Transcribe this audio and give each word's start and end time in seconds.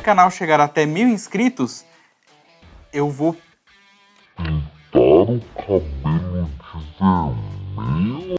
Se 0.00 0.02
esse 0.02 0.06
canal 0.06 0.30
chegar 0.30 0.58
até 0.60 0.86
mil 0.86 1.08
inscritos, 1.08 1.84
eu 2.90 3.10
vou 3.10 3.36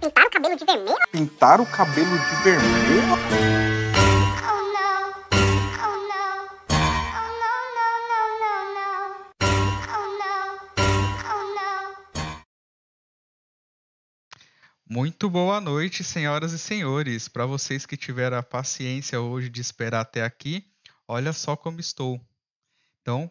Pintar 0.01 0.25
o 0.25 0.31
cabelo 0.31 0.55
de 0.57 0.65
vermelho? 0.65 0.97
pintar 1.11 1.61
o 1.61 1.65
cabelo 1.67 2.17
de 2.17 2.35
vermelho. 2.43 3.01
Muito 14.89 15.29
boa 15.29 15.61
noite, 15.61 16.03
senhoras 16.03 16.53
e 16.53 16.59
senhores. 16.59 17.27
Para 17.27 17.45
vocês 17.45 17.85
que 17.85 17.95
tiveram 17.95 18.37
a 18.37 18.43
paciência 18.43 19.21
hoje 19.21 19.47
de 19.47 19.61
esperar 19.61 20.01
até 20.01 20.23
aqui, 20.23 20.70
olha 21.07 21.33
só 21.33 21.55
como 21.55 21.79
estou. 21.79 22.19
Então, 23.01 23.29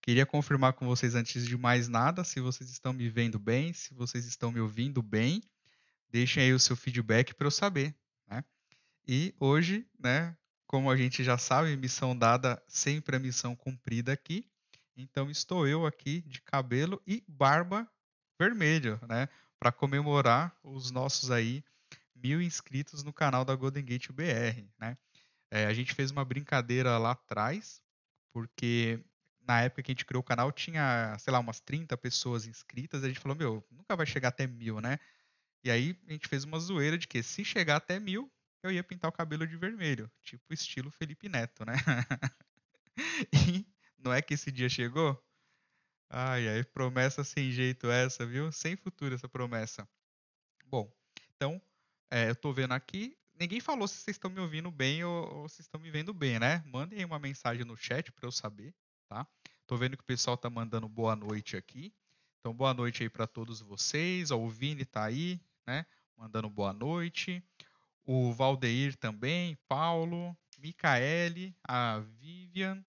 queria 0.00 0.26
confirmar 0.26 0.72
com 0.74 0.86
vocês 0.86 1.14
antes 1.14 1.46
de 1.46 1.56
mais 1.56 1.88
nada 1.88 2.24
se 2.24 2.40
vocês 2.40 2.70
estão 2.70 2.92
me 2.92 3.08
vendo 3.08 3.38
bem, 3.38 3.72
se 3.72 3.94
vocês 3.94 4.24
estão 4.24 4.50
me 4.50 4.60
ouvindo 4.60 5.02
bem. 5.02 5.42
Deixem 6.08 6.42
aí 6.42 6.52
o 6.52 6.58
seu 6.58 6.76
feedback 6.76 7.34
para 7.34 7.46
eu 7.46 7.50
saber, 7.50 7.94
né? 8.26 8.44
E 9.06 9.34
hoje, 9.38 9.86
né, 9.98 10.36
como 10.66 10.90
a 10.90 10.96
gente 10.96 11.22
já 11.22 11.38
sabe, 11.38 11.76
missão 11.76 12.16
dada 12.16 12.62
sempre 12.66 13.16
a 13.16 13.18
missão 13.18 13.54
cumprida 13.54 14.12
aqui. 14.12 14.48
Então 14.96 15.30
estou 15.30 15.66
eu 15.66 15.86
aqui 15.86 16.22
de 16.22 16.40
cabelo 16.42 17.00
e 17.06 17.24
barba 17.28 17.88
vermelho, 18.38 18.98
né? 19.08 19.28
para 19.60 19.70
comemorar 19.70 20.56
os 20.64 20.90
nossos 20.90 21.30
aí 21.30 21.62
mil 22.16 22.40
inscritos 22.40 23.04
no 23.04 23.12
canal 23.12 23.44
da 23.44 23.54
Golden 23.54 23.84
Gate 23.84 24.10
BR, 24.10 24.64
né? 24.78 24.96
É, 25.50 25.66
a 25.66 25.72
gente 25.74 25.94
fez 25.94 26.10
uma 26.10 26.24
brincadeira 26.24 26.96
lá 26.98 27.12
atrás, 27.12 27.82
porque 28.32 29.04
na 29.40 29.62
época 29.62 29.82
que 29.82 29.90
a 29.90 29.94
gente 29.94 30.04
criou 30.04 30.20
o 30.20 30.24
canal 30.24 30.52
tinha, 30.52 31.16
sei 31.18 31.32
lá, 31.32 31.40
umas 31.40 31.60
30 31.60 31.96
pessoas 31.96 32.46
inscritas, 32.46 33.02
a 33.02 33.08
gente 33.08 33.18
falou, 33.18 33.36
meu, 33.36 33.66
nunca 33.70 33.96
vai 33.96 34.06
chegar 34.06 34.28
até 34.28 34.46
mil, 34.46 34.80
né? 34.80 34.98
E 35.64 35.70
aí 35.70 35.98
a 36.08 36.12
gente 36.12 36.28
fez 36.28 36.44
uma 36.44 36.58
zoeira 36.58 36.96
de 36.96 37.08
que 37.08 37.22
se 37.22 37.44
chegar 37.44 37.76
até 37.76 37.98
mil, 37.98 38.32
eu 38.62 38.70
ia 38.70 38.84
pintar 38.84 39.08
o 39.10 39.12
cabelo 39.12 39.46
de 39.46 39.56
vermelho, 39.56 40.10
tipo 40.22 40.52
estilo 40.52 40.90
Felipe 40.90 41.28
Neto, 41.28 41.64
né? 41.64 41.74
e 43.32 43.66
não 43.98 44.12
é 44.12 44.22
que 44.22 44.34
esse 44.34 44.52
dia 44.52 44.68
chegou? 44.68 45.20
Ai, 46.08 46.48
ai, 46.48 46.64
promessa 46.64 47.22
sem 47.24 47.50
jeito 47.50 47.90
essa, 47.90 48.26
viu? 48.26 48.50
Sem 48.52 48.76
futuro 48.76 49.14
essa 49.14 49.28
promessa. 49.28 49.88
Bom, 50.66 50.92
então, 51.34 51.60
é, 52.10 52.30
eu 52.30 52.36
tô 52.36 52.52
vendo 52.52 52.72
aqui. 52.72 53.16
Ninguém 53.40 53.58
falou 53.58 53.88
se 53.88 53.94
vocês 53.94 54.16
estão 54.16 54.30
me 54.30 54.38
ouvindo 54.38 54.70
bem 54.70 55.02
ou, 55.02 55.34
ou 55.38 55.48
se 55.48 55.62
estão 55.62 55.80
me 55.80 55.90
vendo 55.90 56.12
bem, 56.12 56.38
né? 56.38 56.62
Mandem 56.66 57.02
uma 57.06 57.18
mensagem 57.18 57.64
no 57.64 57.74
chat 57.74 58.12
para 58.12 58.26
eu 58.26 58.30
saber, 58.30 58.74
tá? 59.08 59.26
Tô 59.66 59.78
vendo 59.78 59.96
que 59.96 60.02
o 60.02 60.06
pessoal 60.06 60.36
tá 60.36 60.50
mandando 60.50 60.86
boa 60.86 61.16
noite 61.16 61.56
aqui. 61.56 61.90
Então, 62.38 62.52
boa 62.52 62.74
noite 62.74 63.02
aí 63.02 63.08
para 63.08 63.26
todos 63.26 63.62
vocês. 63.62 64.30
O 64.30 64.46
Vini 64.46 64.84
tá 64.84 65.04
aí, 65.04 65.40
né? 65.66 65.86
Mandando 66.18 66.50
boa 66.50 66.74
noite. 66.74 67.42
O 68.04 68.30
Valdeir 68.30 68.94
também, 68.98 69.56
Paulo, 69.66 70.36
Micaele, 70.58 71.56
a 71.64 71.98
Vivian. 72.20 72.84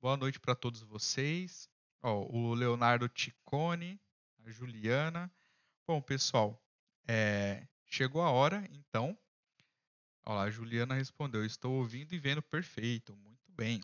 Boa 0.00 0.16
noite 0.16 0.38
para 0.38 0.54
todos 0.54 0.80
vocês. 0.80 1.68
Ó, 2.00 2.24
o 2.30 2.54
Leonardo 2.54 3.08
Ticone, 3.08 4.00
a 4.44 4.48
Juliana. 4.48 5.28
Bom, 5.88 6.00
pessoal, 6.00 6.62
é, 7.04 7.66
chegou 7.84 8.22
a 8.22 8.30
hora, 8.30 8.64
então. 8.70 9.18
Lá, 10.34 10.42
a 10.42 10.50
Juliana 10.50 10.94
respondeu: 10.94 11.42
Estou 11.42 11.72
ouvindo 11.76 12.14
e 12.14 12.18
vendo 12.18 12.42
perfeito, 12.42 13.16
muito 13.16 13.50
bem. 13.50 13.80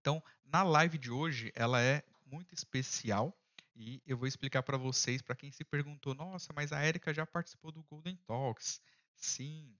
Então, 0.00 0.22
na 0.44 0.64
live 0.64 0.98
de 0.98 1.12
hoje, 1.12 1.52
ela 1.54 1.80
é 1.80 2.02
muito 2.26 2.52
especial 2.52 3.32
e 3.76 4.02
eu 4.04 4.18
vou 4.18 4.26
explicar 4.26 4.64
para 4.64 4.76
vocês, 4.76 5.22
para 5.22 5.36
quem 5.36 5.52
se 5.52 5.64
perguntou: 5.64 6.12
Nossa, 6.12 6.52
mas 6.52 6.72
a 6.72 6.84
Erika 6.84 7.14
já 7.14 7.24
participou 7.24 7.70
do 7.70 7.84
Golden 7.84 8.16
Talks. 8.26 8.80
Sim. 9.14 9.78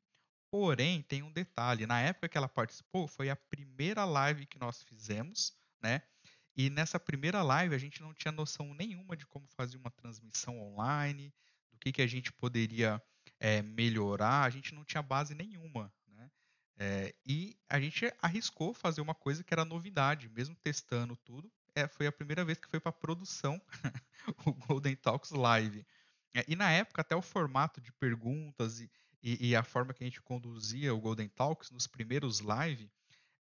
Porém, 0.49 1.03
tem 1.03 1.25
um 1.25 1.33
detalhe: 1.33 1.87
na 1.87 2.01
época 2.01 2.29
que 2.29 2.39
ela 2.39 2.49
participou, 2.49 3.09
foi 3.09 3.29
a 3.29 3.35
primeira 3.35 4.05
live 4.05 4.47
que 4.47 4.61
nós 4.61 4.85
fizemos, 4.85 5.53
né? 5.83 6.03
E 6.57 6.71
nessa 6.71 7.01
primeira 7.01 7.43
live 7.43 7.75
a 7.75 7.79
gente 7.79 8.01
não 8.01 8.15
tinha 8.15 8.31
noção 8.31 8.75
nenhuma 8.75 9.17
de 9.17 9.27
como 9.27 9.49
fazer 9.49 9.77
uma 9.77 9.91
transmissão 9.91 10.61
online, 10.61 11.35
do 11.73 11.79
que, 11.79 11.91
que 11.91 12.03
a 12.03 12.07
gente 12.07 12.33
poderia 12.33 13.03
é, 13.41 13.63
melhorar, 13.63 14.45
a 14.45 14.51
gente 14.51 14.75
não 14.75 14.85
tinha 14.85 15.03
base 15.03 15.35
nenhuma. 15.35 15.93
Né? 16.09 16.31
É, 16.77 17.15
e 17.27 17.57
a 17.69 17.81
gente 17.81 18.13
arriscou 18.21 18.75
fazer 18.75 19.01
uma 19.01 19.15
coisa 19.15 19.43
que 19.43 19.53
era 19.53 19.65
novidade, 19.65 20.29
mesmo 20.29 20.55
testando 20.55 21.17
tudo. 21.17 21.51
É, 21.75 21.89
foi 21.89 22.07
a 22.07 22.13
primeira 22.13 22.45
vez 22.45 22.59
que 22.59 22.69
foi 22.69 22.79
para 22.79 22.93
produção 22.93 23.61
o 24.47 24.53
Golden 24.53 24.95
Talks 24.95 25.31
Live. 25.31 25.87
e 26.47 26.55
na 26.55 26.71
época, 26.71 27.01
até 27.01 27.17
o 27.17 27.23
formato 27.23 27.81
de 27.81 27.91
perguntas 27.93 28.81
e, 28.81 28.91
e, 29.23 29.49
e, 29.49 29.57
a 29.57 29.63
forma 29.63 29.95
que 29.95 30.05
a 30.05 30.07
gente 30.07 30.21
conduzia 30.21 30.95
o 30.95 31.01
Golden 31.01 31.29
Talks 31.29 31.71
nos 31.71 31.87
primeiros 31.87 32.41
lives, 32.41 32.91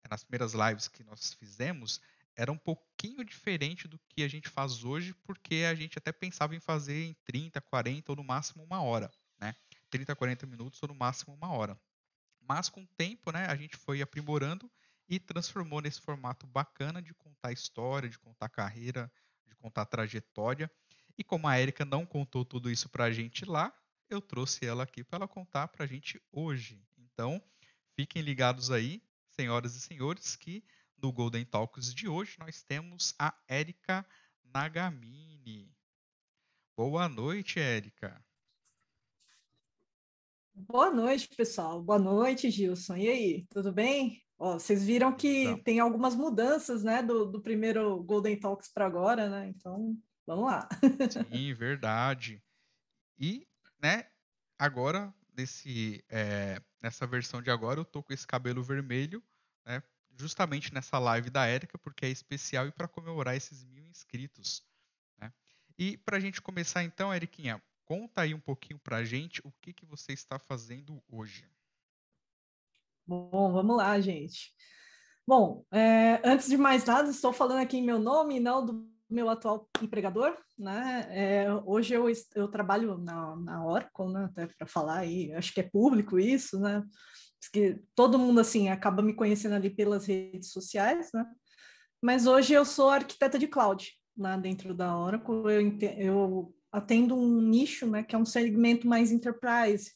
nas 0.09 0.23
primeiras 0.23 0.53
lives 0.53 0.87
que 0.87 1.03
nós 1.03 1.33
fizemos, 1.33 2.01
era 2.35 2.51
um 2.51 2.57
pouquinho 2.57 3.25
diferente 3.25 3.87
do 3.87 3.99
que 4.09 4.21
a 4.21 4.27
gente 4.27 4.47
faz 4.47 4.83
hoje, 4.83 5.13
porque 5.23 5.65
a 5.69 5.73
gente 5.73 5.97
até 5.97 6.11
pensava 6.11 6.55
em 6.55 6.59
fazer 6.59 7.05
em 7.05 7.13
30, 7.25 7.59
40 7.61 8.11
ou 8.11 8.15
no 8.15 8.23
máximo 8.23 8.63
uma 8.63 8.81
hora, 8.81 9.11
né? 9.39 9.55
30, 9.89 10.15
40 10.15 10.45
minutos 10.45 10.81
ou 10.81 10.89
no 10.89 10.95
máximo 10.95 11.33
uma 11.33 11.51
hora. 11.51 11.79
Mas 12.41 12.69
com 12.69 12.83
o 12.83 12.87
tempo, 12.95 13.31
né, 13.31 13.45
a 13.45 13.55
gente 13.55 13.75
foi 13.75 14.01
aprimorando 14.01 14.71
e 15.09 15.19
transformou 15.19 15.81
nesse 15.81 16.01
formato 16.01 16.45
bacana 16.47 17.01
de 17.01 17.13
contar 17.13 17.51
história, 17.51 18.09
de 18.09 18.19
contar 18.19 18.49
carreira, 18.49 19.11
de 19.45 19.55
contar 19.55 19.85
trajetória. 19.85 20.71
E 21.17 21.23
como 21.23 21.47
a 21.47 21.59
Erika 21.59 21.83
não 21.83 22.05
contou 22.05 22.45
tudo 22.45 22.69
isso 22.69 22.89
pra 22.89 23.11
gente 23.11 23.45
lá, 23.45 23.73
eu 24.09 24.21
trouxe 24.21 24.65
ela 24.65 24.83
aqui 24.83 25.03
para 25.03 25.17
ela 25.17 25.27
contar 25.27 25.67
pra 25.67 25.85
gente 25.85 26.21
hoje. 26.31 26.85
Então, 26.97 27.41
fiquem 27.95 28.21
ligados 28.21 28.71
aí, 28.71 29.01
senhoras 29.29 29.75
e 29.75 29.81
senhores, 29.81 30.35
que 30.35 30.63
no 30.97 31.11
Golden 31.11 31.45
Talks 31.45 31.93
de 31.93 32.07
hoje, 32.07 32.35
nós 32.39 32.63
temos 32.63 33.13
a 33.19 33.33
Érica 33.47 34.05
Nagamini. 34.43 35.75
Boa 36.75 37.09
noite, 37.09 37.59
Érica. 37.59 38.23
Boa 40.59 40.89
noite, 40.89 41.29
pessoal. 41.35 41.83
Boa 41.83 41.99
noite, 41.99 42.49
Gilson. 42.49 42.95
E 42.97 43.07
aí, 43.07 43.45
tudo 43.51 43.71
bem? 43.71 44.23
Ó, 44.39 44.53
vocês 44.53 44.83
viram 44.83 45.15
que 45.15 45.45
Não. 45.45 45.59
tem 45.59 45.79
algumas 45.79 46.15
mudanças, 46.15 46.83
né, 46.83 47.03
do, 47.03 47.25
do 47.25 47.39
primeiro 47.39 48.03
Golden 48.03 48.39
Talks 48.39 48.67
para 48.67 48.87
agora, 48.87 49.29
né? 49.29 49.47
Então, 49.49 49.95
vamos 50.25 50.45
lá. 50.45 50.67
Sim, 51.31 51.53
verdade. 51.53 52.43
E, 53.19 53.47
né, 53.79 54.07
agora, 54.57 55.13
nesse, 55.37 56.03
é, 56.09 56.59
nessa 56.81 57.05
versão 57.05 57.39
de 57.39 57.51
agora, 57.51 57.79
eu 57.79 57.85
tô 57.85 58.01
com 58.01 58.11
esse 58.11 58.25
cabelo 58.25 58.63
vermelho, 58.63 59.23
né, 59.63 59.83
justamente 60.15 60.73
nessa 60.73 60.97
live 60.97 61.29
da 61.29 61.45
Érica, 61.45 61.77
porque 61.77 62.03
é 62.03 62.09
especial 62.09 62.67
e 62.67 62.71
para 62.71 62.87
comemorar 62.87 63.35
esses 63.35 63.63
mil 63.63 63.85
inscritos. 63.85 64.63
Né? 65.19 65.31
E 65.77 65.97
para 65.97 66.17
a 66.17 66.19
gente 66.19 66.41
começar 66.41 66.83
então, 66.83 67.13
Eriquinha, 67.13 67.61
conta 67.87 68.21
aí 68.21 68.33
um 68.33 68.39
pouquinho 68.39 68.77
para 68.77 68.97
a 68.97 69.05
gente 69.05 69.41
o 69.45 69.51
que, 69.61 69.71
que 69.71 69.85
você 69.85 70.11
está 70.11 70.37
fazendo 70.37 71.01
hoje. 71.09 71.49
Bom, 73.05 73.53
vamos 73.53 73.77
lá, 73.77 73.97
gente. 74.01 74.53
Bom, 75.25 75.65
é, 75.71 76.21
antes 76.23 76.49
de 76.49 76.57
mais 76.57 76.83
nada, 76.83 77.09
estou 77.09 77.31
falando 77.31 77.59
aqui 77.59 77.77
em 77.77 77.83
meu 77.83 77.97
nome 77.97 78.35
e 78.35 78.39
não 78.41 78.65
do 78.65 78.91
meu 79.09 79.29
atual 79.29 79.69
empregador, 79.81 80.37
né? 80.57 81.07
É, 81.09 81.53
hoje 81.65 81.93
eu, 81.93 82.05
eu 82.35 82.49
trabalho 82.49 82.97
na, 82.97 83.35
na 83.37 83.65
Oracle, 83.65 84.11
né? 84.11 84.25
Até 84.25 84.47
para 84.47 84.67
falar 84.67 84.99
aí, 84.99 85.31
acho 85.33 85.53
que 85.53 85.61
é 85.61 85.63
público 85.63 86.19
isso, 86.19 86.59
né? 86.59 86.83
que 87.53 87.79
todo 87.95 88.19
mundo 88.19 88.41
assim 88.41 88.67
acaba 88.67 89.01
me 89.01 89.13
conhecendo 89.13 89.55
ali 89.55 89.69
pelas 89.69 90.05
redes 90.05 90.51
sociais, 90.51 91.09
né? 91.13 91.25
Mas 92.01 92.27
hoje 92.27 92.53
eu 92.53 92.65
sou 92.65 92.89
arquiteta 92.89 93.39
de 93.39 93.47
cloud 93.47 93.89
lá 94.17 94.35
né, 94.35 94.43
dentro 94.43 94.73
da 94.73 94.97
Oracle. 94.97 95.35
Eu, 95.45 95.77
eu 95.97 96.56
atendo 96.71 97.15
um 97.15 97.41
nicho, 97.41 97.87
né, 97.87 98.03
que 98.03 98.15
é 98.15 98.19
um 98.19 98.25
segmento 98.25 98.87
mais 98.87 99.11
enterprise. 99.11 99.91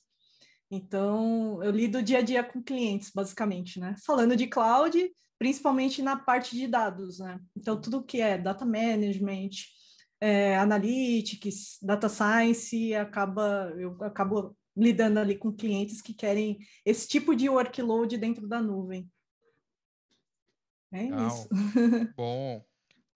Então, 0.69 1.61
eu 1.61 1.71
lido 1.71 2.01
dia 2.01 2.19
a 2.19 2.21
dia 2.21 2.43
com 2.43 2.63
clientes, 2.63 3.11
basicamente, 3.13 3.77
né? 3.77 3.93
Falando 4.05 4.37
de 4.37 4.47
cloud, 4.47 5.11
principalmente 5.37 6.01
na 6.01 6.15
parte 6.15 6.55
de 6.55 6.65
dados, 6.65 7.19
né? 7.19 7.39
Então, 7.57 7.79
tudo 7.79 8.03
que 8.03 8.21
é 8.21 8.37
data 8.37 8.65
management, 8.65 9.49
é, 10.21 10.57
analytics, 10.57 11.77
data 11.81 12.07
science, 12.07 12.95
acaba, 12.95 13.73
eu 13.77 13.97
acabo 14.01 14.55
lidando 14.73 15.19
ali 15.19 15.37
com 15.37 15.51
clientes 15.51 16.01
que 16.01 16.13
querem 16.13 16.59
esse 16.85 17.05
tipo 17.05 17.35
de 17.35 17.49
workload 17.49 18.17
dentro 18.17 18.47
da 18.47 18.61
nuvem. 18.61 19.11
É 20.93 21.03
Legal. 21.03 21.27
isso. 21.27 21.49
bom, 22.15 22.63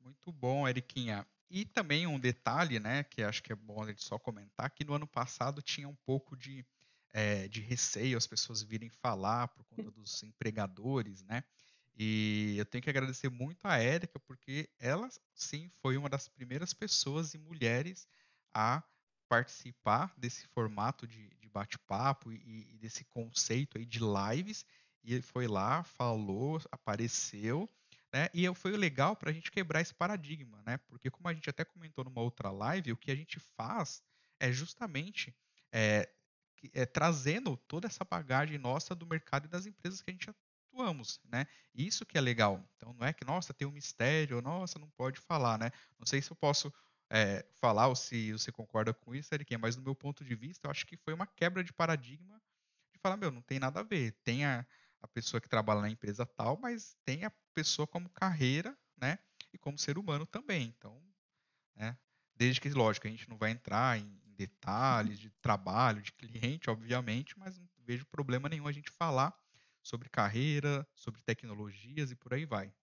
muito 0.01 0.31
bom, 0.33 0.67
Eriquinha. 0.67 1.25
E 1.49 1.65
também 1.65 2.07
um 2.07 2.19
detalhe, 2.19 2.79
né, 2.79 3.03
que 3.03 3.21
acho 3.21 3.43
que 3.43 3.53
é 3.53 3.55
bom 3.55 3.83
a 3.83 3.87
gente 3.87 4.03
só 4.03 4.17
comentar, 4.17 4.69
que 4.71 4.83
no 4.83 4.93
ano 4.93 5.07
passado 5.07 5.61
tinha 5.61 5.87
um 5.87 5.95
pouco 5.95 6.35
de, 6.35 6.65
é, 7.13 7.47
de 7.47 7.61
receio 7.61 8.17
as 8.17 8.27
pessoas 8.27 8.63
virem 8.63 8.89
falar 8.89 9.47
por 9.49 9.63
conta 9.65 9.91
dos 9.91 10.21
empregadores, 10.23 11.21
né? 11.23 11.43
E 11.97 12.55
eu 12.57 12.65
tenho 12.65 12.83
que 12.83 12.89
agradecer 12.89 13.29
muito 13.29 13.65
a 13.65 13.77
Érica, 13.77 14.19
porque 14.19 14.69
ela 14.77 15.09
sim 15.33 15.69
foi 15.81 15.95
uma 15.95 16.09
das 16.09 16.27
primeiras 16.27 16.73
pessoas 16.73 17.33
e 17.33 17.37
mulheres 17.37 18.05
a 18.53 18.83
participar 19.29 20.13
desse 20.17 20.45
formato 20.47 21.07
de, 21.07 21.29
de 21.35 21.47
bate-papo 21.49 22.33
e, 22.33 22.73
e 22.73 22.77
desse 22.77 23.05
conceito 23.05 23.77
aí 23.77 23.85
de 23.85 23.99
lives. 23.99 24.65
E 25.03 25.13
ele 25.13 25.21
foi 25.21 25.47
lá, 25.47 25.83
falou, 25.83 26.61
apareceu, 26.69 27.69
né? 28.15 28.29
E 28.33 28.47
foi 28.55 28.71
legal 28.77 29.13
para 29.13 29.29
a 29.29 29.33
gente 29.33 29.51
quebrar 29.51 29.81
esse 29.81 29.93
paradigma, 29.93 30.63
né? 30.65 30.77
Porque 30.87 31.11
como 31.11 31.27
a 31.27 31.33
gente 31.33 31.49
até 31.49 31.65
comentou 31.65 32.05
numa 32.05 32.21
outra 32.21 32.49
live, 32.49 32.93
o 32.93 32.97
que 32.97 33.11
a 33.11 33.15
gente 33.15 33.41
faz 33.57 34.01
é 34.39 34.53
justamente 34.53 35.35
é, 35.69 36.09
é, 36.71 36.85
trazendo 36.85 37.57
toda 37.57 37.87
essa 37.87 38.05
bagagem 38.05 38.57
nossa 38.57 38.95
do 38.95 39.05
mercado 39.05 39.47
e 39.47 39.49
das 39.49 39.65
empresas 39.65 40.01
que 40.01 40.09
a 40.09 40.13
gente 40.13 40.29
atuamos, 40.29 41.19
né? 41.25 41.45
Isso 41.73 42.05
que 42.05 42.17
é 42.17 42.21
legal. 42.21 42.65
Então 42.77 42.93
não 42.93 43.05
é 43.05 43.11
que, 43.11 43.25
nossa, 43.25 43.53
tem 43.53 43.67
um 43.67 43.71
mistério, 43.71 44.41
nossa, 44.41 44.79
não 44.79 44.89
pode 44.91 45.19
falar, 45.19 45.59
né? 45.59 45.69
Não 45.99 46.05
sei 46.05 46.21
se 46.21 46.31
eu 46.31 46.37
posso 46.37 46.73
é, 47.09 47.45
falar 47.59 47.89
ou 47.89 47.97
se 47.97 48.31
você 48.31 48.49
concorda 48.49 48.93
com 48.93 49.13
isso, 49.13 49.35
Eriquinha, 49.35 49.59
mas 49.59 49.75
do 49.75 49.81
meu 49.81 49.93
ponto 49.93 50.23
de 50.23 50.35
vista, 50.35 50.67
eu 50.67 50.71
acho 50.71 50.85
que 50.85 50.95
foi 50.95 51.13
uma 51.13 51.27
quebra 51.27 51.61
de 51.61 51.73
paradigma 51.73 52.41
de 52.93 52.99
falar, 53.01 53.17
meu, 53.17 53.29
não 53.29 53.41
tem 53.41 53.59
nada 53.59 53.81
a 53.81 53.83
ver. 53.83 54.13
Tem 54.23 54.45
a, 54.45 54.65
a 55.01 55.07
pessoa 55.07 55.41
que 55.41 55.49
trabalha 55.49 55.81
na 55.81 55.89
empresa 55.89 56.25
tal, 56.25 56.57
mas 56.57 56.97
tem 57.03 57.25
a 57.25 57.31
pessoa 57.53 57.87
como 57.87 58.09
carreira, 58.09 58.77
né? 58.97 59.19
E 59.53 59.57
como 59.57 59.77
ser 59.77 59.97
humano 59.97 60.25
também. 60.25 60.73
Então, 60.77 61.01
né? 61.75 61.97
Desde 62.35 62.59
que, 62.59 62.69
lógico, 62.69 63.07
a 63.07 63.09
gente 63.09 63.29
não 63.29 63.37
vai 63.37 63.51
entrar 63.51 63.97
em 63.97 64.21
detalhes 64.35 65.17
de 65.17 65.29
trabalho, 65.41 66.01
de 66.01 66.11
cliente, 66.11 66.69
obviamente, 66.69 67.37
mas 67.39 67.57
não 67.57 67.67
vejo 67.85 68.05
problema 68.07 68.49
nenhum 68.49 68.67
a 68.67 68.71
gente 68.71 68.91
falar 68.91 69.33
sobre 69.81 70.09
carreira, 70.09 70.85
sobre 70.95 71.21
tecnologias 71.21 72.11
e 72.11 72.15
por 72.15 72.33
aí 72.33 72.45
vai. 72.45 72.73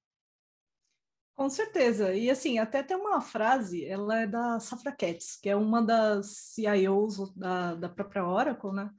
Com 1.35 1.49
certeza. 1.49 2.15
E 2.15 2.31
assim, 2.31 2.59
até 2.59 2.83
tem 2.83 2.97
uma 2.97 3.21
frase, 3.21 3.85
ela 3.85 4.21
é 4.21 4.27
da 4.27 4.61
Safra 4.61 4.93
Katz, 4.93 5.37
que 5.37 5.49
é 5.49 5.57
uma 5.57 5.83
das 5.83 6.27
CIOs 6.55 7.35
da, 7.35 7.75
da 7.75 7.89
própria 7.89 8.25
Oracle, 8.25 8.73
né? 8.73 8.91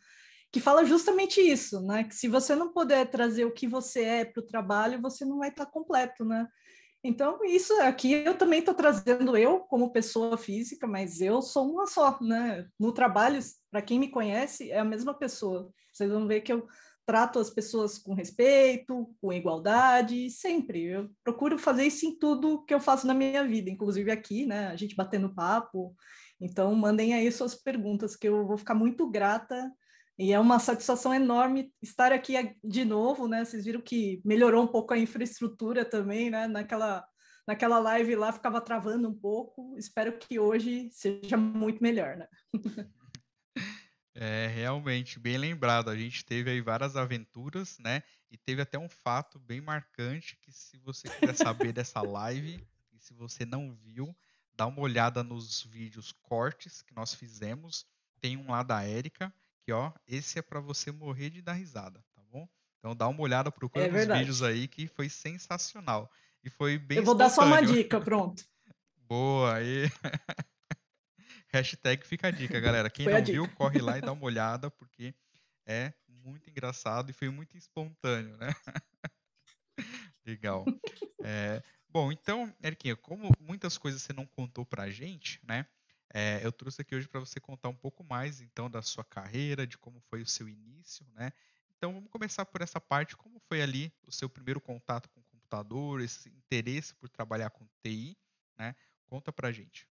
Que 0.53 0.61
fala 0.61 0.85
justamente 0.85 1.41
isso, 1.41 1.81
né? 1.81 2.03
Que 2.03 2.15
se 2.15 2.27
você 2.27 2.55
não 2.55 2.71
puder 2.71 3.09
trazer 3.09 3.43
o 3.43 3.51
que 3.51 3.67
você 3.67 4.03
é 4.03 4.23
para 4.23 4.39
o 4.39 4.45
trabalho, 4.45 5.01
você 5.01 5.25
não 5.25 5.39
vai 5.39 5.49
estar 5.49 5.65
completo, 5.65 6.23
né? 6.23 6.47
Então, 7.03 7.43
isso 7.43 7.73
aqui 7.81 8.13
eu 8.13 8.37
também 8.37 8.59
estou 8.59 8.75
trazendo 8.75 9.35
eu 9.35 9.61
como 9.61 9.91
pessoa 9.91 10.37
física, 10.37 10.85
mas 10.85 11.19
eu 11.19 11.41
sou 11.41 11.69
uma 11.71 11.87
só, 11.87 12.19
né? 12.21 12.67
No 12.79 12.93
trabalho, 12.93 13.39
para 13.71 13.81
quem 13.81 13.99
me 13.99 14.09
conhece, 14.09 14.71
é 14.71 14.77
a 14.77 14.85
mesma 14.85 15.13
pessoa. 15.13 15.73
Vocês 15.91 16.11
vão 16.11 16.27
ver 16.27 16.41
que 16.41 16.53
eu 16.53 16.67
trato 17.03 17.39
as 17.39 17.49
pessoas 17.49 17.97
com 17.97 18.13
respeito, 18.13 19.13
com 19.19 19.33
igualdade, 19.33 20.29
sempre. 20.29 20.83
Eu 20.83 21.09
procuro 21.23 21.57
fazer 21.57 21.85
isso 21.85 22.05
em 22.05 22.17
tudo 22.17 22.63
que 22.63 22.73
eu 22.73 22.79
faço 22.79 23.07
na 23.07 23.15
minha 23.15 23.43
vida, 23.43 23.71
inclusive 23.71 24.11
aqui, 24.11 24.45
né? 24.45 24.67
A 24.67 24.75
gente 24.75 24.95
batendo 24.95 25.33
papo. 25.33 25.95
Então, 26.39 26.73
mandem 26.75 27.15
aí 27.15 27.29
suas 27.31 27.55
perguntas, 27.55 28.15
que 28.15 28.27
eu 28.27 28.45
vou 28.45 28.57
ficar 28.57 28.75
muito 28.75 29.09
grata. 29.09 29.69
E 30.17 30.31
é 30.31 30.39
uma 30.39 30.59
satisfação 30.59 31.13
enorme 31.13 31.73
estar 31.81 32.11
aqui 32.11 32.33
de 32.63 32.85
novo, 32.85 33.27
né? 33.27 33.43
Vocês 33.43 33.65
viram 33.65 33.81
que 33.81 34.21
melhorou 34.23 34.63
um 34.63 34.67
pouco 34.67 34.93
a 34.93 34.97
infraestrutura 34.97 35.83
também, 35.83 36.29
né? 36.29 36.47
Naquela, 36.47 37.03
naquela 37.47 37.79
live 37.79 38.15
lá 38.15 38.31
ficava 38.31 38.61
travando 38.61 39.09
um 39.09 39.13
pouco. 39.13 39.75
Espero 39.77 40.17
que 40.17 40.39
hoje 40.39 40.89
seja 40.91 41.35
muito 41.35 41.81
melhor, 41.81 42.15
né? 42.17 42.27
É, 44.15 44.45
realmente, 44.45 45.19
bem 45.19 45.37
lembrado. 45.37 45.89
A 45.89 45.97
gente 45.97 46.23
teve 46.23 46.51
aí 46.51 46.61
várias 46.61 46.95
aventuras, 46.95 47.77
né? 47.79 48.03
E 48.29 48.37
teve 48.37 48.61
até 48.61 48.77
um 48.77 48.87
fato 48.87 49.39
bem 49.39 49.59
marcante 49.59 50.37
que 50.37 50.51
se 50.51 50.77
você 50.77 51.09
quiser 51.09 51.35
saber 51.35 51.73
dessa 51.73 52.01
live, 52.01 52.63
e 52.93 52.99
se 52.99 53.13
você 53.13 53.43
não 53.43 53.73
viu, 53.73 54.15
dá 54.55 54.67
uma 54.67 54.81
olhada 54.81 55.23
nos 55.23 55.63
vídeos 55.63 56.11
cortes 56.11 56.83
que 56.83 56.93
nós 56.93 57.15
fizemos. 57.15 57.87
Tem 58.21 58.37
um 58.37 58.51
lá 58.51 58.61
da 58.61 58.83
Érica, 58.83 59.33
que 59.63 59.71
ó, 59.71 59.91
esse 60.07 60.39
é 60.39 60.41
para 60.41 60.59
você 60.59 60.91
morrer 60.91 61.29
de 61.29 61.41
dar 61.41 61.53
risada, 61.53 62.03
tá 62.13 62.21
bom? 62.29 62.47
Então 62.79 62.95
dá 62.95 63.07
uma 63.07 63.21
olhada, 63.21 63.51
procura 63.51 63.85
É 63.85 63.89
nos 63.89 64.17
vídeos 64.17 64.43
aí 64.43 64.67
que 64.67 64.87
foi 64.87 65.09
sensacional. 65.09 66.11
E 66.43 66.49
foi 66.49 66.77
bem 66.77 66.97
Eu 66.97 67.03
vou 67.05 67.15
dar 67.15 67.29
só 67.29 67.45
uma 67.45 67.61
dica, 67.61 68.01
pronto. 68.01 68.45
Boa, 69.07 69.55
aí. 69.55 69.83
Hashtag 71.47 72.05
fica 72.05 72.27
a 72.27 72.31
dica, 72.31 72.59
galera. 72.59 72.89
Quem 72.89 73.05
Foi 73.05 73.13
não 73.13 73.23
viu, 73.23 73.43
dica. 73.43 73.55
corre 73.55 73.79
lá 73.79 73.97
e 73.97 74.01
dá 74.01 74.11
uma 74.11 74.25
olhada, 74.25 74.71
porque 74.71 75.13
é 75.65 75.93
muito 76.07 76.49
engraçado 76.49 77.09
e 77.09 77.13
foi 77.13 77.29
muito 77.29 77.55
espontâneo, 77.55 78.35
né? 78.37 78.47
Legal. 80.25 80.65
É, 81.21 81.61
bom, 81.87 82.11
então, 82.11 82.53
Eriquinha, 82.61 82.95
como 82.95 83.31
muitas 83.39 83.77
coisas 83.77 84.01
você 84.01 84.13
não 84.13 84.25
contou 84.25 84.65
pra 84.65 84.89
gente, 84.89 85.39
né? 85.43 85.65
É, 86.13 86.39
eu 86.45 86.51
trouxe 86.51 86.81
aqui 86.81 86.95
hoje 86.95 87.07
para 87.07 87.19
você 87.19 87.39
contar 87.39 87.69
um 87.69 87.75
pouco 87.75 88.03
mais, 88.03 88.39
então, 88.39 88.69
da 88.69 88.83
sua 88.83 89.03
carreira, 89.03 89.65
de 89.65 89.77
como 89.77 89.99
foi 89.99 90.21
o 90.21 90.27
seu 90.27 90.47
início, 90.47 91.05
né? 91.15 91.31
Então, 91.75 91.91
vamos 91.91 92.09
começar 92.11 92.45
por 92.45 92.61
essa 92.61 92.79
parte. 92.79 93.17
Como 93.17 93.39
foi 93.39 93.61
ali 93.61 93.91
o 94.05 94.11
seu 94.11 94.29
primeiro 94.29 94.61
contato 94.61 95.09
com 95.09 95.19
o 95.19 95.23
computador, 95.23 96.01
esse 96.01 96.29
interesse 96.29 96.93
por 96.93 97.09
trabalhar 97.09 97.49
com 97.49 97.65
TI, 97.81 98.15
né? 98.57 98.75
Conta 99.07 99.33
pra 99.33 99.51
gente. 99.51 99.87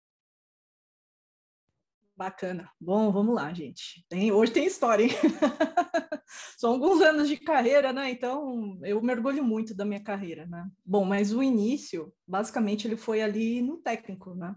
Bacana. 2.15 2.71
Bom, 2.81 3.11
vamos 3.11 3.35
lá, 3.35 3.53
gente. 3.53 4.03
Tem, 4.09 4.31
hoje 4.31 4.51
tem 4.51 4.65
história, 4.65 5.03
hein? 5.03 5.11
São 6.57 6.71
alguns 6.71 6.99
anos 6.99 7.27
de 7.29 7.37
carreira, 7.37 7.93
né? 7.93 8.09
Então, 8.09 8.79
eu 8.83 8.99
mergulho 9.03 9.43
muito 9.43 9.75
da 9.75 9.85
minha 9.85 10.03
carreira, 10.03 10.47
né? 10.47 10.67
Bom, 10.83 11.05
mas 11.05 11.31
o 11.31 11.43
início, 11.43 12.11
basicamente, 12.27 12.87
ele 12.87 12.97
foi 12.97 13.21
ali 13.21 13.61
no 13.61 13.77
técnico, 13.77 14.33
né? 14.33 14.55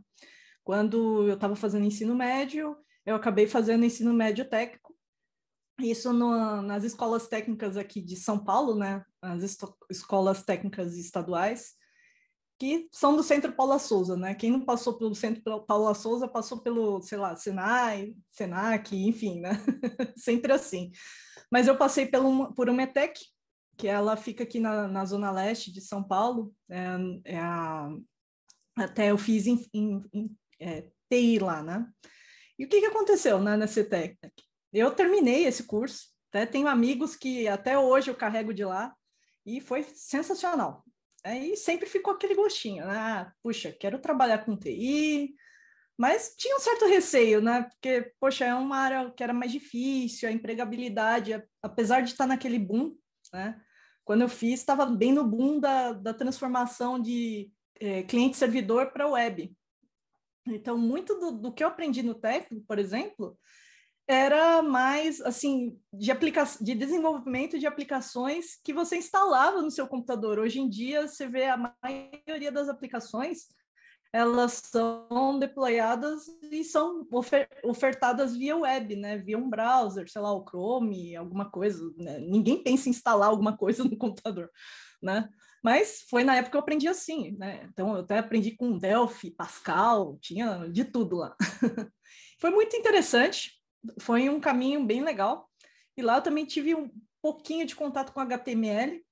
Quando 0.70 1.26
eu 1.26 1.34
estava 1.34 1.56
fazendo 1.56 1.84
ensino 1.84 2.14
médio, 2.14 2.76
eu 3.04 3.16
acabei 3.16 3.48
fazendo 3.48 3.84
ensino 3.84 4.14
médio 4.14 4.48
técnico. 4.48 4.96
Isso 5.80 6.12
no- 6.12 6.62
nas 6.62 6.84
escolas 6.84 7.26
técnicas 7.26 7.76
aqui 7.76 8.00
de 8.00 8.14
São 8.14 8.38
Paulo, 8.38 8.76
né? 8.76 9.04
As 9.20 9.42
escolas 9.90 10.44
técnicas 10.44 10.96
estaduais 10.96 11.72
que 12.56 12.88
são 12.92 13.16
do 13.16 13.22
Centro 13.24 13.52
Paula 13.52 13.80
Souza, 13.80 14.16
né? 14.16 14.32
Quem 14.32 14.52
não 14.52 14.64
passou 14.64 14.96
pelo 14.96 15.12
Centro 15.12 15.42
Pau- 15.42 15.64
Paula 15.66 15.92
Souza 15.92 16.28
passou 16.28 16.60
pelo, 16.60 17.02
sei 17.02 17.18
lá, 17.18 17.34
Senai, 17.34 18.14
Senac, 18.30 18.94
enfim, 18.94 19.40
né? 19.40 19.50
Sempre 20.16 20.52
assim. 20.52 20.92
Mas 21.50 21.66
eu 21.66 21.76
passei 21.76 22.06
pelo, 22.06 22.54
por 22.54 22.70
uma 22.70 22.84
ETEC, 22.84 23.18
que 23.76 23.88
ela 23.88 24.16
fica 24.16 24.44
aqui 24.44 24.60
na, 24.60 24.86
na 24.86 25.04
zona 25.04 25.32
leste 25.32 25.72
de 25.72 25.80
São 25.80 26.00
Paulo. 26.00 26.54
É, 26.70 26.96
é 27.24 27.38
a, 27.40 27.88
até 28.76 29.10
eu 29.10 29.18
fiz 29.18 29.48
em, 29.48 29.58
é, 30.60 30.84
TI 31.10 31.38
lá, 31.38 31.62
né? 31.62 31.86
E 32.58 32.64
o 32.64 32.68
que, 32.68 32.80
que 32.80 32.86
aconteceu 32.86 33.40
né, 33.40 33.56
nessa 33.56 33.80
ETEC? 33.80 34.18
Eu 34.72 34.90
terminei 34.94 35.46
esse 35.46 35.64
curso, 35.64 36.08
até 36.28 36.46
tenho 36.46 36.68
amigos 36.68 37.16
que 37.16 37.48
até 37.48 37.78
hoje 37.78 38.10
eu 38.10 38.14
carrego 38.14 38.54
de 38.54 38.64
lá, 38.64 38.94
e 39.44 39.60
foi 39.60 39.82
sensacional. 39.82 40.84
Aí 41.24 41.56
sempre 41.56 41.86
ficou 41.86 42.14
aquele 42.14 42.34
gostinho, 42.34 42.86
né? 42.86 42.96
Ah, 42.96 43.32
puxa, 43.42 43.72
quero 43.72 43.98
trabalhar 43.98 44.44
com 44.44 44.56
TI, 44.56 45.34
mas 45.98 46.34
tinha 46.36 46.56
um 46.56 46.60
certo 46.60 46.86
receio, 46.86 47.42
né? 47.42 47.62
Porque, 47.62 48.12
poxa, 48.18 48.44
é 48.44 48.54
uma 48.54 48.76
área 48.76 49.10
que 49.10 49.22
era 49.22 49.32
mais 49.32 49.52
difícil, 49.52 50.28
a 50.28 50.32
empregabilidade, 50.32 51.42
apesar 51.62 52.00
de 52.00 52.10
estar 52.10 52.26
naquele 52.26 52.58
boom, 52.58 52.96
né? 53.32 53.60
Quando 54.04 54.22
eu 54.22 54.28
fiz, 54.28 54.60
estava 54.60 54.86
bem 54.86 55.12
no 55.12 55.24
boom 55.24 55.60
da, 55.60 55.92
da 55.92 56.14
transformação 56.14 56.98
de 56.98 57.52
eh, 57.78 58.02
cliente-servidor 58.04 58.92
para 58.92 59.08
web. 59.08 59.54
Então, 60.46 60.78
muito 60.78 61.14
do, 61.18 61.32
do 61.32 61.52
que 61.52 61.62
eu 61.62 61.68
aprendi 61.68 62.02
no 62.02 62.14
técnico, 62.14 62.64
por 62.66 62.78
exemplo, 62.78 63.38
era 64.10 64.60
mais 64.60 65.20
assim 65.20 65.78
de 65.92 66.10
aplica 66.10 66.44
de 66.60 66.74
desenvolvimento 66.74 67.58
de 67.58 67.66
aplicações 67.66 68.56
que 68.64 68.72
você 68.72 68.96
instalava 68.96 69.62
no 69.62 69.70
seu 69.70 69.86
computador. 69.86 70.38
Hoje 70.38 70.60
em 70.60 70.68
dia, 70.68 71.06
você 71.06 71.28
vê 71.28 71.44
a 71.44 71.56
maioria 71.56 72.50
das 72.50 72.68
aplicações, 72.68 73.46
elas 74.12 74.60
são 74.64 75.38
deployadas 75.38 76.26
e 76.50 76.64
são 76.64 77.06
ofer 77.12 77.48
ofertadas 77.62 78.36
via 78.36 78.56
web, 78.56 78.96
né? 78.96 79.16
Via 79.18 79.38
um 79.38 79.48
browser, 79.48 80.10
sei 80.10 80.20
lá, 80.20 80.32
o 80.32 80.44
Chrome, 80.44 81.14
alguma 81.14 81.48
coisa. 81.48 81.80
Né? 81.96 82.18
Ninguém 82.18 82.60
pensa 82.64 82.88
em 82.88 82.90
instalar 82.90 83.28
alguma 83.28 83.56
coisa 83.56 83.84
no 83.84 83.96
computador, 83.96 84.50
né? 85.00 85.28
Mas 85.62 86.02
foi 86.08 86.24
na 86.24 86.36
época 86.36 86.52
que 86.52 86.56
eu 86.56 86.60
aprendi 86.60 86.88
assim, 86.88 87.36
né? 87.36 87.68
Então 87.70 87.94
eu 87.94 88.00
até 88.00 88.18
aprendi 88.18 88.56
com 88.56 88.78
Delphi, 88.78 89.30
Pascal, 89.30 90.18
tinha 90.20 90.66
de 90.68 90.84
tudo 90.84 91.16
lá. 91.16 91.36
foi 92.40 92.50
muito 92.50 92.74
interessante, 92.76 93.52
foi 94.00 94.28
um 94.28 94.40
caminho 94.40 94.84
bem 94.84 95.02
legal. 95.02 95.48
E 95.96 96.02
lá 96.02 96.16
eu 96.16 96.22
também 96.22 96.46
tive 96.46 96.74
um 96.74 96.90
pouquinho 97.20 97.66
de 97.66 97.76
contato 97.76 98.12
com 98.12 98.20
HTML. 98.20 99.04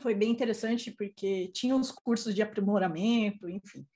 Foi 0.00 0.14
bem 0.14 0.30
interessante 0.30 0.90
porque 0.90 1.48
tinha 1.48 1.76
os 1.76 1.92
cursos 1.92 2.34
de 2.34 2.40
aprimoramento, 2.42 3.48
enfim. 3.48 3.86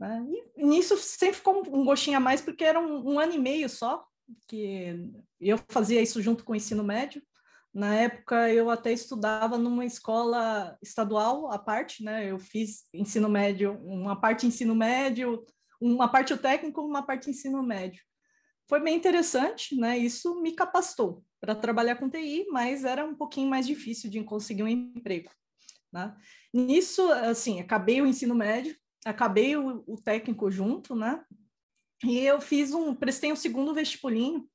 Né? 0.00 0.24
E 0.56 0.64
nisso 0.64 0.96
sempre 0.96 1.36
ficou 1.36 1.62
um 1.68 1.84
gostinho 1.84 2.16
a 2.16 2.20
mais 2.20 2.40
porque 2.40 2.64
era 2.64 2.80
um, 2.80 3.12
um 3.12 3.18
ano 3.18 3.34
e 3.34 3.38
meio 3.38 3.68
só 3.68 4.06
que 4.46 5.10
eu 5.40 5.58
fazia 5.68 6.02
isso 6.02 6.20
junto 6.20 6.44
com 6.44 6.52
o 6.52 6.56
ensino 6.56 6.84
médio. 6.84 7.22
Na 7.72 7.94
época, 7.94 8.52
eu 8.52 8.70
até 8.70 8.92
estudava 8.92 9.58
numa 9.58 9.84
escola 9.84 10.76
estadual 10.82 11.50
à 11.52 11.58
parte, 11.58 12.02
né? 12.02 12.30
Eu 12.30 12.38
fiz 12.38 12.86
ensino 12.92 13.28
médio, 13.28 13.78
uma 13.84 14.18
parte 14.18 14.46
ensino 14.46 14.74
médio, 14.74 15.44
uma 15.80 16.08
parte 16.08 16.36
técnico, 16.36 16.80
uma 16.82 17.02
parte 17.02 17.30
ensino 17.30 17.62
médio. 17.62 18.02
Foi 18.68 18.80
bem 18.80 18.96
interessante, 18.96 19.76
né? 19.76 19.96
Isso 19.96 20.40
me 20.40 20.52
capacitou 20.52 21.24
para 21.40 21.54
trabalhar 21.54 21.96
com 21.96 22.10
TI, 22.10 22.46
mas 22.50 22.84
era 22.84 23.04
um 23.04 23.14
pouquinho 23.14 23.48
mais 23.48 23.66
difícil 23.66 24.10
de 24.10 24.22
conseguir 24.24 24.62
um 24.62 24.68
emprego. 24.68 25.30
Né? 25.92 26.14
Nisso, 26.52 27.10
assim, 27.12 27.60
acabei 27.60 28.02
o 28.02 28.06
ensino 28.06 28.34
médio, 28.34 28.76
acabei 29.04 29.56
o, 29.56 29.84
o 29.86 29.96
técnico 29.96 30.50
junto, 30.50 30.94
né? 30.94 31.24
E 32.04 32.18
eu 32.18 32.40
fiz 32.40 32.72
um, 32.72 32.94
prestei 32.94 33.32
um 33.32 33.36
segundo 33.36 33.74
vestibulinho, 33.74 34.48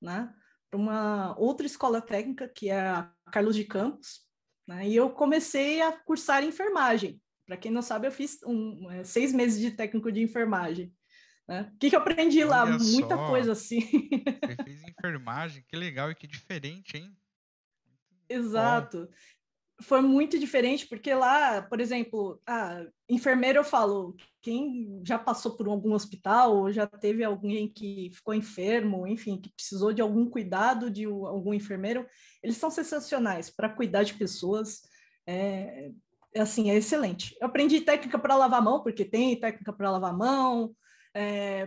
né? 0.00 0.32
Uma 0.74 1.38
outra 1.38 1.66
escola 1.66 2.00
técnica, 2.00 2.48
que 2.48 2.68
é 2.68 2.80
a 2.80 3.10
Carlos 3.30 3.54
de 3.54 3.64
Campos, 3.64 4.20
né? 4.66 4.88
E 4.88 4.96
eu 4.96 5.10
comecei 5.10 5.82
a 5.82 5.92
cursar 5.92 6.42
enfermagem. 6.42 7.20
Para 7.46 7.56
quem 7.56 7.70
não 7.70 7.82
sabe, 7.82 8.06
eu 8.06 8.12
fiz 8.12 8.42
um, 8.44 8.90
é, 8.90 9.04
seis 9.04 9.32
meses 9.32 9.60
de 9.60 9.70
técnico 9.70 10.10
de 10.10 10.22
enfermagem. 10.22 10.92
Né? 11.46 11.70
O 11.74 11.78
que, 11.78 11.90
que 11.90 11.96
eu 11.96 12.00
aprendi 12.00 12.42
Olha 12.42 12.50
lá? 12.50 12.66
Muita 12.66 13.16
só. 13.16 13.28
coisa 13.28 13.52
assim. 13.52 13.80
Você 13.80 14.64
fez 14.64 14.82
enfermagem, 14.82 15.62
que 15.68 15.76
legal 15.76 16.10
e 16.10 16.14
que 16.14 16.26
diferente, 16.26 16.96
hein? 16.96 17.14
Exato. 18.28 19.08
Foi 19.82 20.00
muito 20.00 20.38
diferente, 20.38 20.86
porque 20.86 21.12
lá, 21.12 21.60
por 21.62 21.80
exemplo, 21.80 22.40
a 22.46 22.86
enfermeira 23.08 23.58
eu 23.58 23.64
falo, 23.64 24.14
quem 24.40 25.02
já 25.04 25.18
passou 25.18 25.56
por 25.56 25.66
algum 25.66 25.92
hospital, 25.92 26.56
ou 26.56 26.72
já 26.72 26.86
teve 26.86 27.24
alguém 27.24 27.68
que 27.68 28.08
ficou 28.14 28.32
enfermo, 28.32 29.04
enfim, 29.06 29.36
que 29.40 29.52
precisou 29.52 29.92
de 29.92 30.00
algum 30.00 30.30
cuidado 30.30 30.88
de 30.90 31.08
um- 31.08 31.26
algum 31.26 31.52
enfermeiro, 31.52 32.06
eles 32.42 32.56
são 32.56 32.70
sensacionais 32.70 33.50
para 33.50 33.68
cuidar 33.68 34.04
de 34.04 34.14
pessoas. 34.14 34.80
É, 35.26 35.90
é 36.32 36.40
assim, 36.40 36.70
é 36.70 36.76
excelente. 36.76 37.36
Eu 37.40 37.48
aprendi 37.48 37.80
técnica 37.80 38.18
para 38.18 38.36
lavar 38.36 38.60
a 38.60 38.64
mão, 38.64 38.82
porque 38.82 39.04
tem 39.04 39.38
técnica 39.38 39.72
para 39.72 39.90
lavar 39.90 40.10
a 40.10 40.16
mão, 40.16 40.74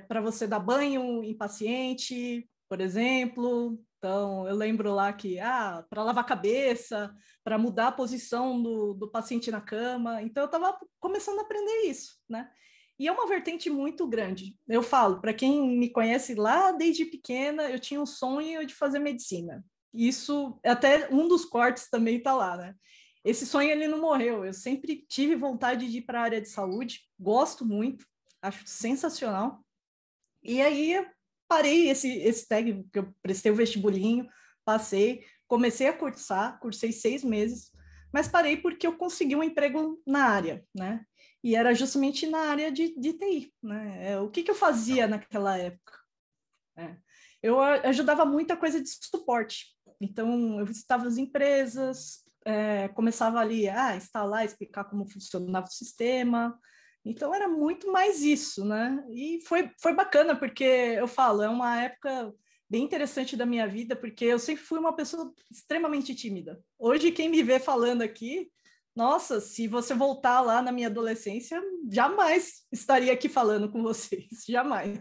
para 0.08 0.22
você 0.22 0.48
dar 0.48 0.60
banho 0.60 1.24
em 1.24 1.36
paciente, 1.38 2.48
por 2.70 2.82
exemplo. 2.82 3.80
Então, 3.98 4.48
eu 4.48 4.56
lembro 4.56 4.94
lá 4.94 5.12
que, 5.12 5.40
ah, 5.40 5.84
para 5.90 6.04
lavar 6.04 6.24
a 6.24 6.28
cabeça, 6.28 7.14
para 7.44 7.58
mudar 7.58 7.88
a 7.88 7.92
posição 7.92 8.62
do, 8.62 8.94
do 8.94 9.10
paciente 9.10 9.50
na 9.50 9.60
cama. 9.60 10.22
Então, 10.22 10.44
eu 10.44 10.46
estava 10.46 10.78
começando 11.00 11.40
a 11.40 11.42
aprender 11.42 11.88
isso, 11.88 12.16
né? 12.30 12.50
E 13.00 13.08
é 13.08 13.12
uma 13.12 13.28
vertente 13.28 13.70
muito 13.70 14.08
grande. 14.08 14.56
Eu 14.68 14.82
falo, 14.82 15.20
para 15.22 15.34
quem 15.34 15.78
me 15.78 15.90
conhece 15.90 16.36
lá 16.36 16.72
desde 16.72 17.06
pequena, 17.06 17.70
eu 17.70 17.80
tinha 17.80 18.02
um 18.02 18.06
sonho 18.06 18.66
de 18.66 18.74
fazer 18.74 19.00
medicina. 19.00 19.64
Isso, 19.94 20.60
até 20.64 21.08
um 21.12 21.28
dos 21.28 21.46
cortes 21.46 21.90
também 21.90 22.18
está 22.18 22.34
lá, 22.34 22.58
né? 22.58 22.76
Esse 23.24 23.46
sonho 23.46 23.70
ele 23.70 23.88
não 23.88 24.00
morreu. 24.00 24.46
Eu 24.46 24.54
sempre 24.54 25.06
tive 25.08 25.36
vontade 25.36 25.90
de 25.90 25.98
ir 25.98 26.02
para 26.04 26.20
a 26.20 26.24
área 26.24 26.42
de 26.42 26.50
saúde, 26.50 27.02
gosto 27.20 27.66
muito, 27.66 28.06
acho 28.42 28.64
sensacional. 28.66 29.64
E 30.44 30.62
aí 30.62 31.06
parei 31.48 31.90
esse, 31.90 32.10
esse 32.20 32.48
tag, 32.48 32.84
que 32.92 33.00
eu 33.00 33.14
prestei 33.22 33.52
o 33.52 33.56
vestibulinho, 33.56 34.28
passei, 34.66 35.26
comecei 35.48 35.88
a 35.88 35.94
cursar, 35.94 36.60
cursei 36.60 36.92
seis 36.92 37.24
meses, 37.24 37.72
mas 38.14 38.28
parei 38.28 38.58
porque 38.58 38.88
eu 38.88 38.98
consegui 38.98 39.36
um 39.36 39.44
emprego 39.44 40.02
na 40.06 40.26
área, 40.26 40.66
né? 40.76 41.06
E 41.44 41.56
era 41.56 41.74
justamente 41.74 42.28
na 42.28 42.50
área 42.50 42.72
de, 42.72 43.00
de 43.00 43.14
TI, 43.14 43.54
né? 43.62 44.12
É, 44.12 44.20
o 44.20 44.30
que, 44.30 44.44
que 44.44 44.52
eu 44.52 44.56
fazia 44.56 45.08
naquela 45.08 45.58
época? 45.58 45.94
É, 46.78 46.96
eu 47.42 47.60
ajudava 47.62 48.26
muita 48.26 48.58
coisa 48.58 48.82
de 48.82 48.90
suporte. 48.90 49.68
Então, 50.00 50.60
eu 50.60 50.66
visitava 50.66 51.08
as 51.08 51.18
empresas, 51.18 52.24
é, 52.46 52.88
começava 52.90 53.40
ali 53.40 53.68
a 53.68 53.96
instalar, 53.96 54.46
explicar 54.46 54.86
como 54.86 55.10
funcionava 55.10 55.68
o 55.68 55.72
sistema, 55.72 56.58
então 57.10 57.34
era 57.34 57.48
muito 57.48 57.92
mais 57.92 58.22
isso, 58.22 58.66
né? 58.66 59.04
E 59.12 59.40
foi, 59.46 59.72
foi 59.82 59.94
bacana, 59.94 60.36
porque 60.36 60.64
eu 60.64 61.08
falo, 61.08 61.42
é 61.42 61.50
uma 61.50 61.82
época 61.82 62.34
bem 62.70 62.84
interessante 62.84 63.36
da 63.38 63.46
minha 63.46 63.68
vida, 63.68 63.96
porque 63.96 64.26
eu 64.26 64.40
sempre 64.40 64.64
fui 64.64 64.78
uma 64.78 64.96
pessoa 64.96 65.34
extremamente 65.50 66.14
tímida. 66.14 66.62
Hoje, 66.78 67.12
quem 67.12 67.30
me 67.30 67.42
vê 67.42 67.60
falando 67.60 68.02
aqui, 68.02 68.52
nossa, 68.96 69.40
se 69.40 69.68
você 69.68 69.94
voltar 69.94 70.42
lá 70.42 70.62
na 70.62 70.72
minha 70.72 70.88
adolescência, 70.88 71.62
jamais 71.90 72.64
estaria 72.72 73.14
aqui 73.14 73.30
falando 73.30 73.72
com 73.72 73.82
vocês, 73.84 74.28
jamais. 74.50 75.00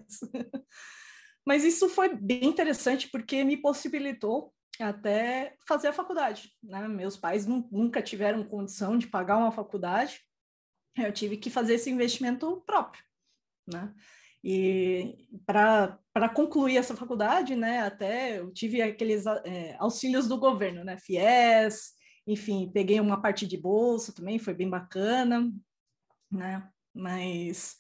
Mas 1.47 1.65
isso 1.65 1.89
foi 1.89 2.15
bem 2.15 2.45
interessante, 2.45 3.09
porque 3.09 3.43
me 3.43 3.57
possibilitou 3.57 4.53
até 4.79 5.57
fazer 5.67 5.89
a 5.89 5.93
faculdade, 5.93 6.53
né? 6.63 6.87
Meus 6.87 7.17
pais 7.17 7.47
nu- 7.47 7.69
nunca 7.73 8.03
tiveram 8.03 8.45
condição 8.45 8.99
de 8.99 9.07
pagar 9.07 9.39
uma 9.39 9.51
faculdade, 9.51 10.21
eu 10.97 11.13
tive 11.13 11.37
que 11.37 11.51
fazer 11.51 11.75
esse 11.75 11.91
investimento 11.91 12.63
próprio, 12.67 13.03
né? 13.67 13.93
E 14.49 15.27
para 15.45 16.29
concluir 16.33 16.77
essa 16.77 16.95
faculdade, 16.95 17.57
né, 17.57 17.81
até 17.81 18.39
eu 18.39 18.53
tive 18.53 18.81
aqueles 18.81 19.27
é, 19.27 19.75
auxílios 19.77 20.29
do 20.29 20.39
governo, 20.39 20.85
né, 20.85 20.97
FIES, 20.99 21.95
enfim, 22.25 22.71
peguei 22.73 23.01
uma 23.01 23.21
parte 23.21 23.45
de 23.45 23.57
bolsa 23.57 24.13
também, 24.13 24.39
foi 24.39 24.55
bem 24.55 24.71
bacana, 24.71 25.53
né, 26.31 26.69
mas 26.95 27.75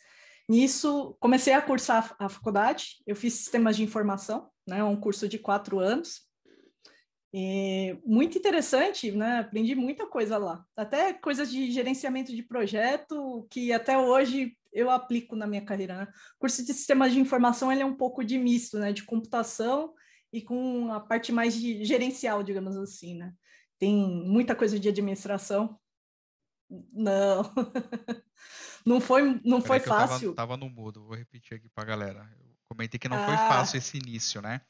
nisso 0.49 1.17
comecei 1.21 1.53
a 1.53 1.63
cursar 1.63 2.17
a 2.19 2.29
faculdade, 2.29 2.97
eu 3.07 3.15
fiz 3.15 3.35
sistemas 3.35 3.77
de 3.77 3.85
informação, 3.85 4.51
né, 4.67 4.83
um 4.83 4.97
curso 4.99 5.29
de 5.29 5.39
quatro 5.39 5.79
anos, 5.79 6.26
e 7.35 7.99
muito 8.05 8.39
interessante, 8.39 9.11
né? 9.13 9.41
Aprendi 9.41 9.75
muita 9.75 10.07
coisa 10.07 10.39
lá, 10.39 10.65
até 10.77 11.13
coisas 11.13 11.51
de 11.51 11.71
gerenciamento 11.71 12.35
de 12.35 12.43
projeto 12.43 13.47
que 13.51 13.73
até 13.73 13.99
hoje 13.99 14.57
eu 14.73 14.91
aplico 14.91 15.35
na 15.37 15.47
minha 15.47 15.65
carreira. 15.65 15.97
Né? 15.99 16.07
O 16.37 16.39
curso 16.41 16.65
de 16.65 16.73
sistemas 16.73 17.13
de 17.13 17.19
informação 17.21 17.71
ele 17.73 17.83
é 17.83 17.87
um 17.87 17.97
pouco 17.97 18.23
de 18.25 18.39
misto, 18.39 18.79
né? 18.79 18.93
De 18.93 19.03
computação 19.05 19.93
e 20.33 20.41
com 20.43 20.93
a 20.93 21.01
parte 21.01 21.33
mais 21.33 21.55
de 21.55 21.85
gerencial, 21.85 22.43
digamos 22.43 22.77
assim, 22.77 23.15
né? 23.17 23.33
Tem 23.79 23.95
muita 24.25 24.55
coisa 24.55 24.79
de 24.81 24.89
administração. 24.89 25.79
Não, 26.93 27.43
não 28.85 29.01
foi, 29.01 29.41
não 29.45 29.61
foi 29.61 29.79
que 29.81 29.87
eu 29.89 29.93
tava- 29.93 30.09
fácil. 30.09 30.35
Tava, 30.35 30.57
no 30.57 30.69
mudo, 30.69 31.05
vou 31.05 31.15
repetir 31.15 31.57
aqui 31.57 31.69
pra 31.69 31.85
galera. 31.85 32.29
Eu 32.41 32.55
comentei 32.69 32.99
que 32.99 33.09
não 33.09 33.23
foi 33.25 33.35
Ah. 33.35 33.49
fácil 33.49 33.79
esse 33.79 33.97
início, 33.99 34.41
né? 34.43 34.61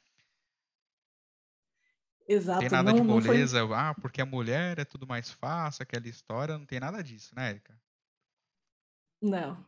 Exato, 2.29 2.61
tem 2.61 2.71
nada 2.71 2.91
não, 2.91 3.01
de 3.01 3.03
não 3.07 3.21
foi 3.21 3.37
moleza, 3.37 3.63
ah, 3.75 3.95
porque 3.95 4.21
a 4.21 4.27
mulher 4.27 4.79
é 4.79 4.85
tudo 4.85 5.07
mais 5.07 5.31
fácil, 5.31 5.83
aquela 5.83 6.09
história, 6.09 6.59
não 6.59 6.67
tem 6.67 6.81
nada 6.81 7.03
disso, 7.03 7.35
né, 7.37 7.51
Erika? 7.51 7.79
Não. 9.23 9.65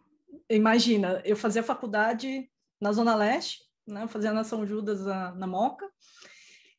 Imagina, 0.50 1.22
eu 1.24 1.36
fazia 1.36 1.62
faculdade 1.62 2.50
na 2.80 2.92
Zona 2.92 3.14
Leste, 3.14 3.60
né? 3.86 4.02
Eu 4.02 4.08
fazia 4.08 4.32
na 4.32 4.44
São 4.44 4.66
Judas, 4.66 5.04
na, 5.04 5.34
na 5.34 5.46
Moca, 5.46 5.88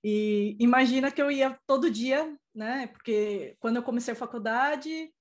e 0.04 0.56
imagina 0.60 1.12
que 1.12 1.22
eu 1.22 1.30
ia 1.32 1.58
todo 1.68 1.90
dia, 1.92 2.38
né? 2.54 2.88
Porque 2.88 3.56
quando 3.60 3.78
eu 3.78 3.84
comecei 3.84 4.14
a 4.14 4.18
faculdade, 4.18 5.12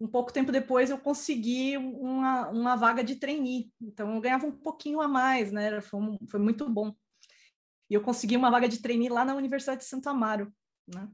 um 0.00 0.06
pouco 0.06 0.32
tempo 0.32 0.52
depois 0.52 0.90
eu 0.90 0.98
consegui 0.98 1.76
uma, 1.76 2.48
uma 2.48 2.76
vaga 2.76 3.02
de 3.02 3.16
trainee, 3.16 3.72
então 3.80 4.14
eu 4.14 4.20
ganhava 4.20 4.46
um 4.46 4.52
pouquinho 4.52 5.00
a 5.00 5.08
mais, 5.08 5.50
né? 5.50 5.64
Era- 5.66 5.82
Foi, 5.82 6.00
foi 6.30 6.40
muito 6.40 6.68
bom. 6.68 6.94
E 7.90 7.94
eu 7.94 8.00
consegui 8.00 8.36
uma 8.36 8.50
vaga 8.50 8.68
de 8.68 8.80
trainee 8.80 9.08
lá 9.08 9.24
na 9.24 9.34
Universidade 9.34 9.80
de 9.80 9.86
Santo 9.86 10.08
Amaro, 10.08 10.52
né? 10.86 11.08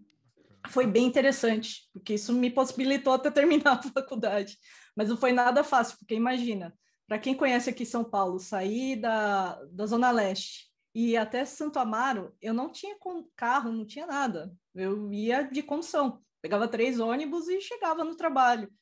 Foi 0.68 0.86
bem 0.86 1.06
interessante, 1.06 1.88
porque 1.92 2.14
isso 2.14 2.32
me 2.32 2.50
possibilitou 2.50 3.12
até 3.12 3.30
terminar 3.30 3.72
a 3.78 3.82
faculdade. 3.82 4.58
Mas 4.96 5.08
não 5.08 5.16
foi 5.16 5.32
nada 5.32 5.62
fácil, 5.62 5.98
porque 5.98 6.14
imagina, 6.14 6.74
para 7.06 7.18
quem 7.18 7.36
conhece 7.36 7.68
aqui 7.68 7.84
São 7.84 8.02
Paulo, 8.02 8.38
sair 8.38 8.96
da, 8.96 9.62
da 9.66 9.86
Zona 9.86 10.10
Leste 10.10 10.70
e 10.94 11.16
até 11.16 11.44
Santo 11.44 11.78
Amaro, 11.78 12.34
eu 12.40 12.54
não 12.54 12.70
tinha 12.70 12.96
carro, 13.36 13.70
não 13.70 13.84
tinha 13.84 14.06
nada. 14.06 14.54
Eu 14.74 15.12
ia 15.12 15.42
de 15.42 15.62
condução, 15.62 16.22
pegava 16.40 16.66
três 16.66 16.98
ônibus 16.98 17.48
e 17.48 17.60
chegava 17.60 18.04
no 18.04 18.16
trabalho. 18.16 18.72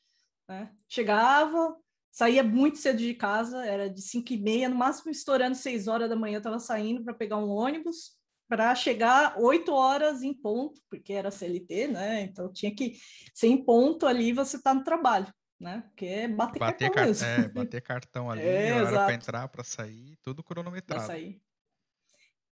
né? 0.49 0.71
Chegava, 0.89 1.77
saía 2.13 2.45
muito 2.45 2.79
cedo 2.79 2.99
de 2.99 3.15
casa, 3.15 3.65
era 3.67 3.91
de 3.91 4.03
5 4.03 4.33
e 4.35 4.39
meia, 4.39 4.69
no 4.69 4.77
máximo 4.77 5.11
estourando 5.11 5.57
6 5.57 5.89
horas 5.89 6.09
da 6.11 6.17
manhã, 6.17 6.39
estava 6.39 6.61
saindo 6.61 7.03
para 7.05 7.15
pegar 7.15 7.39
um 7.39 7.51
ônibus 7.51 8.13
para 8.49 8.75
chegar 8.75 9.37
8 9.41 9.73
horas 9.73 10.23
em 10.23 10.35
ponto, 10.35 10.81
porque 10.91 11.13
era 11.15 11.31
CLT, 11.31 11.89
né? 11.89 12.23
Então 12.23 12.53
tinha 12.53 12.75
que 12.75 12.95
ser 13.35 13.49
em 13.49 13.65
ponto 13.65 14.07
ali, 14.07 14.33
você 14.33 14.59
está 14.59 14.75
no 14.75 14.85
trabalho 14.85 15.33
né? 15.61 15.83
Porque 15.83 16.07
é 16.07 16.29
bater, 16.29 16.61
Bater, 16.61 16.91
cartão 16.91 16.91
car- 16.91 17.17
é, 17.21 17.49
bater 17.49 17.81
cartão 17.83 18.31
ali, 18.31 18.71
É, 18.71 18.73
hora 18.73 19.01
pra 19.01 19.13
exato. 19.13 19.15
entrar, 19.15 19.49
pra 19.49 19.65
sair, 19.65 20.17
tudo 20.23 20.43
para 20.87 20.99
cronometrado. 20.99 21.01
sair. 21.01 21.43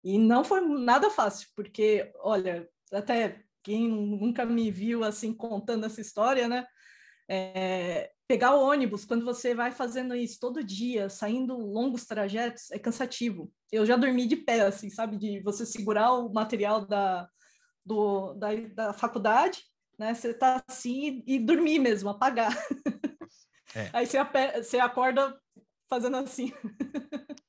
E 0.02 0.18
não 0.18 0.44
foi 0.44 0.60
nada 0.60 1.10
fácil, 1.10 1.48
porque, 1.56 2.12
olha, 2.16 2.68
até 2.92 3.42
quem 3.62 3.88
nunca 3.88 4.44
me 4.44 4.70
viu 4.70 5.02
assim 5.02 5.32
contando 5.32 5.86
essa 5.86 6.00
história, 6.00 6.46
né? 6.46 6.66
É, 7.28 8.13
pegar 8.26 8.54
o 8.54 8.62
ônibus, 8.62 9.04
quando 9.04 9.24
você 9.24 9.54
vai 9.54 9.70
fazendo 9.70 10.14
isso 10.14 10.38
todo 10.40 10.64
dia, 10.64 11.08
saindo 11.08 11.56
longos 11.56 12.06
trajetos, 12.06 12.70
é 12.70 12.78
cansativo. 12.78 13.52
Eu 13.70 13.84
já 13.84 13.96
dormi 13.96 14.26
de 14.26 14.36
pé, 14.36 14.62
assim, 14.62 14.88
sabe? 14.88 15.16
De 15.16 15.40
você 15.42 15.66
segurar 15.66 16.12
o 16.12 16.32
material 16.32 16.86
da, 16.86 17.28
do, 17.84 18.34
da, 18.34 18.54
da 18.74 18.92
faculdade, 18.92 19.62
né? 19.98 20.14
Você 20.14 20.32
tá 20.32 20.62
assim 20.66 21.22
e, 21.26 21.34
e 21.34 21.38
dormir 21.38 21.78
mesmo, 21.78 22.08
apagar. 22.08 22.52
É. 23.74 23.90
Aí 23.92 24.06
você, 24.06 24.18
você 24.62 24.78
acorda 24.78 25.38
fazendo 25.88 26.16
assim. 26.16 26.52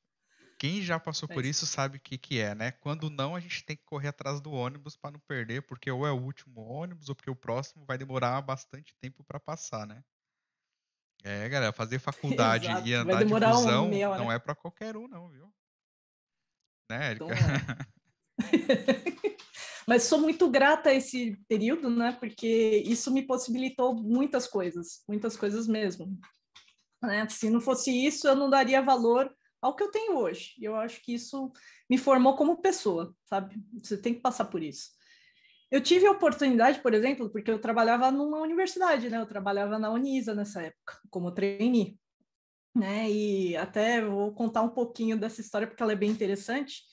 Quem 0.58 0.82
já 0.82 1.00
passou 1.00 1.27
por 1.27 1.44
É 1.44 1.48
isso 1.48 1.65
sabe 1.65 1.98
o 1.98 2.01
que 2.01 2.17
que 2.17 2.39
é, 2.39 2.55
né? 2.55 2.72
Quando 2.72 3.10
não, 3.10 3.36
a 3.36 3.39
gente 3.39 3.63
tem 3.65 3.75
que 3.75 3.84
correr 3.84 4.08
atrás 4.08 4.39
do 4.39 4.51
ônibus 4.51 4.96
para 4.96 5.12
não 5.12 5.20
perder, 5.20 5.62
porque 5.63 5.91
ou 5.91 6.08
é 6.08 6.12
o 6.12 6.22
último 6.22 6.62
ônibus 6.62 7.10
ou 7.10 7.15
porque 7.15 7.29
o 7.29 7.36
próximo 7.36 7.86
vai 7.86 7.98
demorar 7.98 8.41
bastante 8.41 8.96
tempo 9.01 9.24
para 9.24 9.39
passar, 9.39 9.86
né? 9.86 10.01
É, 11.24 11.50
galera, 11.50 11.74
fazer 11.74 12.00
faculdade 12.00 12.68
Exato, 12.68 12.88
e 12.88 12.94
andar 12.94 13.24
de 13.24 13.34
busão 13.34 13.90
hora. 13.90 14.18
não 14.18 14.32
é 14.32 14.40
para 14.40 14.56
qualquer 14.56 14.96
um, 14.96 15.08
não, 15.08 15.30
viu? 15.30 15.52
Né, 16.90 17.14
é. 17.14 17.18
Mas 19.88 20.04
sou 20.04 20.20
muito 20.20 20.50
grata 20.50 20.90
a 20.90 20.94
esse 20.94 21.38
período, 21.48 21.90
né? 21.90 22.12
Porque 22.20 22.84
isso 22.86 23.12
me 23.12 23.22
possibilitou 23.22 23.96
muitas 23.96 24.48
coisas, 24.48 25.04
muitas 25.08 25.38
coisas 25.38 25.68
mesmo. 25.68 26.20
Né? 27.02 27.28
Se 27.30 27.50
não 27.50 27.62
fosse 27.62 27.92
isso, 27.92 28.28
eu 28.28 28.36
não 28.36 28.50
daria 28.50 28.82
valor 28.82 29.32
ao 29.62 29.76
que 29.76 29.84
eu 29.84 29.92
tenho 29.92 30.18
hoje. 30.18 30.54
E 30.60 30.66
eu 30.66 30.76
acho 30.76 31.02
que 31.02 31.14
isso 31.14 31.52
me 31.90 31.98
formou 31.98 32.36
como 32.36 32.62
pessoa, 32.62 33.16
sabe? 33.26 33.56
Você 33.74 33.98
tem 33.98 34.14
que 34.14 34.22
passar 34.22 34.46
por 34.46 34.62
isso. 34.62 34.90
Eu 35.75 35.82
tive 35.82 36.08
a 36.08 36.12
oportunidade, 36.12 36.79
por 36.79 36.94
exemplo, 36.94 37.29
porque 37.29 37.51
eu 37.51 37.60
trabalhava 37.60 38.10
numa 38.10 38.39
universidade, 38.39 39.10
né? 39.10 39.20
Eu 39.20 39.25
trabalhava 39.25 39.77
na 39.77 39.89
Unisa 39.91 40.34
nessa 40.34 40.62
época, 40.62 41.01
como 41.10 41.34
trainee, 41.34 42.00
né? 42.74 43.12
E 43.12 43.58
até 43.58 44.01
vou 44.01 44.34
contar 44.34 44.62
um 44.62 44.70
pouquinho 44.70 45.17
dessa 45.17 45.41
história 45.41 45.67
porque 45.67 45.84
ela 45.84 45.91
é 45.91 45.96
bem 45.98 46.10
interessante. 46.10 46.84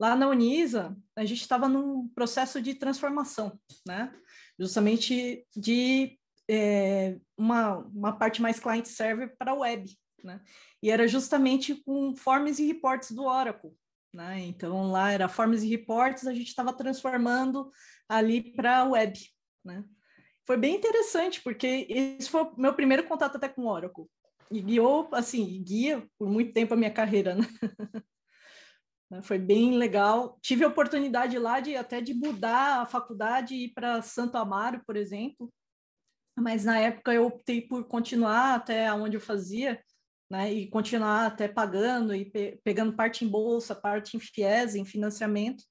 Lá 0.00 0.16
na 0.16 0.28
Unisa, 0.28 0.96
a 1.14 1.26
gente 1.26 1.42
estava 1.42 1.68
num 1.68 2.08
processo 2.08 2.58
de 2.62 2.74
transformação, 2.74 3.60
né? 3.86 4.10
Justamente 4.58 5.46
de 5.54 6.18
é, 6.48 7.18
uma, 7.36 7.80
uma 7.94 8.16
parte 8.16 8.40
mais 8.40 8.58
client-server 8.58 9.36
para 9.36 9.52
web, 9.52 9.94
né? 10.24 10.40
E 10.82 10.90
era 10.90 11.06
justamente 11.06 11.74
com 11.84 12.16
forms 12.16 12.58
e 12.58 12.66
reports 12.66 13.10
do 13.10 13.24
Oracle, 13.24 13.76
né? 14.12 14.40
Então 14.40 14.90
lá 14.90 15.10
era 15.10 15.28
forms 15.28 15.62
e 15.62 15.68
reports, 15.68 16.26
a 16.26 16.34
gente 16.34 16.48
estava 16.48 16.72
transformando 16.72 17.70
ali 18.08 18.52
para 18.54 18.78
a 18.78 18.84
web, 18.84 19.18
né? 19.64 19.84
Foi 20.44 20.56
bem 20.56 20.76
interessante, 20.76 21.40
porque 21.40 21.86
esse 21.88 22.28
foi 22.28 22.42
o 22.42 22.54
meu 22.60 22.74
primeiro 22.74 23.04
contato 23.04 23.36
até 23.36 23.48
com 23.48 23.62
o 23.62 23.68
Oracle. 23.68 24.06
E 24.50 24.60
guiou, 24.60 25.08
assim, 25.12 25.62
guia 25.62 26.06
por 26.18 26.28
muito 26.28 26.52
tempo 26.52 26.74
a 26.74 26.76
minha 26.76 26.92
carreira? 26.92 27.36
Né, 27.36 27.42
Foi 29.22 29.38
bem 29.38 29.76
legal. 29.76 30.38
Tive 30.42 30.64
a 30.64 30.68
oportunidade 30.68 31.38
lá 31.38 31.60
de 31.60 31.76
até 31.76 32.00
de 32.00 32.12
mudar 32.12 32.82
a 32.82 32.86
faculdade 32.86 33.54
e 33.54 33.64
ir 33.64 33.72
para 33.72 34.02
Santo 34.02 34.36
Amaro, 34.36 34.82
por 34.84 34.96
exemplo. 34.96 35.50
Mas 36.36 36.64
na 36.64 36.78
época 36.78 37.14
eu 37.14 37.26
optei 37.26 37.60
por 37.62 37.84
continuar 37.86 38.56
até 38.56 38.92
onde 38.92 39.16
eu 39.16 39.20
fazia, 39.20 39.82
né? 40.32 40.50
E 40.50 40.66
continuar 40.70 41.26
até 41.26 41.46
pagando 41.46 42.14
e 42.14 42.24
pe- 42.24 42.58
pegando 42.64 42.94
parte 42.96 43.22
em 43.22 43.28
bolsa, 43.28 43.74
parte 43.74 44.16
em 44.16 44.20
FIES, 44.20 44.74
em 44.76 44.84
financiamento, 44.84 45.62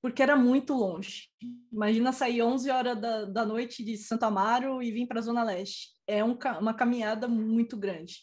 porque 0.00 0.22
era 0.22 0.34
muito 0.34 0.72
longe. 0.72 1.28
Imagina 1.70 2.10
sair 2.10 2.40
11 2.40 2.70
horas 2.70 2.98
da, 2.98 3.26
da 3.26 3.44
noite 3.44 3.84
de 3.84 3.98
Santo 3.98 4.22
Amaro 4.22 4.82
e 4.82 4.90
vir 4.90 5.06
para 5.06 5.18
a 5.18 5.22
Zona 5.22 5.44
Leste. 5.44 5.90
É 6.06 6.24
um 6.24 6.38
uma 6.58 6.72
caminhada 6.72 7.28
muito 7.28 7.76
grande. 7.76 8.20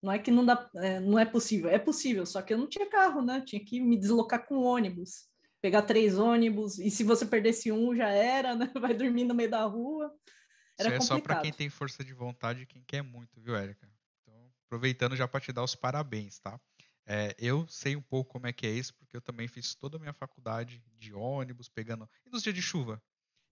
Não 0.00 0.12
é 0.12 0.20
que 0.20 0.30
não 0.30 0.46
dá, 0.46 0.70
é, 0.76 1.00
não 1.00 1.18
é 1.18 1.24
possível, 1.24 1.68
é 1.68 1.80
possível, 1.80 2.24
só 2.24 2.40
que 2.40 2.54
eu 2.54 2.58
não 2.58 2.68
tinha 2.68 2.88
carro, 2.88 3.20
né? 3.20 3.38
Eu 3.38 3.44
tinha 3.44 3.64
que 3.64 3.80
me 3.80 3.98
deslocar 3.98 4.46
com 4.46 4.62
ônibus, 4.62 5.26
pegar 5.60 5.82
três 5.82 6.16
ônibus, 6.16 6.78
e 6.78 6.90
se 6.92 7.02
você 7.02 7.26
perdesse 7.26 7.72
um, 7.72 7.92
já 7.96 8.08
era, 8.10 8.54
né? 8.54 8.70
Vai 8.80 8.94
dormir 8.94 9.24
no 9.24 9.34
meio 9.34 9.50
da 9.50 9.64
rua. 9.64 10.12
Era 10.78 10.90
Isso 10.90 11.02
é 11.02 11.06
só 11.06 11.14
para 11.14 11.34
complicado. 11.34 11.42
quem 11.42 11.52
tem 11.52 11.68
força 11.68 12.04
de 12.04 12.12
vontade 12.12 12.62
e 12.62 12.66
quem 12.66 12.84
quer 12.86 13.02
muito, 13.02 13.40
viu, 13.40 13.56
Érica? 13.56 13.93
Aproveitando 14.74 15.14
já 15.14 15.28
para 15.28 15.38
te 15.38 15.52
dar 15.52 15.62
os 15.62 15.76
parabéns, 15.76 16.40
tá? 16.40 16.60
É, 17.06 17.32
eu 17.38 17.64
sei 17.68 17.94
um 17.94 18.02
pouco 18.02 18.32
como 18.32 18.48
é 18.48 18.52
que 18.52 18.66
é 18.66 18.70
isso, 18.70 18.92
porque 18.94 19.16
eu 19.16 19.20
também 19.20 19.46
fiz 19.46 19.72
toda 19.72 19.96
a 19.96 20.00
minha 20.00 20.12
faculdade 20.12 20.82
de 20.98 21.14
ônibus, 21.14 21.68
pegando. 21.68 22.10
E 22.26 22.28
nos 22.28 22.42
dias 22.42 22.56
de 22.56 22.60
chuva? 22.60 23.00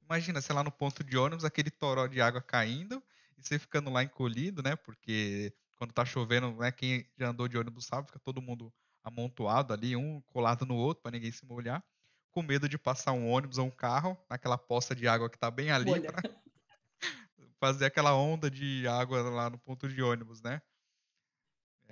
Imagina, 0.02 0.40
sei 0.40 0.52
lá, 0.52 0.64
no 0.64 0.72
ponto 0.72 1.04
de 1.04 1.16
ônibus, 1.16 1.44
aquele 1.44 1.70
toró 1.70 2.08
de 2.08 2.20
água 2.20 2.42
caindo 2.42 3.00
e 3.38 3.40
você 3.40 3.56
ficando 3.56 3.88
lá 3.88 4.02
encolhido, 4.02 4.64
né? 4.64 4.74
Porque 4.74 5.54
quando 5.76 5.92
tá 5.92 6.04
chovendo, 6.04 6.56
né? 6.56 6.72
Quem 6.72 7.08
já 7.16 7.28
andou 7.28 7.46
de 7.46 7.56
ônibus 7.56 7.86
sabe, 7.86 8.08
fica 8.08 8.18
todo 8.18 8.42
mundo 8.42 8.74
amontoado 9.04 9.72
ali, 9.72 9.94
um 9.94 10.20
colado 10.22 10.66
no 10.66 10.74
outro, 10.74 11.04
para 11.04 11.12
ninguém 11.12 11.30
se 11.30 11.46
molhar, 11.46 11.84
com 12.32 12.42
medo 12.42 12.68
de 12.68 12.76
passar 12.76 13.12
um 13.12 13.28
ônibus 13.30 13.58
ou 13.58 13.66
um 13.66 13.70
carro 13.70 14.18
naquela 14.28 14.58
poça 14.58 14.92
de 14.92 15.06
água 15.06 15.30
que 15.30 15.38
tá 15.38 15.52
bem 15.52 15.70
ali 15.70 16.00
pra 16.00 16.20
fazer 17.60 17.84
aquela 17.84 18.12
onda 18.12 18.50
de 18.50 18.88
água 18.88 19.22
lá 19.22 19.48
no 19.48 19.56
ponto 19.60 19.88
de 19.88 20.02
ônibus, 20.02 20.42
né? 20.42 20.60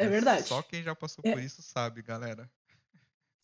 É 0.01 0.09
verdade. 0.09 0.49
Só 0.49 0.63
quem 0.63 0.83
já 0.83 0.95
passou 0.95 1.23
É. 1.25 1.33
por 1.33 1.43
isso 1.43 1.63
sabe, 1.63 2.03
galera. 2.03 2.51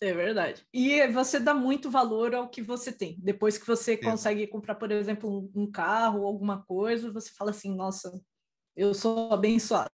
É 0.00 0.12
verdade. 0.12 0.66
E 0.74 1.06
você 1.08 1.40
dá 1.40 1.54
muito 1.54 1.90
valor 1.90 2.34
ao 2.34 2.48
que 2.50 2.60
você 2.62 2.92
tem. 2.92 3.16
Depois 3.18 3.56
que 3.56 3.66
você 3.66 3.92
Certeza. 3.92 4.10
consegue 4.10 4.46
comprar, 4.46 4.74
por 4.74 4.90
exemplo, 4.90 5.50
um, 5.54 5.70
carro 5.70 6.20
ou 6.20 6.26
alguma 6.26 6.62
coisa, 6.64 7.10
você 7.10 7.30
fala 7.30 7.50
assim, 7.50 7.74
nossa, 7.74 8.12
eu 8.76 8.92
sou 8.92 9.32
abençoado. 9.32 9.90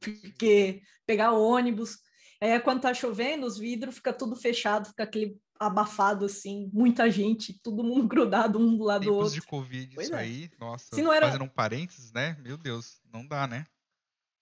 Porque 0.00 0.82
pegar 1.06 1.32
ônibus, 1.32 1.98
aí 2.40 2.58
quando 2.60 2.80
tá 2.82 2.92
chovendo, 2.92 3.46
os 3.46 3.56
vidros 3.58 3.94
fica 3.96 4.12
tudo 4.12 4.34
fechado, 4.34 4.88
fica 4.88 5.04
aquele 5.04 5.38
abafado 5.58 6.24
assim, 6.26 6.68
muita 6.72 7.08
gente, 7.10 7.58
todo 7.62 7.84
mundo 7.84 8.06
grudado 8.08 8.58
um 8.58 8.76
do 8.76 8.82
lado 8.84 9.02
do 9.04 9.10
Tempos 9.10 9.24
outro. 9.26 9.40
de 9.40 9.46
Covid, 9.46 9.94
Pois 9.94 10.06
isso 10.08 10.16
é. 10.16 10.18
aí, 10.18 10.50
nossa, 10.58 10.94
Se 10.94 11.02
não 11.02 11.12
era- 11.12 11.26
fazendo 11.26 11.44
um 11.44 11.48
parênteses, 11.48 12.12
né? 12.12 12.36
Meu 12.42 12.56
Deus, 12.56 13.00
não 13.12 13.24
dá, 13.26 13.46
né? 13.46 13.64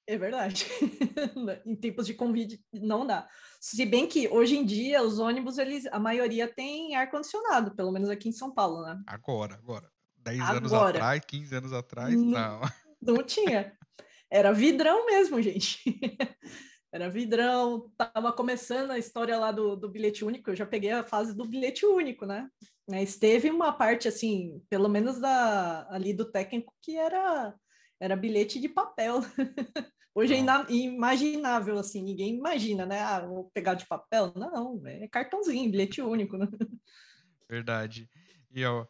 É 0.06 0.18
verdade. 0.18 0.66
em 1.64 1.74
tempos 1.74 2.06
de 2.06 2.14
Covid 2.14 2.60
não 2.72 3.06
dá. 3.06 3.28
Se 3.60 3.86
bem 3.86 4.06
que 4.06 4.28
hoje 4.28 4.56
em 4.56 4.64
dia 4.64 5.02
os 5.02 5.18
ônibus, 5.18 5.58
eles, 5.58 5.86
a 5.86 5.98
maioria 5.98 6.46
tem 6.46 6.94
ar 6.94 7.10
condicionado, 7.10 7.74
pelo 7.74 7.90
menos 7.90 8.10
aqui 8.10 8.28
em 8.28 8.32
São 8.32 8.52
Paulo, 8.52 8.82
né? 8.82 9.02
Agora, 9.06 9.54
agora. 9.54 9.90
10 10.24 10.40
anos 10.40 10.72
Agora. 10.72 10.96
atrás, 10.96 11.22
15 11.26 11.54
anos 11.54 11.72
atrás, 11.72 12.14
Não. 12.14 12.30
não. 12.30 12.60
Não 13.02 13.22
tinha. 13.22 13.76
Era 14.30 14.50
vidrão 14.50 15.04
mesmo, 15.04 15.40
gente. 15.42 15.78
Era 16.90 17.10
vidrão. 17.10 17.92
Tava 17.98 18.32
começando 18.32 18.92
a 18.92 18.98
história 18.98 19.38
lá 19.38 19.52
do, 19.52 19.76
do 19.76 19.90
bilhete 19.90 20.24
único. 20.24 20.50
Eu 20.50 20.56
já 20.56 20.64
peguei 20.64 20.90
a 20.90 21.04
fase 21.04 21.36
do 21.36 21.46
bilhete 21.46 21.84
único, 21.84 22.24
né? 22.24 22.48
Mas 22.88 23.16
teve 23.16 23.50
uma 23.50 23.72
parte, 23.72 24.08
assim, 24.08 24.62
pelo 24.70 24.88
menos 24.88 25.20
da, 25.20 25.86
ali 25.90 26.14
do 26.14 26.24
técnico, 26.30 26.72
que 26.80 26.96
era, 26.96 27.54
era 28.00 28.16
bilhete 28.16 28.60
de 28.60 28.68
papel. 28.68 29.20
Hoje 30.14 30.34
é 30.34 30.38
ina- 30.38 30.66
imaginável, 30.68 31.76
assim, 31.78 32.02
ninguém 32.02 32.36
imagina, 32.36 32.86
né? 32.86 33.00
Ah, 33.00 33.26
vou 33.26 33.50
pegar 33.52 33.74
de 33.74 33.84
papel. 33.86 34.32
Não, 34.36 34.80
é 34.86 35.08
cartãozinho, 35.08 35.70
bilhete 35.70 36.00
único, 36.00 36.36
né? 36.36 36.46
Verdade. 37.48 38.08
E 38.50 38.64
ó, 38.64 38.86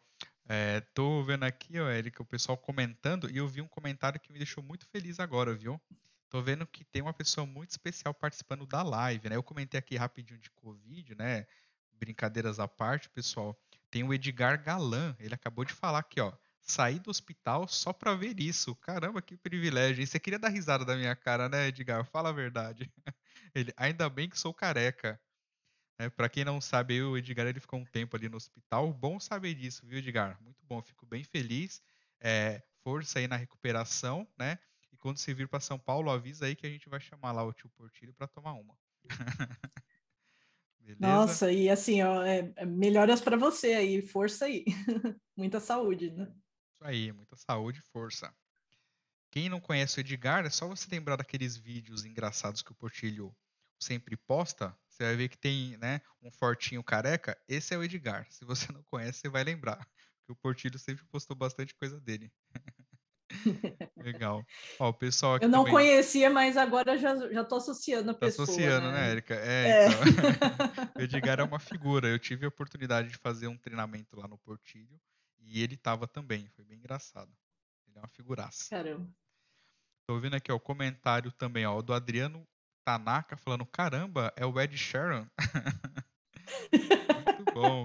é, 0.47 0.81
tô 0.93 1.23
vendo 1.23 1.43
aqui, 1.43 1.79
ó, 1.79 1.89
Érica, 1.89 2.21
o 2.21 2.25
pessoal 2.25 2.57
comentando, 2.57 3.29
e 3.29 3.37
eu 3.37 3.47
vi 3.47 3.61
um 3.61 3.67
comentário 3.67 4.19
que 4.19 4.31
me 4.31 4.37
deixou 4.37 4.63
muito 4.63 4.85
feliz 4.87 5.19
agora, 5.19 5.55
viu? 5.55 5.81
Tô 6.29 6.41
vendo 6.41 6.67
que 6.67 6.83
tem 6.83 7.01
uma 7.01 7.13
pessoa 7.13 7.47
muito 7.47 7.71
especial 7.71 8.13
participando 8.13 8.65
da 8.67 8.83
live, 8.83 9.29
né? 9.29 9.35
Eu 9.35 9.43
comentei 9.43 9.79
aqui 9.79 9.95
rapidinho 9.95 10.39
de 10.39 10.51
Covid, 10.51 11.15
né? 11.15 11.47
Brincadeiras 11.93 12.59
à 12.59 12.67
parte, 12.67 13.09
pessoal. 13.09 13.59
Tem 13.89 14.03
o 14.03 14.13
Edgar 14.13 14.61
Galan, 14.63 15.15
ele 15.19 15.33
acabou 15.33 15.65
de 15.65 15.73
falar 15.73 15.99
aqui, 15.99 16.19
ó. 16.19 16.33
Saí 16.65 16.97
do 16.99 17.11
hospital 17.11 17.67
só 17.67 17.93
pra 17.93 18.15
ver 18.15 18.39
isso. 18.39 18.75
Caramba, 18.77 19.21
que 19.21 19.37
privilégio. 19.37 20.01
E 20.01 20.07
você 20.07 20.19
queria 20.19 20.39
dar 20.39 20.49
risada 20.49 20.83
da 20.83 20.95
minha 20.95 21.15
cara, 21.15 21.47
né, 21.47 21.67
Edgar? 21.67 22.03
Fala 22.05 22.29
a 22.29 22.33
verdade. 22.33 22.91
Ele, 23.53 23.71
ainda 23.77 24.09
bem 24.09 24.27
que 24.27 24.37
sou 24.37 24.51
careca. 24.51 25.21
É, 25.99 26.09
para 26.09 26.27
quem 26.27 26.43
não 26.43 26.59
sabe, 26.59 26.95
eu, 26.95 27.11
o 27.11 27.17
Edgar 27.17 27.47
ele 27.47 27.59
ficou 27.59 27.79
um 27.79 27.85
tempo 27.85 28.17
ali 28.17 28.27
no 28.27 28.35
hospital. 28.35 28.91
Bom 28.91 29.17
saber 29.19 29.53
disso, 29.53 29.85
viu, 29.85 29.99
Edgar? 29.99 30.37
Muito 30.41 30.65
bom, 30.65 30.81
fico 30.81 31.05
bem 31.05 31.23
feliz. 31.23 31.81
É, 32.19 32.61
força 32.83 33.19
aí 33.19 33.27
na 33.27 33.37
recuperação, 33.37 34.27
né? 34.37 34.59
E 34.91 34.97
quando 34.97 35.17
você 35.17 35.33
vir 35.33 35.47
para 35.47 35.61
São 35.61 35.79
Paulo, 35.79 36.09
avisa 36.09 36.47
aí 36.47 36.55
que 36.55 36.67
a 36.67 36.69
gente 36.69 36.89
vai 36.89 36.99
chamar 36.99 37.31
lá 37.31 37.43
o 37.43 37.53
tio 37.53 37.69
Portilho 37.69 38.13
para 38.13 38.27
tomar 38.27 38.53
uma. 38.53 38.75
Nossa, 40.99 41.51
e 41.51 41.69
assim, 41.69 42.01
ó, 42.03 42.23
é, 42.23 42.51
é 42.55 42.65
melhoras 42.65 43.21
para 43.21 43.37
você 43.37 43.73
aí, 43.73 44.01
força 44.01 44.45
aí. 44.45 44.65
Muita 45.35 45.59
saúde, 45.59 46.11
né? 46.11 46.31
Isso 46.75 46.83
aí, 46.83 47.11
muita 47.13 47.37
saúde 47.37 47.79
e 47.79 47.91
força. 47.91 48.33
Quem 49.31 49.49
não 49.49 49.61
conhece 49.61 49.99
o 49.99 50.01
Edgar, 50.01 50.45
é 50.45 50.49
só 50.49 50.67
você 50.67 50.87
lembrar 50.89 51.15
daqueles 51.15 51.55
vídeos 51.55 52.03
engraçados 52.05 52.61
que 52.61 52.71
o 52.71 52.75
Portilho 52.75 53.35
sempre 53.79 54.17
posta. 54.17 54.77
Você 54.89 55.03
vai 55.03 55.15
ver 55.15 55.29
que 55.29 55.37
tem, 55.37 55.77
né, 55.77 56.01
um 56.21 56.31
fortinho 56.31 56.83
careca. 56.83 57.37
Esse 57.47 57.73
é 57.73 57.77
o 57.77 57.83
Edgar. 57.83 58.27
Se 58.29 58.43
você 58.45 58.71
não 58.73 58.83
conhece, 58.83 59.19
você 59.19 59.29
vai 59.29 59.43
lembrar. 59.43 59.85
Que 60.25 60.31
o 60.33 60.35
Portilho 60.35 60.77
sempre 60.79 61.05
postou 61.05 61.35
bastante 61.35 61.73
coisa 61.75 61.99
dele. 62.01 62.31
Legal. 63.97 64.45
Ó, 64.79 64.89
o 64.89 64.93
pessoal 64.93 65.37
Eu 65.39 65.49
não 65.49 65.65
também 65.65 65.73
conhecia, 65.73 66.29
mas 66.29 66.57
agora 66.57 66.97
já, 66.97 67.15
já 67.31 67.43
tô 67.43 67.55
associando 67.55 68.11
a 68.11 68.13
tá 68.13 68.19
pessoa. 68.19 68.43
associando, 68.43 68.91
né, 68.91 68.91
né? 68.91 69.11
Érica? 69.11 69.35
É, 69.35 69.67
É. 69.67 69.87
então. 69.87 69.99
o 70.95 71.01
Edgar 71.01 71.39
é 71.39 71.43
uma 71.43 71.59
figura. 71.59 72.07
Eu 72.07 72.19
tive 72.19 72.45
a 72.45 72.49
oportunidade 72.49 73.09
de 73.09 73.17
fazer 73.17 73.47
um 73.47 73.57
treinamento 73.57 74.15
lá 74.17 74.27
no 74.27 74.37
Portilho 74.37 74.99
E 75.45 75.61
ele 75.61 75.77
tava 75.77 76.07
também, 76.07 76.47
foi 76.49 76.65
bem 76.65 76.77
engraçado. 76.77 77.31
Ele 77.87 77.97
é 77.97 78.01
uma 78.01 78.07
figuraça. 78.07 78.69
Caramba. 78.69 79.09
Tô 80.07 80.19
vendo 80.19 80.35
aqui 80.35 80.51
ó, 80.51 80.55
o 80.55 80.59
comentário 80.59 81.31
também, 81.31 81.65
ó, 81.65 81.81
do 81.81 81.93
Adriano 81.93 82.47
Tanaka 82.85 83.35
falando: 83.37 83.65
caramba, 83.65 84.31
é 84.35 84.45
o 84.45 84.59
Ed 84.59 84.77
Sheeran. 84.77 85.27
Muito 87.37 87.53
bom. 87.53 87.83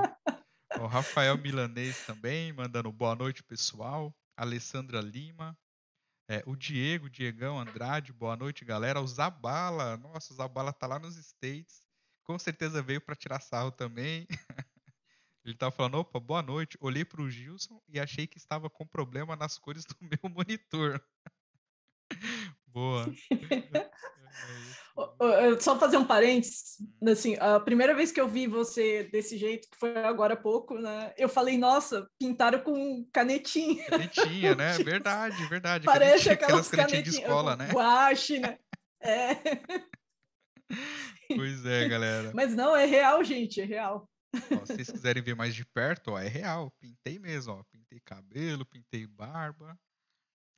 O 0.78 0.86
Rafael 0.86 1.36
Milanês 1.38 2.04
também, 2.06 2.52
mandando 2.52 2.92
boa 2.92 3.14
noite, 3.14 3.42
pessoal. 3.42 4.14
Alessandra 4.36 5.00
Lima. 5.00 5.58
É, 6.28 6.42
o 6.46 6.54
Diego, 6.54 7.10
Diegão 7.10 7.58
Andrade, 7.58 8.12
boa 8.12 8.36
noite, 8.36 8.64
galera. 8.64 9.00
O 9.00 9.06
Zabala, 9.06 9.96
nossa, 9.96 10.32
o 10.32 10.36
Zabala 10.36 10.72
tá 10.72 10.86
lá 10.86 10.98
nos 10.98 11.16
States. 11.16 11.82
Com 12.24 12.38
certeza 12.38 12.82
veio 12.82 13.00
para 13.00 13.16
tirar 13.16 13.40
sarro 13.40 13.72
também. 13.72 14.26
Ele 15.44 15.54
tava 15.54 15.72
falando, 15.72 15.96
opa, 15.96 16.20
boa 16.20 16.42
noite. 16.42 16.76
Olhei 16.80 17.04
pro 17.04 17.30
Gilson 17.30 17.80
e 17.88 17.98
achei 17.98 18.26
que 18.26 18.38
estava 18.38 18.68
com 18.68 18.86
problema 18.86 19.34
nas 19.36 19.58
cores 19.58 19.84
do 19.84 19.96
meu 20.00 20.30
monitor. 20.30 21.02
boa. 22.66 23.06
Ô, 24.94 25.02
ô, 25.02 25.60
Só 25.60 25.78
fazer 25.78 25.96
um 25.96 26.04
parênteses, 26.04 26.76
assim, 27.08 27.36
a 27.40 27.58
primeira 27.58 27.94
vez 27.94 28.12
que 28.12 28.20
eu 28.20 28.28
vi 28.28 28.46
você 28.46 29.04
desse 29.04 29.38
jeito, 29.38 29.68
que 29.70 29.78
foi 29.78 29.96
agora 29.96 30.34
há 30.34 30.36
pouco, 30.36 30.78
né? 30.78 31.14
Eu 31.16 31.28
falei, 31.28 31.56
nossa, 31.56 32.06
pintaram 32.18 32.60
com 32.60 33.08
canetinha. 33.12 33.86
Canetinha, 33.86 34.54
né? 34.56 34.72
Verdade, 34.78 35.46
verdade. 35.46 35.86
Parece 35.86 36.24
Canetinha, 36.24 36.34
aquelas 36.34 36.68
canetinhas 36.68 37.04
de 37.04 37.10
escola, 37.10 37.56
né? 37.56 37.68
guache, 37.72 38.38
né? 38.38 38.58
É. 39.02 39.34
Pois 41.34 41.64
é, 41.64 41.88
galera. 41.88 42.32
Mas 42.34 42.54
não, 42.54 42.76
é 42.76 42.84
real, 42.84 43.24
gente, 43.24 43.62
é 43.62 43.64
real. 43.64 44.09
Ó, 44.34 44.66
se 44.66 44.74
vocês 44.74 44.90
quiserem 44.90 45.22
ver 45.22 45.34
mais 45.34 45.54
de 45.54 45.64
perto, 45.64 46.12
ó, 46.12 46.18
é 46.18 46.28
real. 46.28 46.70
Pintei 46.78 47.18
mesmo, 47.18 47.52
ó. 47.54 47.62
Pintei 47.64 48.00
cabelo, 48.00 48.64
pintei 48.64 49.06
barba. 49.06 49.78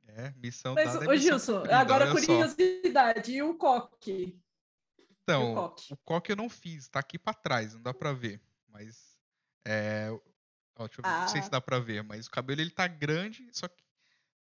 É, 0.05 0.31
missão 0.35 0.73
Mas, 0.75 0.93
dada 0.93 1.05
é 1.05 1.07
ô 1.07 1.11
missão 1.11 1.23
Gilson, 1.29 1.53
cumprida, 1.55 1.79
agora 1.79 2.05
olha 2.11 2.19
só. 2.21 2.25
curiosidade, 2.27 3.31
e 3.31 3.41
o 3.41 3.55
coque? 3.55 4.37
Então, 5.23 5.51
o 5.53 5.55
coque? 5.55 5.93
o 5.93 5.97
coque 5.97 6.31
eu 6.33 6.35
não 6.35 6.49
fiz, 6.49 6.89
tá 6.89 6.99
aqui 6.99 7.17
pra 7.17 7.33
trás, 7.33 7.73
não 7.73 7.81
dá 7.81 7.93
pra 7.93 8.11
ver. 8.11 8.41
Mas, 8.67 9.17
é... 9.65 10.09
Ó, 10.75 10.85
deixa 10.87 10.99
eu 11.01 11.03
ver, 11.09 11.19
não 11.21 11.27
sei 11.29 11.41
se 11.41 11.47
Ah. 11.47 11.51
dá 11.51 11.61
pra 11.61 11.79
ver, 11.79 12.03
mas 12.03 12.27
o 12.27 12.31
cabelo 12.31 12.59
ele 12.59 12.71
tá 12.71 12.85
grande, 12.87 13.47
só 13.53 13.67
que 13.67 13.81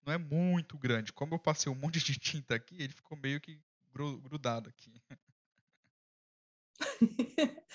não 0.06 0.12
é 0.14 0.16
muito 0.18 0.78
grande. 0.78 1.12
Como 1.12 1.34
eu 1.34 1.38
passei 1.38 1.70
um 1.70 1.74
monte 1.74 1.98
de 2.00 2.18
tinta 2.18 2.54
aqui, 2.54 2.76
ele 2.80 2.92
ficou 2.94 3.18
meio 3.18 3.38
que 3.40 3.60
gru- 3.92 4.18
grudado 4.18 4.68
aqui. 4.70 4.94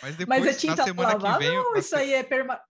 Mas 0.02 0.16
depois, 0.16 0.40
Mas 0.46 0.56
é 0.56 0.60
tinta 0.60 0.86
lavável 0.94 1.40
vem... 1.40 1.58
ou 1.58 1.78
isso 1.78 1.96
aí 1.96 2.14
é, 2.14 2.24
perma- 2.24 2.62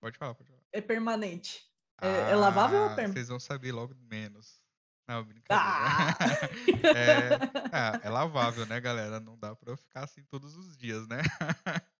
Pode 0.00 0.18
falar, 0.18 0.34
pode 0.34 0.48
falar. 0.50 0.62
é 0.72 0.80
permanente? 0.80 1.62
É- 2.00 2.30
é 2.32 2.36
lavável 2.36 2.80
ou 2.80 2.86
Ah, 2.90 2.94
perma- 2.96 3.12
Vocês 3.14 3.28
vão 3.28 3.38
saber 3.38 3.72
logo 3.72 3.94
menos. 4.10 4.60
Não, 5.06 5.24
brincadeira. 5.24 5.72
Ah! 5.74 6.16
É, 6.96 8.02
é, 8.02 8.06
é 8.06 8.10
lavável, 8.10 8.66
né, 8.66 8.80
galera? 8.80 9.18
Não 9.20 9.38
dá 9.38 9.54
pra 9.54 9.70
eu 9.72 9.76
ficar 9.76 10.04
assim 10.04 10.22
todos 10.24 10.56
os 10.56 10.76
dias, 10.76 11.06
né? 11.08 11.18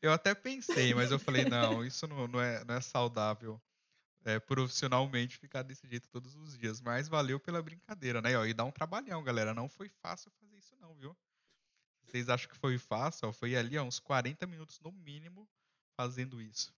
Eu 0.00 0.12
até 0.12 0.32
pensei, 0.32 0.94
mas 0.94 1.10
eu 1.10 1.18
falei, 1.18 1.44
não, 1.44 1.84
isso 1.84 2.06
não, 2.06 2.28
não 2.28 2.40
é, 2.40 2.62
não 2.64 2.76
é 2.76 2.80
saudável 2.80 3.60
é, 4.24 4.38
profissionalmente 4.38 5.36
ficar 5.38 5.62
desse 5.62 5.88
jeito 5.88 6.08
todos 6.08 6.36
os 6.36 6.56
dias. 6.56 6.80
Mas 6.80 7.08
valeu 7.08 7.40
pela 7.40 7.60
brincadeira, 7.60 8.22
né? 8.22 8.36
Ó, 8.38 8.44
E 8.44 8.54
dá 8.54 8.64
um 8.64 8.70
trabalhão, 8.70 9.24
galera. 9.24 9.52
Não 9.52 9.68
foi 9.68 9.88
fácil 9.88 10.30
fazer 10.38 10.56
isso, 10.56 10.76
não, 10.80 10.94
viu? 10.94 11.16
Vocês 12.08 12.28
acham 12.28 12.48
que 12.50 12.56
foi 12.56 12.78
fácil? 12.78 13.28
Ó, 13.28 13.32
foi 13.32 13.54
ali, 13.54 13.76
ó, 13.76 13.82
uns 13.82 14.00
40 14.00 14.46
minutos 14.46 14.80
no 14.80 14.90
mínimo 14.90 15.48
fazendo 15.96 16.40
isso. 16.40 16.74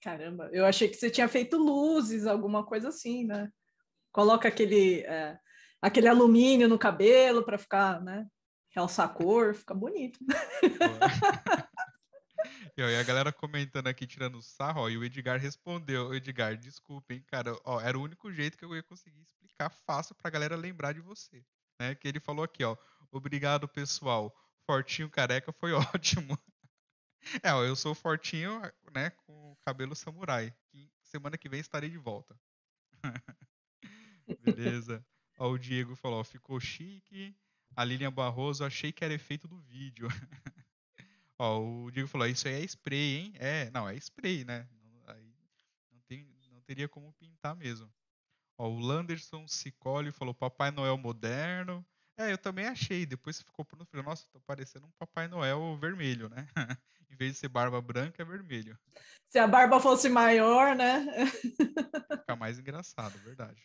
Caramba, 0.00 0.48
eu 0.52 0.64
achei 0.64 0.88
que 0.88 0.96
você 0.96 1.10
tinha 1.10 1.28
feito 1.28 1.56
luzes, 1.56 2.26
alguma 2.26 2.64
coisa 2.64 2.88
assim, 2.88 3.24
né? 3.24 3.52
Coloca 4.10 4.48
aquele, 4.48 5.00
é, 5.02 5.38
aquele 5.80 6.08
alumínio 6.08 6.68
no 6.68 6.78
cabelo 6.78 7.44
para 7.44 7.58
ficar, 7.58 8.00
né? 8.00 8.26
Realçar 8.70 9.06
a 9.06 9.12
cor, 9.12 9.54
fica 9.54 9.74
bonito. 9.74 10.18
E, 12.76 12.82
ó, 12.82 12.88
e 12.88 12.96
a 12.96 13.02
galera 13.02 13.32
comentando 13.32 13.86
aqui, 13.86 14.06
tirando 14.06 14.40
sarro, 14.40 14.80
ó, 14.80 14.88
e 14.88 14.96
o 14.96 15.04
Edgar 15.04 15.38
respondeu, 15.38 16.08
"Ô, 16.08 16.14
Edgar, 16.14 16.56
desculpa, 16.56 17.12
hein, 17.12 17.22
cara, 17.26 17.54
ó, 17.64 17.80
era 17.80 17.98
o 17.98 18.02
único 18.02 18.32
jeito 18.32 18.56
que 18.56 18.64
eu 18.64 18.74
ia 18.74 18.82
conseguir 18.82 19.20
explicar 19.20 19.70
fácil 19.70 20.14
pra 20.14 20.30
galera 20.30 20.56
lembrar 20.56 20.92
de 20.92 21.00
você, 21.00 21.44
né, 21.78 21.94
que 21.94 22.08
ele 22.08 22.18
falou 22.18 22.42
aqui, 22.42 22.64
ó, 22.64 22.76
obrigado, 23.12 23.68
pessoal, 23.68 24.34
fortinho 24.66 25.10
careca 25.10 25.52
foi 25.52 25.72
ótimo. 25.74 26.38
É, 27.42 27.50
eu 27.50 27.76
sou 27.76 27.94
fortinho, 27.94 28.60
né, 28.92 29.10
com 29.10 29.56
cabelo 29.64 29.94
samurai, 29.94 30.52
semana 31.02 31.38
que 31.38 31.48
vem 31.48 31.60
estarei 31.60 31.88
de 31.90 31.98
volta. 31.98 32.38
Beleza. 34.40 35.04
Ó, 35.38 35.50
o 35.50 35.58
Diego 35.58 35.96
falou, 35.96 36.20
ó, 36.20 36.24
ficou 36.24 36.58
chique, 36.60 37.36
a 37.76 37.84
Lilian 37.84 38.12
Barroso, 38.12 38.64
achei 38.64 38.92
que 38.92 39.04
era 39.04 39.14
efeito 39.14 39.48
do 39.48 39.58
vídeo. 39.60 40.08
Ó, 41.38 41.60
o 41.86 41.90
Diego 41.90 42.08
falou, 42.08 42.26
isso 42.26 42.46
aí 42.46 42.54
é 42.54 42.64
spray, 42.64 43.16
hein? 43.16 43.32
É, 43.36 43.70
não, 43.70 43.88
é 43.88 43.96
spray, 43.96 44.44
né? 44.44 44.68
Não- 44.70 44.92
Aí 45.14 45.34
não, 45.90 46.00
tem, 46.02 46.28
não 46.50 46.60
teria 46.62 46.88
como 46.88 47.12
pintar 47.14 47.56
mesmo. 47.56 47.92
Ó, 48.58 48.68
o 48.68 48.78
Landerson 48.80 49.48
Cicoli 49.48 50.12
falou, 50.12 50.34
Papai 50.34 50.70
Noel 50.70 50.98
moderno. 50.98 51.84
É, 52.16 52.32
eu 52.32 52.38
também 52.38 52.66
achei. 52.66 53.06
Depois 53.06 53.36
você 53.36 53.44
ficou 53.44 53.66
no 53.76 53.84
frio. 53.86 54.02
Nossa, 54.02 54.26
tô 54.32 54.40
parecendo 54.40 54.86
um 54.86 54.92
Papai 54.98 55.28
Noel 55.28 55.76
vermelho, 55.78 56.28
né? 56.28 56.46
em 57.10 57.16
vez 57.16 57.32
de 57.32 57.38
ser 57.38 57.48
barba 57.48 57.80
branca, 57.80 58.22
é 58.22 58.24
vermelho. 58.24 58.78
Se 59.30 59.38
a 59.38 59.46
barba 59.46 59.80
fosse 59.80 60.08
maior, 60.08 60.74
né? 60.76 61.06
Fica 62.18 62.36
mais 62.36 62.58
engraçado, 62.58 63.18
verdade. 63.20 63.62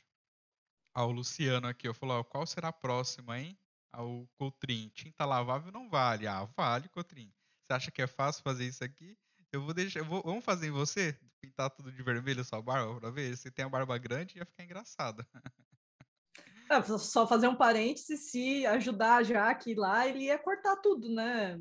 Ah, 0.94 1.06
o 1.06 1.12
Luciano 1.12 1.68
aqui, 1.68 1.88
ó, 1.88 1.94
falou, 1.94 2.24
qual 2.24 2.46
será 2.48 2.70
a 2.70 2.74
próxima, 2.74 3.40
hein? 3.40 3.58
Ah, 3.92 4.04
o 4.04 4.28
Coutrin, 4.38 4.90
tinta 4.90 5.26
lavável 5.26 5.72
não 5.72 5.90
vale. 5.90 6.26
Ah, 6.28 6.46
vale, 6.58 6.90
Coutrin. 6.90 7.32
Você 7.66 7.74
acha 7.74 7.92
que 7.92 8.02
é 8.02 8.08
fácil 8.08 8.42
fazer 8.44 8.66
isso 8.66 8.84
aqui? 8.84 9.18
Eu 9.52 9.62
vou 9.62 9.74
deixar, 9.74 10.00
eu 10.00 10.06
vou- 10.06 10.24
vamos 10.24 10.44
fazer 10.44 10.68
em 10.68 10.72
você? 10.72 11.14
Pintar 11.42 11.70
tudo 11.70 11.92
de 11.92 12.02
vermelho 12.04 12.42
a 12.42 12.44
sua 12.44 12.62
barba 12.62 13.00
pra 13.00 13.10
ver? 13.12 13.36
Se 13.38 13.52
tem 13.52 13.64
a 13.66 13.70
barba 13.70 13.98
grande, 13.98 14.38
ia 14.38 14.46
ficar 14.46 14.64
engraçado. 14.64 15.26
Ah, 16.70 16.84
só 16.84 17.28
fazer 17.28 17.48
um 17.48 17.56
parêntese, 17.56 18.18
se 18.18 18.66
ajudar 18.66 19.24
já 19.24 19.54
que 19.56 19.74
lá 19.74 20.08
ele 20.08 20.26
ia 20.26 20.38
cortar 20.38 20.78
tudo, 20.78 21.10
né? 21.14 21.58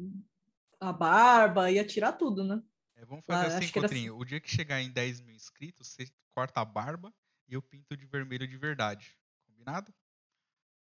A 0.80 0.92
barba, 0.92 1.70
ia 1.70 1.86
tirar 1.86 2.12
tudo, 2.12 2.44
né? 2.44 2.62
É, 2.96 3.04
vamos 3.04 3.24
fazer 3.24 3.46
Ah, 3.46 3.56
assim, 3.56 3.64
era 3.64 3.72
Coutrinho. 3.72 4.16
O 4.16 4.24
dia 4.24 4.40
que 4.40 4.50
chegar 4.50 4.80
em 4.80 4.90
10 4.90 5.20
mil 5.20 5.34
inscritos, 5.34 5.88
você 5.88 6.06
corta 6.34 6.60
a 6.60 6.64
barba 6.64 7.12
e 7.48 7.54
eu 7.54 7.62
pinto 7.62 7.96
de 7.96 8.06
vermelho 8.06 8.46
de 8.46 8.56
verdade. 8.56 9.16
Combinado? 9.46 9.94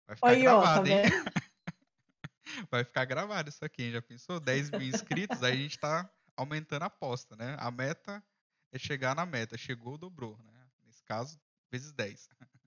Vai 0.07 0.17
ficar 0.17 0.29
Aí, 0.29 0.47
ó, 0.47 0.63
tá 0.63 0.83
gravado, 0.83 0.89
hein? 0.89 1.03
Vai 2.71 2.83
ficar 2.83 3.05
gravado 3.05 3.49
isso 3.51 3.65
aqui, 3.65 3.85
hein? 3.85 3.93
Já 3.93 4.03
pensou? 4.03 4.41
10 4.41 4.71
mil 4.71 4.83
inscritos, 4.83 5.43
aí 5.43 5.53
a 5.53 5.57
gente 5.57 5.79
tá 5.79 6.11
aumentando 6.37 6.83
a 6.83 6.87
aposta, 6.87 7.37
né? 7.37 7.57
A 7.59 7.71
meta 7.71 8.25
é 8.73 8.79
chegar 8.79 9.15
na 9.15 9.27
meta. 9.27 9.57
Chegou, 9.59 9.99
dobrou, 9.99 10.39
né? 10.39 10.67
Nesse 10.85 11.05
caso, 11.05 11.39
vezes 11.71 11.93
10. 11.93 12.31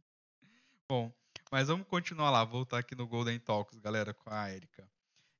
Bom, 0.88 1.12
mas 1.52 1.68
vamos 1.68 1.88
continuar 1.88 2.30
lá, 2.32 2.44
voltar 2.44 2.80
aqui 2.80 2.96
no 2.96 3.08
Golden 3.08 3.40
Talks, 3.40 3.78
galera, 3.80 4.14
com 4.14 4.30
a 4.30 4.52
Erika. 4.52 4.90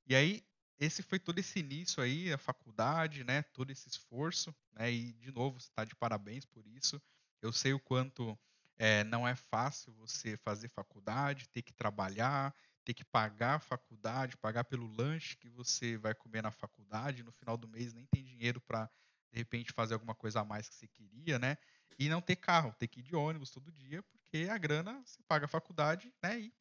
E 0.06 0.14
aí, 0.14 0.46
esse 0.78 1.02
foi 1.02 1.18
todo 1.18 1.38
esse 1.38 1.60
início 1.60 2.02
aí, 2.02 2.32
a 2.32 2.38
faculdade, 2.38 3.24
né? 3.24 3.42
Todo 3.42 3.70
esse 3.72 3.88
esforço, 3.88 4.54
né? 4.72 4.92
E, 4.92 5.12
de 5.14 5.32
novo, 5.32 5.60
você 5.60 5.70
tá 5.72 5.84
de 5.84 5.94
parabéns 5.96 6.44
por 6.46 6.66
isso. 6.66 7.00
Eu 7.42 7.52
sei 7.52 7.72
o 7.72 7.80
quanto 7.80 8.38
é, 8.78 9.04
não 9.04 9.26
é 9.26 9.34
fácil 9.36 9.92
você 9.94 10.36
fazer 10.36 10.68
faculdade, 10.68 11.48
ter 11.48 11.62
que 11.62 11.72
trabalhar, 11.72 12.54
ter 12.84 12.94
que 12.94 13.04
pagar 13.04 13.56
a 13.56 13.60
faculdade, 13.60 14.36
pagar 14.36 14.64
pelo 14.64 14.86
lanche 14.88 15.36
que 15.36 15.48
você 15.50 15.96
vai 15.96 16.14
comer 16.14 16.42
na 16.42 16.50
faculdade, 16.50 17.22
no 17.22 17.32
final 17.32 17.56
do 17.56 17.68
mês 17.68 17.94
nem 17.94 18.06
tem 18.06 18.24
dinheiro 18.24 18.60
para 18.60 18.90
de 19.32 19.38
repente 19.38 19.72
fazer 19.72 19.94
alguma 19.94 20.14
coisa 20.14 20.40
a 20.40 20.44
mais 20.44 20.68
que 20.68 20.74
você 20.74 20.88
queria, 20.88 21.38
né? 21.38 21.56
E 21.98 22.08
não 22.08 22.20
ter 22.20 22.36
carro, 22.36 22.74
ter 22.78 22.88
que 22.88 23.00
ir 23.00 23.02
de 23.02 23.14
ônibus 23.14 23.50
todo 23.50 23.72
dia, 23.72 24.02
porque 24.02 24.48
a 24.50 24.58
grana 24.58 25.02
você 25.04 25.22
paga 25.24 25.46
a 25.46 25.48
faculdade, 25.48 26.12
né? 26.22 26.40
E 26.40 26.54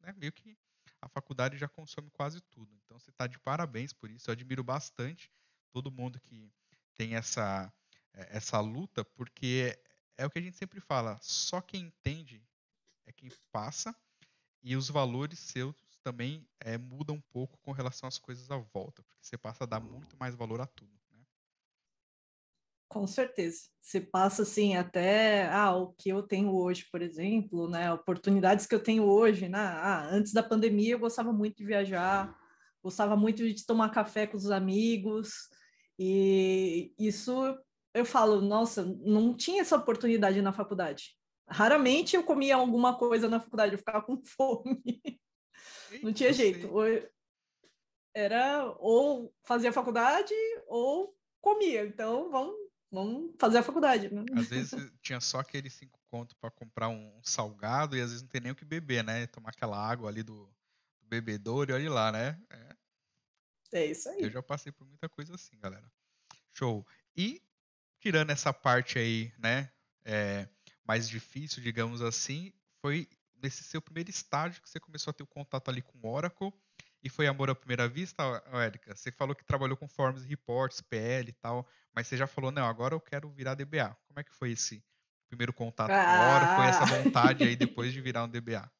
né, 0.00 0.12
meio 0.16 0.32
que 0.32 0.56
a 1.00 1.08
faculdade 1.08 1.56
já 1.56 1.68
consome 1.68 2.10
quase 2.10 2.40
tudo. 2.40 2.74
Então 2.84 2.98
você 2.98 3.10
está 3.10 3.26
de 3.26 3.38
parabéns 3.38 3.92
por 3.92 4.10
isso. 4.10 4.30
Eu 4.30 4.32
admiro 4.32 4.64
bastante 4.64 5.30
todo 5.70 5.90
mundo 5.90 6.20
que 6.20 6.52
tem 6.94 7.14
essa 7.14 7.72
eh, 8.14 8.28
essa 8.30 8.60
luta, 8.60 9.04
porque 9.04 9.78
é 10.16 10.26
o 10.26 10.30
que 10.30 10.38
a 10.38 10.42
gente 10.42 10.56
sempre 10.56 10.80
fala, 10.80 11.18
só 11.22 11.60
quem 11.60 11.86
entende 11.86 12.42
é 13.06 13.12
quem 13.12 13.30
passa 13.52 13.96
e 14.62 14.76
os 14.76 14.88
valores 14.88 15.38
seus 15.38 15.76
também 16.02 16.46
eh, 16.60 16.78
mudam 16.78 17.16
um 17.16 17.20
pouco 17.20 17.56
com 17.58 17.72
relação 17.72 18.08
às 18.08 18.18
coisas 18.18 18.50
à 18.50 18.56
volta, 18.56 19.02
porque 19.02 19.24
você 19.24 19.38
passa 19.38 19.64
a 19.64 19.66
dar 19.66 19.80
muito 19.80 20.16
mais 20.16 20.34
valor 20.34 20.60
a 20.60 20.66
tudo. 20.66 20.97
Com 22.88 23.06
certeza. 23.06 23.60
Você 23.82 24.00
passa 24.00 24.42
assim 24.42 24.76
até 24.76 25.46
ah, 25.48 25.76
o 25.76 25.92
que 25.92 26.08
eu 26.08 26.22
tenho 26.22 26.54
hoje, 26.54 26.86
por 26.90 27.02
exemplo, 27.02 27.68
né? 27.68 27.92
Oportunidades 27.92 28.66
que 28.66 28.74
eu 28.74 28.82
tenho 28.82 29.04
hoje, 29.04 29.48
né? 29.48 29.58
Ah, 29.58 30.08
antes 30.10 30.32
da 30.32 30.42
pandemia 30.42 30.92
eu 30.94 30.98
gostava 30.98 31.32
muito 31.32 31.56
de 31.56 31.64
viajar, 31.64 32.34
gostava 32.82 33.16
muito 33.16 33.46
de 33.46 33.66
tomar 33.66 33.90
café 33.90 34.26
com 34.26 34.36
os 34.36 34.50
amigos, 34.50 35.48
e 35.98 36.94
isso 36.98 37.58
eu 37.92 38.04
falo, 38.04 38.40
nossa, 38.40 38.84
não 38.84 39.34
tinha 39.34 39.62
essa 39.62 39.76
oportunidade 39.76 40.40
na 40.40 40.52
faculdade. 40.52 41.16
Raramente 41.48 42.14
eu 42.14 42.22
comia 42.22 42.56
alguma 42.56 42.96
coisa 42.96 43.28
na 43.28 43.40
faculdade, 43.40 43.72
eu 43.72 43.78
ficava 43.78 44.02
com 44.02 44.20
fome. 44.24 44.82
não 46.02 46.12
tinha 46.12 46.32
jeito. 46.32 46.72
Ou 46.72 46.84
era 48.14 48.74
ou 48.78 49.32
fazia 49.44 49.72
faculdade 49.72 50.34
ou 50.66 51.14
comia. 51.40 51.84
Então, 51.86 52.30
vamos, 52.30 52.54
vamos 52.90 53.34
fazer 53.38 53.58
a 53.58 53.62
faculdade. 53.62 54.12
Né? 54.12 54.24
Às 54.36 54.48
vezes 54.48 54.92
tinha 55.02 55.20
só 55.20 55.40
aqueles 55.40 55.72
cinco 55.74 55.98
conto 56.08 56.36
para 56.36 56.50
comprar 56.50 56.88
um 56.88 57.20
salgado 57.22 57.96
e 57.96 58.00
às 58.00 58.10
vezes 58.10 58.22
não 58.22 58.28
tem 58.28 58.40
nem 58.40 58.52
o 58.52 58.56
que 58.56 58.64
beber, 58.64 59.04
né? 59.04 59.26
Tomar 59.26 59.50
aquela 59.50 59.76
água 59.76 60.08
ali 60.08 60.22
do, 60.22 60.46
do 61.00 61.06
bebedouro 61.06 61.70
e 61.70 61.74
olha 61.74 61.90
lá, 61.90 62.12
né? 62.12 62.40
É. 62.50 62.76
é 63.80 63.86
isso 63.86 64.08
aí. 64.08 64.22
Eu 64.22 64.30
já 64.30 64.42
passei 64.42 64.72
por 64.72 64.86
muita 64.86 65.08
coisa 65.08 65.34
assim, 65.34 65.58
galera. 65.58 65.90
Show. 66.52 66.86
E 67.16 67.42
tirando 68.00 68.30
essa 68.30 68.52
parte 68.52 68.98
aí, 68.98 69.32
né? 69.38 69.70
É, 70.04 70.48
mais 70.84 71.08
difícil, 71.08 71.62
digamos 71.62 72.00
assim, 72.00 72.52
foi 72.80 73.06
nesse 73.42 73.62
seu 73.62 73.80
primeiro 73.80 74.10
estágio 74.10 74.62
que 74.62 74.68
você 74.68 74.80
começou 74.80 75.10
a 75.10 75.14
ter 75.14 75.22
o 75.22 75.26
contato 75.26 75.68
ali 75.68 75.82
com 75.82 75.98
o 75.98 76.10
Oracle 76.10 76.52
e 77.02 77.08
foi 77.08 77.26
amor 77.26 77.50
à 77.50 77.54
primeira 77.54 77.88
vista, 77.88 78.22
Érica? 78.52 78.94
Você 78.94 79.12
falou 79.12 79.34
que 79.34 79.44
trabalhou 79.44 79.76
com 79.76 79.88
forms 79.88 80.24
reports, 80.24 80.80
PL 80.80 81.28
e 81.28 81.32
tal, 81.32 81.66
mas 81.94 82.06
você 82.06 82.16
já 82.16 82.26
falou, 82.26 82.50
não, 82.50 82.66
agora 82.66 82.94
eu 82.94 83.00
quero 83.00 83.30
virar 83.30 83.54
DBA. 83.54 83.96
Como 84.06 84.18
é 84.18 84.24
que 84.24 84.34
foi 84.34 84.52
esse 84.52 84.82
primeiro 85.28 85.52
contato 85.52 85.90
ah. 85.90 86.40
com 86.40 86.56
foi 86.56 86.66
essa 86.66 86.82
ah! 86.82 87.02
vontade 87.02 87.44
aí 87.44 87.54
depois 87.56 87.92
de 87.92 88.00
virar 88.00 88.24
um 88.24 88.28
DBA? 88.28 88.70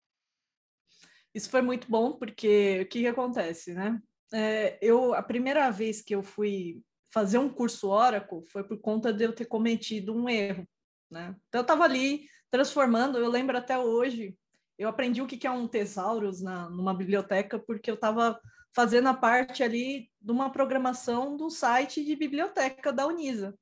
Isso 1.34 1.50
foi 1.50 1.62
muito 1.62 1.88
bom, 1.88 2.12
porque 2.12 2.80
o 2.82 2.88
que, 2.88 3.00
que 3.00 3.06
acontece, 3.06 3.74
né? 3.74 4.00
É, 4.32 4.78
eu, 4.82 5.14
a 5.14 5.22
primeira 5.22 5.70
vez 5.70 6.02
que 6.02 6.14
eu 6.14 6.22
fui 6.22 6.82
fazer 7.12 7.38
um 7.38 7.48
curso 7.48 7.88
Oracle 7.88 8.44
foi 8.46 8.64
por 8.64 8.78
conta 8.78 9.12
de 9.12 9.24
eu 9.24 9.32
ter 9.32 9.46
cometido 9.46 10.14
um 10.14 10.28
erro, 10.28 10.66
né? 11.10 11.34
Então 11.48 11.60
eu 11.60 11.62
estava 11.62 11.84
ali 11.84 12.26
transformando, 12.50 13.18
eu 13.18 13.28
lembro 13.28 13.56
até 13.56 13.78
hoje, 13.78 14.36
eu 14.78 14.88
aprendi 14.88 15.20
o 15.20 15.26
que 15.26 15.46
é 15.46 15.50
um 15.50 15.66
thesaurus 15.66 16.40
na, 16.40 16.70
numa 16.70 16.94
biblioteca 16.94 17.58
porque 17.58 17.90
eu 17.90 17.96
estava 17.96 18.40
fazendo 18.74 19.08
a 19.08 19.14
parte 19.14 19.62
ali 19.62 20.08
de 20.20 20.30
uma 20.30 20.52
programação 20.52 21.36
do 21.36 21.50
site 21.50 22.04
de 22.04 22.14
biblioteca 22.14 22.92
da 22.92 23.06
Unisa, 23.06 23.58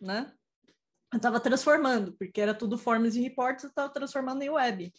né? 0.00 0.32
Eu 1.12 1.16
estava 1.16 1.40
transformando, 1.40 2.12
porque 2.16 2.40
era 2.40 2.54
tudo 2.54 2.78
forms 2.78 3.16
e 3.16 3.20
reports, 3.20 3.64
eu 3.64 3.70
estava 3.70 3.92
transformando 3.92 4.42
em 4.42 4.50
web. 4.50 4.92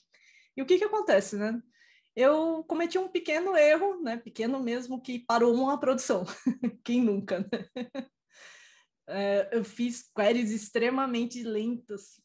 E 0.58 0.62
o 0.62 0.66
que 0.66 0.78
que 0.78 0.84
acontece, 0.84 1.38
né? 1.38 1.62
Eu 2.14 2.66
cometi 2.66 2.98
um 2.98 3.08
pequeno 3.08 3.56
erro, 3.56 4.02
né? 4.02 4.18
Pequeno 4.18 4.60
mesmo, 4.60 5.02
que 5.02 5.20
parou 5.20 5.54
uma 5.54 5.80
produção. 5.80 6.26
Quem 6.84 7.02
nunca, 7.02 7.40
né? 7.40 7.48
É, 9.10 9.50
eu 9.52 9.66
fiz 9.66 10.10
queries 10.16 10.52
extremamente 10.52 11.44
lentas. 11.44 12.22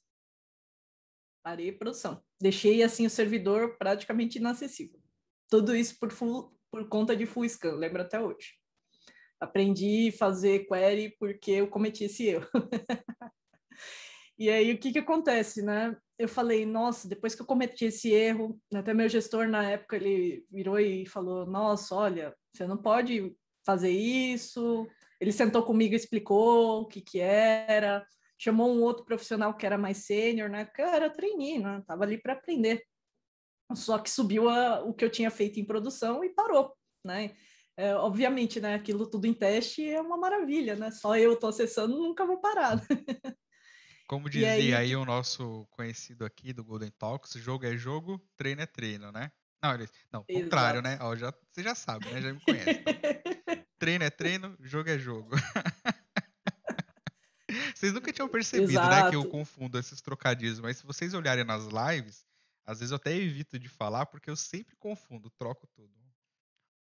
Parei 1.43 1.71
a 1.71 1.77
produção 1.77 2.23
deixei 2.40 2.83
assim 2.83 3.07
o 3.07 3.11
servidor 3.11 3.77
praticamente 3.79 4.38
inacessível. 4.38 5.01
Tudo 5.49 5.75
isso 5.75 5.99
por, 5.99 6.11
full, 6.11 6.57
por 6.70 6.88
conta 6.88 7.16
de 7.16 7.27
full 7.27 7.49
scan, 7.49 7.75
lembro 7.75 8.03
até 8.03 8.20
hoje. 8.20 8.55
Aprendi 9.40 10.09
a 10.09 10.16
fazer 10.16 10.66
query 10.66 11.14
porque 11.18 11.53
eu 11.53 11.68
cometi 11.68 12.05
esse 12.05 12.27
erro. 12.27 12.49
e 14.38 14.51
aí 14.51 14.72
o 14.72 14.79
que 14.79 14.92
que 14.92 14.99
acontece, 14.99 15.62
né? 15.62 15.96
Eu 16.18 16.29
falei, 16.29 16.64
nossa, 16.64 17.07
depois 17.07 17.35
que 17.35 17.42
eu 17.42 17.46
cometi 17.46 17.87
esse 17.87 18.11
erro, 18.11 18.59
até 18.75 18.94
meu 18.94 19.09
gestor 19.09 19.46
na 19.49 19.70
época 19.70 19.96
ele 19.96 20.46
virou 20.51 20.81
e 20.81 21.07
falou, 21.07 21.46
nossa, 21.46 21.94
olha, 21.94 22.35
você 22.53 22.66
não 22.66 22.79
pode 22.79 23.37
fazer 23.64 23.90
isso. 23.90 24.87
Ele 25.20 25.33
sentou 25.33 25.62
comigo 25.62 25.94
e 25.94 25.96
explicou 25.96 26.83
o 26.83 26.87
que 26.87 27.01
que 27.01 27.20
era 27.20 28.07
chamou 28.38 28.75
um 28.75 28.83
outro 28.83 29.05
profissional 29.05 29.55
que 29.55 29.64
era 29.64 29.79
mais 29.79 29.99
sênior, 29.99 30.49
né? 30.49 30.64
Porque 30.64 30.83
eu 30.83 30.87
era 30.87 31.11
trainee, 31.11 31.59
né? 31.59 31.83
Tava 31.87 32.05
ali 32.05 32.18
para 32.18 32.35
aprender. 32.35 32.85
Só 33.75 33.99
que 33.99 34.11
subiu 34.11 34.49
a, 34.49 34.83
o 34.85 34.94
que 34.94 35.05
eu 35.05 35.11
tinha 35.11 35.31
feito 35.31 35.59
em 35.59 35.64
produção 35.64 36.22
e 36.22 36.31
parou, 36.31 36.72
né? 37.05 37.35
É, 37.77 37.94
obviamente, 37.94 38.61
né? 38.61 38.75
Aquilo 38.75 39.09
tudo 39.09 39.27
em 39.27 39.35
teste 39.35 39.87
é 39.88 40.01
uma 40.01 40.16
maravilha, 40.16 40.77
né? 40.77 40.90
Só 40.90 41.16
eu 41.16 41.37
tô 41.37 41.49
acessando, 41.49 41.96
nunca 41.96 42.25
vou 42.25 42.40
parar. 42.40 42.81
Como 44.09 44.31
dizia 44.31 44.53
aí... 44.53 44.75
aí... 44.75 44.96
o 44.96 45.05
nosso 45.05 45.66
conhecido 45.70 46.25
aqui 46.25 46.53
do 46.53 46.64
Golden 46.64 46.92
Talks, 46.96 47.33
jogo 47.33 47.66
é 47.66 47.77
jogo, 47.77 48.25
treino 48.37 48.62
é 48.62 48.66
treino, 48.66 49.11
né? 49.11 49.31
Não, 49.62 49.75
ele... 49.75 49.88
não, 50.12 50.25
contrário, 50.25 50.81
né? 50.81 50.96
Ó, 51.01 51.16
já, 51.16 51.35
você 51.51 51.62
já 51.62 51.75
sabe, 51.75 52.07
né? 52.12 52.22
Já 52.22 52.33
me 52.33 52.40
conhece. 52.40 52.70
Então. 52.70 53.64
treino 53.79 54.05
é 54.05 54.11
treino, 54.11 54.57
jogo 54.61 54.88
é 54.88 54.99
jogo. 54.99 55.31
Vocês 57.75 57.92
nunca 57.92 58.12
tinham 58.12 58.29
percebido, 58.29 58.73
Exato. 58.73 59.05
né, 59.05 59.11
que 59.11 59.16
eu 59.16 59.29
confundo 59.29 59.79
esses 59.79 60.01
trocadilhos, 60.01 60.61
mas 60.61 60.79
se 60.79 60.87
vocês 60.87 61.14
olharem 61.14 61.45
nas 61.45 61.64
lives, 61.66 62.25
às 62.64 62.81
vezes 62.81 62.90
eu 62.90 62.97
até 62.97 63.14
evito 63.14 63.59
de 63.59 63.69
falar, 63.69 64.07
porque 64.07 64.29
eu 64.29 64.37
sempre 64.37 64.75
confundo, 64.77 65.31
troco 65.31 65.66
tudo. 65.69 65.92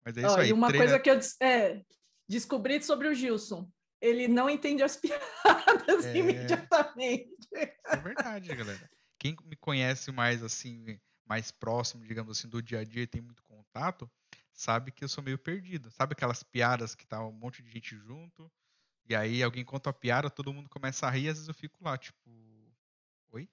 Mas 0.04 0.16
é 0.16 0.20
isso 0.20 0.34
oh, 0.34 0.40
aí. 0.40 0.48
E 0.48 0.52
uma 0.52 0.68
treina... 0.68 0.84
coisa 0.84 1.00
que 1.00 1.10
eu 1.10 1.20
é, 1.46 1.84
descobri 2.28 2.82
sobre 2.82 3.08
o 3.08 3.14
Gilson, 3.14 3.68
ele 4.00 4.28
não 4.28 4.48
entende 4.48 4.82
as 4.82 4.96
piadas 4.96 6.06
é... 6.06 6.16
imediatamente. 6.16 7.48
É 7.54 7.96
verdade, 7.96 8.54
galera. 8.54 8.90
Quem 9.18 9.36
me 9.44 9.56
conhece 9.56 10.12
mais 10.12 10.42
assim, 10.42 10.98
mais 11.24 11.50
próximo, 11.50 12.04
digamos 12.04 12.38
assim, 12.38 12.48
do 12.48 12.62
dia 12.62 12.80
a 12.80 12.84
dia 12.84 13.02
e 13.02 13.06
tem 13.06 13.22
muito 13.22 13.42
contato, 13.42 14.10
sabe 14.52 14.92
que 14.92 15.04
eu 15.04 15.08
sou 15.08 15.24
meio 15.24 15.38
perdido. 15.38 15.90
Sabe 15.90 16.12
aquelas 16.12 16.42
piadas 16.42 16.94
que 16.94 17.06
tá 17.06 17.24
um 17.24 17.32
monte 17.32 17.62
de 17.62 17.70
gente 17.70 17.96
junto, 17.96 18.50
e 19.08 19.14
aí 19.14 19.42
alguém 19.42 19.64
conta 19.64 19.90
a 19.90 19.92
piada, 19.92 20.28
todo 20.28 20.52
mundo 20.52 20.68
começa 20.68 21.06
a 21.06 21.10
rir, 21.10 21.28
às 21.28 21.36
vezes 21.36 21.48
eu 21.48 21.54
fico 21.54 21.82
lá, 21.82 21.96
tipo, 21.96 22.30
oi? 23.32 23.48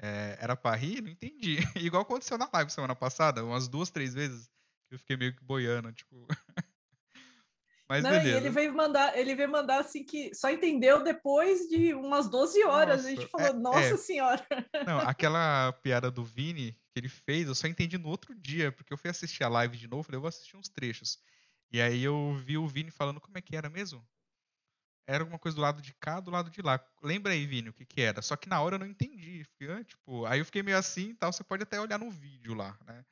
É, 0.00 0.36
era 0.40 0.56
pra 0.56 0.74
rir? 0.74 1.00
Não 1.00 1.10
entendi. 1.10 1.58
Igual 1.76 2.02
aconteceu 2.02 2.36
na 2.36 2.48
live 2.52 2.70
semana 2.70 2.94
passada, 2.94 3.44
umas 3.44 3.68
duas, 3.68 3.90
três 3.90 4.14
vezes, 4.14 4.48
que 4.88 4.94
eu 4.94 4.98
fiquei 4.98 5.16
meio 5.16 5.36
que 5.36 5.44
boiando, 5.44 5.92
tipo. 5.92 6.26
Mas 7.88 8.02
Não, 8.02 8.10
beleza. 8.10 8.38
ele 8.38 8.48
veio 8.48 8.74
mandar, 8.74 9.18
ele 9.18 9.34
veio 9.34 9.50
mandar 9.50 9.80
assim 9.80 10.02
que 10.02 10.34
só 10.34 10.50
entendeu 10.50 11.04
depois 11.04 11.68
de 11.68 11.92
umas 11.92 12.26
12 12.26 12.64
horas. 12.64 13.02
Nossa, 13.02 13.06
a 13.06 13.10
gente 13.10 13.26
falou, 13.26 13.46
é, 13.48 13.52
nossa 13.52 13.94
é. 13.94 13.96
senhora. 13.98 14.46
Não, 14.88 14.98
aquela 15.00 15.72
piada 15.82 16.10
do 16.10 16.24
Vini 16.24 16.72
que 16.90 16.98
ele 16.98 17.08
fez, 17.10 17.46
eu 17.46 17.54
só 17.54 17.66
entendi 17.66 17.98
no 17.98 18.08
outro 18.08 18.34
dia, 18.34 18.72
porque 18.72 18.94
eu 18.94 18.96
fui 18.96 19.10
assistir 19.10 19.44
a 19.44 19.48
live 19.48 19.76
de 19.76 19.88
novo, 19.88 20.04
falei, 20.04 20.16
eu 20.16 20.22
vou 20.22 20.28
assistir 20.28 20.56
uns 20.56 20.70
trechos. 20.70 21.18
E 21.70 21.82
aí 21.82 22.02
eu 22.02 22.34
vi 22.34 22.56
o 22.56 22.66
Vini 22.66 22.90
falando 22.90 23.20
como 23.20 23.36
é 23.36 23.42
que 23.42 23.56
era 23.56 23.68
mesmo? 23.68 24.02
Era 25.06 25.22
alguma 25.22 25.38
coisa 25.38 25.56
do 25.56 25.60
lado 25.60 25.82
de 25.82 25.92
cá, 25.94 26.20
do 26.20 26.30
lado 26.30 26.50
de 26.50 26.62
lá. 26.62 26.80
Lembra 27.02 27.32
aí, 27.32 27.46
Vini, 27.46 27.68
o 27.70 27.72
que 27.72 27.84
que 27.84 28.00
era? 28.00 28.22
Só 28.22 28.36
que 28.36 28.48
na 28.48 28.60
hora 28.60 28.76
eu 28.76 28.78
não 28.78 28.86
entendi. 28.86 29.44
Fiquei, 29.44 29.70
ah, 29.72 29.84
tipo, 29.84 30.24
aí 30.26 30.38
eu 30.40 30.44
fiquei 30.44 30.62
meio 30.62 30.78
assim 30.78 31.10
e 31.10 31.14
tal. 31.14 31.32
Você 31.32 31.44
pode 31.44 31.62
até 31.62 31.80
olhar 31.80 31.98
no 31.98 32.10
vídeo 32.10 32.54
lá, 32.54 32.78
né? 32.86 33.04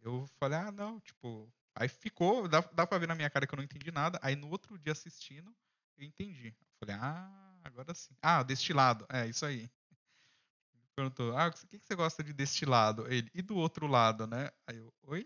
Eu 0.00 0.26
falei, 0.38 0.58
ah, 0.58 0.72
não, 0.72 1.00
tipo. 1.00 1.52
Aí 1.74 1.88
ficou, 1.88 2.48
dá, 2.48 2.60
dá 2.74 2.86
pra 2.86 2.98
ver 2.98 3.08
na 3.08 3.14
minha 3.14 3.30
cara 3.30 3.46
que 3.46 3.54
eu 3.54 3.56
não 3.56 3.64
entendi 3.64 3.90
nada. 3.90 4.18
Aí 4.22 4.36
no 4.36 4.48
outro 4.50 4.78
dia 4.78 4.92
assistindo, 4.92 5.54
eu 5.96 6.04
entendi. 6.04 6.54
Falei, 6.78 6.96
ah, 6.96 7.58
agora 7.64 7.94
sim. 7.94 8.14
Ah, 8.22 8.42
destilado. 8.42 9.06
É, 9.10 9.26
isso 9.26 9.46
aí. 9.46 9.70
Perguntou, 10.96 11.36
ah, 11.36 11.48
o 11.48 11.52
que, 11.68 11.78
que 11.78 11.86
você 11.86 11.94
gosta 11.94 12.22
de 12.22 12.32
destilado? 12.32 13.10
Ele, 13.12 13.30
e 13.34 13.42
do 13.42 13.56
outro 13.56 13.86
lado, 13.86 14.26
né? 14.26 14.50
Aí 14.66 14.76
eu, 14.76 14.92
oi? 15.04 15.24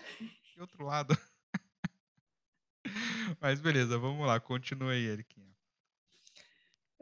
Que 0.52 0.60
outro 0.60 0.84
lado? 0.84 1.16
Mas 3.40 3.60
beleza, 3.60 3.98
vamos 3.98 4.26
lá, 4.26 4.38
continua 4.40 4.92
aí, 4.92 5.06
Eriquinha. 5.06 5.55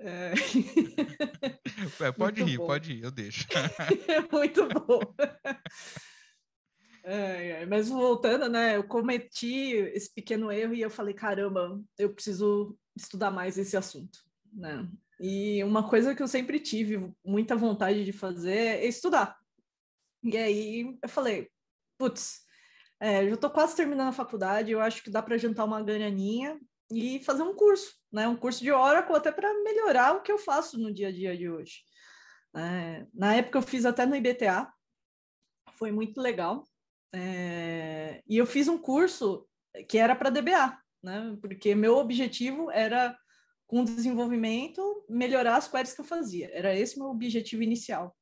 É... 0.04 0.34
é 2.04 2.12
pode 2.12 2.42
Muito 2.42 2.50
rir, 2.50 2.58
bom. 2.58 2.66
pode 2.66 2.92
rir, 2.92 3.04
eu 3.04 3.10
deixo. 3.10 3.46
Muito 4.30 4.68
bom. 4.68 5.00
É, 7.06 7.66
mas 7.66 7.90
voltando, 7.90 8.48
né? 8.48 8.76
Eu 8.76 8.84
cometi 8.84 9.74
esse 9.92 10.10
pequeno 10.10 10.50
erro 10.50 10.72
e 10.72 10.80
eu 10.80 10.88
falei, 10.88 11.12
caramba, 11.12 11.78
eu 11.98 12.14
preciso 12.14 12.78
estudar 12.96 13.30
mais 13.30 13.58
esse 13.58 13.76
assunto, 13.76 14.20
né? 14.50 14.88
E 15.20 15.62
uma 15.64 15.86
coisa 15.86 16.14
que 16.14 16.22
eu 16.22 16.26
sempre 16.26 16.58
tive 16.58 17.12
muita 17.22 17.54
vontade 17.54 18.06
de 18.06 18.12
fazer 18.12 18.56
é 18.56 18.86
estudar. 18.86 19.38
E 20.22 20.34
aí 20.34 20.96
eu 21.02 21.08
falei, 21.10 21.50
putz, 21.98 22.46
é, 22.98 23.28
já 23.28 23.34
estou 23.34 23.50
quase 23.50 23.76
terminando 23.76 24.08
a 24.08 24.12
faculdade, 24.12 24.70
eu 24.72 24.80
acho 24.80 25.02
que 25.02 25.10
dá 25.10 25.20
para 25.20 25.36
jantar 25.36 25.66
uma 25.66 25.82
graninha 25.82 26.58
e 26.90 27.18
fazer 27.20 27.42
um 27.42 27.54
curso, 27.54 27.94
né? 28.12 28.28
Um 28.28 28.36
curso 28.36 28.62
de 28.62 28.70
Oracle 28.70 29.16
até 29.16 29.32
para 29.32 29.52
melhorar 29.62 30.16
o 30.16 30.22
que 30.22 30.30
eu 30.30 30.38
faço 30.38 30.78
no 30.78 30.92
dia 30.92 31.08
a 31.08 31.12
dia 31.12 31.36
de 31.36 31.48
hoje. 31.48 31.82
É, 32.56 33.06
na 33.12 33.34
época 33.34 33.58
eu 33.58 33.62
fiz 33.62 33.84
até 33.84 34.06
no 34.06 34.14
IBTA, 34.14 34.72
foi 35.76 35.90
muito 35.90 36.20
legal. 36.20 36.64
É, 37.12 38.22
e 38.26 38.36
eu 38.36 38.46
fiz 38.46 38.68
um 38.68 38.78
curso 38.78 39.46
que 39.88 39.98
era 39.98 40.14
para 40.14 40.30
DBA, 40.30 40.78
né? 41.02 41.36
Porque 41.40 41.74
meu 41.74 41.96
objetivo 41.96 42.70
era 42.70 43.16
com 43.66 43.84
desenvolvimento 43.84 45.04
melhorar 45.08 45.56
as 45.56 45.68
queries 45.68 45.94
que 45.94 46.00
eu 46.00 46.04
fazia. 46.04 46.50
Era 46.52 46.76
esse 46.76 46.98
meu 46.98 47.08
objetivo 47.08 47.62
inicial. 47.62 48.14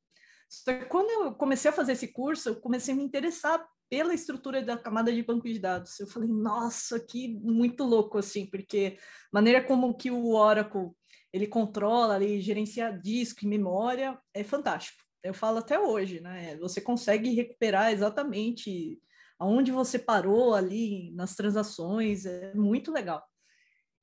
Só 0.49 0.73
que 0.73 0.85
quando 0.85 1.09
eu 1.09 1.35
comecei 1.35 1.69
a 1.69 1.73
fazer 1.73 1.93
esse 1.93 2.07
curso, 2.07 2.49
eu 2.49 2.61
comecei 2.61 2.93
a 2.93 2.97
me 2.97 3.03
interessar 3.03 3.65
pela 3.93 4.11
estrutura 4.11 4.59
da 4.63 4.75
camada 4.75 5.13
de 5.13 5.21
banco 5.21 5.47
de 5.47 5.59
dados. 5.59 5.99
Eu 5.99 6.07
falei, 6.07 6.27
nossa, 6.27 6.99
que 6.99 7.27
muito 7.27 7.83
louco, 7.83 8.17
assim, 8.17 8.47
porque 8.47 8.97
maneira 9.31 9.63
como 9.63 9.93
que 9.93 10.09
o 10.09 10.33
Oracle 10.33 10.89
ele 11.31 11.45
controla 11.45 12.15
ali, 12.15 12.41
gerencia 12.41 12.89
disco 12.89 13.45
e 13.45 13.47
memória, 13.47 14.19
é 14.33 14.43
fantástico. 14.43 15.03
Eu 15.21 15.31
falo 15.31 15.59
até 15.59 15.79
hoje, 15.79 16.19
né? 16.19 16.57
Você 16.57 16.81
consegue 16.81 17.35
recuperar 17.35 17.91
exatamente 17.91 18.99
aonde 19.37 19.71
você 19.71 19.99
parou 19.99 20.55
ali 20.55 21.11
nas 21.11 21.35
transações, 21.35 22.25
é 22.25 22.51
muito 22.55 22.91
legal. 22.91 23.23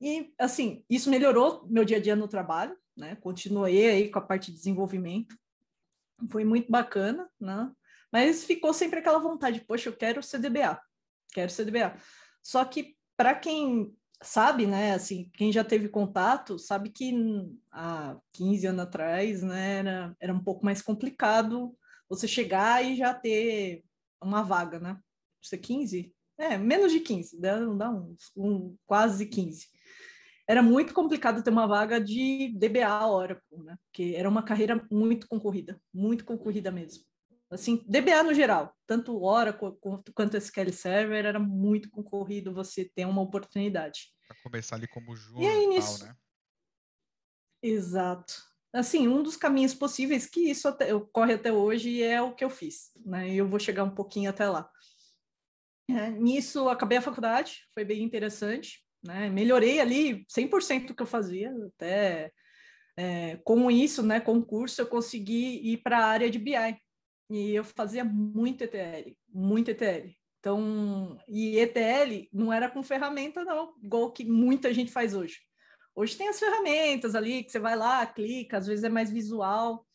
E, 0.01 0.33
assim, 0.39 0.85
isso 0.89 1.11
melhorou 1.11 1.67
meu 1.69 1.85
dia 1.85 1.97
a 1.97 2.01
dia 2.01 2.15
no 2.15 2.29
trabalho, 2.29 2.77
né? 2.97 3.17
Continuei 3.17 3.89
aí 3.89 4.09
com 4.09 4.21
a 4.21 4.23
parte 4.23 4.53
de 4.53 4.57
desenvolvimento, 4.57 5.35
foi 6.29 6.45
muito 6.45 6.71
bacana, 6.71 7.29
né? 7.41 7.73
Mas 8.13 8.45
ficou 8.45 8.73
sempre 8.75 8.99
aquela 8.99 9.19
vontade, 9.19 9.61
poxa, 9.61 9.89
eu 9.89 9.97
quero 9.97 10.23
CDBA, 10.23 10.81
quero 11.33 11.51
CDBA. 11.51 11.97
Só 12.43 12.65
que 12.65 12.97
para 13.17 13.35
quem 13.35 13.95
sabe, 14.23 14.67
né, 14.67 14.95
assim, 14.95 15.31
quem 15.35 15.53
já 15.53 15.65
teve 15.65 15.89
contato, 15.89 16.59
sabe 16.59 16.91
que 16.91 17.13
há 17.71 18.19
15 18.33 18.67
anos 18.67 18.81
atrás, 18.83 19.43
né, 19.43 19.79
era, 19.79 20.17
era 20.21 20.35
um 20.35 20.43
pouco 20.43 20.65
mais 20.65 20.83
complicado 20.83 21.77
você 22.09 22.27
chegar 22.27 22.85
e 22.85 22.97
já 22.97 23.15
ter 23.15 23.85
uma 24.23 24.43
vaga, 24.43 24.81
né? 24.81 24.99
Isso 25.43 25.55
é 25.55 25.59
15? 25.59 26.13
É, 26.37 26.59
menos 26.59 26.93
de 26.93 27.01
15, 27.01 27.41
dá, 27.41 27.59
dá 27.65 27.91
uns, 27.91 28.33
um, 28.37 28.77
quase 28.87 29.27
15. 29.27 29.69
Era 30.49 30.63
muito 30.63 30.93
complicado 30.93 31.43
ter 31.43 31.51
uma 31.51 31.67
vaga 31.67 32.01
de 32.01 32.53
DBA 32.59 33.07
Oracle, 33.07 33.63
né? 33.65 33.77
Porque 33.85 34.15
era 34.17 34.29
uma 34.29 34.43
carreira 34.43 34.85
muito 34.91 35.29
concorrida, 35.29 35.81
muito 35.95 36.25
concorrida 36.25 36.71
mesmo 36.71 37.10
assim, 37.51 37.85
DBA 37.87 38.23
no 38.23 38.33
geral, 38.33 38.75
tanto 38.87 39.23
Oracle 39.23 39.77
quanto, 39.81 40.13
quanto 40.13 40.37
SQL 40.37 40.73
Server, 40.73 41.25
era 41.25 41.39
muito 41.39 41.91
concorrido 41.91 42.55
você 42.55 42.85
ter 42.85 43.07
uma 43.07 43.21
oportunidade. 43.21 44.13
Para 44.29 44.37
começar 44.43 44.77
ali 44.77 44.87
como 44.87 45.17
júnior 45.17 45.43
e, 45.43 45.47
aí, 45.47 45.77
e 45.77 45.81
tal, 45.81 45.99
né? 45.99 46.17
Exato. 47.63 48.51
Assim, 48.73 49.09
um 49.09 49.23
dos 49.23 49.37
caminhos 49.37 49.75
possíveis 49.75 50.27
que 50.27 50.49
isso 50.49 50.69
até, 50.69 50.95
ocorre 50.95 51.35
até 51.35 51.53
hoje 51.53 52.01
é 52.03 52.23
o 52.23 52.35
que 52.35 52.45
eu 52.45 52.51
fiz, 52.51 52.93
né? 53.05 53.29
E 53.29 53.37
eu 53.37 53.49
vou 53.49 53.59
chegar 53.59 53.83
um 53.83 53.95
pouquinho 53.95 54.31
até 54.31 54.49
lá. 54.49 54.71
É, 55.89 56.09
nisso, 56.09 56.69
acabei 56.69 56.99
a 56.99 57.03
faculdade, 57.03 57.67
foi 57.75 57.85
bem 57.85 58.05
interessante, 58.05 58.85
né? 59.03 59.29
Melhorei 59.29 59.81
ali 59.81 60.25
100% 60.29 60.87
do 60.87 60.95
que 60.95 61.03
eu 61.03 61.07
fazia, 61.07 61.53
até 61.67 62.33
é, 62.97 63.39
com 63.39 63.71
isso, 63.71 64.03
né, 64.03 64.21
com 64.21 64.37
o 64.37 64.45
curso, 64.45 64.81
eu 64.81 64.87
consegui 64.87 65.61
ir 65.73 65.79
para 65.79 65.99
a 65.99 66.07
área 66.07 66.31
de 66.31 66.39
BI, 66.39 66.55
e 67.31 67.55
eu 67.55 67.63
fazia 67.63 68.05
muito 68.05 68.65
ETL, 68.65 69.17
muito 69.33 69.71
ETL. 69.71 70.11
Então, 70.41 71.17
e 71.29 71.59
ETL 71.59 72.29
não 72.33 72.53
era 72.53 72.69
com 72.69 72.83
ferramenta, 72.83 73.45
não, 73.45 73.75
igual 73.83 74.11
que 74.11 74.25
muita 74.25 74.75
gente 74.75 74.91
faz 74.91 75.15
hoje. 75.15 75.39
Hoje 75.95 76.17
tem 76.17 76.29
as 76.29 76.41
ferramentas 76.41 77.15
ali 77.15 77.45
que 77.45 77.53
você 77.53 77.59
vai 77.59 77.77
lá, 77.77 78.05
clica, 78.07 78.59
às 78.59 78.67
vezes 78.67 78.85
é 78.85 78.89
mais 78.89 79.11
visual. 79.11 79.87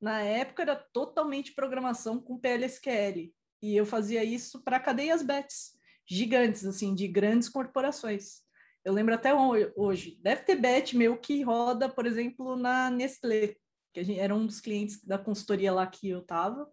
Na 0.00 0.20
época 0.20 0.62
era 0.62 0.76
totalmente 0.76 1.54
programação 1.54 2.20
com 2.20 2.38
PLSQL. 2.38 3.32
E 3.62 3.76
eu 3.76 3.86
fazia 3.86 4.22
isso 4.22 4.62
para 4.62 4.78
cadeias 4.78 5.22
BETs, 5.22 5.72
gigantes, 6.06 6.64
assim, 6.66 6.94
de 6.94 7.08
grandes 7.08 7.48
corporações. 7.48 8.42
Eu 8.84 8.92
lembro 8.92 9.14
até 9.14 9.32
hoje. 9.74 10.18
Deve 10.22 10.42
ter 10.42 10.56
bet 10.56 10.96
meu 10.96 11.16
que 11.16 11.42
roda, 11.42 11.88
por 11.88 12.04
exemplo, 12.04 12.56
na 12.56 12.90
Nestlé, 12.90 13.56
que 13.94 14.04
gente, 14.04 14.20
era 14.20 14.34
um 14.34 14.44
dos 14.44 14.60
clientes 14.60 15.02
da 15.02 15.16
consultoria 15.16 15.72
lá 15.72 15.86
que 15.86 16.10
eu 16.10 16.18
estava. 16.18 16.68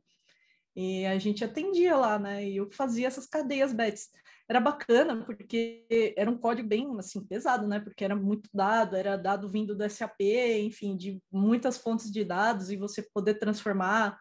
E 0.76 1.06
a 1.06 1.18
gente 1.20 1.44
atendia 1.44 1.96
lá, 1.98 2.18
né? 2.18 2.48
E 2.48 2.58
eu 2.58 2.70
fazia 2.72 3.08
essas 3.08 3.26
cadeias 3.26 3.74
bets. 3.74 4.10
Era 4.50 4.60
bacana, 4.60 5.24
porque 5.24 5.86
era 6.18 6.30
um 6.30 6.38
código 6.38 6.68
bem, 6.68 6.88
assim, 6.98 7.26
pesado, 7.26 7.68
né? 7.68 7.80
Porque 7.80 8.04
era 8.04 8.16
muito 8.16 8.50
dado, 8.54 8.96
era 8.96 9.18
dado 9.18 9.50
vindo 9.50 9.76
do 9.76 9.90
SAP, 9.90 10.22
enfim, 10.60 10.96
de 10.96 11.22
muitas 11.32 11.78
fontes 11.78 12.12
de 12.12 12.24
dados, 12.24 12.72
e 12.72 12.78
você 12.78 13.02
poder 13.14 13.36
transformar, 13.36 14.18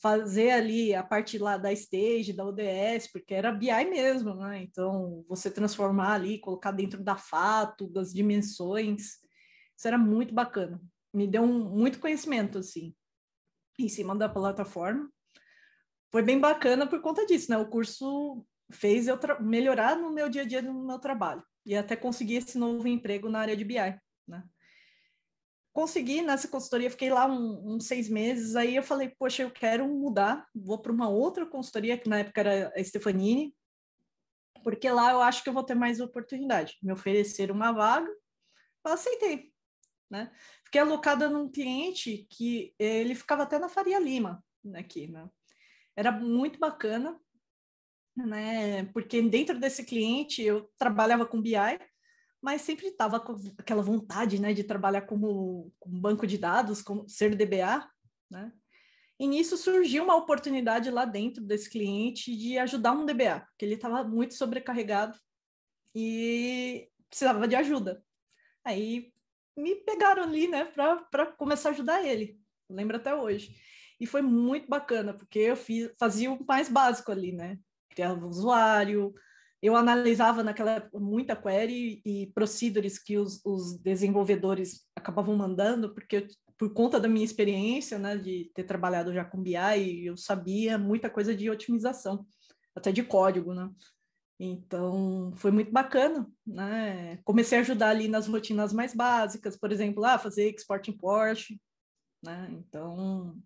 fazer 0.00 0.50
ali 0.50 0.94
a 0.94 1.02
parte 1.02 1.38
lá 1.38 1.56
da 1.56 1.72
stage, 1.72 2.32
da 2.32 2.44
ODS, 2.44 3.10
porque 3.12 3.34
era 3.34 3.52
BI 3.52 3.84
mesmo, 3.90 4.34
né? 4.34 4.62
Então, 4.62 5.24
você 5.28 5.50
transformar 5.50 6.14
ali, 6.14 6.38
colocar 6.38 6.70
dentro 6.72 7.02
da 7.02 7.16
fato, 7.16 7.88
das 7.88 8.12
dimensões, 8.12 9.18
isso 9.76 9.86
era 9.86 9.98
muito 9.98 10.34
bacana. 10.34 10.80
Me 11.12 11.26
deu 11.26 11.42
um, 11.42 11.68
muito 11.70 11.98
conhecimento, 11.98 12.58
assim, 12.58 12.94
em 13.78 13.88
cima 13.88 14.14
da 14.16 14.28
plataforma 14.28 15.08
foi 16.10 16.22
bem 16.22 16.38
bacana 16.38 16.86
por 16.86 17.00
conta 17.00 17.26
disso, 17.26 17.50
né? 17.50 17.58
O 17.58 17.68
curso 17.68 18.44
fez 18.70 19.08
eu 19.08 19.18
melhorar 19.40 19.96
no 19.96 20.10
meu 20.10 20.28
dia 20.28 20.42
a 20.42 20.44
dia 20.44 20.62
no 20.62 20.86
meu 20.86 20.98
trabalho 20.98 21.42
e 21.64 21.74
até 21.74 21.96
conseguir 21.96 22.36
esse 22.36 22.58
novo 22.58 22.86
emprego 22.86 23.28
na 23.28 23.40
área 23.40 23.56
de 23.56 23.64
BI, 23.64 24.00
né? 24.26 24.44
Consegui 25.72 26.22
nessa 26.22 26.48
consultoria, 26.48 26.90
fiquei 26.90 27.10
lá 27.10 27.26
uns 27.26 27.76
um, 27.76 27.78
seis 27.78 28.08
meses, 28.08 28.56
aí 28.56 28.74
eu 28.74 28.82
falei, 28.82 29.10
poxa, 29.16 29.42
eu 29.42 29.50
quero 29.50 29.86
mudar, 29.86 30.44
vou 30.54 30.78
para 30.78 30.90
uma 30.90 31.08
outra 31.08 31.46
consultoria, 31.46 31.96
que 31.96 32.08
na 32.08 32.18
época 32.18 32.40
era 32.40 32.72
a 32.74 32.82
Stefanini, 32.82 33.54
porque 34.64 34.90
lá 34.90 35.12
eu 35.12 35.22
acho 35.22 35.42
que 35.42 35.48
eu 35.48 35.52
vou 35.52 35.62
ter 35.62 35.74
mais 35.74 36.00
oportunidade. 36.00 36.76
Me 36.82 36.92
ofereceram 36.92 37.54
uma 37.54 37.70
vaga, 37.70 38.10
eu 38.84 38.92
aceitei, 38.92 39.52
né? 40.10 40.32
Fiquei 40.64 40.80
alocada 40.80 41.28
num 41.28 41.48
cliente 41.48 42.26
que 42.30 42.74
ele 42.78 43.14
ficava 43.14 43.44
até 43.44 43.58
na 43.58 43.68
Faria 43.68 44.00
Lima, 44.00 44.42
aqui, 44.74 45.06
né? 45.06 45.28
Era 45.98 46.12
muito 46.12 46.60
bacana, 46.60 47.20
né? 48.16 48.84
Porque 48.92 49.20
dentro 49.20 49.58
desse 49.58 49.84
cliente 49.84 50.40
eu 50.40 50.70
trabalhava 50.78 51.26
com 51.26 51.42
BI, 51.42 51.56
mas 52.40 52.62
sempre 52.62 52.86
estava 52.86 53.18
com 53.18 53.34
aquela 53.58 53.82
vontade, 53.82 54.40
né, 54.40 54.54
de 54.54 54.62
trabalhar 54.62 55.02
como, 55.02 55.72
banco 55.84 56.24
de 56.24 56.38
dados, 56.38 56.80
como 56.82 57.08
ser 57.08 57.34
DBA, 57.34 57.84
né? 58.30 58.52
E 59.18 59.26
nisso 59.26 59.56
surgiu 59.56 60.04
uma 60.04 60.14
oportunidade 60.14 60.88
lá 60.88 61.04
dentro 61.04 61.42
desse 61.42 61.68
cliente 61.68 62.36
de 62.36 62.56
ajudar 62.58 62.92
um 62.92 63.04
DBA, 63.04 63.40
porque 63.40 63.64
ele 63.64 63.74
estava 63.74 64.04
muito 64.04 64.34
sobrecarregado 64.34 65.18
e 65.96 66.88
precisava 67.08 67.48
de 67.48 67.56
ajuda. 67.56 68.04
Aí 68.64 69.12
me 69.56 69.74
pegaram 69.74 70.22
ali, 70.22 70.46
né, 70.46 70.64
para 70.64 71.26
começar 71.32 71.70
a 71.70 71.72
ajudar 71.72 72.06
ele. 72.06 72.40
Lembro 72.70 72.98
até 72.98 73.12
hoje. 73.12 73.56
E 74.00 74.06
foi 74.06 74.22
muito 74.22 74.68
bacana, 74.68 75.12
porque 75.12 75.38
eu 75.38 75.56
fiz, 75.56 75.90
fazia 75.98 76.32
o 76.32 76.44
mais 76.46 76.68
básico 76.68 77.10
ali, 77.10 77.32
né? 77.32 77.58
Criava 77.90 78.24
o 78.24 78.28
usuário, 78.28 79.12
eu 79.60 79.74
analisava 79.74 80.42
naquela 80.42 80.88
muita 80.94 81.34
query 81.34 82.00
e 82.04 82.30
procedures 82.32 82.98
que 82.98 83.18
os, 83.18 83.44
os 83.44 83.76
desenvolvedores 83.78 84.86
acabavam 84.94 85.36
mandando, 85.36 85.92
porque 85.92 86.16
eu, 86.16 86.26
por 86.56 86.72
conta 86.72 87.00
da 87.00 87.08
minha 87.08 87.24
experiência, 87.24 87.98
né, 87.98 88.16
de 88.16 88.50
ter 88.54 88.64
trabalhado 88.64 89.12
já 89.12 89.24
com 89.24 89.42
BI, 89.42 90.04
eu 90.04 90.16
sabia 90.16 90.78
muita 90.78 91.10
coisa 91.10 91.34
de 91.34 91.50
otimização, 91.50 92.26
até 92.74 92.92
de 92.92 93.02
código, 93.02 93.52
né? 93.52 93.68
Então, 94.40 95.32
foi 95.36 95.50
muito 95.50 95.72
bacana, 95.72 96.30
né? 96.46 97.16
Comecei 97.24 97.58
a 97.58 97.60
ajudar 97.60 97.90
ali 97.90 98.06
nas 98.06 98.28
rotinas 98.28 98.72
mais 98.72 98.94
básicas, 98.94 99.56
por 99.56 99.72
exemplo, 99.72 100.04
ah, 100.04 100.18
fazer 100.18 100.48
export 100.48 100.88
import, 100.88 101.50
né? 102.22 102.48
Então, 102.52 103.36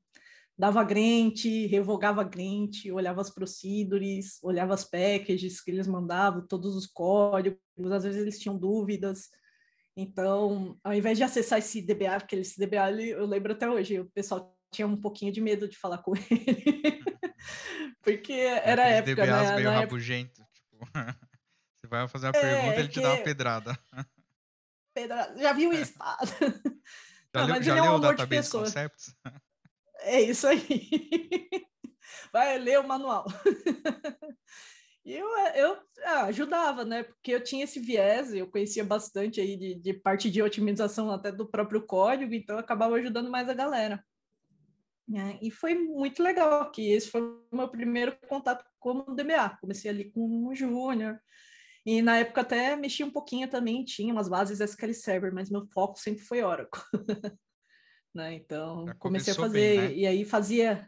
dava 0.62 0.85
grant, 0.85 1.42
revogava 1.68 2.22
grant, 2.22 2.85
olhava 2.92 3.21
as 3.21 3.31
procedures, 3.31 4.38
olhava 4.44 4.73
as 4.75 4.85
packages 4.85 5.60
que 5.60 5.73
eles 5.73 5.88
mandavam, 5.88 6.46
todos 6.46 6.77
os 6.77 6.87
códigos, 6.87 7.58
às 7.90 8.04
vezes 8.04 8.21
eles 8.21 8.38
tinham 8.38 8.56
dúvidas. 8.56 9.29
Então, 9.96 10.79
ao 10.85 10.94
invés 10.94 11.19
de 11.19 11.25
acessar 11.25 11.58
esse 11.58 11.83
DBA, 11.83 12.21
porque 12.21 12.37
esse 12.37 12.60
DBA 12.65 12.92
eu 13.02 13.27
lembro 13.27 13.50
até 13.52 13.69
hoje, 13.69 13.98
o 13.98 14.08
pessoal 14.13 14.56
tinha 14.73 14.87
um 14.87 14.96
pouquinho 14.96 15.33
de 15.33 15.40
medo 15.40 15.67
de 15.69 15.77
falar 15.77 15.98
com 15.98 16.13
ele. 16.31 17.02
porque 18.00 18.33
era 18.33 18.88
é, 18.88 18.98
época, 18.98 19.17
DBAs 19.27 19.48
né? 19.50 19.56
meio 19.56 19.69
Na 19.71 19.81
rabugento, 19.81 20.42
época... 20.42 20.52
tipo, 20.54 20.79
você 21.83 21.87
vai 21.88 22.06
fazer 22.06 22.27
uma 22.29 22.37
É, 22.37 22.40
pergunta, 22.40 22.79
ele 22.79 22.88
te 22.88 23.00
dá 23.00 23.08
uma 23.08 23.17
que- 23.17 23.25
pedrada. 23.25 23.77
Pedra- 24.94 25.35
Já 25.37 25.52
viu 25.52 25.73
isso? 25.75 25.94
pá? 25.98 26.17
Já 26.25 27.40
Não, 27.40 27.46
leu, 27.46 27.56
mas 27.56 27.67
já 27.67 27.73
ele 27.73 27.81
é 27.81 27.83
um 27.83 27.85
leu 27.87 27.92
o 27.94 27.96
amor 27.96 28.15
de 28.15 28.17
Database 28.19 28.29
pessoa. 28.29 28.63
Concepts? 28.65 29.17
É 30.05 30.21
isso 30.21 30.46
aí. 30.46 30.61
Vai 32.33 32.59
ler 32.59 32.81
o 32.81 32.87
manual. 32.88 33.27
E 35.05 35.15
eu, 35.15 35.27
eu 35.57 35.79
ah, 36.05 36.25
ajudava, 36.27 36.85
né? 36.85 37.03
Porque 37.03 37.33
eu 37.33 37.42
tinha 37.42 37.65
esse 37.65 37.81
viés, 37.81 38.33
eu 38.33 38.48
conhecia 38.48 38.85
bastante 38.85 39.40
aí 39.40 39.57
de, 39.57 39.75
de 39.75 39.94
parte 39.94 40.31
de 40.31 40.40
otimização 40.40 41.11
até 41.11 41.33
do 41.33 41.48
próprio 41.50 41.85
código, 41.85 42.33
então 42.35 42.57
eu 42.57 42.61
acabava 42.61 42.94
ajudando 42.96 43.29
mais 43.31 43.48
a 43.48 43.55
galera. 43.55 44.05
né? 45.09 45.38
E 45.42 45.50
foi 45.50 45.75
muito 45.75 46.23
legal 46.23 46.71
que 46.71 46.92
esse 46.92 47.11
foi 47.11 47.21
o 47.21 47.44
meu 47.53 47.69
primeiro 47.69 48.17
contato 48.29 48.65
como 48.79 49.15
DBA. 49.15 49.59
Comecei 49.61 49.90
ali 49.90 50.11
com 50.13 50.21
um 50.48 50.55
júnior, 50.55 51.21
e 51.85 52.00
na 52.00 52.19
época 52.19 52.42
até 52.42 52.77
mexi 52.77 53.03
um 53.05 53.11
pouquinho 53.11 53.48
também, 53.50 53.85
tinha 53.85 54.13
umas 54.13 54.29
bases 54.29 54.61
SQL 54.61 54.94
Server, 54.94 55.35
mas 55.35 55.50
meu 55.50 55.67
foco 55.67 55.98
sempre 55.98 56.23
foi 56.25 56.42
Oracle. 56.42 56.81
né? 58.15 58.35
Então, 58.35 58.87
comecei 58.98 59.33
a 59.33 59.37
fazer, 59.37 59.58
bem, 59.58 59.79
né? 59.79 59.94
e 59.94 60.06
aí 60.06 60.25
fazia. 60.25 60.87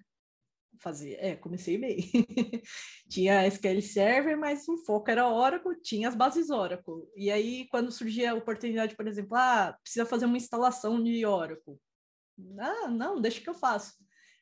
fazia, 0.80 1.16
é, 1.20 1.36
comecei 1.36 1.78
bem. 1.78 1.98
tinha 3.08 3.46
SQL 3.46 3.80
Server, 3.80 4.36
mas 4.36 4.68
o 4.68 4.78
foco 4.84 5.10
era 5.10 5.28
Oracle, 5.28 5.80
tinha 5.82 6.08
as 6.08 6.14
bases 6.14 6.50
Oracle. 6.50 7.06
E 7.16 7.30
aí, 7.30 7.66
quando 7.68 7.90
surgia 7.90 8.32
a 8.32 8.34
oportunidade, 8.34 8.96
por 8.96 9.06
exemplo, 9.06 9.36
ah, 9.36 9.76
precisa 9.82 10.06
fazer 10.06 10.26
uma 10.26 10.36
instalação 10.36 11.02
de 11.02 11.24
Oracle. 11.24 11.78
Ah, 12.58 12.88
não, 12.88 13.20
deixa 13.20 13.40
que 13.40 13.48
eu 13.48 13.54
faço. 13.54 13.94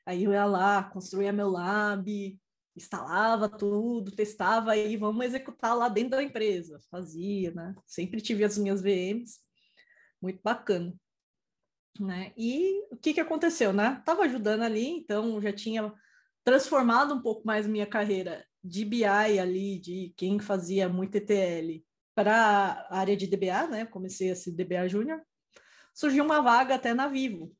Aí 0.04 0.24
eu 0.24 0.32
ia 0.32 0.44
lá, 0.44 0.82
construía 0.82 1.32
meu 1.32 1.48
lab, 1.48 2.38
instalava 2.74 3.48
tudo, 3.48 4.10
testava 4.10 4.76
e 4.76 4.96
vamos 4.96 5.24
executar 5.24 5.76
lá 5.76 5.88
dentro 5.88 6.12
da 6.12 6.22
empresa. 6.22 6.78
Fazia, 6.90 7.52
né? 7.52 7.74
Sempre 7.86 8.20
tive 8.20 8.44
as 8.44 8.58
minhas 8.58 8.82
VMs, 8.82 9.38
muito 10.20 10.40
bacana. 10.42 10.94
Né? 12.00 12.32
E 12.36 12.86
o 12.90 12.96
que, 12.96 13.12
que 13.12 13.20
aconteceu, 13.20 13.72
né? 13.72 14.02
Tava 14.04 14.22
ajudando 14.22 14.62
ali, 14.62 14.88
então 14.88 15.40
já 15.40 15.52
tinha 15.52 15.92
transformado 16.42 17.14
um 17.14 17.20
pouco 17.20 17.46
mais 17.46 17.66
minha 17.66 17.86
carreira 17.86 18.44
de 18.64 18.84
BI 18.84 19.04
ali, 19.04 19.78
de 19.78 20.12
quem 20.16 20.38
fazia 20.38 20.88
muito 20.88 21.16
ETL, 21.16 21.84
para 22.14 22.86
a 22.88 22.98
área 22.98 23.16
de 23.16 23.26
DBA, 23.26 23.66
né? 23.68 23.86
Comecei 23.86 24.30
a 24.30 24.36
ser 24.36 24.52
DBA 24.52 24.88
Júnior. 24.88 25.20
Surgiu 25.94 26.24
uma 26.24 26.40
vaga 26.40 26.74
até 26.74 26.94
na 26.94 27.08
Vivo, 27.08 27.54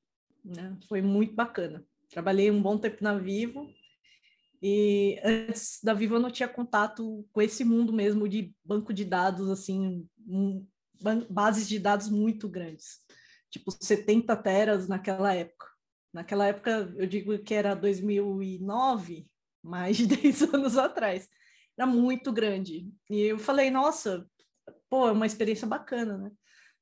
né? 0.45 0.77
Foi 0.89 1.03
muito 1.03 1.35
bacana. 1.35 1.85
Trabalhei 2.11 2.51
um 2.51 2.63
bom 2.63 2.79
tempo 2.79 3.03
na 3.03 3.19
Vivo 3.19 3.73
e 4.63 5.19
antes 5.25 5.81
da 5.83 5.93
Vivo 5.93 6.17
eu 6.17 6.21
não 6.21 6.31
tinha 6.31 6.49
contato 6.49 7.27
com 7.33 7.43
esse 7.43 7.65
mundo 7.65 7.93
mesmo 7.93 8.29
de 8.29 8.55
banco 8.65 8.93
de 8.93 9.05
dados, 9.05 9.51
assim, 9.51 10.07
um, 10.27 10.65
bases 11.29 11.69
de 11.69 11.79
dados 11.79 12.09
muito 12.09 12.49
grandes, 12.49 13.01
tipo 13.53 13.71
70 13.71 14.35
teras 14.37 14.89
naquela 14.89 15.35
época. 15.35 15.67
Naquela 16.13 16.47
época, 16.47 16.93
eu 16.97 17.07
digo 17.07 17.39
que 17.39 17.55
era 17.55 17.75
2009, 17.75 19.29
mais 19.63 19.97
de 19.97 20.07
10 20.09 20.55
anos 20.55 20.77
atrás. 20.77 21.29
Era 21.79 21.87
muito 21.87 22.33
grande. 22.33 22.91
E 23.09 23.21
eu 23.21 23.39
falei, 23.39 23.71
nossa, 23.71 24.27
pô, 24.91 25.09
é 25.09 25.13
uma 25.13 25.27
experiência 25.27 25.67
bacana, 25.67 26.19
né? 26.19 26.33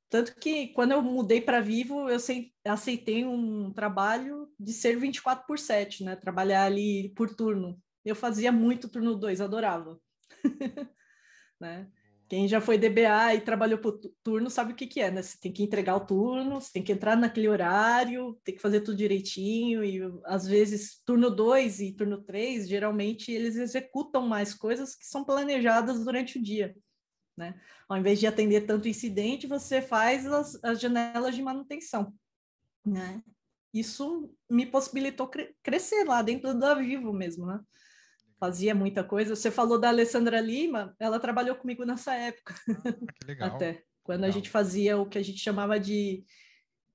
Tanto 0.08 0.34
que 0.36 0.68
quando 0.68 0.90
eu 0.92 1.02
mudei 1.02 1.40
para 1.40 1.60
Vivo, 1.60 2.08
eu 2.08 2.18
aceitei 2.64 3.24
um 3.24 3.72
trabalho 3.72 4.52
de 4.58 4.72
ser 4.72 4.96
24 4.96 5.46
por 5.46 5.58
7, 5.58 6.02
né? 6.02 6.16
Trabalhar 6.16 6.64
ali 6.64 7.10
por 7.14 7.32
turno. 7.34 7.80
Eu 8.04 8.16
fazia 8.16 8.50
muito 8.50 8.88
turno 8.88 9.14
2, 9.14 9.40
adorava. 9.40 10.00
né? 11.60 11.88
Quem 12.31 12.49
já 12.49 12.61
foi 12.61 12.78
DBA 12.78 13.35
e 13.35 13.41
trabalhou 13.41 13.78
por 13.78 14.01
turno 14.22 14.49
sabe 14.49 14.72
o 14.72 14.76
que, 14.76 14.87
que 14.87 15.01
é, 15.01 15.11
né? 15.11 15.20
Você 15.20 15.37
tem 15.39 15.53
que 15.53 15.62
entregar 15.62 15.97
o 15.97 16.07
turno, 16.07 16.61
você 16.61 16.72
tem 16.72 16.83
que 16.83 16.93
entrar 16.93 17.16
naquele 17.16 17.49
horário, 17.49 18.39
tem 18.45 18.55
que 18.55 18.62
fazer 18.62 18.81
tudo 18.81 18.97
direitinho, 18.97 19.85
e 19.85 20.01
às 20.24 20.47
vezes 20.47 21.03
turno 21.05 21.28
2 21.28 21.81
e 21.81 21.93
turno 21.93 22.22
3, 22.22 22.68
geralmente 22.68 23.33
eles 23.33 23.57
executam 23.57 24.26
mais 24.26 24.55
coisas 24.55 24.95
que 24.95 25.05
são 25.05 25.24
planejadas 25.24 26.05
durante 26.05 26.39
o 26.39 26.43
dia 26.43 26.74
né? 27.41 27.59
Ao 27.89 27.97
invés 27.97 28.20
de 28.20 28.26
atender 28.26 28.66
tanto 28.66 28.87
incidente, 28.87 29.47
você 29.47 29.81
faz 29.81 30.26
as, 30.26 30.62
as 30.62 30.81
janelas 30.81 31.35
de 31.35 31.43
manutenção, 31.43 32.14
né? 32.85 33.22
Isso 33.72 34.33
me 34.49 34.66
possibilitou 34.66 35.28
cre 35.28 35.55
crescer 35.62 36.05
lá 36.05 36.22
dentro 36.22 36.55
da 36.55 36.74
Vivo 36.74 37.12
mesmo, 37.12 37.47
né? 37.47 37.61
Fazia 38.41 38.74
muita 38.74 39.05
coisa. 39.05 39.36
Você 39.36 39.51
falou 39.51 39.78
da 39.78 39.88
Alessandra 39.88 40.41
Lima, 40.41 40.97
ela 40.99 41.20
trabalhou 41.20 41.55
comigo 41.57 41.84
nessa 41.84 42.14
época. 42.14 42.55
Ah, 42.68 43.12
que 43.12 43.26
legal. 43.26 43.55
Até 43.55 43.84
quando 44.03 44.22
legal. 44.22 44.30
a 44.30 44.32
gente 44.32 44.49
fazia 44.49 44.97
o 44.99 45.07
que 45.07 45.18
a 45.18 45.22
gente 45.22 45.38
chamava 45.38 45.78
de, 45.78 46.24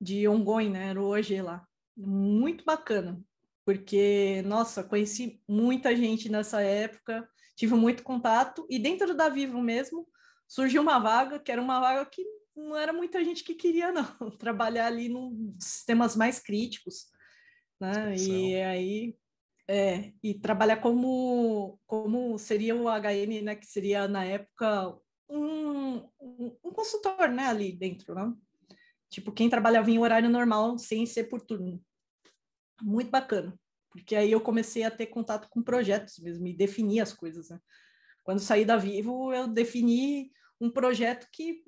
de 0.02 0.28
ongoing, 0.28 0.72
né? 0.72 0.90
Era 0.90 1.00
o 1.00 1.06
hoje 1.06 1.40
lá. 1.40 1.64
Muito 1.96 2.66
bacana, 2.66 3.22
porque, 3.64 4.42
nossa, 4.44 4.84
conheci 4.84 5.40
muita 5.48 5.96
gente 5.96 6.30
nessa 6.30 6.62
época, 6.62 7.30
tive 7.56 7.76
muito 7.76 8.04
contato, 8.04 8.66
e 8.70 8.78
dentro 8.78 9.16
da 9.16 9.30
Vivo 9.30 9.62
mesmo, 9.62 10.06
surgiu 10.48 10.82
uma 10.82 11.00
vaga, 11.00 11.40
que 11.40 11.52
era 11.52 11.62
uma 11.62 11.80
vaga 11.80 12.06
que 12.06 12.26
não 12.56 12.76
era 12.76 12.92
muita 12.92 13.24
gente 13.24 13.44
que 13.44 13.54
queria, 13.54 13.92
não, 13.92 14.06
trabalhar 14.38 14.88
ali 14.88 15.10
nos 15.10 15.64
sistemas 15.64 16.16
mais 16.16 16.40
críticos, 16.40 17.06
né? 17.80 18.16
E 18.18 18.56
aí, 18.62 19.16
é, 19.68 20.12
e 20.22 20.34
trabalhar 20.34 20.78
como, 20.78 21.80
como 21.86 22.38
seria 22.38 22.76
o 22.76 22.86
HN, 22.88 23.42
né? 23.42 23.56
Que 23.56 23.66
seria, 23.66 24.08
na 24.08 24.24
época, 24.24 24.98
um, 25.30 26.08
um, 26.20 26.72
consultor, 26.72 27.30
né? 27.30 27.48
Ali 27.48 27.72
dentro, 27.72 28.14
né? 28.14 28.34
Tipo, 29.10 29.32
quem 29.32 29.50
trabalhava 29.50 29.90
em 29.90 30.00
horário 30.00 30.30
normal, 30.30 30.78
sem 30.78 31.06
ser 31.06 31.26
por 31.26 31.42
turno. 31.42 31.82
Muito 32.82 33.10
bacana, 33.10 33.58
porque 33.90 34.16
aí 34.16 34.32
eu 34.32 34.42
comecei 34.42 34.84
a 34.84 34.92
ter 34.92 35.06
contato 35.08 35.48
com 35.50 35.64
projetos 35.64 36.20
mesmo, 36.20 36.46
e 36.48 36.54
definir 36.54 37.00
as 37.00 37.14
coisas, 37.14 37.50
né? 37.50 37.60
Quando 38.24 38.40
saí 38.40 38.66
da 38.66 38.76
Vivo, 38.76 39.34
eu 39.34 39.48
defini 39.48 40.32
um 40.60 40.70
projeto 40.70 41.28
que 41.32 41.64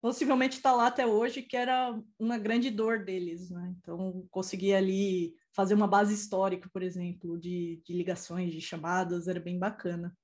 possivelmente 0.00 0.56
está 0.56 0.72
lá 0.72 0.86
até 0.86 1.04
hoje, 1.04 1.42
que 1.42 1.56
era 1.56 2.00
uma 2.16 2.38
grande 2.38 2.70
dor 2.70 3.04
deles. 3.04 3.50
Né? 3.50 3.74
Então, 3.78 4.24
consegui 4.30 4.72
ali 4.72 5.34
fazer 5.56 5.72
uma 5.74 5.88
base 5.88 6.12
histórica, 6.12 6.68
por 6.70 6.82
exemplo, 6.82 7.38
de, 7.40 7.80
de 7.82 7.94
ligações, 7.94 8.52
de 8.52 8.60
chamadas, 8.60 9.26
era 9.26 9.40
bem 9.40 9.58
bacana. 9.58 10.14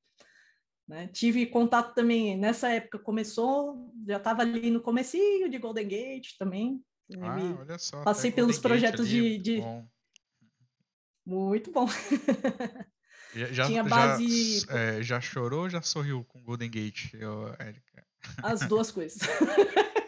Né? 0.86 1.08
Tive 1.08 1.46
contato 1.46 1.94
também, 1.94 2.36
nessa 2.36 2.68
época 2.68 2.98
começou, 2.98 3.90
já 4.06 4.18
estava 4.18 4.42
ali 4.42 4.70
no 4.70 4.82
comecinho 4.82 5.48
de 5.48 5.56
Golden 5.58 5.88
Gate 5.88 6.36
também. 6.38 6.84
Ah, 7.18 7.34
Me- 7.34 7.54
olha 7.54 7.78
só. 7.78 8.02
passei 8.04 8.30
pelos 8.30 8.58
Golden 8.58 8.62
projetos 8.80 9.06
ali, 9.08 9.38
de- 9.38 9.60
muito 9.60 9.82
de-. 9.82 9.88
Muito 11.24 11.72
bom. 11.72 11.86
Já, 13.34 13.46
já, 13.46 13.66
Tinha 13.66 13.82
já, 13.82 13.88
base- 13.88 14.66
é, 14.68 15.02
já 15.02 15.18
chorou 15.18 15.60
ou 15.62 15.70
já 15.70 15.80
sorriu 15.80 16.22
com 16.28 16.42
Golden 16.42 16.70
Gate, 16.70 17.14
ô, 17.14 17.48
Érica? 17.58 18.06
As 18.42 18.60
duas 18.68 18.90
coisas. 18.90 19.18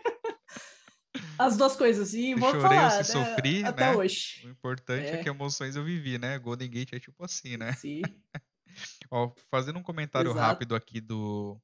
As 1.38 1.56
duas 1.56 1.76
coisas. 1.76 2.14
E 2.14 2.22
Se 2.22 2.34
vou 2.34 2.50
chorei 2.50 2.64
ou 2.64 2.70
falar, 2.70 2.90
se 2.90 2.98
né, 2.98 3.24
sofri, 3.24 3.64
até 3.64 3.90
né? 3.90 3.96
hoje. 3.96 4.42
O 4.44 4.50
importante 4.50 5.06
é. 5.06 5.14
É. 5.14 5.22
que 5.22 5.28
emoções 5.28 5.76
eu 5.76 5.84
vivi, 5.84 6.18
né? 6.18 6.38
Golden 6.38 6.70
Gate 6.70 6.92
é 6.92 7.00
tipo 7.00 7.24
assim, 7.24 7.56
né? 7.56 7.72
Sim. 7.74 8.02
Ó, 9.10 9.30
fazendo 9.50 9.78
um 9.78 9.82
comentário 9.82 10.30
Exato. 10.30 10.46
rápido 10.46 10.74
aqui 10.74 11.00
do, 11.00 11.60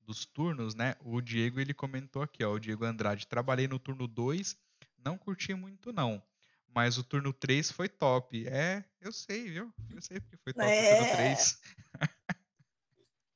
dos 0.00 0.24
turnos, 0.24 0.74
né? 0.74 0.94
O 1.00 1.20
Diego 1.20 1.60
ele 1.60 1.74
comentou 1.74 2.22
aqui, 2.22 2.44
ó, 2.44 2.52
o 2.52 2.60
Diego 2.60 2.84
Andrade, 2.84 3.26
trabalhei 3.26 3.66
no 3.66 3.78
turno 3.80 4.06
2, 4.06 4.56
não 5.04 5.18
curti 5.18 5.54
muito 5.54 5.92
não, 5.92 6.22
mas 6.72 6.98
o 6.98 7.02
turno 7.02 7.32
3 7.32 7.72
foi 7.72 7.88
top. 7.88 8.46
É, 8.46 8.84
eu 9.00 9.10
sei, 9.12 9.50
viu? 9.50 9.72
Eu 9.90 10.00
sei 10.00 10.20
porque 10.20 10.36
foi 10.36 10.52
top 10.52 10.64
o 10.64 10.70
turno 10.70 11.06
É. 11.06 11.16
3. 11.16 11.60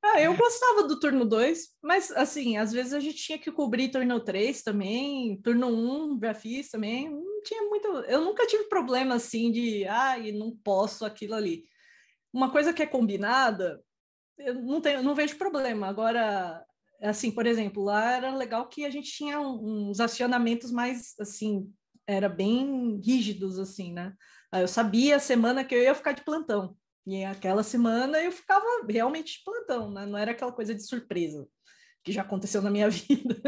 Ah, 0.08 0.20
eu 0.20 0.36
gostava 0.36 0.84
do 0.86 1.00
turno 1.00 1.24
2, 1.24 1.68
mas 1.82 2.10
assim, 2.12 2.56
às 2.56 2.72
vezes 2.72 2.92
a 2.92 3.00
gente 3.00 3.16
tinha 3.18 3.38
que 3.38 3.50
cobrir 3.50 3.90
turno 3.90 4.20
3 4.20 4.62
também, 4.62 5.40
turno 5.42 5.66
1 5.68 6.18
já 6.20 6.32
fiz 6.32 6.70
também, 6.70 7.10
não 7.10 7.42
tinha 7.42 7.62
muito, 7.62 7.88
eu 8.08 8.20
nunca 8.22 8.46
tive 8.46 8.64
problema 8.68 9.16
assim 9.16 9.50
de, 9.50 9.84
ai, 9.86 10.30
não 10.32 10.56
posso 10.56 11.04
aquilo 11.04 11.34
ali. 11.34 11.64
Uma 12.32 12.50
coisa 12.52 12.72
que 12.72 12.82
é 12.82 12.86
combinada, 12.86 13.82
eu 14.38 14.54
não 14.54 14.80
tenho, 14.80 15.02
não 15.02 15.14
vejo 15.14 15.38
problema. 15.38 15.88
Agora, 15.88 16.64
assim, 17.02 17.30
por 17.30 17.46
exemplo, 17.46 17.82
lá 17.84 18.12
era 18.16 18.34
legal 18.34 18.68
que 18.68 18.84
a 18.84 18.90
gente 18.90 19.10
tinha 19.12 19.40
um- 19.40 19.90
uns 19.90 20.00
acionamentos 20.00 20.70
mais 20.70 21.14
assim, 21.20 21.72
era 22.06 22.28
bem 22.28 23.00
rígidos 23.04 23.58
assim, 23.58 23.92
né? 23.92 24.14
Eu 24.52 24.68
sabia 24.68 25.16
a 25.16 25.20
semana 25.20 25.64
que 25.64 25.74
eu 25.74 25.82
ia 25.82 25.94
ficar 25.94 26.12
de 26.12 26.24
plantão. 26.24 26.76
E 27.06 27.24
aquela 27.24 27.62
semana 27.62 28.20
eu 28.20 28.32
ficava 28.32 28.64
realmente 28.88 29.42
plantão, 29.44 29.90
né? 29.90 30.04
Não 30.06 30.18
era 30.18 30.32
aquela 30.32 30.52
coisa 30.52 30.74
de 30.74 30.82
surpresa 30.82 31.46
que 32.02 32.12
já 32.12 32.22
aconteceu 32.22 32.62
na 32.62 32.70
minha 32.70 32.88
vida, 32.90 33.40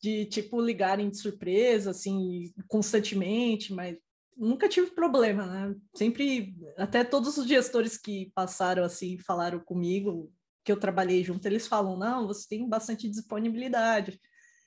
de 0.00 0.26
tipo 0.26 0.60
ligarem 0.60 1.08
de 1.08 1.16
surpresa, 1.16 1.90
assim, 1.90 2.52
constantemente, 2.68 3.72
mas 3.72 3.96
nunca 4.36 4.68
tive 4.68 4.90
problema, 4.90 5.46
né? 5.46 5.74
Sempre, 5.94 6.54
até 6.76 7.04
todos 7.04 7.38
os 7.38 7.46
gestores 7.46 7.96
que 7.96 8.30
passaram 8.34 8.84
assim, 8.84 9.18
falaram 9.18 9.60
comigo, 9.60 10.32
que 10.64 10.70
eu 10.70 10.78
trabalhei 10.78 11.24
junto, 11.24 11.44
eles 11.46 11.66
falam: 11.66 11.96
não, 11.96 12.26
você 12.26 12.48
tem 12.48 12.68
bastante 12.68 13.08
disponibilidade. 13.08 14.20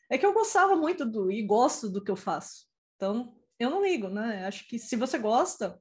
É 0.10 0.18
que 0.18 0.26
eu 0.26 0.34
gostava 0.34 0.76
muito 0.76 1.06
do 1.06 1.32
e 1.32 1.41
gosto 1.41 1.89
do 1.89 2.03
que 2.03 2.12
eu 2.12 2.16
faço. 2.16 2.68
Então, 2.95 3.36
eu 3.60 3.70
não 3.70 3.84
ligo, 3.84 4.10
né? 4.10 4.45
Acho 4.45 4.68
que 4.68 4.78
se 4.78 4.95
você 4.95 5.18
gosta, 5.18 5.80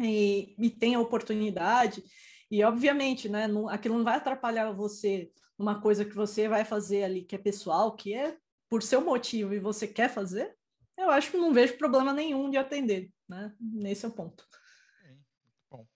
e, 0.00 0.54
e 0.58 0.70
tem 0.70 0.94
a 0.94 1.00
oportunidade, 1.00 2.02
e 2.50 2.64
obviamente, 2.64 3.28
né, 3.28 3.46
não, 3.46 3.68
aquilo 3.68 3.96
não 3.96 4.04
vai 4.04 4.16
atrapalhar 4.16 4.72
você 4.72 5.30
numa 5.58 5.80
coisa 5.80 6.04
que 6.04 6.14
você 6.14 6.48
vai 6.48 6.64
fazer 6.64 7.04
ali 7.04 7.22
que 7.22 7.34
é 7.34 7.38
pessoal, 7.38 7.94
que 7.94 8.14
é 8.14 8.36
por 8.68 8.82
seu 8.82 9.00
motivo 9.04 9.52
e 9.54 9.58
você 9.60 9.86
quer 9.86 10.08
fazer, 10.08 10.56
eu 10.96 11.10
acho 11.10 11.30
que 11.30 11.36
não 11.36 11.52
vejo 11.52 11.76
problema 11.76 12.12
nenhum 12.12 12.50
de 12.50 12.56
atender, 12.56 13.12
né? 13.28 13.54
Nesse 13.60 14.04
é 14.04 14.08
o 14.08 14.12
ponto. 14.12 14.46
Bom. 15.70 15.86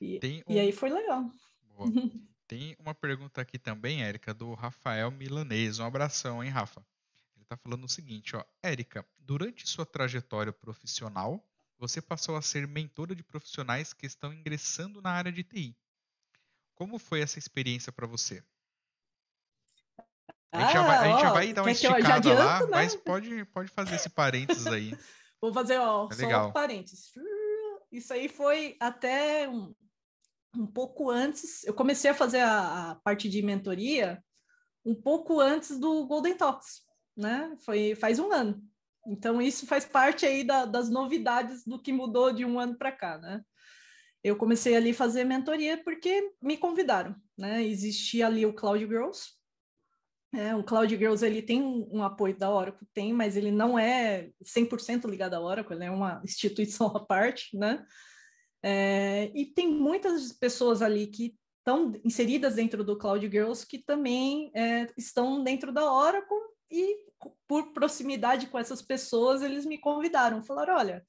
E, 0.00 0.18
Tem 0.18 0.42
e 0.48 0.54
um- 0.56 0.60
aí 0.60 0.72
foi 0.72 0.90
legal. 0.90 1.30
Boa. 1.76 1.88
Tem 2.46 2.76
uma 2.78 2.94
pergunta 2.94 3.40
aqui 3.40 3.58
também, 3.58 4.02
Érica, 4.02 4.34
do 4.34 4.52
Rafael 4.54 5.10
Milanês. 5.10 5.78
Um 5.78 5.84
abração, 5.86 6.44
hein, 6.44 6.50
Rafa? 6.50 6.84
Ele 7.34 7.44
está 7.44 7.56
falando 7.56 7.84
o 7.84 7.88
seguinte, 7.88 8.36
ó. 8.36 8.44
Érica, 8.62 9.06
durante 9.18 9.66
sua 9.68 9.86
trajetória 9.86 10.52
profissional, 10.52 11.42
você 11.82 12.00
passou 12.00 12.36
a 12.36 12.42
ser 12.42 12.64
mentora 12.68 13.12
de 13.12 13.24
profissionais 13.24 13.92
que 13.92 14.06
estão 14.06 14.32
ingressando 14.32 15.02
na 15.02 15.10
área 15.10 15.32
de 15.32 15.42
TI. 15.42 15.76
Como 16.76 16.96
foi 16.96 17.20
essa 17.20 17.40
experiência 17.40 17.90
para 17.90 18.06
você? 18.06 18.40
A 20.52 20.60
gente, 20.60 20.72
já 20.74 20.82
vai, 20.86 20.96
a 20.98 21.10
gente 21.10 21.20
já 21.22 21.26
Ah, 21.26 21.30
ó, 21.30 21.34
vai 21.34 21.52
dar 21.52 21.62
uma 21.62 21.74
já 21.74 21.88
esticada 21.98 22.34
lá, 22.34 22.56
adianto, 22.56 22.70
né? 22.70 22.76
mas 22.76 22.94
pode, 22.94 23.44
pode 23.46 23.68
fazer 23.68 23.96
esse 23.96 24.08
parênteses 24.08 24.68
aí. 24.68 24.96
Vou 25.42 25.52
fazer, 25.52 25.78
ó, 25.78 26.08
É 26.08 26.14
só 26.14 26.22
legal. 26.22 26.48
um 26.50 26.52
parênteses. 26.52 27.10
Isso 27.90 28.12
aí 28.12 28.28
foi 28.28 28.76
até 28.78 29.48
um, 29.48 29.74
um 30.56 30.66
pouco 30.68 31.10
antes. 31.10 31.64
Eu 31.64 31.74
comecei 31.74 32.12
a 32.12 32.14
fazer 32.14 32.42
a, 32.42 32.92
a 32.92 32.94
parte 32.94 33.28
de 33.28 33.42
mentoria 33.42 34.22
um 34.84 34.94
pouco 34.94 35.40
antes 35.40 35.80
do 35.80 36.06
Golden 36.06 36.36
Talks, 36.36 36.82
né? 37.16 37.56
Foi 37.64 37.96
faz 37.96 38.20
um 38.20 38.30
ano. 38.30 38.62
Então, 39.06 39.42
isso 39.42 39.66
faz 39.66 39.84
parte 39.84 40.24
aí 40.24 40.44
da- 40.44 40.64
das 40.64 40.88
novidades 40.88 41.64
do 41.64 41.80
que 41.80 41.92
mudou 41.92 42.32
de 42.32 42.44
um 42.44 42.58
ano 42.58 42.76
para 42.76 42.92
cá, 42.92 43.18
né? 43.18 43.42
Eu 44.22 44.36
comecei 44.36 44.76
ali 44.76 44.90
a 44.90 44.94
fazer 44.94 45.24
mentoria 45.24 45.82
porque 45.82 46.32
me 46.40 46.56
convidaram, 46.56 47.14
né? 47.36 47.64
Existia 47.64 48.26
ali 48.26 48.46
o 48.46 48.54
Cloud 48.54 48.86
Girls, 48.86 49.30
é, 50.34 50.54
o 50.56 50.64
Cloud 50.64 50.96
Girls 50.96 51.24
ele 51.24 51.42
tem 51.42 51.62
um, 51.62 51.86
um 51.98 52.02
apoio 52.02 52.36
da 52.36 52.50
Oracle, 52.50 52.86
tem, 52.94 53.12
mas 53.12 53.36
ele 53.36 53.50
não 53.50 53.78
é 53.78 54.30
100% 54.42 55.06
ligado 55.06 55.34
à 55.34 55.40
Oracle, 55.40 55.74
ele 55.76 55.84
é 55.84 55.90
uma 55.90 56.22
instituição 56.24 56.86
à 56.96 57.04
parte, 57.04 57.56
né? 57.56 57.84
É, 58.62 59.30
e 59.34 59.46
tem 59.46 59.68
muitas 59.68 60.32
pessoas 60.32 60.80
ali 60.80 61.08
que 61.08 61.36
estão 61.58 61.92
inseridas 62.04 62.54
dentro 62.54 62.82
do 62.82 62.96
Cloud 62.96 63.28
Girls 63.28 63.66
que 63.66 63.78
também 63.78 64.50
é, 64.54 64.86
estão 64.96 65.42
dentro 65.44 65.72
da 65.72 65.92
Oracle 65.92 66.51
e 66.72 66.96
por 67.46 67.72
proximidade 67.72 68.46
com 68.46 68.58
essas 68.58 68.80
pessoas 68.80 69.42
eles 69.42 69.66
me 69.66 69.78
convidaram, 69.78 70.42
falaram, 70.42 70.74
olha, 70.74 71.06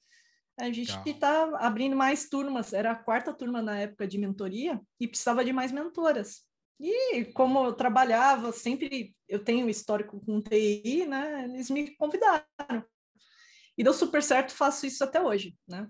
a 0.60 0.70
gente 0.70 0.92
está 1.10 1.56
abrindo 1.58 1.96
mais 1.96 2.28
turmas, 2.28 2.72
era 2.72 2.92
a 2.92 2.96
quarta 2.96 3.32
turma 3.32 3.60
na 3.60 3.78
época 3.80 4.06
de 4.06 4.18
mentoria 4.18 4.80
e 5.00 5.08
precisava 5.08 5.44
de 5.44 5.52
mais 5.52 5.72
mentoras. 5.72 6.42
E 6.78 7.24
como 7.26 7.64
eu 7.64 7.72
trabalhava, 7.72 8.52
sempre 8.52 9.16
eu 9.28 9.42
tenho 9.42 9.68
histórico 9.68 10.20
com 10.24 10.40
TI, 10.40 11.06
né? 11.06 11.44
Eles 11.44 11.70
me 11.70 11.96
convidaram. 11.96 12.44
E 13.76 13.82
deu 13.82 13.92
super 13.92 14.22
certo, 14.22 14.52
faço 14.52 14.86
isso 14.86 15.02
até 15.02 15.20
hoje, 15.20 15.56
né? 15.66 15.88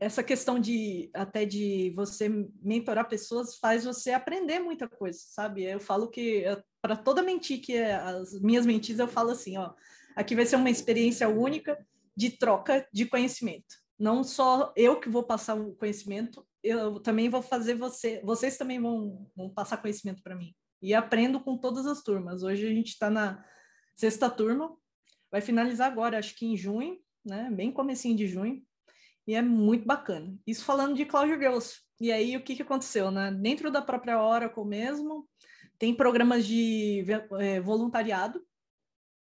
Essa 0.00 0.22
questão 0.22 0.58
de 0.58 1.10
até 1.14 1.44
de 1.44 1.92
você 1.94 2.28
mentorar 2.62 3.08
pessoas 3.08 3.56
faz 3.56 3.84
você 3.84 4.12
aprender 4.12 4.58
muita 4.58 4.88
coisa, 4.88 5.18
sabe? 5.26 5.64
Eu 5.64 5.78
falo 5.78 6.08
que 6.08 6.44
para 6.80 6.96
toda 6.96 7.22
mentir 7.22 7.60
que 7.60 7.74
é 7.74 7.94
as 7.94 8.40
minhas 8.40 8.64
mentiras 8.64 8.98
eu 8.98 9.08
falo 9.08 9.30
assim, 9.30 9.58
ó, 9.58 9.72
aqui 10.16 10.34
vai 10.34 10.46
ser 10.46 10.56
uma 10.56 10.70
experiência 10.70 11.28
única 11.28 11.78
de 12.16 12.30
troca 12.30 12.88
de 12.92 13.06
conhecimento. 13.06 13.76
Não 13.98 14.24
só 14.24 14.72
eu 14.74 14.98
que 14.98 15.08
vou 15.08 15.22
passar 15.22 15.54
o 15.54 15.74
conhecimento, 15.74 16.44
eu 16.62 16.98
também 17.00 17.28
vou 17.28 17.42
fazer 17.42 17.74
você, 17.74 18.20
vocês 18.24 18.56
também 18.56 18.80
vão, 18.80 19.30
vão 19.36 19.50
passar 19.50 19.76
conhecimento 19.76 20.22
para 20.22 20.34
mim. 20.34 20.54
E 20.80 20.94
aprendo 20.94 21.40
com 21.40 21.56
todas 21.56 21.86
as 21.86 22.02
turmas. 22.02 22.42
Hoje 22.42 22.66
a 22.66 22.70
gente 22.70 22.88
está 22.88 23.08
na 23.08 23.44
sexta 23.94 24.28
turma, 24.28 24.74
vai 25.30 25.40
finalizar 25.40 25.90
agora, 25.90 26.18
acho 26.18 26.34
que 26.34 26.46
em 26.46 26.56
junho, 26.56 26.98
né? 27.24 27.50
Bem 27.52 27.70
comecinho 27.70 28.16
de 28.16 28.26
junho. 28.26 28.62
E 29.26 29.34
é 29.34 29.42
muito 29.42 29.86
bacana. 29.86 30.36
Isso 30.46 30.64
falando 30.64 30.96
de 30.96 31.04
Cloud 31.04 31.32
Girls. 31.32 31.80
E 32.00 32.10
aí, 32.10 32.36
o 32.36 32.42
que, 32.42 32.56
que 32.56 32.62
aconteceu, 32.62 33.10
né? 33.10 33.30
Dentro 33.30 33.70
da 33.70 33.80
própria 33.80 34.20
Oracle 34.20 34.64
mesmo, 34.64 35.28
tem 35.78 35.94
programas 35.94 36.44
de 36.44 37.04
eh, 37.40 37.60
voluntariado. 37.60 38.44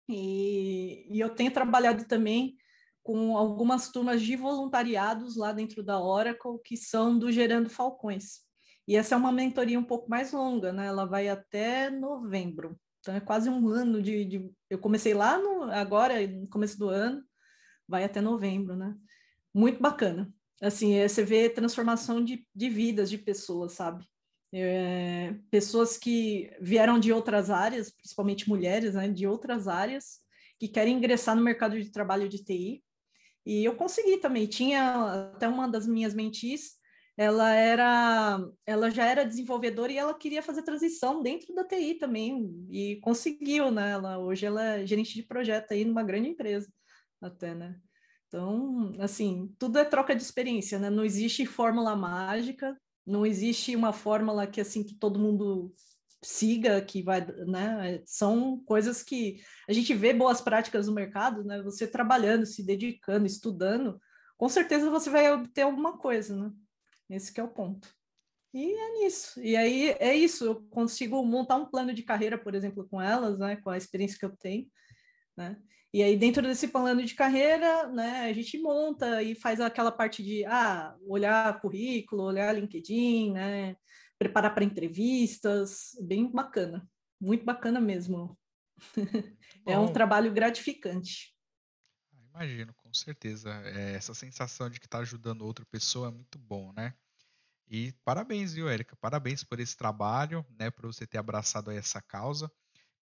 E, 0.07 1.05
e 1.09 1.19
eu 1.19 1.29
tenho 1.29 1.51
trabalhado 1.51 2.05
também 2.05 2.57
com 3.01 3.37
algumas 3.37 3.89
turmas 3.89 4.21
de 4.21 4.35
voluntariados 4.35 5.35
lá 5.35 5.51
dentro 5.51 5.83
da 5.83 6.01
Oracle, 6.01 6.59
que 6.63 6.77
são 6.77 7.19
do 7.19 7.31
Gerando 7.31 7.69
Falcões. 7.69 8.41
E 8.87 8.95
essa 8.95 9.15
é 9.15 9.17
uma 9.17 9.31
mentoria 9.31 9.79
um 9.79 9.83
pouco 9.83 10.09
mais 10.09 10.31
longa, 10.31 10.71
né? 10.71 10.87
Ela 10.87 11.05
vai 11.05 11.27
até 11.27 11.89
novembro. 11.89 12.79
Então 12.99 13.13
é 13.13 13.19
quase 13.19 13.49
um 13.49 13.67
ano 13.67 14.01
de. 14.01 14.25
de... 14.25 14.51
Eu 14.69 14.79
comecei 14.79 15.13
lá 15.13 15.37
no, 15.37 15.63
agora, 15.63 16.25
no 16.25 16.47
começo 16.47 16.77
do 16.77 16.87
ano, 16.89 17.21
vai 17.87 18.03
até 18.03 18.21
novembro, 18.21 18.75
né? 18.75 18.95
Muito 19.53 19.81
bacana. 19.81 20.33
Assim, 20.61 20.95
é, 20.95 21.07
você 21.07 21.23
vê 21.23 21.49
transformação 21.49 22.23
de, 22.23 22.47
de 22.55 22.69
vidas 22.69 23.09
de 23.09 23.17
pessoas, 23.17 23.73
sabe? 23.73 24.05
É, 24.51 25.33
pessoas 25.51 25.97
que 25.97 26.51
vieram 26.61 26.99
de 26.99 27.11
outras 27.11 27.49
áreas, 27.49 27.91
principalmente 27.91 28.47
mulheres, 28.47 28.93
né? 28.93 29.07
De 29.09 29.27
outras 29.27 29.67
áreas, 29.67 30.19
que 30.59 30.67
querem 30.67 30.97
ingressar 30.97 31.35
no 31.35 31.43
mercado 31.43 31.79
de 31.79 31.91
trabalho 31.91 32.29
de 32.29 32.43
TI. 32.43 32.83
E 33.45 33.65
eu 33.65 33.75
consegui 33.75 34.17
também. 34.17 34.47
Tinha 34.47 35.31
até 35.33 35.47
uma 35.47 35.67
das 35.67 35.85
minhas 35.85 36.13
mentis, 36.13 36.77
ela 37.17 37.53
era, 37.53 38.39
ela 38.65 38.89
já 38.89 39.05
era 39.05 39.25
desenvolvedora 39.25 39.91
e 39.91 39.97
ela 39.97 40.13
queria 40.13 40.41
fazer 40.41 40.63
transição 40.63 41.21
dentro 41.21 41.53
da 41.53 41.63
TI 41.63 41.95
também 41.95 42.65
e 42.69 42.99
conseguiu, 43.01 43.69
né? 43.69 43.91
Ela 43.91 44.17
hoje 44.19 44.45
ela 44.45 44.63
é 44.77 44.85
gerente 44.85 45.13
de 45.13 45.23
projeto 45.23 45.73
aí 45.73 45.85
numa 45.85 46.03
grande 46.03 46.29
empresa, 46.29 46.71
até, 47.21 47.53
né? 47.53 47.79
Então, 48.33 48.91
assim, 48.97 49.53
tudo 49.59 49.77
é 49.77 49.85
troca 49.85 50.15
de 50.15 50.23
experiência, 50.23 50.79
né? 50.79 50.89
Não 50.89 51.05
existe 51.05 51.45
fórmula 51.45 51.95
mágica, 51.95 52.75
não 53.05 53.27
existe 53.27 53.75
uma 53.75 53.93
fórmula 53.93 54.47
que 54.47 54.59
assim 54.59 54.83
que 54.83 54.95
todo 54.95 55.19
mundo 55.19 55.71
siga, 56.23 56.81
que 56.81 57.03
vai, 57.03 57.23
né? 57.45 58.01
São 58.07 58.57
coisas 58.65 59.03
que 59.03 59.39
a 59.69 59.73
gente 59.73 59.93
vê 59.93 60.15
boas 60.15 60.41
práticas 60.41 60.87
no 60.87 60.95
mercado, 60.95 61.43
né? 61.43 61.61
Você 61.61 61.85
trabalhando, 61.85 62.47
se 62.47 62.63
dedicando, 62.63 63.27
estudando, 63.27 64.01
com 64.35 64.49
certeza 64.49 64.89
você 64.89 65.11
vai 65.11 65.31
obter 65.31 65.61
alguma 65.61 65.99
coisa, 65.99 66.35
né? 66.35 66.51
Esse 67.11 67.31
que 67.31 67.39
é 67.39 67.43
o 67.43 67.53
ponto. 67.53 67.87
E 68.51 68.73
é 68.73 68.93
nisso. 68.93 69.39
E 69.41 69.55
aí 69.55 69.95
é 69.99 70.15
isso. 70.15 70.43
Eu 70.43 70.55
consigo 70.71 71.23
montar 71.23 71.57
um 71.57 71.67
plano 71.67 71.93
de 71.93 72.01
carreira, 72.01 72.37
por 72.39 72.55
exemplo, 72.55 72.87
com 72.89 72.99
elas, 72.99 73.37
né? 73.37 73.57
Com 73.57 73.69
a 73.69 73.77
experiência 73.77 74.17
que 74.17 74.25
eu 74.25 74.35
tenho, 74.35 74.67
né? 75.37 75.55
E 75.93 76.01
aí 76.01 76.17
dentro 76.17 76.41
desse 76.41 76.67
plano 76.69 77.05
de 77.05 77.13
carreira, 77.13 77.87
né? 77.87 78.21
A 78.21 78.33
gente 78.33 78.57
monta 78.57 79.21
e 79.21 79.35
faz 79.35 79.61
aquela 79.61 79.91
parte 79.91 80.23
de 80.23 80.43
ah, 80.45 80.97
olhar 81.07 81.61
currículo, 81.61 82.23
olhar 82.23 82.51
LinkedIn, 82.53 83.33
né? 83.33 83.77
Preparar 84.17 84.55
para 84.55 84.63
entrevistas, 84.63 85.91
bem 86.01 86.31
bacana, 86.31 86.89
muito 87.21 87.45
bacana 87.45 87.79
mesmo. 87.79 88.35
é 89.67 89.77
um 89.77 89.93
trabalho 89.93 90.33
gratificante. 90.33 91.35
Ah, 92.33 92.43
Imagino, 92.43 92.73
com 92.73 92.91
certeza. 92.91 93.51
É, 93.63 93.93
essa 93.93 94.15
sensação 94.15 94.71
de 94.71 94.79
que 94.79 94.87
está 94.87 94.97
ajudando 94.97 95.43
outra 95.43 95.65
pessoa 95.65 96.07
é 96.07 96.11
muito 96.11 96.39
bom, 96.39 96.73
né? 96.73 96.95
E 97.67 97.91
parabéns, 98.03 98.53
viu, 98.53 98.67
Érica? 98.67 98.95
Parabéns 98.95 99.43
por 99.43 99.59
esse 99.59 99.77
trabalho, 99.77 100.43
né? 100.59 100.71
Por 100.71 100.87
você 100.87 101.05
ter 101.05 101.19
abraçado 101.19 101.69
essa 101.69 102.01
causa, 102.01 102.51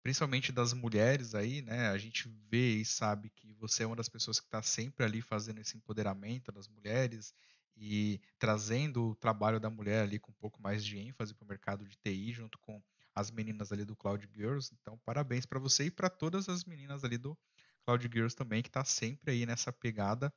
principalmente 0.03 0.51
das 0.51 0.73
mulheres 0.73 1.35
aí, 1.35 1.61
né? 1.61 1.89
A 1.89 1.97
gente 1.97 2.29
vê 2.49 2.77
e 2.77 2.85
sabe 2.85 3.29
que 3.29 3.53
você 3.53 3.83
é 3.83 3.87
uma 3.87 3.95
das 3.95 4.09
pessoas 4.09 4.39
que 4.39 4.47
está 4.47 4.61
sempre 4.61 5.05
ali 5.05 5.21
fazendo 5.21 5.59
esse 5.61 5.77
empoderamento 5.77 6.51
das 6.51 6.67
mulheres 6.67 7.33
e 7.77 8.21
trazendo 8.37 9.09
o 9.09 9.15
trabalho 9.15 9.59
da 9.59 9.69
mulher 9.69 10.03
ali 10.03 10.19
com 10.19 10.31
um 10.31 10.35
pouco 10.35 10.61
mais 10.61 10.83
de 10.83 10.97
ênfase 10.97 11.33
para 11.33 11.45
o 11.45 11.47
mercado 11.47 11.85
de 11.85 11.95
TI, 11.97 12.33
junto 12.33 12.57
com 12.59 12.81
as 13.13 13.31
meninas 13.31 13.71
ali 13.71 13.85
do 13.85 13.95
Cloud 13.95 14.27
Girls. 14.33 14.73
Então, 14.79 14.97
parabéns 15.05 15.45
para 15.45 15.59
você 15.59 15.85
e 15.85 15.91
para 15.91 16.09
todas 16.09 16.49
as 16.49 16.63
meninas 16.65 17.03
ali 17.03 17.17
do 17.17 17.37
Cloud 17.85 18.09
Girls 18.11 18.35
também, 18.35 18.61
que 18.61 18.69
está 18.69 18.83
sempre 18.83 19.31
aí 19.31 19.45
nessa 19.45 19.71
pegada. 19.71 20.33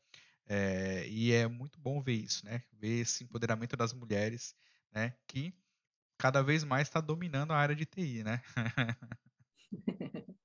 É, 0.46 1.06
e 1.08 1.32
é 1.32 1.48
muito 1.48 1.78
bom 1.80 2.02
ver 2.02 2.14
isso, 2.14 2.44
né? 2.44 2.62
Ver 2.72 3.00
esse 3.00 3.24
empoderamento 3.24 3.76
das 3.76 3.92
mulheres, 3.92 4.54
né? 4.92 5.16
Que 5.26 5.54
cada 6.18 6.42
vez 6.42 6.64
mais 6.64 6.88
está 6.88 7.00
dominando 7.00 7.52
a 7.52 7.56
área 7.58 7.74
de 7.74 7.86
TI, 7.86 8.24
né? 8.24 8.42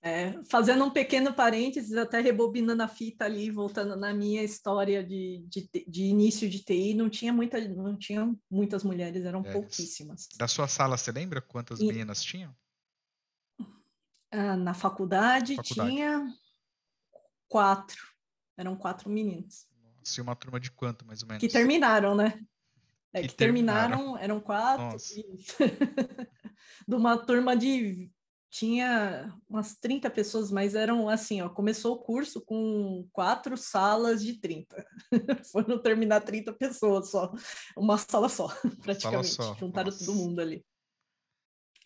É, 0.00 0.40
fazendo 0.44 0.84
um 0.84 0.90
pequeno 0.90 1.34
parênteses, 1.34 1.96
até 1.96 2.20
rebobinando 2.20 2.84
a 2.84 2.88
fita 2.88 3.24
ali, 3.24 3.50
voltando 3.50 3.96
na 3.96 4.14
minha 4.14 4.44
história 4.44 5.02
de, 5.02 5.44
de, 5.48 5.68
de 5.88 6.04
início 6.04 6.48
de 6.48 6.62
TI, 6.62 6.94
não 6.94 7.10
tinha, 7.10 7.32
muita, 7.32 7.60
não 7.66 7.98
tinha 7.98 8.32
muitas 8.48 8.84
mulheres, 8.84 9.24
eram 9.24 9.40
Mulheres. 9.40 9.60
pouquíssimas. 9.60 10.28
Da 10.38 10.46
sua 10.46 10.68
sala, 10.68 10.96
você 10.96 11.10
lembra 11.10 11.40
quantas 11.42 11.80
E- 11.80 11.86
meninas 11.86 12.22
tinham? 12.22 12.54
Ah, 14.30 14.56
na 14.56 14.72
faculdade, 14.72 15.56
Faculdade. 15.56 15.90
tinha 15.90 16.32
quatro, 17.48 18.00
eram 18.56 18.76
quatro 18.76 19.10
meninos. 19.10 19.66
Se 20.04 20.20
uma 20.20 20.36
turma 20.36 20.60
de 20.60 20.70
quanto, 20.70 21.04
mais 21.04 21.22
ou 21.22 21.28
menos? 21.28 21.40
Que 21.40 21.48
terminaram, 21.48 22.14
né? 22.14 22.40
É, 23.12 23.22
Que 23.22 23.28
que, 23.28 23.34
terminaram, 23.34 24.16
eram 24.16 24.40
quatro. 24.40 24.84
Nossa. 24.84 25.14
de 26.86 26.94
uma 26.94 27.18
turma 27.18 27.56
de. 27.56 28.12
Tinha 28.50 29.34
umas 29.48 29.74
30 29.74 30.08
pessoas, 30.08 30.50
mas 30.50 30.74
eram 30.74 31.08
assim, 31.08 31.42
ó. 31.42 31.48
Começou 31.48 31.94
o 31.94 31.98
curso 31.98 32.40
com 32.40 33.06
quatro 33.12 33.56
salas 33.56 34.22
de 34.22 34.40
30. 34.40 34.86
Foram 35.52 35.78
terminar 35.78 36.22
30 36.22 36.52
pessoas 36.54 37.10
só. 37.10 37.32
Uma 37.76 37.98
sala 37.98 38.28
só, 38.28 38.48
praticamente. 38.82 39.28
só, 39.28 39.54
Juntaram 39.54 39.90
nossa. 39.90 40.04
todo 40.04 40.16
mundo 40.16 40.40
ali. 40.40 40.64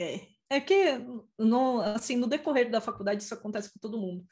É, 0.00 0.26
é 0.50 0.60
que 0.60 0.98
no, 1.38 1.80
assim, 1.80 2.16
no 2.16 2.26
decorrer 2.26 2.70
da 2.70 2.80
faculdade 2.80 3.22
isso 3.22 3.34
acontece 3.34 3.72
com 3.72 3.80
todo 3.80 4.00
mundo. 4.00 4.24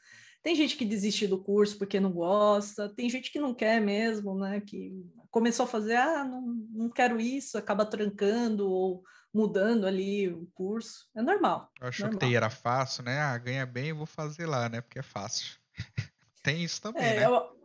Tem 0.43 0.55
gente 0.55 0.75
que 0.75 0.85
desiste 0.85 1.27
do 1.27 1.41
curso 1.41 1.77
porque 1.77 1.99
não 1.99 2.11
gosta, 2.11 2.89
tem 2.95 3.09
gente 3.09 3.31
que 3.31 3.39
não 3.39 3.53
quer 3.53 3.79
mesmo, 3.79 4.35
né? 4.39 4.59
Que 4.61 4.91
começou 5.29 5.65
a 5.65 5.69
fazer, 5.69 5.95
ah, 5.95 6.23
não, 6.23 6.41
não 6.71 6.89
quero 6.89 7.19
isso, 7.19 7.57
acaba 7.57 7.85
trancando 7.85 8.67
ou 8.69 9.03
mudando 9.33 9.85
ali 9.85 10.27
o 10.29 10.47
curso. 10.53 11.09
É 11.15 11.21
normal. 11.21 11.71
Eu 11.79 11.87
achou 11.87 12.05
normal. 12.05 12.19
que 12.19 12.25
TI 12.27 12.35
era 12.35 12.49
fácil, 12.49 13.03
né? 13.03 13.19
Ah, 13.19 13.37
ganha 13.37 13.65
bem, 13.65 13.89
eu 13.89 13.95
vou 13.95 14.05
fazer 14.05 14.45
lá, 14.45 14.69
né? 14.69 14.81
Porque 14.81 14.99
é 14.99 15.03
fácil. 15.03 15.57
Tem 16.43 16.63
isso 16.63 16.81
também, 16.81 17.03
É, 17.03 17.19
né? 17.19 17.25
eu- 17.25 17.61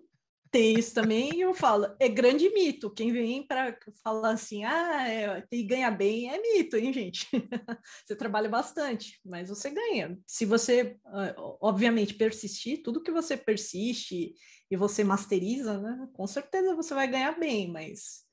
tem 0.50 0.78
isso 0.78 0.94
também, 0.94 1.34
e 1.34 1.40
eu 1.40 1.52
falo, 1.52 1.94
é 2.00 2.08
grande 2.08 2.48
mito. 2.50 2.90
Quem 2.90 3.12
vem 3.12 3.46
para 3.46 3.76
falar 4.02 4.30
assim, 4.30 4.64
ah, 4.64 5.06
é, 5.08 5.44
e 5.52 5.62
ganha 5.64 5.90
bem, 5.90 6.30
é 6.30 6.40
mito, 6.40 6.76
hein, 6.76 6.92
gente? 6.92 7.26
você 8.06 8.16
trabalha 8.16 8.48
bastante, 8.48 9.20
mas 9.24 9.48
você 9.50 9.70
ganha. 9.70 10.18
Se 10.26 10.46
você, 10.46 10.98
ah, 11.06 11.34
obviamente, 11.60 12.14
persistir, 12.14 12.82
tudo 12.82 13.02
que 13.02 13.10
você 13.10 13.36
persiste 13.36 14.34
e 14.70 14.76
você 14.76 15.04
masteriza, 15.04 15.78
né, 15.78 16.08
com 16.12 16.26
certeza 16.26 16.74
você 16.74 16.94
vai 16.94 17.08
ganhar 17.08 17.38
bem, 17.38 17.70
mas 17.70 18.26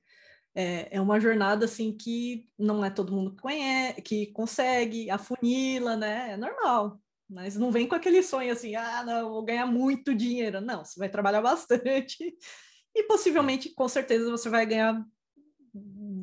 é, 0.55 0.97
é 0.97 1.01
uma 1.01 1.19
jornada 1.19 1.65
assim 1.65 1.95
que 1.95 2.47
não 2.57 2.83
é 2.85 2.89
todo 2.89 3.13
mundo 3.13 3.31
que 3.31 3.41
conhece, 3.41 4.01
que 4.01 4.27
consegue, 4.27 5.09
afunila, 5.09 5.95
né? 5.95 6.31
É 6.31 6.37
normal. 6.37 6.99
Mas 7.29 7.55
não 7.55 7.71
vem 7.71 7.87
com 7.87 7.95
aquele 7.95 8.21
sonho 8.21 8.51
assim, 8.51 8.75
ah, 8.75 9.03
não, 9.03 9.29
vou 9.29 9.43
ganhar 9.43 9.65
muito 9.65 10.13
dinheiro. 10.13 10.61
Não, 10.61 10.85
você 10.85 10.99
vai 10.99 11.09
trabalhar 11.09 11.41
bastante 11.43 12.35
e 12.95 13.03
possivelmente, 13.03 13.73
com 13.73 13.87
certeza, 13.87 14.29
você 14.29 14.49
vai 14.49 14.65
ganhar 14.65 15.03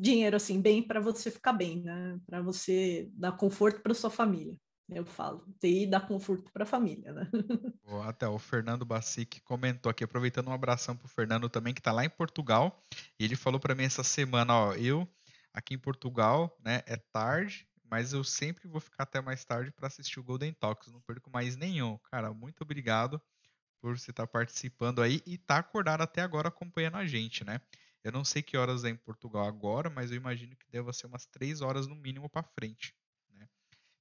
dinheiro 0.01 0.37
assim 0.37 0.61
bem 0.61 0.81
para 0.81 0.99
você 0.99 1.29
ficar 1.29 1.53
bem, 1.53 1.81
né? 1.81 2.17
Para 2.25 2.41
você 2.41 3.09
dar 3.13 3.33
conforto 3.33 3.81
para 3.81 3.93
sua 3.93 4.09
família. 4.09 4.55
Eu 4.93 5.05
falo, 5.05 5.45
TI 5.59 5.87
dá 5.87 6.01
conforto 6.01 6.51
para 6.51 6.63
a 6.63 6.67
família, 6.67 7.13
né? 7.13 7.29
Até 8.03 8.27
o 8.27 8.37
Fernando 8.37 8.85
Bacic 8.85 9.39
comentou 9.41 9.89
aqui, 9.89 10.03
aproveitando 10.03 10.49
um 10.49 10.53
abração 10.53 10.95
pro 10.95 11.07
Fernando 11.07 11.49
também, 11.49 11.73
que 11.73 11.81
tá 11.81 11.91
lá 11.91 12.03
em 12.03 12.09
Portugal. 12.09 12.85
E 13.19 13.23
ele 13.23 13.35
falou 13.35 13.59
para 13.59 13.73
mim 13.73 13.83
essa 13.83 14.03
semana, 14.03 14.53
ó, 14.53 14.73
eu 14.73 15.07
aqui 15.53 15.73
em 15.73 15.79
Portugal, 15.79 16.57
né, 16.63 16.81
é 16.85 16.97
tarde, 16.97 17.67
mas 17.89 18.13
eu 18.13 18.23
sempre 18.23 18.67
vou 18.67 18.79
ficar 18.79 19.03
até 19.03 19.21
mais 19.21 19.43
tarde 19.43 19.71
para 19.71 19.87
assistir 19.87 20.19
o 20.19 20.23
Golden 20.23 20.53
Talks, 20.53 20.91
não 20.91 21.01
perco 21.01 21.29
mais 21.31 21.55
nenhum. 21.55 21.97
Cara, 22.09 22.33
muito 22.33 22.61
obrigado 22.61 23.21
por 23.81 23.97
você 23.97 24.11
estar 24.11 24.27
participando 24.27 25.01
aí 25.01 25.21
e 25.25 25.37
tá 25.37 25.57
acordado 25.57 26.01
até 26.01 26.21
agora 26.21 26.49
acompanhando 26.49 26.97
a 26.97 27.05
gente, 27.05 27.43
né? 27.43 27.59
Eu 28.03 28.11
não 28.11 28.23
sei 28.23 28.41
que 28.41 28.57
horas 28.57 28.83
é 28.83 28.89
em 28.89 28.95
Portugal 28.95 29.45
agora, 29.45 29.89
mas 29.89 30.11
eu 30.11 30.17
imagino 30.17 30.55
que 30.55 30.69
deva 30.69 30.93
ser 30.93 31.07
umas 31.07 31.25
três 31.25 31.61
horas 31.61 31.87
no 31.87 31.95
mínimo 31.95 32.29
para 32.29 32.43
frente? 32.43 32.95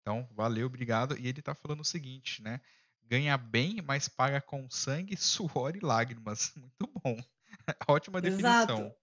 Então, 0.01 0.28
valeu, 0.32 0.66
obrigado. 0.66 1.16
E 1.18 1.26
ele 1.26 1.42
tá 1.42 1.55
falando 1.55 1.80
o 1.80 1.84
seguinte, 1.84 2.42
né? 2.42 2.61
Ganha 3.03 3.36
bem, 3.36 3.82
mas 3.82 4.09
paga 4.09 4.40
com 4.40 4.68
sangue, 4.70 5.16
suor 5.18 5.76
e 5.76 5.80
lágrimas. 5.80 6.53
Muito 6.57 6.90
bom. 7.03 7.16
Ótima 7.88 8.20
definição. 8.20 8.62
Exato. 8.62 8.94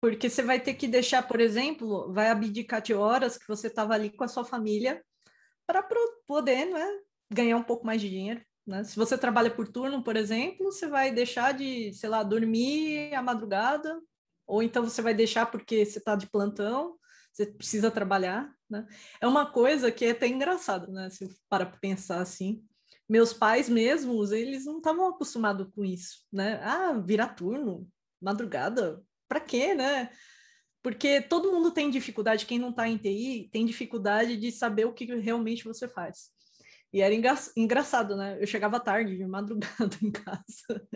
Porque 0.00 0.28
você 0.28 0.42
vai 0.42 0.60
ter 0.60 0.74
que 0.74 0.86
deixar, 0.86 1.22
por 1.26 1.40
exemplo, 1.40 2.12
vai 2.12 2.28
abdicar 2.28 2.82
de 2.82 2.92
horas 2.92 3.38
que 3.38 3.48
você 3.48 3.68
estava 3.68 3.94
ali 3.94 4.10
com 4.10 4.22
a 4.22 4.28
sua 4.28 4.44
família 4.44 5.02
para 5.66 5.82
poder 6.26 6.66
né, 6.66 6.86
ganhar 7.32 7.56
um 7.56 7.62
pouco 7.62 7.86
mais 7.86 8.02
de 8.02 8.10
dinheiro. 8.10 8.44
Né? 8.66 8.84
Se 8.84 8.96
você 8.96 9.16
trabalha 9.16 9.50
por 9.50 9.66
turno, 9.66 10.02
por 10.04 10.14
exemplo, 10.16 10.70
você 10.70 10.86
vai 10.86 11.10
deixar 11.10 11.52
de, 11.52 11.92
sei 11.94 12.10
lá, 12.10 12.22
dormir 12.22 13.14
à 13.14 13.22
madrugada, 13.22 13.98
ou 14.46 14.62
então 14.62 14.84
você 14.84 15.00
vai 15.00 15.14
deixar 15.14 15.46
porque 15.46 15.84
você 15.84 15.98
está 15.98 16.14
de 16.14 16.26
plantão, 16.26 16.98
você 17.32 17.46
precisa 17.46 17.90
trabalhar. 17.90 18.54
Né? 18.74 18.86
É 19.20 19.26
uma 19.26 19.46
coisa 19.46 19.92
que 19.92 20.04
é 20.04 20.10
até 20.10 20.26
engraçado, 20.26 20.90
né? 20.90 21.08
Se 21.10 21.28
para 21.48 21.66
pensar 21.66 22.20
assim. 22.20 22.64
Meus 23.08 23.32
pais 23.32 23.68
mesmos, 23.68 24.32
eles 24.32 24.64
não 24.64 24.78
estavam 24.78 25.06
acostumados 25.08 25.68
com 25.74 25.84
isso, 25.84 26.26
né? 26.32 26.60
Ah, 26.62 26.92
virar 26.94 27.28
turno, 27.28 27.86
madrugada, 28.20 29.02
para 29.28 29.40
quê, 29.40 29.74
né? 29.74 30.10
Porque 30.82 31.20
todo 31.20 31.52
mundo 31.52 31.70
tem 31.70 31.90
dificuldade, 31.90 32.46
quem 32.46 32.58
não 32.58 32.70
está 32.70 32.88
em 32.88 32.96
TI 32.96 33.48
tem 33.52 33.64
dificuldade 33.64 34.36
de 34.36 34.50
saber 34.50 34.86
o 34.86 34.92
que 34.92 35.04
realmente 35.16 35.64
você 35.64 35.88
faz. 35.88 36.30
E 36.92 37.00
era 37.00 37.14
engra 37.14 37.34
engraçado, 37.56 38.16
né? 38.16 38.38
Eu 38.40 38.46
chegava 38.46 38.78
tarde, 38.78 39.16
de 39.16 39.26
madrugada 39.26 39.96
em 40.02 40.10
casa, 40.10 40.88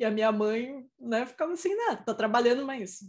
e 0.00 0.04
a 0.04 0.10
minha 0.10 0.32
mãe, 0.32 0.88
né, 0.98 1.26
ficava 1.26 1.52
assim, 1.52 1.74
né, 1.74 1.96
tá 1.96 2.14
trabalhando, 2.14 2.64
mas, 2.64 3.00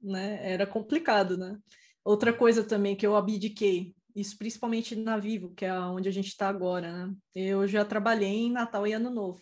né, 0.00 0.40
era 0.50 0.66
complicado, 0.66 1.36
né? 1.36 1.58
Outra 2.04 2.32
coisa 2.32 2.62
também 2.62 2.94
que 2.94 3.06
eu 3.06 3.16
abdiquei, 3.16 3.94
isso 4.14 4.36
principalmente 4.36 4.94
na 4.94 5.16
Vivo, 5.16 5.54
que 5.54 5.64
é 5.64 5.72
onde 5.72 6.08
a 6.08 6.12
gente 6.12 6.28
está 6.28 6.48
agora, 6.48 7.06
né? 7.06 7.14
Eu 7.34 7.66
já 7.66 7.84
trabalhei 7.84 8.28
em 8.28 8.52
Natal 8.52 8.86
e 8.86 8.92
Ano 8.92 9.10
Novo, 9.10 9.40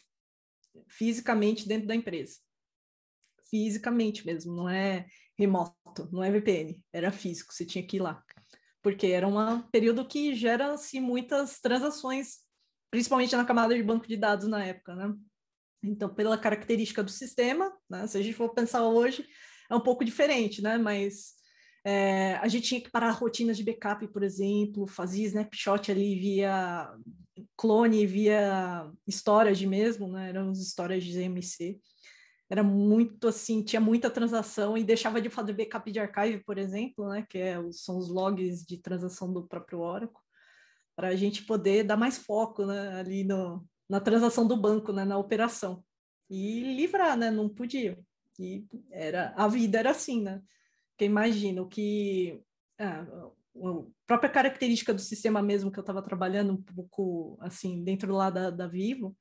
fisicamente 0.89 1.67
dentro 1.67 1.89
da 1.89 1.95
empresa 1.95 2.37
fisicamente 3.53 4.25
mesmo, 4.25 4.57
não 4.57 4.67
é 4.67 5.07
remoto, 5.39 6.09
não 6.11 6.25
é 6.25 6.31
VPN, 6.31 6.83
era 6.91 7.13
físico, 7.13 7.53
você 7.53 7.67
tinha 7.67 7.87
que 7.87 7.99
ir 7.99 8.01
lá. 8.01 8.25
Porque 8.81 9.09
era 9.09 9.29
um 9.29 9.63
período 9.71 10.09
que 10.09 10.35
gera-se 10.35 10.99
muitas 10.99 11.61
transações, 11.61 12.39
principalmente 12.91 13.37
na 13.37 13.45
camada 13.45 13.77
de 13.77 13.83
banco 13.83 14.09
de 14.09 14.17
dados 14.17 14.49
na 14.49 14.65
época, 14.65 14.97
né? 14.97 15.15
Então, 15.83 16.13
pela 16.13 16.39
característica 16.39 17.03
do 17.03 17.11
sistema, 17.11 17.71
né, 17.91 18.07
se 18.07 18.17
a 18.17 18.23
gente 18.23 18.35
for 18.35 18.55
pensar 18.55 18.85
hoje, 18.87 19.27
é 19.71 19.77
um 19.77 19.81
pouco 19.81 20.05
diferente, 20.05 20.63
né? 20.63 20.79
Mas 20.79 21.35
é, 21.85 22.35
a 22.37 22.49
gente 22.49 22.69
tinha 22.69 22.81
que 22.81 22.91
parar 22.91 23.11
rotinas 23.11 23.57
de 23.57 23.65
backup, 23.65 24.07
por 24.09 24.23
exemplo, 24.23 24.87
fazia 24.87 25.27
snapshot 25.27 25.91
ali 25.91 26.15
via 26.19 26.93
clone, 27.57 28.07
via 28.07 28.91
storage 29.09 29.67
mesmo, 29.67 30.09
né? 30.09 30.29
Eram 30.29 30.51
os 30.51 30.61
storage 30.61 31.13
ZMC 31.13 31.81
era 32.53 32.63
muito 32.63 33.29
assim, 33.29 33.63
tinha 33.63 33.81
muita 33.81 34.11
transação 34.11 34.77
e 34.77 34.85
deixava 34.85 35.23
de 35.23 35.31
fazer 35.31 35.55
backup 35.55 35.91
de 35.91 35.99
archive, 35.99 36.45
por 36.45 36.59
exemplo, 36.59 37.09
né, 37.09 37.25
que 37.27 37.39
é, 37.39 37.57
são 37.73 37.97
os 37.97 38.11
logs 38.11 38.63
de 38.67 38.77
transação 38.77 39.33
do 39.33 39.49
próprio 39.49 39.79
Oracle, 39.79 40.21
para 40.95 41.09
a 41.09 41.17
gente 41.17 41.47
poder 41.47 41.83
dar 41.83 41.97
mais 41.97 42.19
foco 42.19 42.67
né, 42.67 43.01
ali 43.01 43.25
no, 43.25 43.67
na 43.89 44.01
transação 44.01 44.47
do 44.47 44.55
banco, 44.55 44.93
né, 44.93 45.03
na 45.03 45.17
operação. 45.17 45.83
E 46.29 46.77
livrar, 46.77 47.17
né, 47.17 47.31
não 47.31 47.49
podia. 47.49 47.99
E 48.39 48.67
era, 48.91 49.33
a 49.35 49.49
vida 49.49 49.79
era 49.79 49.93
assim, 49.93 50.21
né? 50.21 50.43
Porque 50.93 51.05
imagina 51.05 51.63
o 51.63 51.69
que... 51.69 52.41
Ah, 52.79 53.07
a 53.55 53.85
própria 54.07 54.31
característica 54.31 54.95
do 54.95 55.01
sistema 55.01 55.43
mesmo 55.43 55.71
que 55.71 55.79
eu 55.79 55.83
estava 55.83 56.03
trabalhando 56.03 56.55
um 56.55 56.63
pouco 56.63 57.37
assim 57.41 57.85
dentro 57.85 58.15
lá 58.15 58.31
da, 58.31 58.51
da 58.51 58.67
Vivo, 58.67 59.17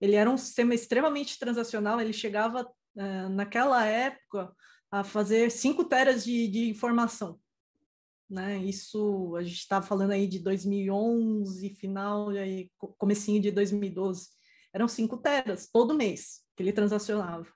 ele 0.00 0.14
era 0.14 0.30
um 0.30 0.38
sistema 0.38 0.74
extremamente 0.74 1.38
transacional, 1.38 2.00
ele 2.00 2.12
chegava 2.12 2.62
uh, 2.62 3.28
naquela 3.30 3.84
época 3.84 4.52
a 4.90 5.04
fazer 5.04 5.50
5 5.50 5.84
teras 5.84 6.24
de, 6.24 6.48
de, 6.48 6.68
informação. 6.70 7.38
Né? 8.28 8.58
Isso 8.58 9.34
a 9.36 9.42
gente 9.42 9.58
estava 9.58 9.84
falando 9.84 10.12
aí 10.12 10.26
de 10.26 10.38
2011, 10.38 11.74
final, 11.74 12.28
aí, 12.30 12.70
comecinho 12.98 13.40
de 13.40 13.50
2012. 13.50 14.28
Eram 14.72 14.88
5 14.88 15.16
teras 15.18 15.68
todo 15.70 15.94
mês 15.94 16.42
que 16.56 16.62
ele 16.62 16.72
transacionava. 16.72 17.46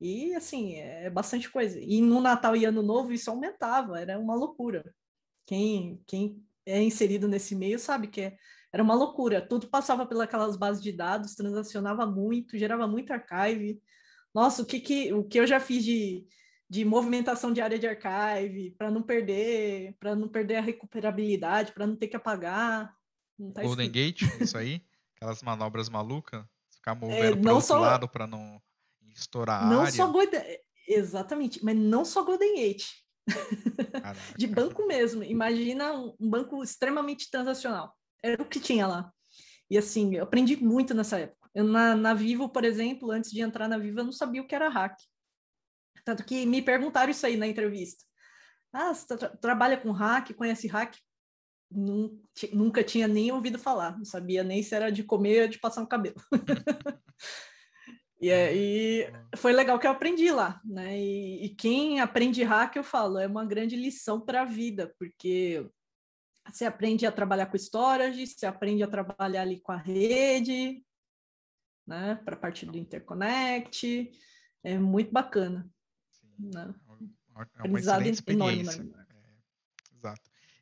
E 0.00 0.34
assim, 0.34 0.76
é 0.76 1.10
bastante 1.10 1.50
coisa. 1.50 1.78
E 1.78 2.00
no 2.00 2.20
Natal 2.20 2.56
e 2.56 2.64
Ano 2.64 2.82
Novo 2.82 3.12
isso 3.12 3.30
aumentava, 3.30 4.00
era 4.00 4.18
uma 4.18 4.34
loucura. 4.34 4.94
Quem, 5.46 6.02
quem 6.06 6.42
é 6.64 6.82
inserido 6.82 7.28
nesse 7.28 7.54
meio 7.54 7.78
sabe 7.78 8.08
que 8.08 8.20
é, 8.22 8.36
era 8.72 8.82
uma 8.82 8.94
loucura. 8.94 9.46
Tudo 9.46 9.68
passava 9.68 10.06
pelas 10.06 10.56
bases 10.56 10.82
de 10.82 10.92
dados, 10.92 11.34
transacionava 11.34 12.06
muito, 12.06 12.56
gerava 12.56 12.86
muito 12.86 13.12
archive. 13.12 13.82
Nossa, 14.34 14.62
o 14.62 14.66
que, 14.66 14.80
que, 14.80 15.12
o 15.12 15.24
que 15.24 15.38
eu 15.38 15.46
já 15.46 15.60
fiz 15.60 15.84
de, 15.84 16.26
de 16.68 16.84
movimentação 16.84 17.52
de 17.52 17.60
área 17.60 17.78
de 17.78 17.86
archive 17.86 18.70
para 18.78 18.90
não 18.90 19.02
perder, 19.02 19.96
para 20.00 20.14
não 20.14 20.28
perder 20.28 20.56
a 20.56 20.62
recuperabilidade, 20.62 21.72
para 21.72 21.86
não 21.86 21.96
ter 21.96 22.08
que 22.08 22.16
apagar. 22.16 22.94
Tá 23.52 23.62
Golden 23.62 23.90
Gate, 23.90 24.22
isso 24.40 24.56
aí? 24.56 24.82
Aquelas 25.16 25.42
manobras 25.42 25.90
malucas? 25.90 26.42
Ficar 26.70 26.94
movendo 26.96 27.38
é, 27.38 27.42
para 27.42 27.52
outro 27.52 27.66
só, 27.66 27.80
lado 27.80 28.08
para 28.08 28.26
não 28.26 28.62
estourar 29.14 29.64
a 29.64 29.66
não 29.66 29.80
área? 29.80 29.92
Só 29.92 30.08
Golden, 30.08 30.42
exatamente, 30.86 31.64
mas 31.64 31.76
não 31.76 32.04
só 32.04 32.22
Golden 32.22 32.54
Gate. 32.56 32.86
de 34.36 34.46
banco 34.46 34.86
mesmo. 34.86 35.22
Imagina 35.22 35.92
um, 35.92 36.14
um 36.18 36.28
banco 36.28 36.62
extremamente 36.62 37.30
transacional 37.30 37.94
era 38.22 38.42
o 38.42 38.46
que 38.46 38.60
tinha 38.60 38.86
lá. 38.86 39.12
E 39.70 39.78
assim, 39.78 40.14
eu 40.14 40.24
aprendi 40.24 40.56
muito 40.56 40.94
nessa 40.94 41.18
época. 41.18 41.50
Eu, 41.54 41.64
na, 41.64 41.94
na 41.96 42.14
Vivo, 42.14 42.48
por 42.48 42.64
exemplo, 42.64 43.10
antes 43.10 43.30
de 43.30 43.40
entrar 43.40 43.68
na 43.68 43.78
Vivo, 43.78 44.00
eu 44.00 44.04
não 44.04 44.12
sabia 44.12 44.42
o 44.42 44.46
que 44.46 44.54
era 44.54 44.68
hack. 44.68 44.96
Tanto 46.04 46.24
que 46.24 46.46
me 46.46 46.62
perguntaram 46.62 47.10
isso 47.10 47.26
aí 47.26 47.36
na 47.36 47.46
entrevista. 47.46 48.04
Ah, 48.72 48.94
você 48.94 49.16
tra 49.16 49.28
trabalha 49.36 49.76
com 49.76 49.90
hack, 49.90 50.32
conhece 50.34 50.66
hack? 50.68 50.96
Nunca 52.52 52.82
tinha 52.82 53.06
nem 53.06 53.30
ouvido 53.30 53.58
falar, 53.58 53.96
não 53.96 54.04
sabia 54.04 54.42
nem 54.42 54.60
se 54.62 54.74
era 54.74 54.90
de 54.90 55.04
comer 55.04 55.42
ou 55.42 55.48
de 55.48 55.58
passar 55.58 55.80
no 55.80 55.88
cabelo. 55.88 56.16
e 58.20 58.30
aí 58.30 59.12
foi 59.36 59.52
legal 59.52 59.78
que 59.78 59.86
eu 59.86 59.90
aprendi 59.90 60.30
lá, 60.30 60.60
né? 60.64 60.98
E, 60.98 61.46
e 61.46 61.48
quem 61.54 62.00
aprende 62.00 62.42
hack, 62.42 62.76
eu 62.76 62.84
falo, 62.84 63.18
é 63.18 63.26
uma 63.26 63.44
grande 63.46 63.76
lição 63.76 64.20
para 64.20 64.42
a 64.42 64.44
vida, 64.44 64.94
porque 64.98 65.66
Você 66.50 66.64
aprende 66.64 67.06
a 67.06 67.12
trabalhar 67.12 67.46
com 67.46 67.56
storage, 67.56 68.26
você 68.26 68.46
aprende 68.46 68.82
a 68.82 68.88
trabalhar 68.88 69.42
ali 69.42 69.60
com 69.60 69.72
a 69.72 69.76
rede, 69.76 70.84
né? 71.86 72.16
Para 72.24 72.34
a 72.34 72.38
parte 72.38 72.66
do 72.66 72.76
interconnect. 72.78 74.10
É 74.64 74.78
muito 74.78 75.12
bacana. 75.12 75.68
Sim. 76.12 76.50
Né? 76.54 76.74
É 77.64 77.68
uma 77.68 77.80
Aprendizado 77.80 78.02
excelente 78.06 78.30
enorme, 78.30 78.62
experiência. 78.62 78.84
né? 78.84 79.06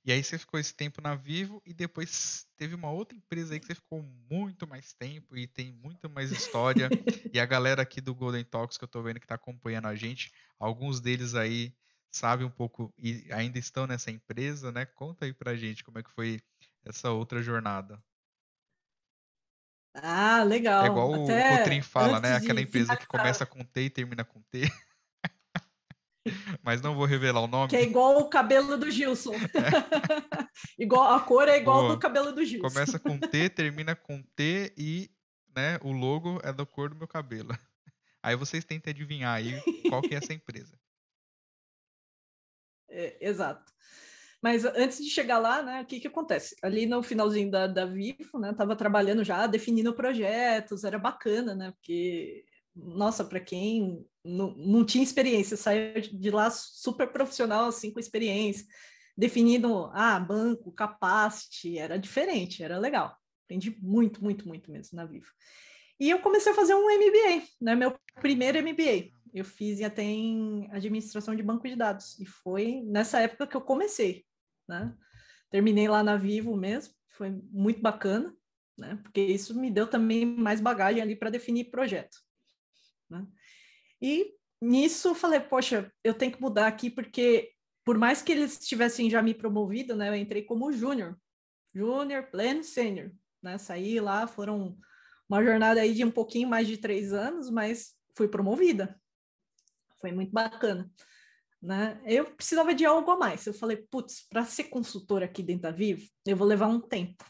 E 0.09 0.13
aí 0.13 0.25
você 0.25 0.39
ficou 0.39 0.59
esse 0.59 0.75
tempo 0.75 1.03
na 1.03 1.15
Vivo 1.15 1.63
e 1.67 1.75
depois 1.75 2.47
teve 2.57 2.75
uma 2.75 2.91
outra 2.91 3.15
empresa 3.15 3.53
aí 3.53 3.61
que 3.61 3.67
você 3.67 3.75
ficou 3.75 4.03
muito 4.31 4.67
mais 4.67 4.95
tempo 4.95 5.37
e 5.37 5.47
tem 5.47 5.71
muito 5.71 6.09
mais 6.09 6.33
história. 6.33 6.89
e 7.31 7.39
a 7.39 7.45
galera 7.45 7.83
aqui 7.83 8.01
do 8.01 8.15
Golden 8.15 8.43
Talks 8.43 8.79
que 8.79 8.85
eu 8.85 8.89
tô 8.89 9.03
vendo 9.03 9.21
que 9.21 9.27
tá 9.27 9.35
acompanhando 9.35 9.85
a 9.85 9.95
gente, 9.95 10.33
alguns 10.59 10.99
deles 10.99 11.35
aí 11.35 11.75
sabem 12.11 12.47
um 12.47 12.51
pouco 12.51 12.91
e 12.97 13.31
ainda 13.31 13.59
estão 13.59 13.87
nessa 13.87 14.11
empresa, 14.11 14.73
né? 14.73 14.87
Conta 14.87 15.27
aí 15.27 15.35
pra 15.35 15.55
gente 15.55 15.85
como 15.85 15.99
é 15.99 16.03
que 16.03 16.11
foi 16.11 16.41
essa 16.87 17.11
outra 17.11 17.43
jornada. 17.43 18.03
Ah, 19.93 20.43
legal. 20.43 20.85
É 20.85 20.87
igual 20.87 21.11
o 21.11 21.25
Até 21.25 21.59
Cotrim 21.59 21.83
fala, 21.83 22.19
né? 22.19 22.35
Aquela 22.35 22.63
empresa 22.63 22.97
que 22.97 23.07
começa 23.07 23.45
com 23.45 23.63
T 23.63 23.83
e 23.83 23.91
termina 23.91 24.25
com 24.25 24.41
T. 24.41 24.73
Mas 26.63 26.81
não 26.81 26.95
vou 26.95 27.05
revelar 27.05 27.41
o 27.41 27.47
nome. 27.47 27.69
Que 27.69 27.77
é 27.77 27.83
igual 27.83 28.19
o 28.19 28.29
cabelo 28.29 28.77
do 28.77 28.91
Gilson. 28.91 29.35
igual, 30.79 31.15
a 31.15 31.21
cor 31.21 31.49
é 31.49 31.57
igual 31.57 31.83
Boa. 31.83 31.95
do 31.95 31.99
cabelo 31.99 32.33
do 32.33 32.45
Gilson. 32.45 32.69
Começa 32.69 32.99
com 32.99 33.19
T, 33.19 33.49
termina 33.51 33.95
com 33.95 34.23
T 34.37 34.73
e 34.77 35.11
né, 35.55 35.79
o 35.83 35.93
logo 35.93 36.41
é 36.43 36.53
da 36.53 36.65
cor 36.65 36.89
do 36.91 36.97
meu 36.97 37.09
cabelo. 37.09 37.57
Aí 38.23 38.37
vocês 38.37 38.65
tentem 38.65 38.91
adivinhar 38.91 39.35
aí 39.35 39.61
qual 39.89 40.03
que 40.03 40.15
é 40.15 40.19
essa 40.19 40.33
empresa. 40.33 40.79
É, 42.91 43.17
exato. 43.21 43.73
Mas 44.43 44.65
antes 44.65 44.99
de 44.99 45.11
chegar 45.11 45.39
lá, 45.39 45.63
né, 45.63 45.83
o 45.83 45.87
que 45.87 45.99
que 45.99 46.07
acontece? 46.07 46.57
Ali 46.63 46.87
no 46.87 47.03
finalzinho 47.03 47.51
da, 47.51 47.67
da 47.67 47.85
Vivo, 47.85 48.39
né, 48.39 48.53
tava 48.55 48.77
trabalhando 48.77 49.25
já, 49.25 49.47
definindo 49.47 49.95
projetos, 49.95 50.85
era 50.85 50.99
bacana, 50.99 51.55
né, 51.55 51.73
porque, 51.73 52.45
nossa, 52.75 53.25
para 53.25 53.41
quem 53.41 54.07
não, 54.29 54.55
não 54.57 54.85
tinha 54.85 55.03
experiência, 55.03 55.57
saiu 55.57 56.01
de 56.01 56.31
lá 56.31 56.51
super 56.51 57.09
profissional, 57.09 57.67
assim, 57.67 57.91
com 57.91 57.99
experiência, 57.99 58.67
definindo, 59.17 59.91
ah, 59.93 60.21
banco, 60.21 60.71
capacity, 60.71 61.79
era 61.79 61.99
diferente, 61.99 62.63
era 62.63 62.79
legal. 62.79 63.17
Aprendi 63.45 63.77
muito, 63.81 64.23
muito, 64.23 64.47
muito 64.47 64.71
mesmo 64.71 64.97
na 64.97 65.07
Vivo. 65.07 65.33
E 65.99 66.11
eu 66.11 66.21
comecei 66.21 66.53
a 66.53 66.55
fazer 66.55 66.75
um 66.75 66.89
MBA, 66.89 67.47
né, 67.61 67.75
meu 67.75 67.99
primeiro 68.21 68.59
MBA. 68.63 69.11
Eu 69.35 69.45
fiz 69.45 69.81
até 69.83 70.03
em 70.03 70.69
administração 70.71 71.35
de 71.35 71.43
banco 71.43 71.67
de 71.67 71.75
dados. 71.75 72.19
E 72.21 72.25
foi 72.25 72.83
nessa 72.85 73.21
época 73.21 73.47
que 73.47 73.57
eu 73.57 73.61
comecei, 73.61 74.25
né? 74.67 74.95
Terminei 75.51 75.89
lá 75.89 76.03
na 76.03 76.17
Vivo 76.17 76.57
mesmo, 76.57 76.95
foi 77.09 77.31
muito 77.51 77.81
bacana, 77.81 78.35
né? 78.77 78.99
Porque 79.03 79.21
isso 79.21 79.59
me 79.59 79.71
deu 79.71 79.87
também 79.87 80.25
mais 80.25 80.61
bagagem 80.61 81.03
ali 81.03 81.17
para 81.17 81.31
definir 81.31 81.71
projeto, 81.71 82.19
né? 83.11 83.27
E 84.01 84.35
nisso 84.61 85.15
falei, 85.15 85.41
poxa, 85.41 85.93
eu 86.03 86.15
tenho 86.15 86.33
que 86.33 86.41
mudar 86.41 86.67
aqui 86.67 86.91
porque 86.91 87.53
por 87.85 87.97
mais 87.97 88.21
que 88.21 88.33
eles 88.33 88.59
tivessem 88.59 89.09
já 89.09 89.23
me 89.23 89.33
promovido, 89.33 89.97
né? 89.97 90.11
Eu 90.11 90.15
entrei 90.15 90.43
como 90.43 90.71
júnior, 90.71 91.19
júnior, 91.75 92.25
pleno, 92.31 92.63
sênior, 92.63 93.11
né? 93.43 93.57
Saí 93.57 93.99
lá, 93.99 94.27
foram 94.27 94.79
uma 95.29 95.43
jornada 95.43 95.81
aí 95.81 95.95
de 95.95 96.05
um 96.05 96.11
pouquinho 96.11 96.49
mais 96.49 96.67
de 96.69 96.77
três 96.77 97.13
anos, 97.13 97.51
mas 97.51 97.95
fui 98.17 98.29
promovida, 98.29 99.01
foi 100.01 100.13
muito 100.13 100.33
bacana. 100.33 100.91
Né? 101.63 102.01
Eu 102.05 102.25
precisava 102.27 102.75
de 102.75 102.85
algo 102.85 103.11
a 103.11 103.17
mais. 103.17 103.47
Eu 103.47 103.55
falei, 103.55 103.77
putz, 103.77 104.27
para 104.29 104.45
ser 104.45 104.65
consultora 104.65 105.25
aqui 105.25 105.43
dentro 105.43 105.63
da 105.63 105.71
Vivo, 105.71 106.09
eu 106.27 106.37
vou 106.37 106.47
levar 106.47 106.69
um 106.69 106.81
tempo. 106.81 107.25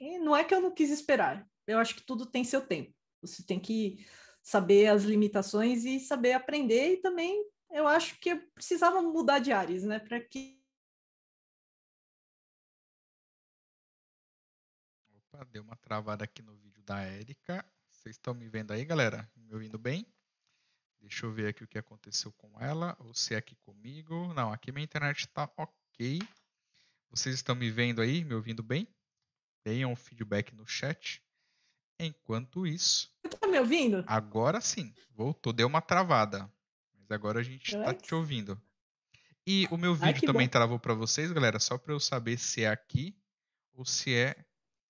E 0.00 0.18
não 0.18 0.34
é 0.34 0.44
que 0.44 0.54
eu 0.54 0.60
não 0.60 0.72
quis 0.72 0.90
esperar. 0.90 1.46
Eu 1.66 1.78
acho 1.78 1.94
que 1.94 2.04
tudo 2.04 2.26
tem 2.26 2.42
seu 2.42 2.60
tempo. 2.60 2.92
Você 3.22 3.44
tem 3.44 3.60
que 3.60 4.04
saber 4.44 4.88
as 4.88 5.02
limitações 5.02 5.84
e 5.86 5.98
saber 5.98 6.34
aprender. 6.34 6.92
E 6.92 6.96
também 6.98 7.50
eu 7.70 7.88
acho 7.88 8.20
que 8.20 8.28
eu 8.28 8.40
precisava 8.52 9.00
mudar 9.00 9.38
de 9.38 9.50
áreas, 9.50 9.82
né? 9.82 9.98
Para 9.98 10.20
que 10.20 10.62
Opa, 15.10 15.44
deu 15.46 15.62
uma 15.62 15.76
travada 15.76 16.24
aqui 16.24 16.42
no 16.42 16.54
vídeo 16.56 16.82
da 16.82 17.00
Érica. 17.00 17.64
Vocês 17.90 18.16
estão 18.16 18.34
me 18.34 18.46
vendo 18.48 18.72
aí, 18.72 18.84
galera? 18.84 19.28
Me 19.34 19.52
ouvindo 19.54 19.78
bem? 19.78 20.06
Deixa 21.00 21.26
eu 21.26 21.32
ver 21.32 21.48
aqui 21.48 21.64
o 21.64 21.68
que 21.68 21.78
aconteceu 21.78 22.32
com 22.32 22.60
ela, 22.60 22.96
ou 23.00 23.14
se 23.14 23.34
é 23.34 23.38
aqui 23.38 23.56
comigo. 23.56 24.32
Não, 24.34 24.52
aqui 24.52 24.70
minha 24.70 24.84
internet 24.84 25.20
está 25.20 25.50
ok. 25.56 26.20
Vocês 27.10 27.34
estão 27.34 27.54
me 27.54 27.70
vendo 27.70 28.02
aí, 28.02 28.24
me 28.24 28.34
ouvindo 28.34 28.62
bem? 28.62 28.86
Deem 29.64 29.86
um 29.86 29.96
feedback 29.96 30.54
no 30.54 30.66
chat. 30.66 31.23
Enquanto 31.98 32.66
isso, 32.66 33.10
você 33.22 33.36
tá 33.36 33.46
me 33.46 33.58
ouvindo? 33.58 34.04
agora 34.06 34.60
sim, 34.60 34.92
voltou, 35.10 35.52
deu 35.52 35.66
uma 35.66 35.80
travada. 35.80 36.50
Mas 36.98 37.10
agora 37.10 37.40
a 37.40 37.42
gente 37.42 37.68
está 37.74 37.90
Ai. 37.90 37.94
te 37.94 38.14
ouvindo. 38.14 38.60
E 39.46 39.68
o 39.70 39.76
meu 39.76 39.92
Ai, 39.92 39.98
vídeo 40.00 40.20
que 40.20 40.26
também 40.26 40.46
bom. 40.46 40.52
travou 40.52 40.78
para 40.78 40.94
vocês, 40.94 41.30
galera, 41.30 41.60
só 41.60 41.78
para 41.78 41.92
eu 41.92 42.00
saber 42.00 42.38
se 42.38 42.64
é 42.64 42.68
aqui 42.68 43.16
ou 43.72 43.84
se 43.84 44.12
é 44.14 44.44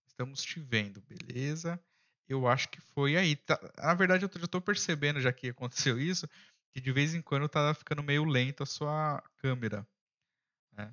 estamos 0.06 0.42
te 0.42 0.60
vendo, 0.60 1.02
beleza? 1.02 1.80
Eu 2.28 2.46
acho 2.46 2.68
que 2.68 2.80
foi 2.80 3.16
aí. 3.16 3.36
Tá- 3.36 3.60
na 3.76 3.94
verdade, 3.94 4.24
eu 4.24 4.30
já 4.40 4.46
tô 4.46 4.60
percebendo, 4.60 5.20
já 5.20 5.32
que 5.32 5.48
aconteceu 5.48 6.00
isso, 6.00 6.28
que 6.70 6.80
de 6.80 6.92
vez 6.92 7.14
em 7.14 7.20
quando 7.20 7.48
tá 7.48 7.74
ficando 7.74 8.02
meio 8.02 8.24
lento 8.24 8.62
a 8.62 8.66
sua 8.66 9.22
câmera. 9.38 9.86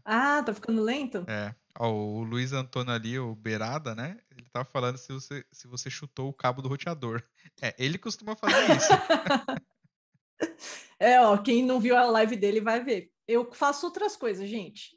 Ah, 0.05 0.43
tá 0.43 0.53
ficando 0.53 0.81
lento? 0.83 1.25
É. 1.27 1.55
Ó, 1.79 1.89
o 1.91 2.23
Luiz 2.23 2.51
Antônio 2.53 2.93
ali, 2.93 3.17
o 3.17 3.33
Beirada, 3.35 3.95
né? 3.95 4.17
Ele 4.31 4.45
tava 4.51 4.65
falando 4.65 4.97
se 4.97 5.11
você, 5.11 5.45
se 5.51 5.67
você 5.67 5.89
chutou 5.89 6.29
o 6.29 6.33
cabo 6.33 6.61
do 6.61 6.67
roteador. 6.69 7.23
É, 7.61 7.73
ele 7.77 7.97
costuma 7.97 8.35
fazer 8.35 8.75
isso. 8.75 8.89
É, 10.99 11.19
ó, 11.19 11.35
quem 11.37 11.63
não 11.65 11.79
viu 11.79 11.97
a 11.97 12.05
live 12.05 12.35
dele 12.35 12.61
vai 12.61 12.83
ver. 12.83 13.11
Eu 13.27 13.51
faço 13.51 13.87
outras 13.87 14.15
coisas, 14.15 14.47
gente, 14.47 14.91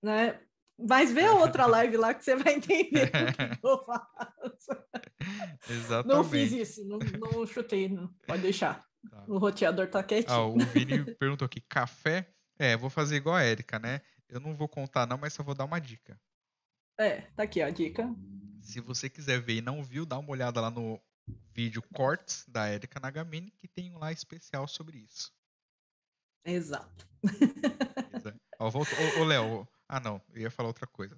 né? 0.00 0.40
Mas 0.78 1.12
vê 1.12 1.24
a 1.24 1.34
outra 1.34 1.66
live 1.66 1.96
lá 1.96 2.14
que 2.14 2.24
você 2.24 2.36
vai 2.36 2.54
entender 2.54 3.10
o 3.10 3.58
que 3.60 3.66
eu 3.66 3.84
faço. 3.84 4.84
Exatamente. 5.68 6.06
Não 6.14 6.22
fiz 6.22 6.52
isso, 6.52 6.84
não, 6.86 6.98
não 6.98 7.44
chutei, 7.46 7.88
não. 7.88 8.08
pode 8.26 8.42
deixar. 8.42 8.84
Tá. 9.10 9.24
O 9.26 9.38
roteador 9.38 9.88
tá 9.88 9.98
Ah, 10.00 10.04
quietinho. 10.04 10.54
o 10.54 10.58
Vini 10.58 11.14
perguntou 11.16 11.46
aqui, 11.46 11.60
café? 11.60 12.30
É, 12.56 12.76
vou 12.76 12.88
fazer 12.90 13.16
igual 13.16 13.34
a 13.34 13.44
Erika, 13.44 13.78
né? 13.80 14.00
Eu 14.28 14.40
não 14.40 14.54
vou 14.54 14.68
contar 14.68 15.06
não, 15.06 15.18
mas 15.18 15.32
só 15.32 15.42
vou 15.42 15.54
dar 15.54 15.64
uma 15.64 15.80
dica. 15.80 16.20
É, 16.98 17.22
tá 17.22 17.44
aqui 17.44 17.62
ó, 17.62 17.66
a 17.66 17.70
dica. 17.70 18.08
Se 18.60 18.80
você 18.80 19.08
quiser 19.08 19.40
ver 19.40 19.56
e 19.56 19.62
não 19.62 19.82
viu, 19.82 20.04
dá 20.04 20.18
uma 20.18 20.30
olhada 20.30 20.60
lá 20.60 20.70
no 20.70 21.00
vídeo 21.54 21.82
Cortes 21.94 22.44
da 22.48 22.72
Erika 22.72 23.00
Nagamine, 23.00 23.50
que 23.52 23.68
tem 23.68 23.90
um 23.90 23.98
lá 23.98 24.12
especial 24.12 24.66
sobre 24.66 24.98
isso. 24.98 25.32
Exato. 26.44 27.06
Ó, 28.58 28.68
Ô, 28.68 29.20
ô, 29.20 29.24
Léo, 29.24 29.68
ah 29.88 30.00
não, 30.00 30.20
eu 30.32 30.42
ia 30.42 30.50
falar 30.50 30.68
outra 30.68 30.86
coisa. 30.86 31.16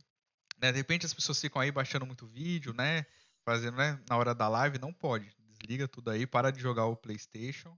Né, 0.61 0.71
de 0.71 0.79
repente 0.79 1.07
as 1.07 1.15
pessoas 1.15 1.41
ficam 1.41 1.61
aí 1.61 1.73
baixando 1.73 2.05
muito 2.05 2.27
vídeo, 2.27 2.75
né? 2.75 3.07
Fazendo, 3.43 3.77
né? 3.79 3.99
Na 4.09 4.19
hora 4.19 4.35
da 4.35 4.47
live, 4.49 4.79
não 4.79 4.93
pode. 4.93 5.35
Desliga 5.59 5.89
tudo 5.89 6.11
aí, 6.11 6.27
para 6.27 6.51
de 6.51 6.61
jogar 6.61 6.87
o 6.87 6.97
Playstation 6.97 7.77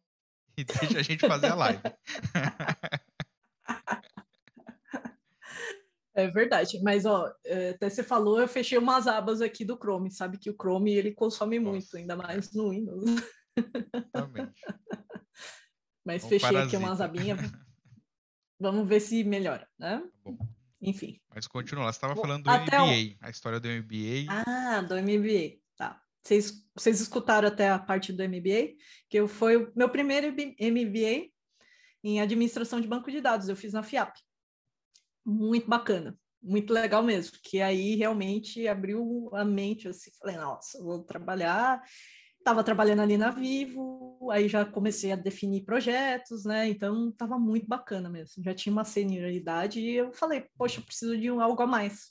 e 0.57 0.65
deixa 0.65 0.99
a 0.99 1.03
gente 1.03 1.27
fazer 1.27 1.49
a 1.49 1.55
live. 1.55 1.83
É 6.15 6.29
verdade, 6.29 6.79
mas 6.83 7.07
ó, 7.07 7.33
é, 7.45 7.71
até 7.71 7.89
você 7.89 8.03
falou, 8.03 8.39
eu 8.39 8.47
fechei 8.47 8.77
umas 8.77 9.07
abas 9.07 9.41
aqui 9.41 9.65
do 9.65 9.77
Chrome, 9.77 10.11
sabe 10.11 10.37
que 10.39 10.51
o 10.51 10.55
Chrome 10.55 10.93
ele 10.93 11.13
consome 11.13 11.59
muito, 11.59 11.85
Nossa, 11.85 11.97
ainda 11.99 12.13
é. 12.15 12.17
mais 12.17 12.53
no 12.53 12.71
Windows. 12.71 13.05
Exatamente. 13.57 14.53
Mas 16.05 16.25
Um 16.25 16.29
fechei 16.29 16.57
aqui 16.57 16.77
umas 16.77 16.99
parasita. 16.99 17.05
abinhas. 17.05 17.39
Vamos 18.61 18.89
ver 18.89 19.01
se 19.01 19.23
melhora, 19.25 19.69
né? 19.79 20.03
Tá 20.25 20.31
bom. 20.31 20.39
Enfim. 20.81 21.21
Mas 21.35 21.47
continua 21.47 21.85
você 21.85 21.97
estava 21.97 22.17
falando 22.17 22.43
do 22.45 22.51
até 22.51 22.81
o- 22.81 22.87
MBA, 22.87 23.17
a 23.21 23.31
história 23.31 23.61
do 23.61 23.69
MBA. 23.69 24.27
Ah, 24.29 24.81
do 24.83 24.95
MBA, 24.97 25.59
tá. 25.77 26.03
Vocês, 26.23 26.53
vocês 26.75 27.01
escutaram 27.01 27.47
até 27.49 27.69
a 27.71 27.79
parte 27.79 28.13
do 28.13 28.23
MBA, 28.23 28.75
que 29.09 29.17
eu, 29.19 29.29
foi 29.29 29.57
o 29.57 29.73
meu 29.77 29.89
primeiro 29.89 30.33
MBA 30.33 31.31
em 32.05 32.21
administração 32.21 32.81
de 32.81 32.89
banco 32.89 33.11
de 33.11 33.21
dados, 33.21 33.49
eu 33.49 33.55
fiz 33.57 33.73
na 33.73 33.83
FIAP. 33.83 34.19
Muito 35.25 35.69
bacana, 35.69 36.19
muito 36.43 36.73
legal 36.73 37.03
mesmo, 37.03 37.39
que 37.45 37.61
aí 37.61 37.95
realmente 37.95 38.67
abriu 38.67 39.31
a 39.35 39.45
mente, 39.45 39.87
assim, 39.89 40.11
falei, 40.19 40.37
nossa, 40.37 40.83
vou 40.83 41.05
trabalhar, 41.05 41.81
estava 42.39 42.65
trabalhando 42.65 43.03
ali 43.03 43.17
na 43.17 43.31
Vivo, 43.31 44.29
aí 44.33 44.49
já 44.49 44.65
comecei 44.65 45.13
a 45.13 45.17
definir 45.17 45.65
projetos, 45.65 46.45
né, 46.45 46.69
então 46.69 47.11
estava 47.11 47.39
muito 47.39 47.69
bacana 47.69 48.11
mesmo, 48.11 48.43
já 48.43 48.53
tinha 48.53 48.73
uma 48.73 48.85
senioridade 48.85 49.81
e 49.81 49.95
eu 49.95 50.13
falei, 50.13 50.45
poxa, 50.59 50.81
eu 50.81 50.85
preciso 50.85 51.17
de 51.17 51.31
um, 51.31 51.41
algo 51.41 51.63
a 51.63 51.67
mais. 51.67 52.11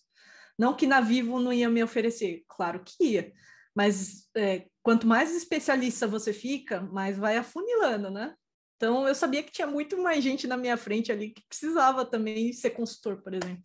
Não 0.57 0.73
que 0.75 0.87
na 0.87 1.01
Vivo 1.01 1.39
não 1.39 1.51
ia 1.51 1.69
me 1.69 1.83
oferecer, 1.83 2.43
claro 2.47 2.81
que 2.85 3.03
ia, 3.03 3.33
mas 3.75 4.27
é, 4.37 4.67
quanto 4.81 5.05
mais 5.05 5.35
especialista 5.35 6.07
você 6.07 6.31
fica, 6.31 6.79
mais 6.81 7.17
vai 7.17 7.35
afunilando, 7.37 8.09
né? 8.09 8.33
Então 8.81 9.07
eu 9.07 9.13
sabia 9.13 9.43
que 9.43 9.51
tinha 9.51 9.67
muito 9.67 9.95
mais 10.01 10.23
gente 10.23 10.47
na 10.47 10.57
minha 10.57 10.75
frente 10.75 11.11
ali 11.11 11.29
que 11.29 11.43
precisava 11.47 12.03
também 12.03 12.51
ser 12.51 12.71
consultor, 12.71 13.21
por 13.21 13.31
exemplo. 13.31 13.63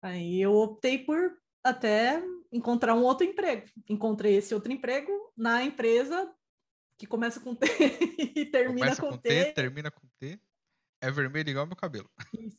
Aí 0.00 0.40
eu 0.40 0.54
optei 0.54 1.04
por 1.04 1.36
até 1.62 2.22
encontrar 2.50 2.94
um 2.94 3.02
outro 3.02 3.26
emprego. 3.26 3.66
Encontrei 3.86 4.36
esse 4.36 4.54
outro 4.54 4.72
emprego 4.72 5.12
na 5.36 5.62
empresa 5.62 6.34
que 6.96 7.06
começa 7.06 7.40
com 7.40 7.54
T 7.54 7.66
e 8.34 8.46
termina 8.46 8.86
Começa 8.86 9.02
com, 9.02 9.10
com 9.10 9.18
T, 9.18 9.28
T, 9.28 9.52
termina 9.52 9.90
com 9.90 10.08
T. 10.18 10.40
É 11.02 11.10
vermelho 11.10 11.50
igual 11.50 11.66
meu 11.66 11.76
cabelo. 11.76 12.10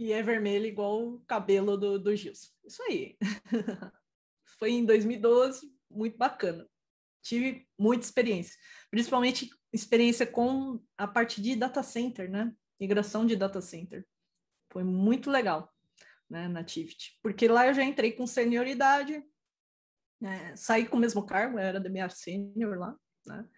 e 0.00 0.12
é 0.12 0.22
vermelho 0.22 0.66
igual 0.66 1.02
o 1.02 1.20
cabelo 1.26 1.76
do, 1.76 1.98
do 1.98 2.14
Gilson. 2.14 2.52
Isso 2.64 2.80
aí. 2.84 3.16
Foi 4.60 4.70
em 4.70 4.84
2012, 4.84 5.74
muito 5.90 6.16
bacana. 6.16 6.64
Tive 7.22 7.66
muita 7.78 8.04
experiência, 8.04 8.56
principalmente 8.90 9.50
experiência 9.72 10.26
com 10.26 10.82
a 10.98 11.06
parte 11.06 11.40
de 11.40 11.56
data 11.56 11.82
center, 11.82 12.30
né? 12.30 12.52
Migração 12.80 13.24
de 13.24 13.36
data 13.36 13.60
center. 13.60 14.06
Foi 14.70 14.84
muito 14.84 15.30
legal, 15.30 15.72
né, 16.28 16.48
na 16.48 16.64
Tivit. 16.64 17.18
Porque 17.22 17.46
lá 17.48 17.66
eu 17.66 17.74
já 17.74 17.82
entrei 17.82 18.12
com 18.12 18.26
senioridade, 18.26 19.22
né, 20.20 20.54
saí 20.56 20.86
com 20.86 20.96
o 20.96 21.00
mesmo 21.00 21.24
cargo, 21.24 21.58
era 21.58 21.80
DMR 21.80 22.12
senior 22.12 22.78
lá, 22.78 22.96
né? 23.26 23.48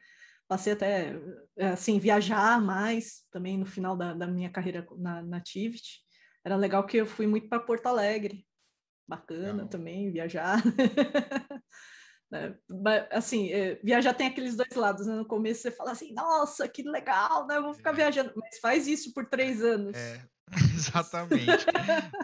Passei 0.47 0.75
até, 0.75 1.15
assim, 1.73 1.99
viajar 1.99 2.61
mais 2.61 3.25
também 3.31 3.57
no 3.57 3.65
final 3.65 3.97
da, 3.97 4.13
da 4.13 4.27
minha 4.27 4.51
carreira 4.51 4.87
na, 4.99 5.23
na 5.23 5.41
Tivit. 5.41 6.05
Era 6.45 6.55
legal 6.55 6.85
que 6.87 6.99
eu 6.99 7.07
fui 7.07 7.27
muito 7.27 7.49
para 7.49 7.59
Porto 7.59 7.87
Alegre, 7.87 8.47
bacana 9.09 9.53
Legal. 9.53 9.69
também 9.69 10.13
viajar. 10.13 10.63
Né, 12.35 13.09
Assim, 13.11 13.51
é, 13.53 13.77
viajar 13.83 14.15
tem 14.15 14.27
aqueles 14.27 14.57
dois 14.57 14.75
lados, 14.75 15.07
né? 15.07 15.15
No 15.15 15.25
começo 15.25 15.63
você 15.63 15.71
fala 15.71 15.93
assim, 15.93 16.13
nossa, 16.13 16.69
que 16.69 16.83
legal, 16.83 17.47
né? 17.47 17.57
Eu 17.57 17.63
vou 17.63 17.75
ficar 17.75 17.91
É. 17.91 17.95
viajando, 17.95 18.33
mas 18.37 18.59
faz 18.59 18.87
isso 18.87 19.13
por 19.13 19.27
três 19.27 19.63
anos. 19.63 19.97
É, 19.97 20.21
exatamente. 20.75 21.65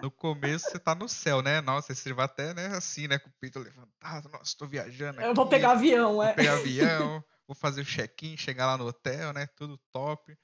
No 0.03 0.11
começo 0.11 0.69
você 0.71 0.79
tá 0.79 0.95
no 0.95 1.09
céu, 1.09 1.43
né? 1.43 1.61
Nossa, 1.61 1.95
você 1.95 2.13
vai 2.13 2.25
até, 2.25 2.53
né, 2.55 2.67
assim, 2.77 3.07
né, 3.07 3.19
com 3.19 3.29
o 3.29 3.35
peito 3.41 3.59
levantado. 3.59 4.29
Nossa, 4.31 4.57
tô 4.59 4.67
viajando 4.67 5.21
Eu 5.21 5.35
vou 5.35 5.45
aqui, 5.45 5.51
pegar 5.51 5.73
avião, 5.73 6.15
vou 6.15 6.25
é. 6.25 6.33
pegar 6.35 6.55
avião, 6.59 7.25
vou 7.47 7.55
fazer 7.55 7.81
o 7.81 7.85
check-in, 7.85 8.37
chegar 8.37 8.67
lá 8.67 8.77
no 8.77 8.87
hotel, 8.87 9.33
né? 9.33 9.47
Tudo 9.57 9.79
top. 9.93 10.37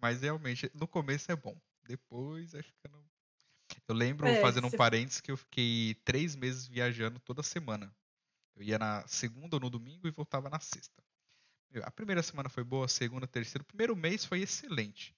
Mas 0.00 0.20
realmente, 0.20 0.70
no 0.74 0.86
começo 0.86 1.32
é 1.32 1.36
bom. 1.36 1.56
Depois 1.86 2.52
vai 2.52 2.62
ficando. 2.62 3.02
Eu 3.88 3.94
lembro, 3.94 4.26
É, 4.26 4.40
fazendo 4.40 4.66
um 4.66 4.70
parênteses, 4.70 5.20
que 5.20 5.30
eu 5.30 5.36
fiquei 5.36 5.94
três 6.04 6.36
meses 6.36 6.66
viajando 6.66 7.18
toda 7.20 7.42
semana. 7.42 7.90
Eu 8.56 8.62
ia 8.62 8.78
na 8.78 9.06
segunda 9.06 9.56
ou 9.56 9.60
no 9.60 9.70
domingo 9.70 10.06
e 10.08 10.10
voltava 10.10 10.50
na 10.50 10.60
sexta. 10.60 11.02
A 11.84 11.90
primeira 11.90 12.22
semana 12.22 12.48
foi 12.48 12.64
boa, 12.64 12.86
a 12.86 12.88
segunda, 12.88 13.26
a 13.26 13.28
terceira. 13.28 13.62
O 13.62 13.66
primeiro 13.66 13.96
mês 13.96 14.24
foi 14.24 14.40
excelente. 14.42 15.16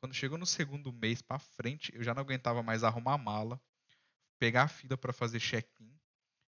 Quando 0.00 0.14
chegou 0.14 0.38
no 0.38 0.46
segundo 0.46 0.92
mês 0.92 1.22
pra 1.22 1.38
frente, 1.38 1.94
eu 1.94 2.02
já 2.02 2.14
não 2.14 2.22
aguentava 2.22 2.62
mais 2.62 2.84
arrumar 2.84 3.14
a 3.14 3.18
mala, 3.18 3.60
pegar 4.38 4.64
a 4.64 4.68
fila 4.68 4.96
pra 4.98 5.12
fazer 5.12 5.40
check-in 5.40 5.98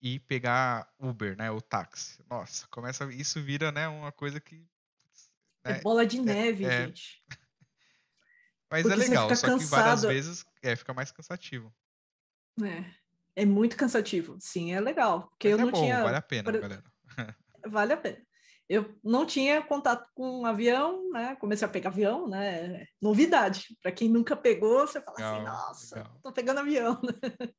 e 0.01 0.19
pegar 0.19 0.93
Uber, 0.99 1.37
né, 1.37 1.51
o 1.51 1.61
táxi. 1.61 2.23
Nossa, 2.29 2.67
começa, 2.69 3.11
isso 3.13 3.41
vira, 3.43 3.71
né, 3.71 3.87
uma 3.87 4.11
coisa 4.11 4.39
que 4.41 4.67
É 5.65 5.73
É, 5.73 5.73
bola 5.73 6.05
de 6.05 6.19
neve, 6.21 6.69
é. 6.69 6.69
gente. 6.69 7.23
mas 8.71 8.83
Porque 8.83 8.93
é 8.93 8.95
legal, 8.95 9.33
só 9.33 9.49
que 9.49 9.65
várias 9.65 10.03
cansado. 10.03 10.05
vezes 10.05 10.45
é, 10.61 10.75
fica 10.75 10.93
mais 10.93 11.11
cansativo. 11.11 11.73
É, 12.61 12.83
é 13.41 13.45
muito 13.45 13.77
cansativo. 13.77 14.37
Sim, 14.39 14.73
é 14.73 14.79
legal. 14.79 15.29
Porque 15.29 15.49
Mas 15.49 15.59
eu 15.59 15.61
é 15.61 15.65
não 15.65 15.71
bom, 15.71 15.81
tinha. 15.81 16.03
vale 16.03 16.17
a 16.17 16.21
pena, 16.21 16.43
por- 16.51 16.59
galera. 16.59 16.83
vale 17.67 17.93
a 17.93 17.97
pena. 17.97 18.17
Eu 18.67 18.95
não 19.03 19.25
tinha 19.25 19.61
contato 19.63 20.07
com 20.13 20.45
avião, 20.45 21.09
né? 21.11 21.35
Comecei 21.37 21.65
a 21.67 21.71
pegar 21.71 21.89
avião, 21.89 22.27
né? 22.27 22.85
Novidade. 23.01 23.75
Para 23.81 23.91
quem 23.91 24.07
nunca 24.07 24.35
pegou, 24.35 24.85
você 24.85 25.01
fala 25.01 25.17
assim, 25.17 25.39
Legal, 25.39 25.55
nossa, 25.67 25.95
legal. 25.95 26.19
tô 26.21 26.31
pegando 26.31 26.59
avião. 26.59 27.01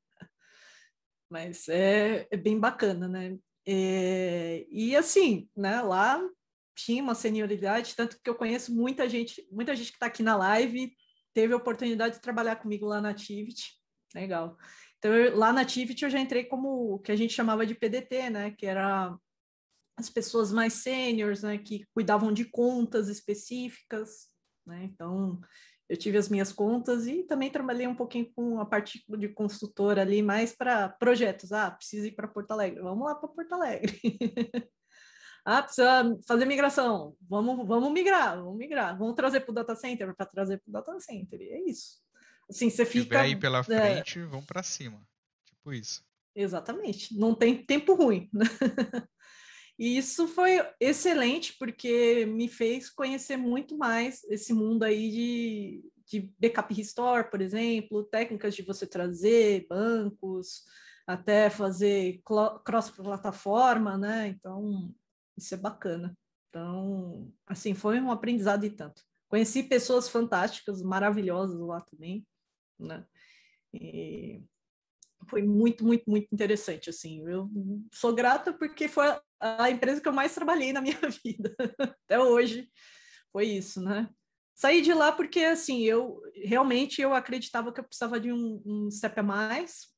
Mas 1.29 1.69
é, 1.69 2.29
é 2.31 2.37
bem 2.37 2.59
bacana, 2.59 3.09
né? 3.09 3.37
É, 3.67 4.67
e 4.71 4.95
assim, 4.97 5.49
né? 5.57 5.81
Lá 5.81 6.21
tinha 6.77 7.03
uma 7.03 7.15
senioridade, 7.15 7.95
tanto 7.97 8.19
que 8.23 8.31
eu 8.31 8.35
conheço 8.35 8.75
muita 8.75 9.09
gente, 9.09 9.47
muita 9.51 9.75
gente 9.75 9.91
que 9.91 9.97
está 9.97 10.07
aqui 10.07 10.23
na 10.23 10.37
live 10.37 10.93
teve 11.35 11.53
a 11.53 11.57
oportunidade 11.57 12.17
de 12.17 12.21
trabalhar 12.21 12.57
comigo 12.57 12.87
lá 12.87 13.01
na 13.01 13.15
Tivit. 13.15 13.75
Legal. 14.15 14.57
Então, 15.01 15.15
eu- 15.15 15.37
lá 15.37 15.51
na 15.53 15.65
Tivit 15.65 16.05
eu 16.05 16.11
já 16.11 16.21
entrei 16.21 16.45
como 16.45 16.95
o 16.95 16.99
que 16.99 17.11
a 17.11 17.17
gente 17.17 17.33
chamava 17.33 17.65
de 17.67 17.75
PDT, 17.75 18.29
né? 18.31 18.51
Que 18.53 18.67
era 18.67 19.17
as 19.97 20.11
pessoas 20.11 20.53
mais 20.53 20.75
sêniores, 20.75 21.43
né, 21.43 21.59
que 21.59 21.85
cuidavam 21.95 22.33
de 22.33 22.45
contas 22.47 23.09
específicas, 23.09 24.29
né? 24.67 24.85
Então, 24.85 25.41
eu 25.89 25.97
tive 25.97 26.17
as 26.19 26.29
minhas 26.29 26.53
contas 26.53 27.07
e 27.07 27.25
também 27.25 27.51
trabalhei 27.51 27.87
um 27.87 27.95
pouquinho 27.95 28.33
com 28.35 28.61
a 28.61 28.67
parte 28.67 29.03
de 29.09 29.29
consultora 29.29 30.03
ali, 30.03 30.23
mais 30.23 30.55
para 30.55 30.89
projetos. 30.89 31.53
Ah, 31.53 31.71
precisa 31.71 32.07
ir 32.09 32.13
para 32.13 32.29
Porto 32.29 32.53
Alegre, 32.53 32.81
vamos 32.83 33.05
lá 33.07 33.15
para 33.15 33.29
Porto 33.29 33.53
Alegre. 33.55 34.01
ah, 35.45 35.63
precisa 35.63 36.19
fazer 36.27 36.45
migração, 36.47 37.17
vamos, 37.29 37.67
vamos 37.67 37.93
migrar, 37.93 38.37
vamos 38.37 38.57
migrar, 38.59 38.99
vamos 38.99 39.15
trazer 39.15 39.41
para 39.41 39.51
o 39.53 39.55
data 39.55 39.75
center, 39.77 40.15
para 40.15 40.27
trazer 40.27 40.59
para 40.59 40.69
o 40.71 40.73
data 40.73 41.01
center, 41.01 41.41
e 41.41 41.51
é 41.51 41.71
isso. 41.71 41.99
Assim, 42.51 42.69
você 42.69 42.85
Se 42.85 42.91
fica 42.91 43.23
aí 43.23 43.37
pela 43.37 43.61
é, 43.61 43.63
frente, 43.63 44.21
vamos 44.25 44.45
pra 44.45 44.63
cima. 44.63 45.01
Tipo 45.47 45.73
isso. 45.73 46.05
Exatamente, 46.35 47.17
não 47.17 47.35
tem 47.35 47.65
tempo 47.65 47.95
ruim. 47.95 48.29
E 49.81 49.97
isso 49.97 50.29
foi 50.29 50.61
excelente, 50.79 51.57
porque 51.59 52.27
me 52.27 52.49
fez 52.49 52.91
conhecer 52.91 53.39
muito 53.39 53.79
mais 53.79 54.23
esse 54.25 54.53
mundo 54.53 54.83
aí 54.83 55.11
de, 55.11 55.93
de 56.05 56.35
backup 56.39 56.75
restore, 56.75 57.31
por 57.31 57.41
exemplo, 57.41 58.05
técnicas 58.05 58.55
de 58.55 58.61
você 58.61 58.87
trazer 58.87 59.67
bancos, 59.71 60.67
até 61.07 61.49
fazer 61.49 62.21
cross-plataforma, 62.63 63.97
né? 63.97 64.29
Então, 64.29 64.95
isso 65.35 65.55
é 65.55 65.57
bacana. 65.57 66.15
Então, 66.51 67.33
assim, 67.47 67.73
foi 67.73 67.99
um 67.99 68.11
aprendizado 68.11 68.67
e 68.67 68.71
tanto. 68.71 69.03
Conheci 69.29 69.63
pessoas 69.63 70.11
fantásticas, 70.11 70.83
maravilhosas 70.83 71.59
lá 71.59 71.81
também, 71.81 72.27
né? 72.85 73.05
E 73.73 74.43
foi 75.29 75.43
muito, 75.43 75.85
muito, 75.85 76.09
muito 76.09 76.29
interessante, 76.33 76.91
assim. 76.91 77.27
Eu 77.29 77.49
sou 77.93 78.15
grata 78.15 78.53
porque 78.53 78.89
foi 78.89 79.07
a 79.39 79.71
empresa 79.71 80.01
que 80.01 80.09
eu 80.09 80.13
mais 80.13 80.35
trabalhei 80.35 80.73
na 80.73 80.81
minha 80.81 80.99
vida. 81.25 81.55
Até 82.05 82.19
hoje 82.19 82.71
foi 83.33 83.47
isso, 83.47 83.81
né? 83.81 84.09
Saí 84.55 84.83
de 84.83 84.93
lá 84.93 85.11
porque, 85.11 85.41
assim, 85.41 85.85
eu 85.85 86.21
realmente 86.35 87.01
eu 87.01 87.15
acreditava 87.15 87.73
que 87.73 87.81
eu 87.81 87.85
precisava 87.85 88.21
de 88.21 88.33
um, 88.33 88.63
um 88.67 88.91
step 88.91 89.19
a 89.19 89.23
mais. 89.23 89.89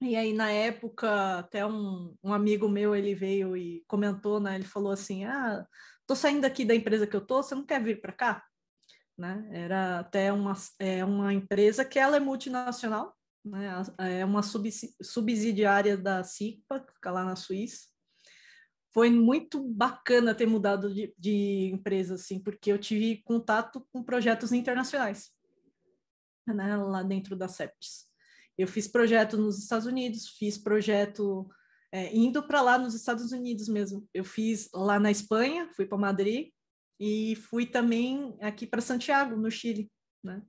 E 0.00 0.16
aí, 0.16 0.32
na 0.32 0.50
época, 0.50 1.38
até 1.38 1.64
um, 1.64 2.14
um 2.22 2.32
amigo 2.32 2.68
meu, 2.68 2.94
ele 2.94 3.14
veio 3.14 3.56
e 3.56 3.84
comentou, 3.86 4.40
né? 4.40 4.56
Ele 4.56 4.64
falou 4.64 4.92
assim, 4.92 5.24
ah, 5.24 5.64
tô 6.06 6.14
saindo 6.14 6.44
aqui 6.44 6.64
da 6.64 6.74
empresa 6.74 7.06
que 7.06 7.16
eu 7.16 7.24
tô, 7.24 7.42
você 7.42 7.54
não 7.54 7.64
quer 7.64 7.82
vir 7.82 8.00
para 8.00 8.12
cá? 8.12 8.44
Né? 9.18 9.48
Era 9.50 10.00
até 10.00 10.30
uma, 10.32 10.52
é, 10.78 11.04
uma 11.04 11.32
empresa 11.32 11.84
que 11.84 11.98
ela 11.98 12.16
é 12.16 12.20
multinacional, 12.20 13.16
né? 13.44 13.82
É 13.98 14.24
uma 14.24 14.42
subsi- 14.42 14.94
subsidiária 15.00 15.96
da 15.96 16.22
CIPA, 16.22 16.80
que 16.80 16.92
fica 16.92 17.10
lá 17.10 17.24
na 17.24 17.36
Suíça. 17.36 17.86
Foi 18.92 19.08
muito 19.08 19.62
bacana 19.62 20.34
ter 20.34 20.46
mudado 20.46 20.92
de, 20.92 21.14
de 21.18 21.70
empresa, 21.72 22.14
assim, 22.14 22.38
porque 22.38 22.72
eu 22.72 22.78
tive 22.78 23.22
contato 23.22 23.86
com 23.92 24.02
projetos 24.02 24.52
internacionais, 24.52 25.30
né? 26.46 26.76
Lá 26.76 27.02
dentro 27.02 27.36
da 27.36 27.48
Septis. 27.48 28.06
Eu 28.58 28.66
fiz 28.66 28.88
projeto 28.88 29.36
nos 29.36 29.58
Estados 29.58 29.86
Unidos, 29.86 30.28
fiz 30.28 30.58
projeto 30.58 31.48
é, 31.92 32.14
indo 32.14 32.46
para 32.46 32.60
lá 32.60 32.78
nos 32.78 32.94
Estados 32.94 33.32
Unidos 33.32 33.68
mesmo. 33.68 34.06
Eu 34.12 34.24
fiz 34.24 34.68
lá 34.74 34.98
na 34.98 35.10
Espanha, 35.10 35.70
fui 35.74 35.86
para 35.86 35.98
Madrid 35.98 36.50
e 36.98 37.36
fui 37.36 37.66
também 37.66 38.36
aqui 38.40 38.66
para 38.66 38.80
Santiago, 38.80 39.36
no 39.36 39.50
Chile, 39.50 39.90
né? 40.22 40.42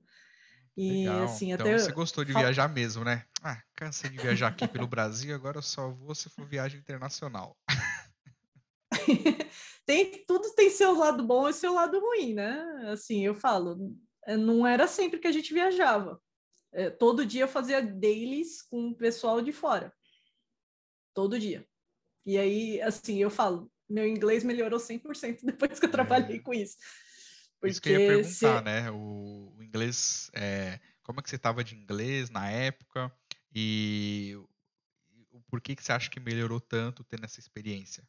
E 0.76 0.92
Legal. 0.92 1.24
assim, 1.24 1.52
então 1.52 1.66
até 1.66 1.78
você 1.78 1.92
gostou 1.92 2.24
de 2.24 2.32
viajar 2.32 2.68
mesmo, 2.68 3.04
né? 3.04 3.24
Ah, 3.42 3.60
cansei 3.74 4.10
de 4.10 4.16
viajar 4.16 4.48
aqui 4.48 4.66
pelo 4.68 4.86
Brasil, 4.86 5.34
agora 5.34 5.58
eu 5.58 5.62
só 5.62 5.90
vou 5.90 6.14
se 6.14 6.30
for 6.30 6.46
viagem 6.46 6.78
internacional. 6.78 7.56
tem 9.84 10.24
tudo 10.24 10.54
tem 10.54 10.70
seu 10.70 10.96
lado 10.96 11.26
bom 11.26 11.48
e 11.48 11.52
seu 11.52 11.74
lado 11.74 11.98
ruim, 11.98 12.32
né? 12.32 12.90
Assim, 12.92 13.24
eu 13.24 13.34
falo, 13.34 13.92
eh, 14.24 14.36
não 14.36 14.66
era 14.66 14.86
sempre 14.86 15.18
que 15.18 15.26
a 15.26 15.32
gente 15.32 15.52
viajava. 15.52 16.22
Eh, 16.72 16.90
todo 16.90 17.26
dia 17.26 17.42
eu 17.42 17.48
fazia 17.48 17.82
dailies 17.82 18.62
com 18.62 18.88
o 18.90 18.94
pessoal 18.94 19.42
de 19.42 19.52
fora. 19.52 19.92
Todo 21.12 21.40
dia. 21.40 21.66
E 22.24 22.38
aí, 22.38 22.80
assim, 22.82 23.18
eu 23.18 23.30
falo, 23.30 23.70
meu 23.88 24.06
inglês 24.06 24.44
melhorou 24.44 24.78
100% 24.78 25.44
depois 25.44 25.78
que 25.78 25.86
eu 25.86 25.90
trabalhei 25.90 26.40
com 26.40 26.52
isso. 26.52 26.76
Por 27.60 27.68
isso 27.68 27.80
que 27.82 27.88
eu 27.88 27.92
ia 27.94 27.98
Porque 28.06 28.24
se- 28.24 28.40
perguntar, 28.40 28.62
né? 28.62 28.90
O, 28.90 29.52
o 29.56 29.62
inglês, 29.62 30.30
é, 30.34 30.78
como 31.02 31.20
é 31.20 31.22
que 31.22 31.30
você 31.30 31.36
estava 31.36 31.64
de 31.64 31.74
inglês 31.74 32.30
na 32.30 32.48
época 32.50 33.12
e 33.54 34.34
o- 34.36 35.38
o 35.38 35.40
porquê 35.50 35.74
que 35.74 35.82
você 35.82 35.92
acha 35.92 36.08
que 36.10 36.20
melhorou 36.20 36.60
tanto 36.60 37.02
tendo 37.04 37.24
essa 37.24 37.40
experiência? 37.40 38.04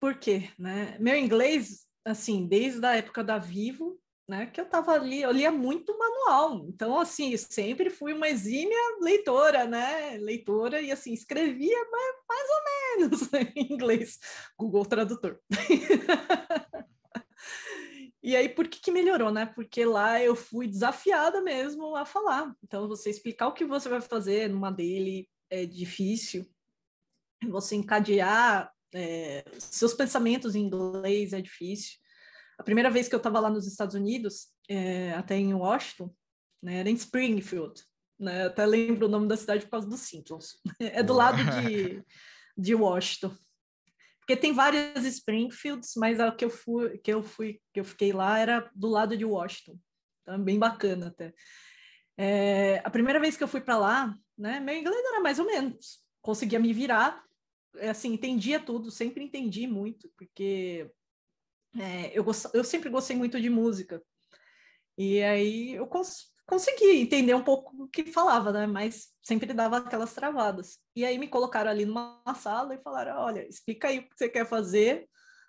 Por 0.00 0.18
quê? 0.18 0.50
Né? 0.58 0.96
Meu 0.98 1.16
inglês, 1.16 1.86
assim, 2.04 2.46
desde 2.46 2.84
a 2.86 2.96
época 2.96 3.22
da 3.24 3.38
Vivo, 3.38 4.00
né? 4.28 4.46
Que 4.46 4.60
eu 4.60 4.68
tava 4.68 4.92
ali, 4.92 5.22
eu 5.22 5.32
lia 5.32 5.50
muito 5.50 5.96
manual. 5.98 6.66
Então, 6.68 6.98
assim, 7.00 7.36
sempre 7.36 7.90
fui 7.90 8.12
uma 8.12 8.28
exímia 8.28 8.78
leitora, 9.00 9.64
né? 9.66 10.16
Leitora 10.18 10.80
e 10.80 10.92
assim, 10.92 11.12
escrevia 11.12 11.84
mais, 11.90 12.16
mais 12.28 12.48
ou 12.50 12.64
menos 12.64 12.77
em 13.54 13.72
inglês. 13.72 14.18
Google 14.58 14.84
Tradutor. 14.84 15.38
E 18.20 18.36
aí, 18.36 18.48
por 18.48 18.68
que, 18.68 18.80
que 18.80 18.90
melhorou, 18.90 19.30
né? 19.30 19.46
Porque 19.46 19.84
lá 19.86 20.22
eu 20.22 20.36
fui 20.36 20.66
desafiada 20.66 21.40
mesmo 21.40 21.96
a 21.96 22.04
falar. 22.04 22.54
Então, 22.62 22.88
você 22.88 23.08
explicar 23.08 23.46
o 23.46 23.52
que 23.52 23.64
você 23.64 23.88
vai 23.88 24.00
fazer 24.00 24.50
numa 24.50 24.70
dele 24.70 25.26
é 25.48 25.64
difícil. 25.64 26.46
Você 27.48 27.76
encadear 27.76 28.70
é, 28.94 29.44
seus 29.58 29.94
pensamentos 29.94 30.54
em 30.54 30.64
inglês 30.64 31.32
é 31.32 31.40
difícil. 31.40 31.96
A 32.58 32.62
primeira 32.62 32.90
vez 32.90 33.08
que 33.08 33.14
eu 33.14 33.18
estava 33.18 33.40
lá 33.40 33.48
nos 33.48 33.66
Estados 33.66 33.94
Unidos, 33.94 34.48
é, 34.68 35.12
até 35.12 35.36
em 35.36 35.54
Washington, 35.54 36.12
né, 36.62 36.80
era 36.80 36.90
em 36.90 36.94
Springfield. 36.94 37.82
Né? 38.18 38.46
Até 38.46 38.66
lembro 38.66 39.06
o 39.06 39.10
nome 39.10 39.28
da 39.28 39.36
cidade 39.36 39.64
por 39.64 39.70
causa 39.70 39.88
dos 39.88 40.00
Simpsons. 40.00 40.60
É 40.80 41.02
do 41.02 41.12
lado 41.12 41.38
de, 41.38 42.04
de 42.58 42.74
Washington. 42.74 43.34
Porque 44.18 44.36
tem 44.36 44.52
várias 44.52 45.04
Springfields, 45.04 45.92
mas 45.96 46.20
a 46.20 46.30
que 46.30 46.44
eu 46.44 46.50
fui, 46.50 46.98
que 46.98 47.10
eu 47.10 47.22
fui, 47.22 47.60
que 47.72 47.80
eu 47.80 47.84
fiquei 47.84 48.12
lá 48.12 48.38
era 48.38 48.70
do 48.74 48.88
lado 48.88 49.16
de 49.16 49.24
Washington. 49.24 49.78
Então, 50.20 50.42
bem 50.42 50.58
bacana 50.58 51.06
até. 51.08 51.32
É, 52.16 52.82
a 52.84 52.90
primeira 52.90 53.20
vez 53.20 53.36
que 53.36 53.44
eu 53.44 53.48
fui 53.48 53.60
para 53.60 53.78
lá, 53.78 54.14
né, 54.36 54.60
meu 54.60 54.76
inglês 54.76 55.02
era 55.02 55.20
mais 55.20 55.38
ou 55.38 55.46
menos. 55.46 56.00
Conseguia 56.20 56.58
me 56.58 56.72
virar, 56.74 57.24
é, 57.76 57.88
assim, 57.88 58.12
entendia 58.12 58.60
tudo, 58.60 58.90
sempre 58.90 59.24
entendi 59.24 59.66
muito, 59.66 60.10
porque 60.18 60.90
é, 61.78 62.10
eu, 62.12 62.24
gost... 62.24 62.50
eu 62.52 62.64
sempre 62.64 62.90
gostei 62.90 63.16
muito 63.16 63.40
de 63.40 63.48
música. 63.48 64.02
E 64.98 65.22
aí 65.22 65.74
eu 65.74 65.86
cons 65.86 66.26
consegui 66.48 67.00
entender 67.02 67.34
um 67.34 67.44
pouco 67.44 67.84
o 67.84 67.88
que 67.88 68.04
falava, 68.10 68.50
né? 68.52 68.66
Mas 68.66 69.08
sempre 69.22 69.52
dava 69.52 69.76
aquelas 69.78 70.14
travadas. 70.14 70.78
E 70.96 71.04
aí 71.04 71.18
me 71.18 71.28
colocaram 71.28 71.70
ali 71.70 71.84
numa 71.84 72.20
sala 72.34 72.74
e 72.74 72.82
falaram: 72.82 73.18
olha, 73.20 73.46
explica 73.46 73.88
aí 73.88 73.98
o 73.98 74.02
que 74.08 74.16
você 74.16 74.28
quer 74.28 74.46
fazer 74.48 75.06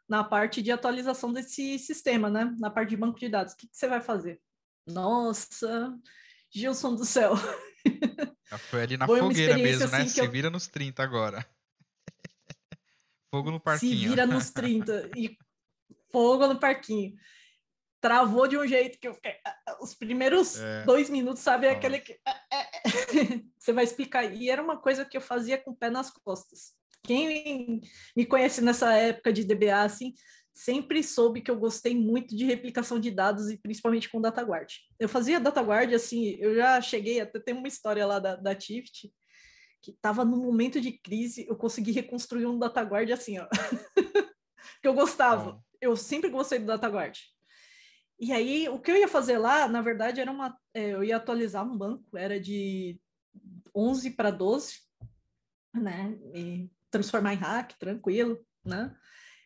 na 0.08 0.24
parte 0.24 0.62
de 0.62 0.72
atualização 0.72 1.32
desse 1.32 1.80
sistema, 1.80 2.30
né? 2.30 2.54
Na 2.60 2.70
parte 2.70 2.90
de 2.90 2.98
banco 2.98 3.20
de 3.20 3.30
dados. 3.30 3.54
O 3.54 3.58
que, 3.58 3.68
que 3.68 3.78
você 3.78 3.88
vai 3.88 4.02
fazer? 4.02 4.42
Nossa, 4.88 5.96
Gilson 6.52 6.96
do 6.96 7.06
céu. 7.06 7.34
Foi 8.70 8.82
ali 8.82 8.98
na 8.98 9.06
Foi 9.06 9.20
fogueira 9.20 9.58
mesmo, 9.58 9.88
né? 9.88 9.98
assim, 9.98 10.06
que 10.06 10.10
Se 10.12 10.20
eu- 10.20 10.30
vira 10.32 10.50
nos 10.50 10.68
30 10.68 11.02
agora. 11.04 11.46
Fogo 13.32 13.52
no 13.52 13.58
Se 13.58 13.64
parquinho. 13.64 14.10
vira 14.10 14.26
nos 14.28 14.50
30 14.50 15.12
e 15.16 15.38
fogo 16.12 16.48
no 16.48 16.60
parquinho. 16.60 17.14
Travou 18.02 18.48
de 18.48 18.58
um 18.58 18.66
jeito 18.66 18.98
que 19.00 19.08
eu 19.08 19.14
fiquei. 19.14 19.34
Os 19.82 19.94
primeiros 19.94 20.58
É. 20.60 20.84
dois 20.84 21.10
minutos, 21.10 21.42
sabe? 21.42 21.68
Nossa. 21.68 21.78
Aquele 21.78 22.00
que. 22.00 22.20
Você 23.58 23.74
vai 23.74 23.84
explicar. 23.84 24.24
E 24.34 24.50
era 24.50 24.62
uma 24.64 24.78
coisa 24.78 25.04
que 25.06 25.18
eu 25.18 25.22
fazia 25.22 25.58
com 25.58 25.72
o 25.72 25.76
pé 25.76 25.90
nas 25.90 26.10
costas. 26.12 26.74
Quem 27.04 27.82
me 28.16 28.26
conhece 28.26 28.62
nessa 28.62 28.94
época 28.94 29.32
de 29.34 29.44
DBA, 29.44 29.82
assim, 29.84 30.14
sempre 30.54 31.02
soube 31.02 31.42
que 31.42 31.50
eu 31.50 31.58
gostei 31.58 31.96
muito 31.96 32.36
de 32.36 32.46
replicação 32.46 33.00
de 33.00 33.10
dados 33.10 33.50
e 33.50 33.58
principalmente 33.58 34.10
com 34.10 34.20
DataGuard. 34.20 34.74
Eu 35.00 35.08
fazia 35.08 35.40
DataGuard, 35.40 35.94
assim, 35.96 36.36
eu 36.40 36.56
já 36.56 36.82
cheguei, 36.82 37.22
até 37.22 37.40
tem 37.40 37.54
uma 37.56 37.68
história 37.68 38.06
lá 38.06 38.20
da, 38.20 38.36
da 38.36 38.54
Tift, 38.54 39.10
que 39.82 39.92
estava 39.92 40.26
num 40.26 40.44
momento 40.44 40.82
de 40.82 40.92
crise, 40.92 41.46
eu 41.48 41.56
consegui 41.56 41.92
reconstruir 41.92 42.46
um 42.46 42.60
DataGuard 42.60 43.12
assim, 43.14 43.40
ó. 43.40 43.48
que 44.82 44.88
eu 44.88 44.94
gostava. 44.94 45.54
Bom. 45.54 45.62
Eu 45.82 45.96
sempre 45.96 46.30
gostei 46.30 46.60
do 46.60 46.66
DataGuard. 46.66 47.18
E 48.20 48.34
aí, 48.34 48.68
o 48.68 48.80
que 48.80 48.92
eu 48.92 48.98
ia 48.98 49.08
fazer 49.08 49.38
lá, 49.38 49.68
na 49.68 49.82
verdade, 49.82 50.20
era 50.20 50.32
uma. 50.32 50.58
é, 50.74 50.90
eu 50.90 51.04
ia 51.04 51.16
atualizar 51.16 51.66
um 51.66 51.78
banco, 51.78 52.18
era 52.18 52.40
de 52.40 53.00
11 53.74 54.12
para 54.12 54.30
12, 54.30 54.80
né? 55.74 56.18
E 56.34 56.70
transformar 56.92 57.34
em 57.34 57.38
hack, 57.38 57.78
tranquilo, 57.80 58.38
né? 58.66 58.94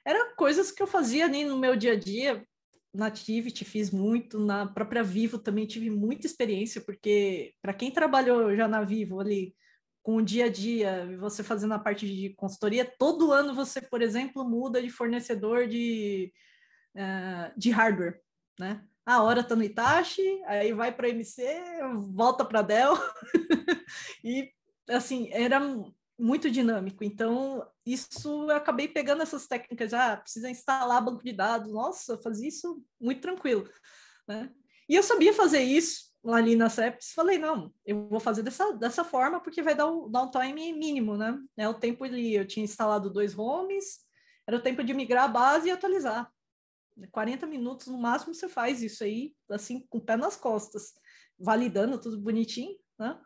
Era 0.05 0.33
coisas 0.35 0.71
que 0.71 0.81
eu 0.81 0.87
fazia 0.87 1.25
ali 1.25 1.43
no 1.45 1.57
meu 1.57 1.75
dia 1.75 1.93
a 1.93 1.95
dia. 1.95 2.45
Na 2.93 3.07
Activity 3.07 3.65
fiz 3.65 3.89
muito, 3.89 4.39
na 4.39 4.67
própria 4.67 5.03
Vivo 5.03 5.39
também 5.39 5.65
tive 5.65 5.89
muita 5.89 6.27
experiência, 6.27 6.79
porque 6.81 7.53
para 7.61 7.73
quem 7.73 7.89
trabalhou 7.89 8.55
já 8.55 8.67
na 8.67 8.83
Vivo 8.83 9.19
ali, 9.19 9.55
com 10.03 10.17
o 10.17 10.21
dia 10.21 10.45
a 10.45 10.49
dia, 10.49 11.17
você 11.17 11.41
fazendo 11.41 11.73
a 11.73 11.79
parte 11.79 12.05
de 12.05 12.35
consultoria, 12.35 12.85
todo 12.99 13.31
ano 13.31 13.55
você, 13.55 13.81
por 13.81 14.01
exemplo, 14.01 14.47
muda 14.47 14.81
de 14.81 14.89
fornecedor 14.89 15.65
de, 15.65 16.31
eh, 16.95 17.53
de 17.57 17.71
hardware, 17.71 18.21
né? 18.59 18.83
A 19.05 19.21
hora 19.21 19.43
tá 19.43 19.55
no 19.55 19.63
Itachi, 19.63 20.41
aí 20.45 20.71
vai 20.73 20.91
para 20.91 21.09
MC, 21.09 21.43
volta 22.11 22.45
para 22.45 22.61
Dell, 22.61 22.93
e 24.23 24.49
assim, 24.89 25.29
era 25.31 25.59
muito 26.17 26.49
dinâmico. 26.49 27.03
Então, 27.03 27.67
isso 27.85 28.49
eu 28.49 28.55
acabei 28.55 28.87
pegando 28.87 29.21
essas 29.21 29.45
técnicas, 29.45 29.93
ah, 29.93 30.17
precisa 30.17 30.49
instalar 30.49 31.03
banco 31.03 31.23
de 31.23 31.33
dados, 31.33 31.71
nossa, 31.71 32.13
eu 32.13 32.21
fazia 32.21 32.47
isso 32.47 32.81
muito 32.99 33.21
tranquilo, 33.21 33.69
né? 34.27 34.49
E 34.87 34.95
eu 34.95 35.03
sabia 35.03 35.33
fazer 35.33 35.61
isso 35.61 36.13
lá 36.23 36.37
ali 36.37 36.55
na 36.55 36.69
CEPS, 36.69 37.11
falei, 37.13 37.37
não, 37.37 37.73
eu 37.85 38.07
vou 38.07 38.19
fazer 38.19 38.43
dessa, 38.43 38.71
dessa 38.73 39.03
forma 39.03 39.41
porque 39.41 39.61
vai 39.61 39.75
dar 39.75 39.87
o 39.87 40.07
downtime 40.07 40.71
mínimo, 40.71 41.17
né? 41.17 41.37
É 41.57 41.67
o 41.67 41.73
tempo 41.73 42.05
ali, 42.05 42.35
eu 42.35 42.47
tinha 42.47 42.63
instalado 42.63 43.11
dois 43.11 43.37
homes, 43.37 43.99
era 44.47 44.57
o 44.57 44.61
tempo 44.61 44.83
de 44.83 44.93
migrar 44.93 45.25
a 45.25 45.27
base 45.27 45.67
e 45.67 45.71
atualizar. 45.71 46.31
40 47.11 47.45
minutos 47.47 47.87
no 47.87 47.97
máximo 47.97 48.33
você 48.33 48.47
faz 48.47 48.81
isso 48.81 49.03
aí, 49.03 49.35
assim, 49.49 49.85
com 49.89 49.97
o 49.97 50.01
pé 50.01 50.15
nas 50.15 50.35
costas, 50.35 50.93
validando 51.37 51.99
tudo 51.99 52.19
bonitinho, 52.19 52.75
né? 52.97 53.19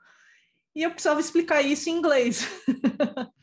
E 0.75 0.83
eu 0.83 0.91
precisava 0.91 1.19
explicar 1.19 1.61
isso 1.61 1.89
em 1.89 1.93
inglês. 1.93 2.41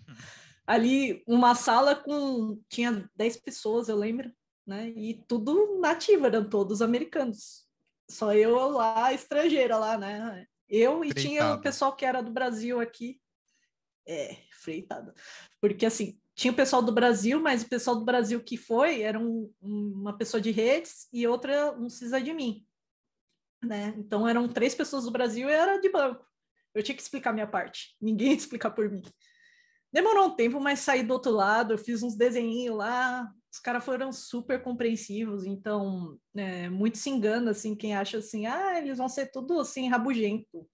Ali, 0.67 1.23
uma 1.27 1.55
sala 1.55 1.95
com. 1.95 2.61
tinha 2.69 3.11
10 3.17 3.37
pessoas, 3.39 3.89
eu 3.89 3.97
lembro, 3.97 4.33
né? 4.67 4.89
E 4.91 5.23
tudo 5.29 5.79
nativo, 5.81 6.27
eram 6.27 6.49
todos 6.49 6.81
americanos. 6.81 7.67
Só 8.09 8.33
eu 8.35 8.69
lá, 8.69 9.13
estrangeira 9.13 9.77
lá, 9.77 9.99
né? 9.99 10.47
Eu 10.69 11.05
e 11.05 11.13
tinha 11.13 11.41
Freitada. 11.41 11.55
o 11.55 11.61
pessoal 11.61 11.97
que 11.97 12.05
era 12.05 12.23
do 12.23 12.31
Brasil 12.31 12.81
aqui. 12.81 13.21
É, 14.07 14.37
freitada. 14.53 15.15
Porque 15.61 15.87
assim, 15.87 16.19
tinha 16.35 16.53
o 16.53 16.57
pessoal 16.57 16.83
do 16.83 16.93
Brasil, 16.93 17.41
mas 17.41 17.63
o 17.63 17.69
pessoal 17.69 17.97
do 17.97 18.05
Brasil 18.05 18.43
que 18.43 18.57
foi 18.57 19.03
era 19.03 19.19
um- 19.19 19.53
uma 19.63 20.17
pessoa 20.17 20.41
de 20.41 20.51
redes 20.51 21.09
e 21.13 21.27
outra 21.27 21.73
um 21.79 21.89
sysadmin. 21.89 22.67
Né? 23.65 23.95
Então 23.97 24.29
eram 24.29 24.49
três 24.49 24.75
pessoas 24.75 25.05
do 25.05 25.11
Brasil 25.11 25.49
e 25.49 25.53
era 25.53 25.79
de 25.81 25.89
banco. 25.91 26.27
Eu 26.75 26.83
tinha 26.83 26.95
que 26.95 27.03
explicar 27.03 27.33
minha 27.33 27.47
parte. 27.47 27.97
Ninguém 28.01 28.29
ia 28.33 28.37
explicar 28.37 28.71
por 28.71 28.91
mim. 28.91 29.03
Demorou 29.93 30.27
um 30.27 30.35
tempo, 30.35 30.59
mas 30.59 30.81
saí 30.81 31.05
do 31.05 31.13
outro 31.13 31.31
lado, 31.31 31.75
eu 31.75 31.79
fiz 31.79 32.03
uns 32.03 32.17
desenhinhos 32.17 32.77
lá, 32.77 33.33
os 33.53 33.61
caras 33.61 33.85
foram 33.85 34.11
super 34.13 34.61
compreensivos, 34.61 35.47
então 35.47 36.19
é, 36.35 36.69
muito 36.69 36.99
se 36.99 37.09
engana, 37.09 37.53
assim, 37.53 37.77
quem 37.77 37.95
acha 37.95 38.19
assim, 38.19 38.45
ah, 38.45 38.77
eles 38.77 38.99
vão 38.99 39.09
ser 39.09 39.31
tudo 39.31 39.61
assim, 39.61 39.89
rabugento. 39.89 40.69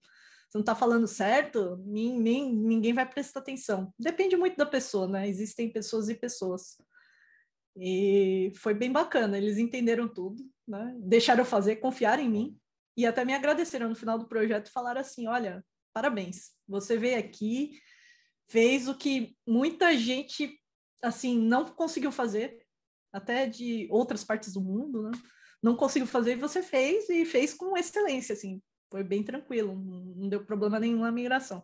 Você 0.51 0.57
não 0.57 0.65
tá 0.65 0.75
falando 0.75 1.07
certo, 1.07 1.77
nem, 1.85 2.19
nem, 2.19 2.53
ninguém 2.53 2.91
vai 2.91 3.07
prestar 3.09 3.39
atenção. 3.39 3.93
Depende 3.97 4.35
muito 4.35 4.57
da 4.57 4.65
pessoa, 4.65 5.07
né? 5.07 5.25
Existem 5.25 5.71
pessoas 5.71 6.09
e 6.09 6.13
pessoas. 6.13 6.75
E 7.77 8.51
foi 8.57 8.73
bem 8.73 8.91
bacana, 8.91 9.37
eles 9.37 9.57
entenderam 9.57 10.09
tudo, 10.09 10.43
né? 10.67 10.93
Deixaram 10.99 11.39
eu 11.39 11.45
fazer, 11.45 11.77
confiaram 11.77 12.21
em 12.21 12.29
mim, 12.29 12.59
e 12.97 13.05
até 13.05 13.23
me 13.23 13.33
agradeceram 13.33 13.87
no 13.87 13.95
final 13.95 14.19
do 14.19 14.27
projeto 14.27 14.67
e 14.67 14.73
falaram 14.73 14.99
assim: 14.99 15.25
olha, 15.25 15.63
parabéns, 15.93 16.51
você 16.67 16.97
veio 16.97 17.17
aqui, 17.17 17.79
fez 18.49 18.89
o 18.89 18.95
que 18.95 19.37
muita 19.47 19.97
gente 19.97 20.59
assim 21.01 21.39
não 21.39 21.63
conseguiu 21.63 22.11
fazer, 22.11 22.61
até 23.13 23.47
de 23.47 23.87
outras 23.89 24.25
partes 24.25 24.51
do 24.51 24.59
mundo, 24.59 25.03
né? 25.03 25.11
Não 25.63 25.77
conseguiu 25.77 26.07
fazer 26.07 26.33
e 26.33 26.41
você 26.41 26.61
fez 26.61 27.09
e 27.09 27.23
fez 27.23 27.53
com 27.53 27.77
excelência, 27.77 28.33
assim. 28.33 28.61
Foi 28.91 29.05
bem 29.05 29.23
tranquilo, 29.23 29.73
não 29.73 30.27
deu 30.27 30.43
problema 30.43 30.77
nenhum 30.77 30.99
na 30.99 31.11
migração. 31.13 31.63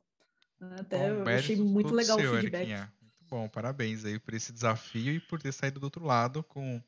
Até 0.80 1.14
Bom, 1.14 1.30
eu 1.30 1.38
achei 1.38 1.58
muito 1.58 1.94
legal 1.94 2.18
seu, 2.18 2.32
o 2.32 2.36
feedback. 2.36 2.62
Eriquinha. 2.62 2.94
Muito 3.02 3.26
bom, 3.30 3.50
parabéns 3.50 4.06
aí 4.06 4.18
por 4.18 4.34
esse 4.34 4.54
desafio 4.54 5.14
e 5.14 5.20
por 5.20 5.42
ter 5.42 5.52
saído 5.52 5.78
do 5.78 5.84
outro 5.84 6.06
lado 6.06 6.42
com 6.42 6.82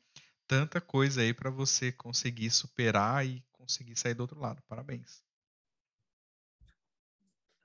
tanta 0.48 0.80
coisa 0.80 1.20
aí 1.20 1.34
para 1.34 1.50
você 1.50 1.92
conseguir 1.92 2.50
superar 2.50 3.24
e 3.26 3.44
conseguir 3.52 3.96
sair 3.96 4.14
do 4.14 4.22
outro 4.22 4.40
lado. 4.40 4.62
Parabéns. 4.66 5.22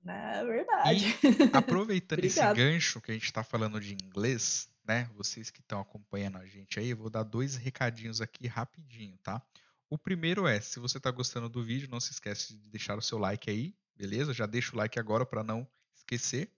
É 0.05 0.43
verdade. 0.43 1.05
Aproveitando 1.53 2.25
esse 2.25 2.41
gancho 2.53 2.99
que 2.99 3.11
a 3.11 3.13
gente 3.13 3.23
está 3.23 3.41
falando 3.41 3.79
de 3.79 3.93
inglês, 3.93 4.69
né? 4.85 5.09
Vocês 5.15 5.49
que 5.49 5.61
estão 5.61 5.79
acompanhando 5.79 6.37
a 6.37 6.45
gente 6.45 6.77
aí, 6.77 6.89
eu 6.89 6.97
vou 6.97 7.09
dar 7.09 7.23
dois 7.23 7.55
recadinhos 7.55 8.19
aqui 8.19 8.47
rapidinho, 8.47 9.17
tá? 9.23 9.41
O 9.89 9.97
primeiro 9.97 10.47
é, 10.47 10.59
se 10.59 10.79
você 10.79 10.97
está 10.97 11.11
gostando 11.11 11.47
do 11.47 11.63
vídeo, 11.63 11.89
não 11.89 11.99
se 11.99 12.11
esquece 12.11 12.53
de 12.55 12.69
deixar 12.69 12.97
o 12.97 13.01
seu 13.01 13.17
like 13.17 13.49
aí, 13.49 13.77
beleza? 13.95 14.33
Já 14.33 14.45
deixa 14.45 14.73
o 14.73 14.77
like 14.77 14.99
agora 14.99 15.25
para 15.25 15.43
não 15.43 15.67
esquecer. 15.93 16.51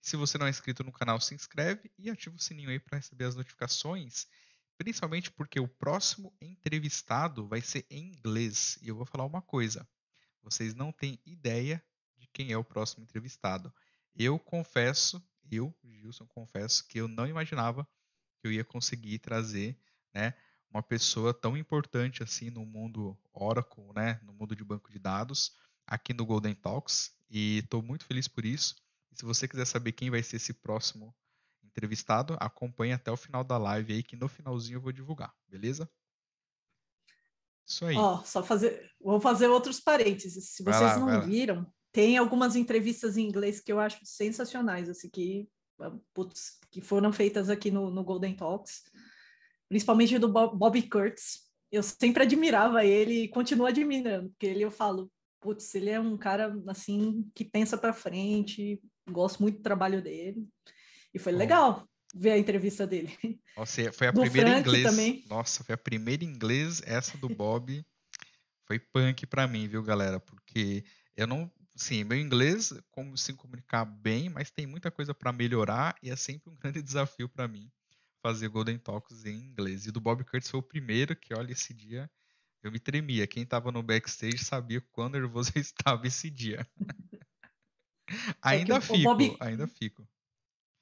Se 0.00 0.16
você 0.16 0.38
não 0.38 0.46
é 0.46 0.50
inscrito 0.50 0.82
no 0.82 0.92
canal, 0.92 1.20
se 1.20 1.34
inscreve 1.34 1.90
e 1.98 2.10
ativa 2.10 2.34
o 2.36 2.38
sininho 2.38 2.70
aí 2.70 2.78
para 2.78 2.98
receber 2.98 3.24
as 3.24 3.34
notificações, 3.34 4.26
principalmente 4.76 5.30
porque 5.30 5.60
o 5.60 5.68
próximo 5.68 6.34
entrevistado 6.40 7.46
vai 7.46 7.60
ser 7.60 7.86
em 7.90 8.12
inglês. 8.12 8.78
E 8.82 8.88
eu 8.88 8.96
vou 8.96 9.06
falar 9.06 9.24
uma 9.24 9.42
coisa: 9.42 9.88
vocês 10.42 10.74
não 10.74 10.90
têm 10.90 11.20
ideia 11.24 11.84
de 12.16 12.26
quem 12.28 12.50
é 12.50 12.56
o 12.56 12.64
próximo 12.64 13.04
entrevistado. 13.04 13.72
Eu 14.14 14.38
confesso, 14.38 15.22
eu, 15.50 15.74
Gilson, 15.82 16.26
confesso 16.26 16.86
que 16.86 16.98
eu 16.98 17.08
não 17.08 17.26
imaginava 17.26 17.86
que 18.38 18.46
eu 18.46 18.52
ia 18.52 18.64
conseguir 18.64 19.18
trazer, 19.18 19.78
né, 20.12 20.34
uma 20.74 20.82
pessoa 20.82 21.32
tão 21.32 21.56
importante 21.56 22.22
assim 22.22 22.50
no 22.50 22.66
mundo 22.66 23.16
Oracle, 23.32 23.92
né, 23.94 24.20
no 24.24 24.32
mundo 24.32 24.56
de 24.56 24.64
banco 24.64 24.90
de 24.90 24.98
dados, 24.98 25.56
aqui 25.86 26.12
no 26.12 26.26
Golden 26.26 26.54
Talks. 26.54 27.12
E 27.30 27.58
estou 27.58 27.80
muito 27.80 28.04
feliz 28.04 28.26
por 28.26 28.44
isso. 28.44 28.74
E 29.12 29.16
se 29.16 29.24
você 29.24 29.46
quiser 29.46 29.66
saber 29.66 29.92
quem 29.92 30.10
vai 30.10 30.22
ser 30.22 30.36
esse 30.36 30.52
próximo 30.52 31.14
entrevistado, 31.62 32.36
acompanhe 32.40 32.92
até 32.92 33.10
o 33.10 33.16
final 33.16 33.44
da 33.44 33.56
live 33.56 33.94
aí, 33.94 34.02
que 34.02 34.16
no 34.16 34.28
finalzinho 34.28 34.76
eu 34.76 34.80
vou 34.80 34.92
divulgar, 34.92 35.32
beleza? 35.46 35.88
Isso 37.64 37.86
aí. 37.86 37.96
Ó, 37.96 38.22
só 38.24 38.42
fazer, 38.42 38.90
vou 39.00 39.20
fazer 39.20 39.46
outros 39.48 39.80
parênteses. 39.80 40.50
Se 40.50 40.62
Vai 40.64 40.74
vocês 40.74 40.96
lá, 40.96 40.98
não 40.98 41.26
viram, 41.26 41.72
tem 41.92 42.18
algumas 42.18 42.56
entrevistas 42.56 43.16
em 43.16 43.26
inglês 43.26 43.60
que 43.60 43.72
eu 43.72 43.78
acho 43.78 44.04
sensacionais, 44.04 44.88
assim, 44.88 45.08
que, 45.08 45.48
ah, 45.80 45.96
putz, 46.12 46.58
que 46.70 46.80
foram 46.80 47.12
feitas 47.12 47.48
aqui 47.48 47.70
no, 47.70 47.90
no 47.90 48.04
Golden 48.04 48.34
Talks, 48.34 48.82
principalmente 49.74 50.16
do 50.20 50.28
Bob, 50.28 50.56
Bobby 50.56 50.88
Kurtz. 50.88 51.48
Eu 51.72 51.82
sempre 51.82 52.22
admirava 52.22 52.84
ele 52.84 53.24
e 53.24 53.28
continuo 53.28 53.66
admirando, 53.66 54.30
porque 54.30 54.46
ele 54.46 54.62
eu 54.62 54.70
falo, 54.70 55.10
putz, 55.40 55.74
ele 55.74 55.90
é 55.90 55.98
um 55.98 56.16
cara 56.16 56.56
assim 56.68 57.28
que 57.34 57.44
pensa 57.44 57.76
para 57.76 57.92
frente, 57.92 58.80
gosto 59.10 59.42
muito 59.42 59.56
do 59.56 59.62
trabalho 59.64 60.00
dele. 60.00 60.46
E 61.12 61.18
foi 61.18 61.32
Bom. 61.32 61.38
legal 61.40 61.88
ver 62.14 62.30
a 62.30 62.38
entrevista 62.38 62.86
dele. 62.86 63.18
Nossa, 63.56 63.92
foi 63.92 64.06
a 64.06 64.12
Do 64.12 64.20
primeira 64.20 64.50
Frank 64.50 64.68
inglês. 64.68 64.84
também. 64.84 65.24
Nossa, 65.28 65.64
foi 65.64 65.74
a 65.74 65.78
primeira 65.78 66.22
inglês, 66.22 66.80
essa 66.86 67.18
do 67.18 67.28
Bob. 67.28 67.84
foi 68.68 68.78
punk 68.78 69.26
pra 69.26 69.48
mim, 69.48 69.66
viu, 69.66 69.82
galera? 69.82 70.20
Porque 70.20 70.84
eu 71.16 71.26
não. 71.26 71.50
Sim, 71.74 72.04
meu 72.04 72.16
inglês, 72.16 72.72
como 72.92 73.18
se 73.18 73.32
comunicar 73.32 73.84
bem, 73.84 74.28
mas 74.28 74.52
tem 74.52 74.68
muita 74.68 74.92
coisa 74.92 75.12
pra 75.12 75.32
melhorar 75.32 75.96
e 76.00 76.10
é 76.10 76.14
sempre 76.14 76.48
um 76.48 76.54
grande 76.54 76.80
desafio 76.80 77.28
pra 77.28 77.48
mim 77.48 77.68
fazer 78.24 78.48
Golden 78.48 78.78
Talks 78.78 79.26
em 79.26 79.36
inglês. 79.36 79.84
E 79.84 79.92
do 79.92 80.00
Bob 80.00 80.24
Curtis 80.24 80.50
foi 80.50 80.58
o 80.58 80.62
primeiro 80.62 81.14
que, 81.14 81.34
olha, 81.34 81.52
esse 81.52 81.74
dia 81.74 82.10
eu 82.62 82.72
me 82.72 82.80
tremia. 82.80 83.26
Quem 83.26 83.44
tava 83.44 83.70
no 83.70 83.82
backstage 83.82 84.38
sabia 84.38 84.78
o 84.78 84.82
quão 84.90 85.10
nervoso 85.10 85.52
eu 85.54 85.60
estava 85.60 86.06
esse 86.06 86.30
dia. 86.30 86.66
ainda 88.40 88.78
o 88.78 88.80
fico, 88.80 89.04
Bob- 89.04 89.36
ainda 89.40 89.66
fico. 89.66 90.08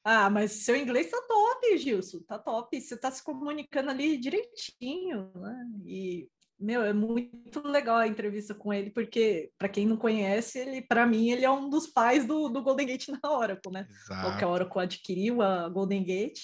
Ah, 0.04 0.30
mas 0.30 0.52
seu 0.52 0.76
inglês 0.76 1.10
tá 1.10 1.20
top, 1.26 1.78
Gilson, 1.78 2.20
tá 2.20 2.38
top. 2.38 2.80
Você 2.80 2.96
tá 2.96 3.10
se 3.10 3.22
comunicando 3.24 3.90
ali 3.90 4.16
direitinho, 4.18 5.32
né? 5.34 5.66
E, 5.84 6.28
meu, 6.58 6.82
é 6.82 6.92
muito 6.92 7.66
legal 7.66 7.96
a 7.98 8.06
entrevista 8.06 8.54
com 8.54 8.72
ele, 8.72 8.90
porque, 8.90 9.50
para 9.58 9.68
quem 9.68 9.84
não 9.86 9.96
conhece, 9.96 10.60
ele, 10.60 10.82
para 10.82 11.04
mim, 11.06 11.30
ele 11.30 11.44
é 11.44 11.50
um 11.50 11.68
dos 11.68 11.88
pais 11.88 12.24
do, 12.24 12.48
do 12.48 12.62
Golden 12.62 12.86
Gate 12.86 13.08
na 13.08 13.20
Oracle, 13.30 13.72
né? 13.72 13.86
Logo 14.22 14.36
que 14.36 14.44
a 14.44 14.48
Exato. 14.48 14.48
Oracle 14.48 14.80
adquiriu 14.82 15.42
a 15.42 15.68
Golden 15.68 16.04
Gate, 16.04 16.40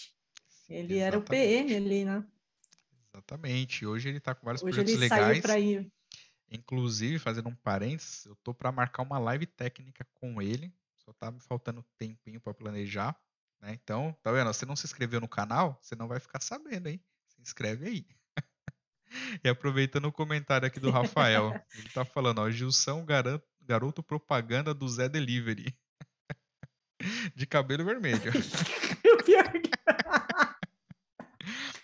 ele 0.68 0.98
era 0.98 1.18
o 1.18 1.22
PM 1.22 1.74
ali, 1.74 2.04
né? 2.04 2.24
Exatamente. 3.12 3.86
Hoje 3.86 4.08
ele 4.08 4.20
tá 4.20 4.34
com 4.34 4.44
vários 4.44 4.62
Hoje 4.62 4.72
projetos 4.74 4.94
ele 4.94 5.08
saiu 5.08 5.22
legais. 5.26 5.40
para 5.40 5.58
ir. 5.58 5.90
Inclusive, 6.50 7.18
fazendo 7.18 7.48
um 7.48 7.54
parênteses, 7.54 8.24
eu 8.24 8.36
tô 8.36 8.54
para 8.54 8.72
marcar 8.72 9.02
uma 9.02 9.18
live 9.18 9.46
técnica 9.46 10.06
com 10.14 10.40
ele. 10.40 10.72
Só 11.04 11.12
tá 11.12 11.30
me 11.30 11.40
faltando 11.40 11.84
tempinho 11.96 12.40
para 12.40 12.54
planejar, 12.54 13.18
né? 13.60 13.72
Então, 13.82 14.16
tá 14.22 14.30
vendo? 14.32 14.46
Você 14.52 14.64
não 14.66 14.76
se 14.76 14.86
inscreveu 14.86 15.20
no 15.20 15.28
canal, 15.28 15.78
você 15.82 15.94
não 15.94 16.08
vai 16.08 16.20
ficar 16.20 16.40
sabendo, 16.40 16.88
hein? 16.88 17.02
Se 17.28 17.40
inscreve 17.40 17.86
aí. 17.86 18.06
e 19.44 19.48
aproveitando 19.48 20.06
o 20.06 20.12
comentário 20.12 20.66
aqui 20.66 20.78
do 20.80 20.90
Rafael, 20.92 21.52
ele 21.76 21.88
tá 21.90 22.04
falando, 22.04 22.40
ó, 22.40 22.50
Gilson, 22.50 23.04
garoto, 23.04 23.46
garoto 23.62 24.02
propaganda 24.02 24.72
do 24.72 24.88
Zé 24.88 25.08
Delivery. 25.08 25.76
De 27.34 27.46
cabelo 27.46 27.84
vermelho. 27.84 28.32
O 29.14 29.22
pior 29.24 29.52
que- 29.52 29.70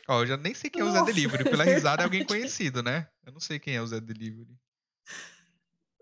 Ó, 0.09 0.23
eu 0.23 0.27
já 0.27 0.37
nem 0.37 0.55
sei 0.55 0.69
quem 0.69 0.83
é 0.83 0.85
o 0.85 0.91
Zé 0.91 0.99
Nossa, 0.99 1.13
Delivery. 1.13 1.43
é 1.49 1.51
Pela 1.51 1.65
risada 1.65 2.03
é 2.03 2.05
alguém 2.05 2.25
conhecido, 2.25 2.83
né? 2.83 3.09
Eu 3.25 3.33
não 3.33 3.41
sei 3.41 3.59
quem 3.59 3.77
é 3.77 3.81
o 3.81 3.87
Zé 3.87 4.01
Delivery. 4.01 4.55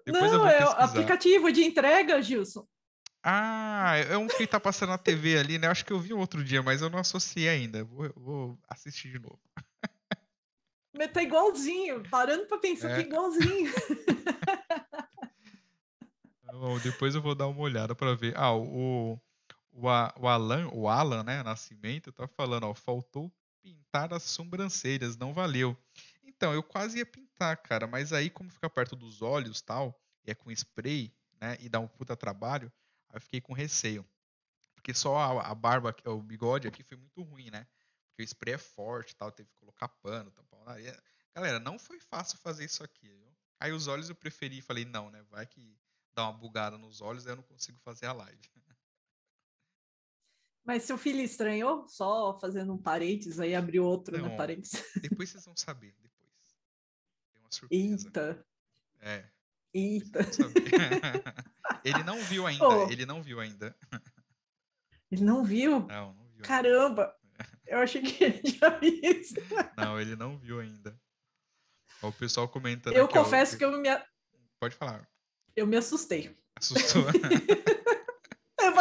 Depois 0.05 0.33
eu 0.33 0.39
Não, 0.39 0.41
vou 0.41 0.49
é 0.49 0.65
o 0.65 0.71
aplicativo 0.71 1.53
de 1.53 1.63
entrega, 1.63 2.21
Gilson. 2.21 2.67
Ah, 3.23 3.95
é 3.97 4.17
um 4.17 4.27
que 4.27 4.45
tá 4.49 4.59
passando 4.59 4.89
na 4.91 4.99
TV 4.99 5.39
ali, 5.39 5.57
né? 5.57 5.69
Acho 5.69 5.85
que 5.85 5.93
eu 5.93 6.01
vi 6.01 6.13
outro 6.13 6.43
dia, 6.43 6.61
mas 6.61 6.83
eu 6.83 6.91
não 6.91 6.99
associei 6.99 7.49
ainda. 7.49 7.85
Vou, 7.85 8.13
vou 8.17 8.59
assistir 8.69 9.13
de 9.13 9.21
novo. 9.21 9.39
Mas 10.93 11.13
tá 11.13 11.23
igualzinho, 11.23 12.03
parando 12.11 12.47
para 12.47 12.59
pensar, 12.59 12.91
É. 12.91 12.97
tá 12.97 13.01
igualzinho. 13.01 13.73
Bom, 16.53 16.79
depois 16.81 17.15
eu 17.15 17.23
vou 17.23 17.35
dar 17.35 17.47
uma 17.47 17.61
olhada 17.61 17.95
pra 17.95 18.15
ver. 18.15 18.37
Ah, 18.37 18.53
o, 18.53 19.15
o, 19.73 19.89
o 20.17 20.29
Alan, 20.29 20.69
o 20.73 20.89
Alan, 20.89 21.23
né, 21.23 21.43
Nascimento, 21.43 22.13
tá 22.13 22.27
falando, 22.27 22.65
ó, 22.65 22.75
faltou 22.75 23.33
pintar 23.63 24.13
as 24.13 24.23
sobrancelhas, 24.25 25.17
não 25.17 25.33
valeu. 25.33 25.77
Então, 26.25 26.53
eu 26.53 26.63
quase 26.63 26.99
ia 26.99 27.07
pintar, 27.07 27.57
cara, 27.59 27.87
mas 27.87 28.13
aí 28.13 28.29
como 28.31 28.51
fica 28.51 28.69
perto 28.69 28.97
dos 28.97 29.23
olhos, 29.23 29.61
tal, 29.63 29.99
e 30.25 30.31
é 30.31 30.35
com 30.35 30.51
spray, 30.51 31.15
né, 31.41 31.57
e 31.61 31.69
dá 31.69 31.79
um 31.81 31.89
puta 31.89 32.17
trabalho, 32.17 32.73
aí 33.09 33.17
eu 33.17 33.21
fiquei 33.21 33.41
com 33.41 33.53
receio. 33.53 34.07
Porque 34.75 34.93
só 34.95 35.17
a, 35.17 35.51
a 35.51 35.55
barba, 35.55 35.91
aqui- 35.91 36.09
o 36.09 36.21
bigode 36.23 36.67
aqui 36.69 36.83
foi 36.83 36.97
muito 36.97 37.23
ruim, 37.23 37.51
né? 37.51 37.67
Porque 38.09 38.23
o 38.23 38.25
spray 38.25 38.55
é 38.55 38.59
forte, 38.59 39.15
tal, 39.15 39.31
teve 39.31 39.49
que 39.49 39.57
colocar 39.57 39.89
pano, 39.89 40.31
tampar 40.33 40.61
o 40.61 40.65
nariz. 40.65 40.93
Galera, 41.35 41.59
não 41.59 41.79
foi 41.79 42.01
fácil 42.01 42.39
fazer 42.39 42.65
isso 42.65 42.83
aqui, 42.83 43.09
viu? 43.09 43.33
Aí 43.61 43.73
os 43.73 43.87
olhos 43.87 44.09
eu 44.09 44.15
preferi, 44.15 44.61
falei, 44.61 44.85
não, 44.85 45.11
né, 45.11 45.23
vai 45.31 45.47
que 45.47 45.79
dá 46.15 46.25
uma 46.25 46.33
bugada 46.33 46.77
nos 46.77 47.01
olhos, 47.01 47.27
aí 47.27 47.33
eu 47.33 47.37
não 47.37 47.43
consigo 47.45 47.79
fazer 47.79 48.07
a 48.07 48.13
live. 48.13 48.41
Mas 50.65 50.85
seu 50.85 50.97
filho 50.97 51.21
estranhou? 51.21 51.87
Só 51.89 52.39
fazendo 52.39 52.73
um 52.73 52.79
parênteses, 52.79 53.41
aí 53.41 53.55
abriu 53.55 53.85
outro, 53.85 54.17
né? 54.17 54.29
Não. 54.29 54.37
Parênteses. 54.37 54.85
Depois 55.01 55.29
vocês 55.31 55.45
vão 55.45 55.57
saber, 55.57 55.95
depois. 56.01 56.31
Tem 57.33 57.43
uma 57.43 57.51
surpresa. 57.51 57.83
Eita, 58.05 58.47
É, 59.01 59.25
eita. 59.75 60.21
ele 61.85 62.05
não 62.05 62.19
viu 62.23 62.47
ainda, 62.47 62.69
Oh. 62.69 62.89
ele 62.91 63.05
não 63.05 63.23
viu 63.23 63.41
ainda. 63.41 63.77
Ele 65.11 65.25
não 65.25 65.45
viu? 65.45 65.81
Não, 65.81 66.15
não 66.15 66.29
viu. 66.31 66.45
Caramba! 66.45 67.13
Eu 67.67 67.79
achei 67.79 68.01
que 68.03 68.23
ele 68.23 68.41
já 68.59 68.69
viu. 68.79 69.01
Não, 69.77 70.01
ele 70.01 70.15
não 70.15 70.39
viu 70.39 70.61
ainda. 70.61 70.97
O 72.01 72.13
pessoal 72.13 72.49
comentando 72.49 72.95
Eu 72.95 73.09
confesso 73.09 73.57
que 73.59 73.65
eu 73.65 73.77
me, 73.79 73.89
Pode 74.61 74.75
falar. 74.77 75.09
eu 75.57 75.67
me 75.67 75.77
assustei. 75.77 76.37
Assustou. 76.57 77.03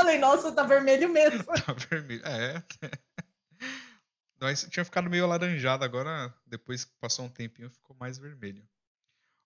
Falei, 0.02 0.18
nossa, 0.18 0.52
tá 0.52 0.64
vermelho 0.64 1.08
mesmo. 1.10 1.44
tá 1.64 1.74
vermelho. 1.74 2.26
É. 2.26 2.64
Mas 4.42 4.64
tinha 4.64 4.84
ficado 4.84 5.08
meio 5.12 5.24
alaranjado, 5.26 5.86
agora 5.86 6.34
depois 6.44 6.84
que 6.84 6.92
passou 7.00 7.26
um 7.26 7.30
tempinho 7.30 7.70
ficou 7.70 7.96
mais 8.00 8.18
vermelho. 8.18 8.68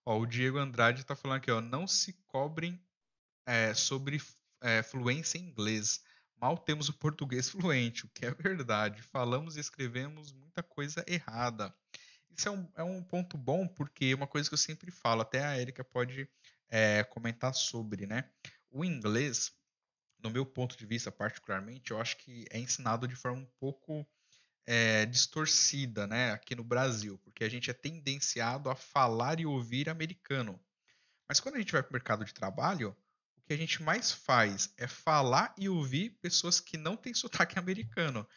Ó, 0.06 0.18
o 0.18 0.26
Diego 0.26 0.58
Andrade 0.58 1.06
tá 1.06 1.14
falando 1.14 1.40
aqui, 1.40 1.52
ó, 1.52 1.60
não 1.60 1.86
se 1.86 2.14
cobrem 2.26 2.82
é, 3.46 3.74
sobre 3.74 4.22
é, 4.62 4.82
fluência 4.82 5.38
em 5.38 5.42
inglês. 5.42 6.02
Mal 6.38 6.58
temos 6.58 6.88
o 6.88 6.94
português 6.94 7.50
fluente, 7.52 8.06
o 8.06 8.10
que 8.14 8.26
é 8.26 8.32
verdade. 8.32 9.02
Falamos 9.02 9.58
e 9.58 9.60
escrevemos 9.60 10.32
muita 10.32 10.64
coisa 10.64 11.04
errada. 11.06 11.76
Isso 12.30 12.48
é 12.48 12.52
um, 12.52 12.72
é 12.78 12.84
um 12.84 13.04
ponto 13.04 13.38
bom, 13.38 13.68
porque 13.68 14.06
é 14.06 14.16
uma 14.16 14.28
coisa 14.28 14.48
que 14.48 14.54
eu 14.54 14.58
sempre 14.58 14.90
falo, 14.90 15.22
até 15.22 15.44
a 15.44 15.60
Erika 15.60 15.84
pode 15.84 16.30
é, 16.70 17.04
comentar 17.04 17.54
sobre, 17.54 18.06
né? 18.08 18.30
O 18.72 18.86
inglês, 18.86 19.52
no 20.26 20.32
meu 20.32 20.46
ponto 20.46 20.76
de 20.76 20.88
vista 20.88 21.12
particularmente, 21.12 21.92
eu 21.92 22.02
acho 22.02 22.18
que 22.18 22.46
é 22.50 22.58
ensinado 22.58 23.08
de 23.08 23.16
forma 23.16 23.38
um 23.38 23.50
pouco 23.60 24.06
é, 24.66 25.06
distorcida, 25.06 26.08
né, 26.08 26.32
aqui 26.32 26.56
no 26.56 26.64
Brasil, 26.64 27.20
porque 27.20 27.44
a 27.44 27.50
gente 27.50 27.70
é 27.70 27.74
tendenciado 27.74 28.68
a 28.68 28.76
falar 28.76 29.40
e 29.40 29.46
ouvir 29.46 29.88
americano. 29.88 30.60
Mas 31.30 31.40
quando 31.40 31.56
a 31.56 31.60
gente 31.60 31.72
vai 31.72 31.84
para 31.84 31.92
o 31.92 31.94
mercado 31.94 32.26
de 32.26 32.34
trabalho, 32.34 32.98
o 33.38 33.42
que 33.44 33.54
a 33.54 33.58
gente 33.58 33.84
mais 33.84 34.12
faz 34.12 34.74
é 34.78 34.88
falar 34.88 35.54
e 35.60 35.70
ouvir 35.70 36.18
pessoas 36.22 36.60
que 36.60 36.76
não 36.76 36.98
têm 36.98 37.14
sotaque 37.14 37.60
americano, 37.60 38.28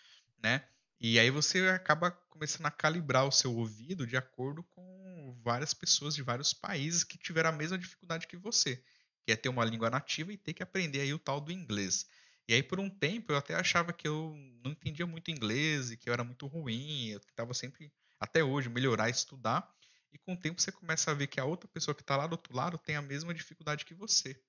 né? 0.43 0.69
E 1.01 1.19
aí 1.19 1.31
você 1.31 1.69
acaba 1.69 2.11
começando 2.11 2.67
a 2.67 2.71
calibrar 2.71 3.25
o 3.25 3.33
seu 3.33 3.57
ouvido 3.57 4.07
de 4.07 4.17
acordo 4.17 4.63
com 4.65 5.39
várias 5.43 5.73
pessoas 5.73 6.15
de 6.15 6.23
vários 6.23 6.53
países 6.53 7.03
que 7.03 7.17
tiveram 7.17 7.49
a 7.49 7.53
mesma 7.53 7.79
dificuldade 7.79 8.27
que 8.27 8.37
você, 8.37 8.83
que 9.29 9.33
é 9.33 9.37
ter 9.37 9.51
uma 9.51 9.63
língua 9.63 9.91
nativa 9.91 10.33
e 10.33 10.39
ter 10.39 10.55
que 10.55 10.63
aprender 10.63 11.03
aí 11.03 11.13
o 11.13 11.19
tal 11.19 11.39
do 11.39 11.53
inglês. 11.53 12.07
E 12.49 12.55
aí, 12.55 12.63
por 12.63 12.81
um 12.81 12.89
tempo, 12.89 13.31
eu 13.31 13.37
até 13.37 13.55
achava 13.55 13.93
que 13.93 14.09
eu 14.09 14.35
não 14.65 14.71
entendia 14.71 15.07
muito 15.07 15.31
inglês 15.31 15.91
e 15.91 15.99
que 15.99 16.09
eu 16.09 16.15
era 16.15 16.25
muito 16.25 16.47
ruim. 16.47 17.09
Eu 17.09 17.21
tentava 17.21 17.53
sempre, 17.53 17.93
até 18.19 18.43
hoje, 18.43 18.71
melhorar, 18.71 19.11
estudar. 19.11 19.71
E 20.11 20.17
com 20.17 20.33
o 20.33 20.37
tempo 20.37 20.59
você 20.59 20.73
começa 20.73 21.11
a 21.11 21.15
ver 21.15 21.27
que 21.27 21.39
a 21.39 21.45
outra 21.45 21.69
pessoa 21.69 21.95
que 21.95 22.01
está 22.01 22.17
lá 22.17 22.27
do 22.27 22.33
outro 22.33 22.57
lado 22.57 22.79
tem 22.79 22.97
a 22.97 23.03
mesma 23.03 23.35
dificuldade 23.35 23.85
que 23.85 23.93
você. 23.93 24.41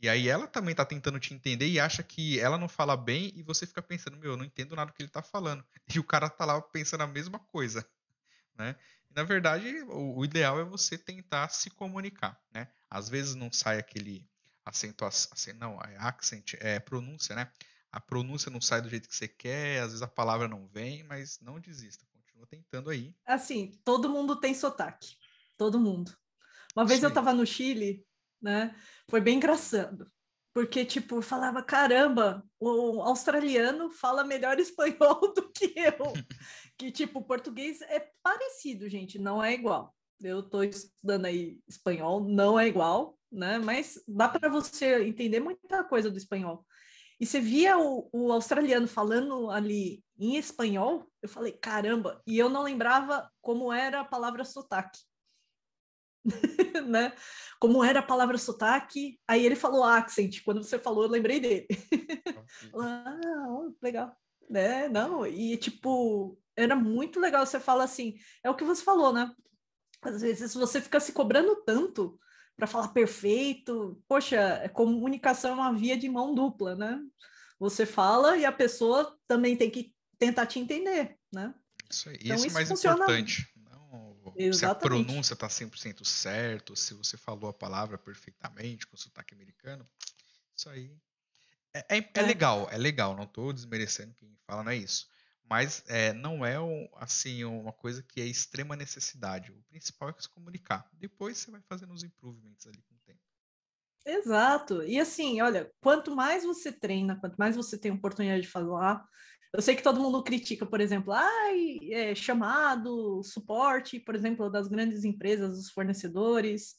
E 0.00 0.08
aí 0.08 0.26
ela 0.26 0.46
também 0.46 0.74
tá 0.74 0.86
tentando 0.86 1.20
te 1.20 1.34
entender 1.34 1.68
e 1.68 1.78
acha 1.78 2.02
que 2.02 2.40
ela 2.40 2.56
não 2.56 2.66
fala 2.66 2.96
bem 2.96 3.30
e 3.36 3.42
você 3.42 3.66
fica 3.66 3.82
pensando, 3.82 4.16
meu, 4.16 4.30
eu 4.30 4.36
não 4.38 4.46
entendo 4.46 4.74
nada 4.74 4.90
do 4.90 4.94
que 4.94 5.02
ele 5.02 5.10
tá 5.10 5.22
falando. 5.22 5.62
E 5.94 5.98
o 5.98 6.04
cara 6.04 6.30
tá 6.30 6.46
lá 6.46 6.62
pensando 6.62 7.02
a 7.02 7.06
mesma 7.06 7.38
coisa, 7.38 7.86
né? 8.54 8.74
Na 9.10 9.22
verdade, 9.22 9.82
o 9.90 10.24
ideal 10.24 10.58
é 10.58 10.64
você 10.64 10.96
tentar 10.96 11.50
se 11.50 11.68
comunicar, 11.68 12.42
né? 12.50 12.68
Às 12.94 13.08
vezes 13.08 13.34
não 13.34 13.50
sai 13.50 13.80
aquele 13.80 14.24
acento, 14.64 15.04
assim, 15.04 15.52
não, 15.54 15.80
é 15.80 15.96
accent, 15.98 16.54
é 16.60 16.78
pronúncia, 16.78 17.34
né? 17.34 17.50
A 17.90 18.00
pronúncia 18.00 18.52
não 18.52 18.60
sai 18.60 18.80
do 18.80 18.88
jeito 18.88 19.08
que 19.08 19.16
você 19.16 19.26
quer, 19.26 19.80
às 19.80 19.88
vezes 19.88 20.02
a 20.02 20.06
palavra 20.06 20.46
não 20.46 20.68
vem, 20.68 21.02
mas 21.02 21.40
não 21.40 21.58
desista, 21.58 22.06
continua 22.12 22.46
tentando 22.46 22.90
aí. 22.90 23.12
Assim, 23.26 23.72
todo 23.84 24.08
mundo 24.08 24.36
tem 24.36 24.54
sotaque. 24.54 25.16
Todo 25.56 25.80
mundo. 25.80 26.16
Uma 26.76 26.84
vez 26.84 26.98
Isso 26.98 27.06
eu 27.06 27.08
aí. 27.08 27.14
tava 27.14 27.32
no 27.32 27.44
Chile, 27.44 28.06
né? 28.40 28.72
Foi 29.08 29.20
bem 29.20 29.38
engraçado. 29.38 30.08
Porque, 30.52 30.84
tipo, 30.84 31.20
falava, 31.20 31.64
caramba, 31.64 32.48
o 32.60 33.02
australiano 33.02 33.90
fala 33.90 34.22
melhor 34.22 34.56
espanhol 34.60 35.34
do 35.34 35.50
que 35.50 35.74
eu. 35.76 36.12
que, 36.78 36.92
tipo, 36.92 37.18
o 37.18 37.24
português 37.24 37.80
é 37.82 38.08
parecido, 38.22 38.88
gente, 38.88 39.18
não 39.18 39.42
é 39.42 39.52
igual. 39.52 39.92
Eu 40.24 40.42
tô 40.42 40.62
estudando 40.62 41.26
aí 41.26 41.60
espanhol, 41.68 42.24
não 42.24 42.58
é 42.58 42.66
igual, 42.66 43.18
né? 43.30 43.58
Mas 43.58 44.02
dá 44.08 44.28
para 44.28 44.48
você 44.48 45.04
entender 45.04 45.40
muita 45.40 45.84
coisa 45.84 46.10
do 46.10 46.16
espanhol. 46.16 46.66
E 47.20 47.26
você 47.26 47.40
via 47.40 47.78
o, 47.78 48.08
o 48.12 48.32
australiano 48.32 48.88
falando 48.88 49.50
ali 49.50 50.02
em 50.18 50.36
espanhol, 50.36 51.06
eu 51.22 51.28
falei, 51.28 51.52
caramba, 51.52 52.22
e 52.26 52.38
eu 52.38 52.48
não 52.48 52.62
lembrava 52.62 53.30
como 53.40 53.72
era 53.72 54.00
a 54.00 54.04
palavra 54.04 54.44
sotaque. 54.44 55.00
né? 56.88 57.12
Como 57.60 57.84
era 57.84 58.00
a 58.00 58.02
palavra 58.02 58.38
sotaque, 58.38 59.20
aí 59.28 59.44
ele 59.44 59.56
falou 59.56 59.84
accent, 59.84 60.42
quando 60.42 60.62
você 60.62 60.78
falou, 60.78 61.04
eu 61.04 61.10
lembrei 61.10 61.38
dele. 61.38 61.66
ah, 62.74 63.18
legal. 63.82 64.16
É, 64.52 64.88
não, 64.88 65.26
e 65.26 65.56
tipo, 65.56 66.38
era 66.56 66.76
muito 66.76 67.20
legal. 67.20 67.44
Você 67.44 67.60
fala 67.60 67.84
assim, 67.84 68.14
é 68.42 68.50
o 68.50 68.54
que 68.54 68.64
você 68.64 68.82
falou, 68.82 69.12
né? 69.12 69.30
Às 70.04 70.20
vezes 70.22 70.54
você 70.54 70.80
fica 70.80 71.00
se 71.00 71.12
cobrando 71.12 71.56
tanto 71.64 72.18
para 72.56 72.66
falar 72.66 72.88
perfeito. 72.88 74.02
Poxa, 74.06 74.68
comunicação 74.72 75.50
é 75.52 75.54
uma 75.54 75.72
via 75.74 75.96
de 75.96 76.08
mão 76.08 76.34
dupla, 76.34 76.74
né? 76.76 77.00
Você 77.58 77.86
fala 77.86 78.36
e 78.36 78.44
a 78.44 78.52
pessoa 78.52 79.18
também 79.26 79.56
tem 79.56 79.70
que 79.70 79.94
tentar 80.18 80.46
te 80.46 80.58
entender, 80.58 81.18
né? 81.32 81.54
Isso 81.90 82.08
aí. 82.08 82.18
Então, 82.22 82.36
Isso 82.36 82.46
é 82.48 82.50
mais 82.50 82.68
funciona- 82.68 82.96
importante. 82.96 83.48
Se 84.52 84.64
a 84.66 84.74
pronúncia 84.74 85.36
tá 85.36 85.48
100% 85.48 86.04
certo, 86.04 86.74
se 86.74 86.92
você 86.94 87.16
falou 87.16 87.48
a 87.50 87.52
palavra 87.52 87.96
perfeitamente 87.96 88.84
com 88.86 88.96
sotaque 88.96 89.32
americano. 89.34 89.88
Isso 90.56 90.68
aí. 90.68 90.90
É, 91.72 91.98
é- 91.98 91.98
é 91.98 92.10
É. 92.14 92.22
legal, 92.22 92.68
é 92.70 92.76
legal. 92.78 93.14
Não 93.16 93.26
tô 93.26 93.52
desmerecendo 93.52 94.12
quem 94.14 94.36
fala, 94.46 94.64
não 94.64 94.72
é 94.72 94.76
isso. 94.76 95.06
Mas 95.48 95.84
é, 95.88 96.12
não 96.12 96.44
é 96.44 96.56
assim 96.96 97.44
uma 97.44 97.72
coisa 97.72 98.02
que 98.02 98.20
é 98.20 98.24
extrema 98.24 98.74
necessidade. 98.74 99.52
O 99.52 99.62
principal 99.68 100.08
é 100.08 100.14
se 100.18 100.28
comunicar. 100.28 100.88
Depois 100.92 101.38
você 101.38 101.50
vai 101.50 101.60
fazendo 101.68 101.92
os 101.92 102.02
improvements 102.02 102.66
ali 102.66 102.82
com 102.88 102.94
o 102.94 102.98
tempo. 103.04 103.20
Exato. 104.06 104.82
E 104.82 104.98
assim, 104.98 105.40
olha, 105.40 105.70
quanto 105.80 106.14
mais 106.14 106.44
você 106.44 106.72
treina, 106.72 107.18
quanto 107.20 107.36
mais 107.36 107.56
você 107.56 107.78
tem 107.78 107.92
oportunidade 107.92 108.42
de 108.42 108.48
falar, 108.48 109.06
eu 109.52 109.62
sei 109.62 109.76
que 109.76 109.82
todo 109.82 110.00
mundo 110.00 110.22
critica, 110.22 110.66
por 110.66 110.80
exemplo, 110.80 111.12
ai, 111.12 111.78
é, 111.90 112.14
chamado, 112.14 113.22
suporte, 113.22 114.00
por 114.00 114.14
exemplo, 114.14 114.50
das 114.50 114.66
grandes 114.66 115.04
empresas, 115.04 115.56
dos 115.56 115.70
fornecedores. 115.70 116.74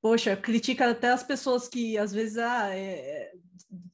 Poxa, 0.00 0.36
critica 0.36 0.90
até 0.90 1.10
as 1.10 1.24
pessoas 1.24 1.68
que 1.68 1.98
às 1.98 2.12
vezes 2.12 2.38
ah, 2.38 2.68
é, 2.74 3.32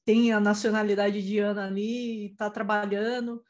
tem 0.05 0.33
a 0.33 0.39
nacionalidade 0.39 1.21
indiana 1.21 1.67
ali, 1.67 2.33
está 2.33 2.51
trabalhando. 2.51 3.43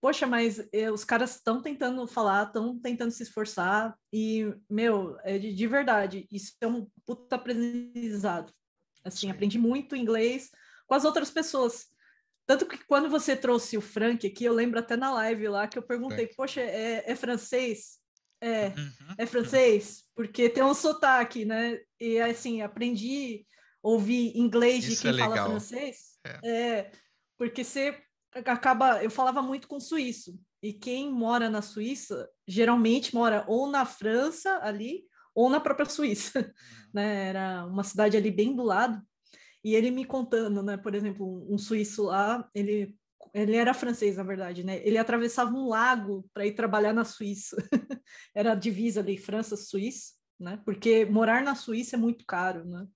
Poxa, 0.00 0.26
mas 0.26 0.66
é, 0.72 0.90
os 0.90 1.04
caras 1.04 1.36
estão 1.36 1.60
tentando 1.60 2.06
falar, 2.06 2.46
estão 2.46 2.78
tentando 2.78 3.10
se 3.10 3.22
esforçar, 3.22 3.94
e, 4.12 4.52
meu, 4.68 5.18
é 5.22 5.38
de, 5.38 5.52
de 5.54 5.66
verdade, 5.66 6.26
isso 6.32 6.54
é 6.60 6.66
um 6.66 6.86
puta 7.04 7.36
aprendizado. 7.36 8.52
Assim, 9.04 9.26
Sim. 9.26 9.30
aprendi 9.30 9.58
muito 9.58 9.94
inglês 9.94 10.50
com 10.86 10.94
as 10.94 11.04
outras 11.04 11.30
pessoas. 11.30 11.88
Tanto 12.46 12.66
que 12.66 12.78
quando 12.84 13.08
você 13.08 13.36
trouxe 13.36 13.76
o 13.76 13.80
Frank 13.80 14.26
aqui, 14.26 14.44
eu 14.44 14.52
lembro 14.54 14.78
até 14.78 14.96
na 14.96 15.12
live 15.12 15.48
lá 15.48 15.68
que 15.68 15.78
eu 15.78 15.82
perguntei, 15.82 16.24
Frank. 16.26 16.36
poxa, 16.36 16.60
é, 16.60 17.04
é 17.06 17.14
francês? 17.14 17.98
É, 18.40 18.68
Uhum. 18.68 19.14
é 19.18 19.26
francês? 19.26 20.04
Porque 20.14 20.48
tem 20.48 20.62
um 20.62 20.74
sotaque, 20.74 21.44
né? 21.44 21.78
E 22.00 22.18
assim, 22.18 22.62
aprendi 22.62 23.46
ouvir 23.82 24.36
inglês 24.36 24.82
de 24.84 24.94
Isso 24.94 25.02
quem 25.02 25.14
é 25.14 25.18
fala 25.18 25.44
francês. 25.44 26.18
É, 26.42 26.90
porque 27.38 27.62
você 27.62 28.02
acaba. 28.34 29.02
Eu 29.02 29.10
falava 29.10 29.42
muito 29.42 29.68
com 29.68 29.80
suíço. 29.80 30.38
E 30.62 30.72
quem 30.72 31.10
mora 31.10 31.48
na 31.48 31.62
Suíça, 31.62 32.28
geralmente 32.46 33.14
mora 33.14 33.44
ou 33.48 33.66
na 33.66 33.86
França 33.86 34.58
ali, 34.62 35.04
ou 35.34 35.48
na 35.48 35.60
própria 35.60 35.88
Suíça. 35.88 36.38
Uhum. 36.38 36.44
né? 36.94 37.28
Era 37.28 37.66
uma 37.66 37.82
cidade 37.82 38.16
ali 38.16 38.30
bem 38.30 38.54
do 38.54 38.62
lado. 38.62 39.00
E 39.64 39.74
ele 39.74 39.90
me 39.90 40.04
contando, 40.04 40.62
né? 40.62 40.76
Por 40.76 40.94
exemplo, 40.94 41.46
um, 41.52 41.58
suíço 41.58 42.04
lá, 42.04 42.48
ele, 42.54 42.94
ele 43.34 43.56
era 43.56 43.74
francês, 43.74 44.16
na 44.16 44.22
verdade, 44.22 44.64
né? 44.64 44.80
Ele 44.86 44.96
atravessava 44.96 45.52
um 45.52 45.68
lago 45.68 46.28
para 46.32 46.46
ir 46.46 46.54
trabalhar 46.54 46.94
na 46.94 47.04
Suíça. 47.04 47.56
era 48.34 48.52
a 48.52 48.54
divisa 48.54 49.00
ali, 49.00 49.18
França-Suíça, 49.18 50.14
né? 50.38 50.58
Porque 50.64 51.04
morar 51.04 51.42
na 51.42 51.54
Suíça 51.54 51.96
é 51.96 51.98
muito 51.98 52.24
caro, 52.24 52.64
né? 52.64 52.86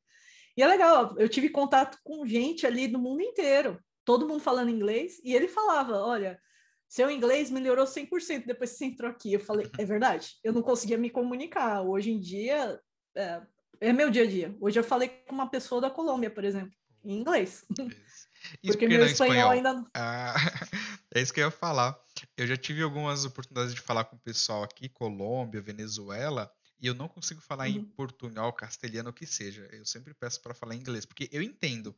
E 0.57 0.63
é 0.63 0.67
legal, 0.67 1.15
eu 1.19 1.29
tive 1.29 1.51
contato 1.51 1.99
com 2.03 2.27
gente 2.27 2.67
ali 2.67 2.87
do 2.87 2.99
mundo 2.99 3.21
inteiro, 3.21 3.79
todo 4.05 4.27
mundo 4.29 4.41
falando 4.41 4.71
inglês, 4.71 5.21
e 5.25 5.35
ele 5.35 5.49
falava: 5.49 5.97
olha, 5.99 6.41
seu 6.89 7.11
inglês 7.11 7.51
melhorou 7.51 7.87
100% 7.87 8.47
depois 8.47 8.73
que 8.73 8.79
você 8.79 8.85
entrou 8.87 9.11
aqui. 9.11 9.33
Eu 9.33 9.41
falei: 9.41 9.71
é 9.79 9.85
verdade, 9.85 10.37
eu 10.45 10.53
não 10.53 10.63
conseguia 10.63 10.99
me 10.99 11.11
comunicar. 11.11 11.83
Hoje 11.83 12.11
em 12.11 12.21
dia, 12.21 12.81
é, 13.17 13.43
é 13.81 13.93
meu 13.93 14.11
dia 14.11 14.23
a 14.25 14.27
dia. 14.27 14.57
Hoje 14.61 14.79
eu 14.79 14.85
falei 14.85 15.09
com 15.09 15.35
uma 15.35 15.51
pessoa 15.51 15.81
da 15.81 15.91
Colômbia, 15.91 16.31
por 16.31 16.45
exemplo, 16.45 16.73
em 17.05 17.19
inglês, 17.19 17.65
Isso. 17.71 18.29
Porque 18.63 18.73
por 18.73 18.79
que 18.79 18.89
meu 18.89 18.99
não 19.01 19.07
espanhol, 19.07 19.51
ainda 19.51 19.73
não. 19.73 19.87
Ah, 19.95 20.35
é 21.15 21.21
isso 21.23 21.33
que 21.33 21.41
eu 21.41 21.47
ia 21.47 21.51
falar. 21.51 21.99
Eu 22.37 22.47
já 22.47 22.57
tive 22.59 22.83
algumas 22.83 23.25
oportunidades 23.25 23.75
de 23.75 23.81
falar 23.81 24.05
com 24.05 24.17
o 24.17 24.21
pessoal 24.21 24.63
aqui, 24.63 24.87
Colômbia, 24.89 25.63
Venezuela, 25.63 26.53
e 26.79 26.87
eu 26.87 26.95
não 26.95 27.09
consigo 27.09 27.41
falar 27.41 27.69
em 27.69 27.79
Uhum. 27.79 27.91
portunhol, 27.97 28.53
castelhano, 28.53 29.09
o 29.11 29.13
que 29.15 29.27
seja. 29.27 29.67
Eu 29.73 29.87
sempre 29.87 30.13
peço 30.13 30.43
para 30.43 30.53
falar 30.55 30.75
em 30.75 30.81
inglês, 30.81 31.07
porque 31.07 31.29
eu 31.33 31.41
entendo. 31.43 31.97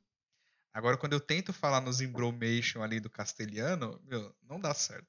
Agora, 0.76 0.98
quando 0.98 1.14
eu 1.14 1.20
tento 1.20 1.54
falar 1.54 1.80
nos 1.80 2.02
embromation 2.02 2.82
ali 2.82 3.00
do 3.00 3.08
castelhano, 3.08 3.98
meu, 4.04 4.36
não 4.42 4.60
dá 4.60 4.74
certo. 4.74 5.08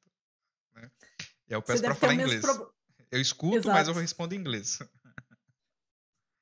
Né? 0.73 0.89
E 1.45 1.53
aí 1.53 1.57
eu 1.57 1.61
peço 1.61 1.83
para 1.83 1.93
falar 1.93 2.13
inglês. 2.13 2.39
pro- 2.39 2.73
Eu 3.11 3.19
escuto, 3.19 3.67
mas 3.67 3.89
eu 3.89 3.91
Exato. 3.91 3.99
respondo 3.99 4.33
em 4.33 4.37
inglês. 4.37 4.79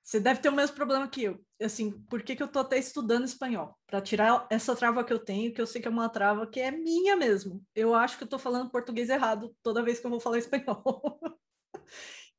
Você 0.04 0.20
deve 0.20 0.42
ter 0.42 0.50
o 0.50 0.56
mesmo 0.56 0.76
problema 0.76 1.08
que 1.08 1.24
eu. 1.24 1.44
Assim, 1.60 2.00
por 2.04 2.22
que, 2.22 2.36
que 2.36 2.44
eu 2.44 2.48
tô 2.48 2.60
até 2.60 2.78
estudando 2.78 3.26
espanhol? 3.26 3.76
Para 3.88 4.00
tirar 4.00 4.46
essa 4.52 4.76
trava 4.76 5.04
que 5.04 5.12
eu 5.12 5.18
tenho, 5.18 5.52
que 5.52 5.60
eu 5.60 5.66
sei 5.66 5.82
que 5.82 5.88
é 5.88 5.92
uma 5.92 6.08
trava 6.08 6.46
que 6.46 6.60
é 6.60 6.70
minha 6.70 7.16
mesmo. 7.16 7.66
Eu 7.74 7.96
acho 7.96 8.20
que 8.20 8.26
eu 8.26 8.30
tô 8.30 8.38
falando 8.38 8.70
português 8.70 9.10
errado 9.10 9.56
toda 9.64 9.82
vez 9.84 10.00
que 10.00 10.06
eu 10.06 10.12
vou 10.12 10.20
falar 10.20 10.38
espanhol. 10.38 11.20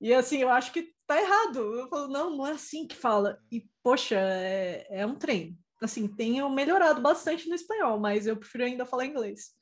e 0.01 0.15
assim, 0.15 0.39
eu 0.39 0.51
acho 0.51 0.73
que 0.73 0.95
tá 1.05 1.21
errado. 1.21 1.59
Eu 1.59 1.89
falo, 1.89 2.07
não, 2.07 2.37
não 2.37 2.47
é 2.47 2.53
assim 2.53 2.87
que 2.87 2.95
fala. 2.95 3.43
E, 3.51 3.69
poxa, 3.83 4.15
é, 4.17 5.01
é 5.01 5.05
um 5.05 5.17
treino. 5.17 5.59
Assim, 5.83 6.09
tenho 6.09 6.49
melhorado 6.49 7.01
bastante 7.01 7.49
no 7.49 7.55
espanhol, 7.55 7.99
mas 7.99 8.27
eu 8.27 8.37
prefiro 8.37 8.65
ainda 8.65 8.87
falar 8.87 9.07
inglês. 9.07 9.55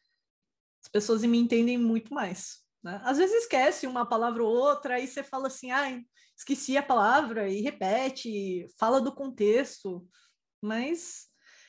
As 0.82 0.88
pessoas 0.88 1.22
me 1.22 1.38
entendem 1.38 1.76
muito 1.76 2.14
mais. 2.14 2.64
Né? 2.82 3.00
Às 3.04 3.18
vezes 3.18 3.42
esquece 3.42 3.86
uma 3.86 4.06
palavra 4.06 4.44
ou 4.44 4.54
outra, 4.54 4.96
aí 4.96 5.06
você 5.06 5.22
fala 5.22 5.48
assim, 5.48 5.70
ai, 5.70 6.02
esqueci 6.36 6.76
a 6.76 6.82
palavra 6.82 7.48
e 7.48 7.62
repete, 7.62 8.66
fala 8.78 9.00
do 9.00 9.14
contexto, 9.14 10.06
mas 10.60 11.26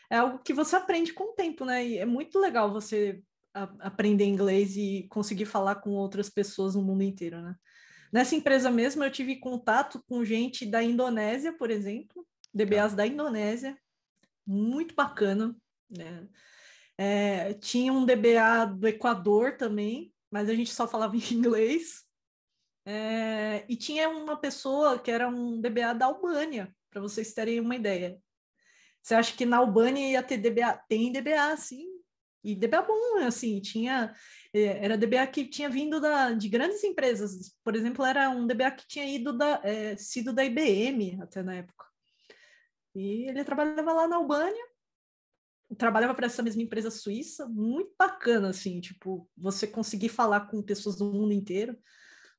é 0.09 0.17
algo 0.17 0.39
que 0.39 0.53
você 0.53 0.75
aprende 0.75 1.13
com 1.13 1.31
o 1.31 1.35
tempo, 1.35 1.65
né? 1.65 1.85
E 1.85 1.97
é 1.97 2.05
muito 2.05 2.39
legal 2.39 2.71
você 2.71 3.21
aprender 3.53 4.25
inglês 4.25 4.75
e 4.75 5.07
conseguir 5.09 5.45
falar 5.45 5.75
com 5.75 5.91
outras 5.91 6.29
pessoas 6.29 6.75
no 6.75 6.83
mundo 6.83 7.03
inteiro, 7.03 7.41
né? 7.41 7.55
Nessa 8.11 8.35
empresa 8.35 8.69
mesmo, 8.69 9.03
eu 9.03 9.11
tive 9.11 9.37
contato 9.37 10.03
com 10.07 10.23
gente 10.23 10.65
da 10.65 10.83
Indonésia, 10.83 11.53
por 11.57 11.69
exemplo, 11.71 12.25
DBAs 12.53 12.93
da 12.93 13.05
Indonésia, 13.05 13.77
muito 14.45 14.95
bacana, 14.95 15.55
né? 15.89 16.27
É, 16.97 17.53
tinha 17.55 17.91
um 17.91 18.05
DBA 18.05 18.65
do 18.77 18.87
Equador 18.87 19.57
também, 19.57 20.13
mas 20.31 20.49
a 20.49 20.53
gente 20.53 20.73
só 20.73 20.87
falava 20.87 21.15
em 21.17 21.33
inglês. 21.33 22.03
É, 22.85 23.65
e 23.67 23.75
tinha 23.75 24.09
uma 24.09 24.37
pessoa 24.37 24.99
que 24.99 25.09
era 25.09 25.27
um 25.27 25.59
DBA 25.59 25.93
da 25.93 26.05
Albânia, 26.05 26.73
para 26.89 27.01
vocês 27.01 27.33
terem 27.33 27.59
uma 27.59 27.75
ideia. 27.75 28.19
Você 29.01 29.15
acha 29.15 29.35
que 29.35 29.45
na 29.45 29.57
Albânia 29.57 30.11
ia 30.11 30.23
ter 30.23 30.37
DBA? 30.37 30.81
Tem 30.87 31.11
DBA, 31.11 31.55
sim. 31.57 31.85
E 32.43 32.55
DBA 32.55 32.83
bom, 32.83 33.17
assim, 33.25 33.59
tinha. 33.59 34.13
é, 34.53 34.85
Era 34.85 34.97
DBA 34.97 35.25
que 35.27 35.47
tinha 35.47 35.69
vindo 35.69 35.99
da, 35.99 36.31
de 36.31 36.47
grandes 36.47 36.83
empresas. 36.83 37.55
Por 37.63 37.75
exemplo, 37.75 38.05
era 38.05 38.29
um 38.29 38.45
DBA 38.45 38.71
que 38.71 38.87
tinha 38.87 39.05
ido 39.05 39.35
da, 39.35 39.61
é, 39.63 39.95
sido 39.97 40.31
da 40.31 40.45
IBM 40.45 41.19
até 41.21 41.41
na 41.41 41.55
época. 41.55 41.85
E 42.95 43.27
ele 43.29 43.43
trabalhava 43.43 43.91
lá 43.91 44.07
na 44.07 44.15
Albânia, 44.15 44.65
trabalhava 45.77 46.13
para 46.13 46.27
essa 46.27 46.41
mesma 46.41 46.61
empresa 46.61 46.89
suíça, 46.89 47.47
muito 47.47 47.93
bacana, 47.99 48.49
assim, 48.49 48.79
tipo, 48.79 49.29
você 49.37 49.67
conseguir 49.67 50.09
falar 50.09 50.47
com 50.47 50.61
pessoas 50.61 50.95
do 50.95 51.11
mundo 51.11 51.33
inteiro. 51.33 51.77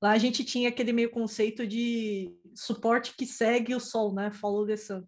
Lá 0.01 0.13
a 0.13 0.19
gente 0.19 0.45
tinha 0.45 0.69
aquele 0.69 0.93
meio 0.93 1.11
conceito 1.11 1.67
de 1.67 2.35
suporte 2.55 3.15
que 3.17 3.27
segue 3.27 3.75
o 3.75 3.81
sol, 3.81 4.15
né? 4.15 4.31
Follow 4.31 4.67
the 4.67 4.77
sun. 4.77 5.05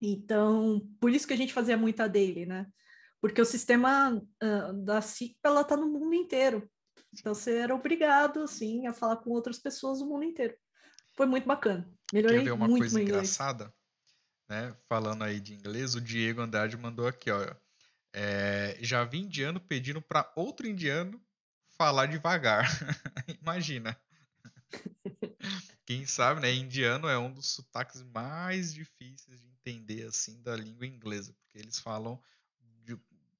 Então, 0.00 0.80
por 1.00 1.10
isso 1.10 1.26
que 1.26 1.34
a 1.34 1.36
gente 1.36 1.52
fazia 1.52 1.76
muita 1.76 2.08
daily, 2.08 2.46
né? 2.46 2.66
Porque 3.20 3.40
o 3.40 3.46
sistema 3.46 4.14
uh, 4.16 4.72
da 4.84 5.00
CIP, 5.00 5.36
ela 5.44 5.62
tá 5.62 5.76
no 5.76 5.86
mundo 5.86 6.14
inteiro. 6.14 6.68
Então, 7.12 7.34
você 7.34 7.58
era 7.58 7.74
obrigado, 7.74 8.40
assim, 8.40 8.86
a 8.86 8.92
falar 8.92 9.16
com 9.18 9.30
outras 9.30 9.58
pessoas 9.58 10.00
do 10.00 10.06
mundo 10.06 10.24
inteiro. 10.24 10.56
Foi 11.14 11.26
muito 11.26 11.46
bacana. 11.46 11.88
Melhorei 12.12 12.38
Quer 12.38 12.44
ver 12.46 12.52
uma 12.52 12.66
muito 12.66 12.80
coisa 12.80 13.00
engraçada? 13.00 13.72
Né? 14.52 14.76
Falando 14.86 15.24
aí 15.24 15.40
de 15.40 15.54
inglês, 15.54 15.94
o 15.94 16.00
Diego 16.00 16.42
Andrade 16.42 16.76
mandou 16.76 17.06
aqui, 17.06 17.30
ó. 17.30 17.40
é, 18.12 18.76
já 18.82 19.02
vi 19.02 19.20
indiano 19.20 19.58
pedindo 19.58 20.02
para 20.02 20.30
outro 20.36 20.66
indiano 20.66 21.18
falar 21.78 22.04
devagar. 22.04 22.68
Imagina. 23.40 23.98
Quem 25.86 26.04
sabe, 26.04 26.42
né? 26.42 26.52
Indiano 26.52 27.08
é 27.08 27.18
um 27.18 27.32
dos 27.32 27.46
sotaques 27.46 28.02
mais 28.02 28.74
difíceis 28.74 29.40
de 29.40 29.48
entender 29.48 30.06
assim 30.06 30.42
da 30.42 30.54
língua 30.54 30.86
inglesa, 30.86 31.32
porque 31.32 31.56
eles 31.56 31.78
falam 31.78 32.22
de 32.84 32.94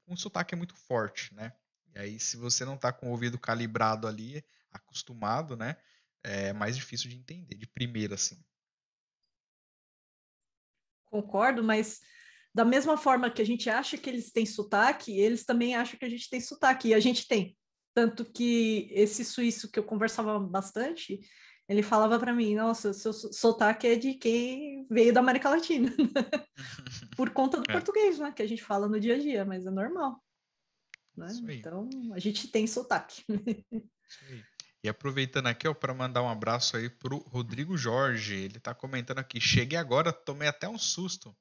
um 0.09 0.17
sotaque 0.17 0.57
muito 0.57 0.75
forte, 0.75 1.35
né? 1.35 1.53
E 1.95 1.99
aí, 1.99 2.19
se 2.19 2.39
você 2.39 2.65
não 2.65 2.79
tá 2.79 2.91
com 2.91 3.09
o 3.09 3.11
ouvido 3.11 3.39
calibrado 3.39 4.09
ali, 4.09 4.43
acostumado, 4.71 5.59
né? 5.59 5.77
É 6.23 6.55
mais 6.55 6.75
difícil 6.75 7.11
de 7.11 7.17
entender, 7.17 7.55
de 7.55 7.67
primeira, 7.67 8.15
assim. 8.15 8.43
Concordo, 11.13 11.63
mas 11.63 12.01
da 12.55 12.65
mesma 12.65 12.97
forma 12.97 13.31
que 13.31 13.43
a 13.43 13.45
gente 13.47 13.69
acha 13.69 13.99
que 13.99 14.09
eles 14.09 14.33
têm 14.33 14.47
sotaque, 14.47 15.13
eles 15.13 15.45
também 15.45 15.75
acham 15.77 15.99
que 15.99 16.05
a 16.07 16.09
gente 16.09 16.31
tem 16.31 16.41
sotaque, 16.41 16.89
e 16.89 16.95
a 16.95 17.01
gente 17.01 17.29
tem. 17.29 17.55
Tanto 17.95 18.25
que 18.25 18.89
esse 18.91 19.23
suíço 19.23 19.71
que 19.71 19.79
eu 19.79 19.85
conversava 19.85 20.39
bastante, 20.39 21.21
ele 21.69 21.83
falava 21.83 22.19
para 22.19 22.33
mim: 22.33 22.55
Nossa, 22.55 22.95
seu 22.95 23.13
so- 23.13 23.31
sotaque 23.31 23.87
é 23.87 23.95
de 23.97 24.15
quem 24.15 24.87
veio 24.91 25.13
da 25.13 25.21
América 25.21 25.51
Latina, 25.51 25.93
por 27.15 27.29
conta 27.31 27.59
do 27.61 27.71
É. 27.71 27.73
português, 27.73 28.19
né? 28.19 28.33
Que 28.33 28.43
a 28.43 28.49
gente 28.49 28.63
fala 28.63 28.89
no 28.89 28.99
dia 28.99 29.17
a 29.17 29.19
dia, 29.19 29.45
mas 29.45 29.67
é 29.67 29.71
normal. 29.71 30.23
Né? 31.15 31.27
Então, 31.51 31.91
a 32.15 32.19
gente 32.19 32.49
tem 32.49 32.67
sotaque. 32.67 33.23
Isso 33.29 34.25
aí. 34.31 34.43
E 34.83 34.89
aproveitando 34.89 35.47
aqui, 35.47 35.69
ó, 35.69 35.75
para 35.75 35.95
mandar 35.95 36.23
um 36.23 36.29
abraço 36.29 36.77
aí 36.77 36.91
pro 36.91 37.19
Rodrigo 37.19 37.77
Jorge. 37.77 38.35
Ele 38.35 38.59
tá 38.59 38.75
comentando 38.75 39.19
aqui: 39.19 39.41
cheguei 39.41 39.79
agora, 39.79 40.13
tomei 40.13 40.49
até 40.49 40.69
um 40.69 40.79
susto. 40.79 41.35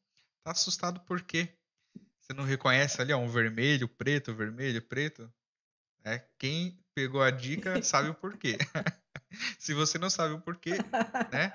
Tá 0.44 0.52
assustado 0.52 1.00
por 1.02 1.22
quê? 1.22 1.50
Você 2.20 2.34
não 2.34 2.44
reconhece 2.44 3.02
ali, 3.02 3.12
ó, 3.12 3.18
um 3.18 3.28
vermelho, 3.28 3.88
preto, 3.88 4.34
vermelho, 4.34 4.82
preto? 4.82 5.32
É, 6.04 6.24
quem 6.38 6.80
pegou 6.94 7.22
a 7.22 7.32
dica 7.32 7.82
sabe 7.84 8.10
o 8.10 8.16
porquê. 8.16 8.58
Se 9.60 9.74
você 9.74 9.98
não 9.98 10.10
sabe 10.10 10.34
o 10.34 10.42
porquê, 10.42 10.72
né? 11.32 11.54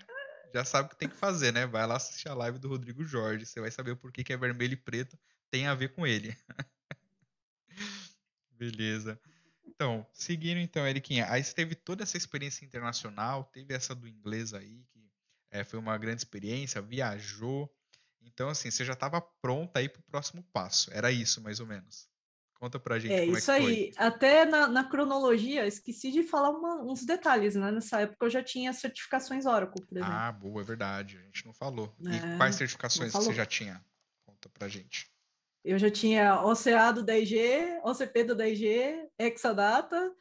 Já 0.55 0.65
sabe 0.65 0.87
o 0.87 0.91
que 0.91 0.97
tem 0.97 1.09
que 1.09 1.17
fazer, 1.17 1.53
né? 1.53 1.67
Vai 1.67 1.87
lá 1.87 1.97
assistir 1.97 2.29
a 2.29 2.35
live 2.35 2.59
do 2.59 2.69
Rodrigo 2.69 3.05
Jorge. 3.05 3.45
Você 3.45 3.61
vai 3.61 3.71
saber 3.71 3.93
o 3.93 3.97
porquê 3.97 4.25
que 4.25 4.33
é 4.33 4.37
vermelho 4.37 4.73
e 4.73 4.77
preto 4.77 5.19
tem 5.51 5.67
a 5.67 5.75
ver 5.75 5.95
com 5.95 6.07
ele. 6.07 6.37
Beleza. 8.53 9.21
Então, 9.77 10.07
seguindo 10.13 10.59
então, 10.59 10.87
Eriquinha, 10.89 11.31
aí 11.31 11.45
você 11.45 11.55
teve 11.55 11.75
toda 11.75 12.03
essa 12.03 12.17
experiência 12.17 12.65
internacional, 12.65 13.45
teve 13.45 13.75
essa 13.75 13.95
do 13.95 14.09
inglês 14.09 14.55
aí, 14.55 14.85
que 14.87 15.11
eh, 15.51 15.65
foi 15.65 15.79
uma 15.79 15.99
grande 15.99 16.23
experiência, 16.23 16.81
viajou. 16.81 17.71
Então, 18.23 18.49
assim, 18.49 18.71
você 18.71 18.85
já 18.85 18.95
estava 18.95 19.21
pronta 19.21 19.79
aí 19.81 19.89
para 19.89 20.01
o 20.01 20.05
próximo 20.05 20.43
passo. 20.53 20.91
Era 20.93 21.13
isso, 21.13 21.43
mais 21.43 21.61
ou 21.61 21.67
menos. 21.67 22.09
Conta 22.55 22.81
pra 22.81 22.99
gente 22.99 23.21
É 23.21 23.23
como 23.23 23.37
isso 23.37 23.51
é 23.51 23.55
que 23.55 23.57
foi. 23.57 23.79
aí. 23.79 23.93
Até 23.97 24.45
na, 24.45 24.67
na 24.69 24.85
cronologia, 24.89 25.67
esqueci 25.67 26.11
de 26.11 26.23
falar 26.25 26.51
uma- 26.51 26.83
uns 26.83 27.05
detalhes, 27.05 27.55
né? 27.55 27.71
Nessa 27.71 28.01
época 28.01 28.27
eu 28.27 28.31
já 28.31 28.43
tinha 28.43 28.73
certificações 28.73 29.47
Oracle, 29.47 29.85
por 29.87 29.99
exemplo. 29.99 30.25
Ah, 30.25 30.33
boa, 30.33 30.61
é 30.63 30.65
verdade. 30.65 31.19
A 31.19 31.23
gente 31.23 31.45
não 31.47 31.53
falou. 31.53 31.95
E 32.09 32.21
É, 32.21 32.21
quais 32.23 32.55
certificações 32.57 33.17
que 33.17 33.23
você 33.23 33.35
já 33.35 33.45
tinha? 33.47 33.85
Conta 34.25 34.49
pra 34.49 34.69
gente. 34.69 35.11
Eu 35.67 35.81
já 35.81 35.91
tinha 35.91 36.41
OCA 36.43 36.93
do 36.93 37.05
10G, 37.05 37.81
OCP 37.83 38.23
do 38.23 38.37
10G, 38.37 39.09
Exadata, 39.19 40.15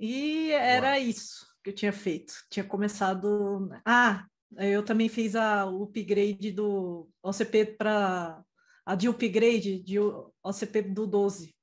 e 0.00 0.50
era 0.50 0.98
isso 0.98 1.46
que 1.62 1.70
eu 1.70 1.74
tinha 1.74 1.92
feito. 1.92 2.34
Tinha 2.50 2.64
começado. 2.64 3.70
Ah, 3.84 4.26
eu 4.58 4.84
também 4.84 5.08
fiz 5.08 5.36
a, 5.36 5.64
o 5.66 5.84
upgrade 5.84 6.50
do 6.50 7.08
OCP 7.22 7.76
para. 7.76 8.42
A 8.84 8.96
de 8.96 9.08
upgrade 9.08 9.80
de 9.80 10.00
OCP 10.42 10.82
do 10.82 11.06
12. 11.06 11.54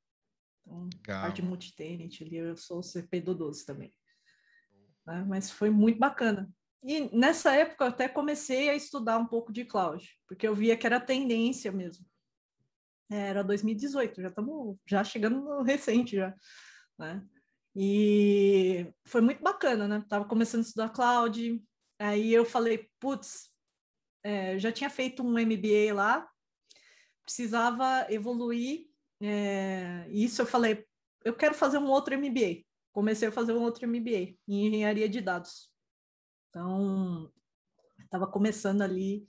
Então, 0.65 0.83
Legal. 0.85 1.21
parte 1.23 1.41
multi-tenant 1.41 2.21
ali, 2.21 2.37
eu 2.37 2.55
sou 2.55 2.79
OCP 2.79 3.19
do 3.19 3.35
12 3.35 3.65
também. 3.65 3.93
né? 5.05 5.25
Mas 5.27 5.51
foi 5.51 5.69
muito 5.69 5.99
bacana. 5.99 6.49
E 6.81 7.13
nessa 7.13 7.53
época 7.53 7.83
eu 7.83 7.89
até 7.89 8.07
comecei 8.07 8.69
a 8.69 8.75
estudar 8.75 9.17
um 9.17 9.25
pouco 9.25 9.51
de 9.51 9.65
cloud, 9.65 10.09
porque 10.25 10.47
eu 10.47 10.55
via 10.55 10.77
que 10.77 10.87
era 10.87 11.01
tendência 11.01 11.69
mesmo. 11.69 12.08
É, 13.09 13.29
Era 13.29 13.43
2018, 13.43 14.21
já 14.21 14.27
estamos 14.27 14.77
já 14.87 15.03
chegando 15.03 15.41
no 15.41 15.63
recente 15.63 16.15
já, 16.15 16.33
né? 16.97 17.25
E 17.75 18.91
foi 19.05 19.21
muito 19.21 19.41
bacana, 19.41 19.87
né? 19.87 20.05
Tava 20.07 20.25
começando 20.25 20.61
a 20.61 20.63
estudar 20.63 20.89
cloud, 20.89 21.63
aí 21.97 22.33
eu 22.33 22.45
falei, 22.45 22.89
putz, 22.99 23.49
é, 24.23 24.59
já 24.59 24.71
tinha 24.71 24.89
feito 24.89 25.23
um 25.23 25.39
MBA 25.39 25.93
lá, 25.93 26.27
precisava 27.23 28.05
evoluir, 28.09 28.87
é, 29.21 30.07
isso 30.09 30.41
eu 30.41 30.45
falei, 30.45 30.85
eu 31.23 31.35
quero 31.35 31.53
fazer 31.53 31.77
um 31.77 31.89
outro 31.89 32.17
MBA. 32.17 32.63
Comecei 32.91 33.27
a 33.27 33.31
fazer 33.31 33.53
um 33.53 33.61
outro 33.61 33.87
MBA 33.87 34.35
em 34.47 34.67
engenharia 34.67 35.07
de 35.07 35.21
dados. 35.21 35.71
Então, 36.49 37.31
estava 38.03 38.27
começando 38.27 38.81
ali 38.81 39.27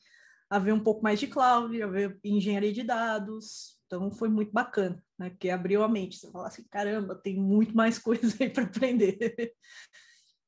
a 0.51 0.59
ver 0.59 0.72
um 0.72 0.82
pouco 0.82 1.02
mais 1.02 1.20
de 1.20 1.28
cloud, 1.28 1.81
a 1.81 1.86
ver 1.86 2.18
engenharia 2.24 2.72
de 2.72 2.82
dados. 2.82 3.78
Então, 3.86 4.10
foi 4.10 4.28
muito 4.28 4.52
bacana, 4.52 5.02
né? 5.16 5.31
Porque 5.31 5.48
abriu 5.48 5.82
a 5.85 5.89
mente. 5.89 6.16
Você 6.18 6.31
fala 6.31 6.48
assim, 6.48 6.64
caramba, 6.68 7.14
tem 7.14 7.36
muito 7.36 7.74
mais 7.74 7.98
coisa 8.02 8.36
aí 8.40 8.51
para 8.51 8.64
aprender. 8.64 9.55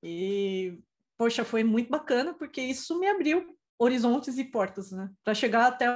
E, 0.03 0.79
poxa, 1.17 1.45
foi 1.45 1.63
muito 1.63 1.89
bacana, 1.89 2.35
porque 2.35 2.61
isso 2.61 2.99
me 2.99 3.09
abriu 3.09 3.57
horizontes 3.79 4.37
e 4.39 4.45
portas, 4.45 4.91
né? 4.91 5.11
Para 5.25 5.35
chegar 5.35 5.67
até 5.69 5.87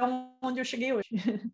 onde 0.41 0.59
eu 0.59 0.65
cheguei 0.65 0.93
hoje. 0.93 1.09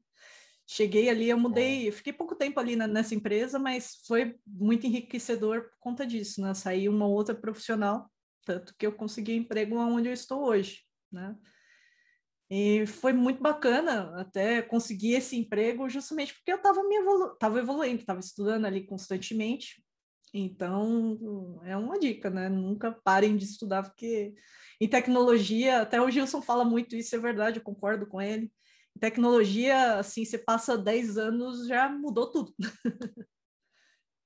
Cheguei 0.66 1.10
ali, 1.10 1.30
eu 1.30 1.38
mudei, 1.38 1.90
eu 1.90 1.92
fiquei 1.92 2.14
pouco 2.14 2.36
tempo 2.36 2.58
ali 2.58 2.78
na- 2.78 2.88
nessa 2.88 3.14
empresa, 3.14 3.60
mas 3.60 3.98
foi 4.08 4.40
muito 4.48 4.88
enriquecedor 4.88 5.64
por 5.64 5.78
conta 5.78 6.08
disso, 6.08 6.42
né? 6.42 6.54
Saí 6.54 6.88
uma 6.88 7.06
outra 7.06 7.36
profissional, 7.36 8.10
tanto 8.46 8.74
que 8.78 8.88
eu 8.88 8.94
consegui 8.94 9.34
emprego 9.36 9.76
onde 9.78 10.08
eu 10.08 10.14
estou 10.14 10.46
hoje, 10.46 10.82
né? 11.12 11.36
E 12.56 12.86
foi 12.86 13.14
muito 13.14 13.42
bacana 13.42 14.14
até 14.16 14.62
conseguir 14.62 15.14
esse 15.14 15.36
emprego 15.36 15.90
justamente 15.90 16.36
porque 16.36 16.52
eu 16.52 16.58
estava 16.58 16.84
me 16.84 16.98
evolu 16.98 17.36
tava 17.38 17.58
evoluindo, 17.58 18.02
estava 18.02 18.20
estudando 18.20 18.66
ali 18.66 18.86
constantemente. 18.86 19.84
Então, 20.32 21.60
é 21.64 21.76
uma 21.76 21.98
dica, 22.00 22.30
né? 22.30 22.50
Nunca 22.50 22.92
parem 22.92 23.36
de 23.36 23.46
estudar, 23.46 23.82
porque 23.82 24.36
em 24.80 24.88
tecnologia, 24.88 25.82
até 25.82 26.00
o 26.00 26.12
Gilson 26.12 26.44
fala 26.44 26.64
muito 26.64 26.96
isso, 26.96 27.16
é 27.16 27.20
verdade, 27.20 27.58
eu 27.58 27.64
concordo 27.64 28.06
com 28.06 28.22
ele. 28.22 28.54
Em 28.96 29.00
tecnologia, 29.00 29.96
assim, 29.96 30.24
você 30.24 30.38
passa 30.38 30.78
10 30.78 31.18
anos, 31.18 31.68
já 31.68 31.90
mudou 31.90 32.30
tudo. 32.32 32.54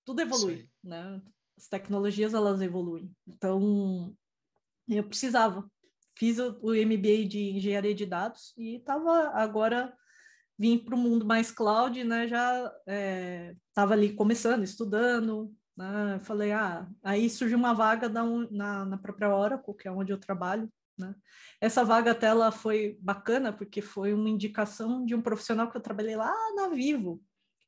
tudo 0.03 0.21
evolui, 0.21 0.69
né? 0.83 1.21
As 1.57 1.69
tecnologias, 1.69 2.33
elas 2.33 2.59
evoluem. 2.61 3.09
Então, 3.25 4.13
eu 4.89 5.07
precisava. 5.07 5.65
Fiz 6.17 6.39
o, 6.39 6.57
o 6.61 6.71
MBA 6.73 7.25
de 7.27 7.51
engenharia 7.55 7.93
de 7.93 8.05
dados 8.05 8.53
e 8.57 8.77
estava 8.77 9.29
agora 9.29 9.93
vim 10.57 10.77
para 10.79 10.95
o 10.95 10.97
mundo 10.97 11.25
mais 11.25 11.51
cloud, 11.51 12.03
né? 12.03 12.27
Já 12.27 12.71
estava 13.69 13.93
ali 13.93 14.13
começando, 14.13 14.63
estudando, 14.63 15.53
né? 15.77 16.19
Falei, 16.23 16.51
ah, 16.51 16.87
aí 17.03 17.29
surgiu 17.29 17.57
uma 17.57 17.73
vaga 17.73 18.07
um- 18.23 18.49
na, 18.51 18.83
na 18.85 18.97
própria 18.97 19.33
Oracle, 19.33 19.75
que 19.75 19.87
é 19.87 19.91
onde 19.91 20.11
eu 20.11 20.17
trabalho, 20.19 20.71
né? 20.97 21.13
Essa 21.61 21.83
vaga 21.85 22.11
até 22.11 22.27
ela 22.27 22.51
foi 22.51 22.97
bacana 22.99 23.53
porque 23.53 23.81
foi 23.81 24.13
uma 24.13 24.29
indicação 24.29 25.05
de 25.05 25.13
um 25.13 25.21
profissional 25.21 25.69
que 25.69 25.77
eu 25.77 25.81
trabalhei 25.81 26.15
lá 26.15 26.33
na 26.55 26.69
Vivo. 26.69 27.21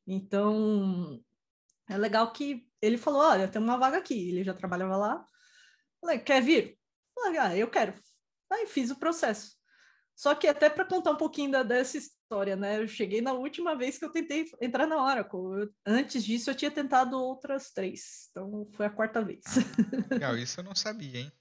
Então, 0.07 1.21
é 1.87 1.97
legal 1.97 2.31
que 2.33 2.67
ele 2.81 2.97
falou, 2.97 3.21
olha, 3.21 3.47
tem 3.47 3.61
uma 3.61 3.77
vaga 3.77 3.97
aqui. 3.97 4.29
Ele 4.29 4.43
já 4.43 4.53
trabalhava 4.53 4.97
lá. 4.97 5.25
Falei, 6.01 6.19
quer 6.19 6.41
vir? 6.41 6.77
Falei, 7.15 7.37
ah, 7.39 7.55
eu 7.55 7.69
quero. 7.69 7.93
Aí 8.51 8.67
fiz 8.67 8.89
o 8.91 8.95
processo. 8.99 9.57
Só 10.15 10.35
que 10.35 10.47
até 10.47 10.69
para 10.69 10.83
contar 10.83 11.11
um 11.11 11.17
pouquinho 11.17 11.51
da, 11.51 11.63
dessa 11.63 11.97
história, 11.97 12.55
né? 12.55 12.81
Eu 12.81 12.87
cheguei 12.87 13.21
na 13.21 13.31
última 13.31 13.75
vez 13.77 13.97
que 13.97 14.03
eu 14.03 14.11
tentei 14.11 14.45
entrar 14.59 14.85
na 14.85 15.01
Oracle. 15.01 15.39
Eu- 15.39 15.73
antes 15.85 16.23
disso, 16.23 16.49
eu 16.49 16.55
tinha 16.55 16.69
tentado 16.71 17.17
outras 17.17 17.71
três. 17.71 18.27
Então, 18.31 18.69
foi 18.73 18.85
a 18.85 18.89
quarta 18.89 19.21
vez. 19.23 19.43
Ah, 19.47 20.13
legal, 20.13 20.37
isso 20.37 20.59
eu 20.59 20.63
não 20.65 20.75
sabia, 20.75 21.21
hein? 21.21 21.31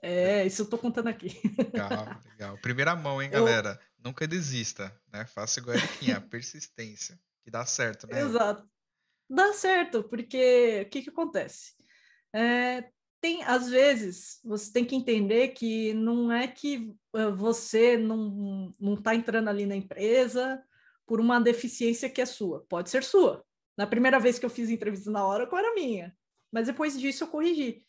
É, 0.00 0.46
isso 0.46 0.62
eu 0.62 0.68
tô 0.68 0.78
contando 0.78 1.08
aqui. 1.08 1.28
Legal, 1.58 2.06
legal. 2.30 2.58
Primeira 2.58 2.94
mão, 2.96 3.22
hein, 3.22 3.30
Eu- 3.32 3.44
galera? 3.44 3.80
nunca 3.98 4.26
desista, 4.28 4.96
né? 5.12 5.24
Faça 5.26 5.58
igual 5.60 5.74
a 5.76 5.78
Eriquinha, 5.78 6.20
persistência, 6.20 7.18
que 7.42 7.50
dá 7.50 7.64
certo, 7.66 8.06
né? 8.06 8.20
Exato. 8.20 8.68
Dá 9.28 9.52
certo, 9.52 10.02
porque 10.04 10.84
o 10.86 10.90
que, 10.90 11.02
que 11.02 11.10
acontece? 11.10 11.74
É, 12.32 12.90
tem, 13.20 13.42
às 13.44 13.68
vezes, 13.68 14.40
você 14.44 14.72
tem 14.72 14.84
que 14.84 14.94
entender 14.94 15.48
que 15.48 15.92
não 15.94 16.30
é 16.30 16.46
que 16.46 16.94
uh, 17.14 17.34
você 17.34 17.96
não 17.96 18.72
está 18.94 19.14
entrando 19.14 19.48
ali 19.48 19.66
na 19.66 19.76
empresa 19.76 20.62
por 21.06 21.20
uma 21.20 21.40
deficiência 21.40 22.08
que 22.08 22.20
é 22.20 22.26
sua. 22.26 22.64
Pode 22.68 22.90
ser 22.90 23.02
sua. 23.02 23.44
Na 23.76 23.86
primeira 23.86 24.18
vez 24.20 24.38
que 24.38 24.46
eu 24.46 24.50
fiz 24.50 24.70
entrevista 24.70 25.10
na 25.10 25.24
hora, 25.24 25.48
era 25.52 25.74
minha. 25.74 26.16
Mas 26.52 26.66
depois 26.66 26.98
disso 26.98 27.24
eu 27.24 27.28
corrigi. 27.28 27.84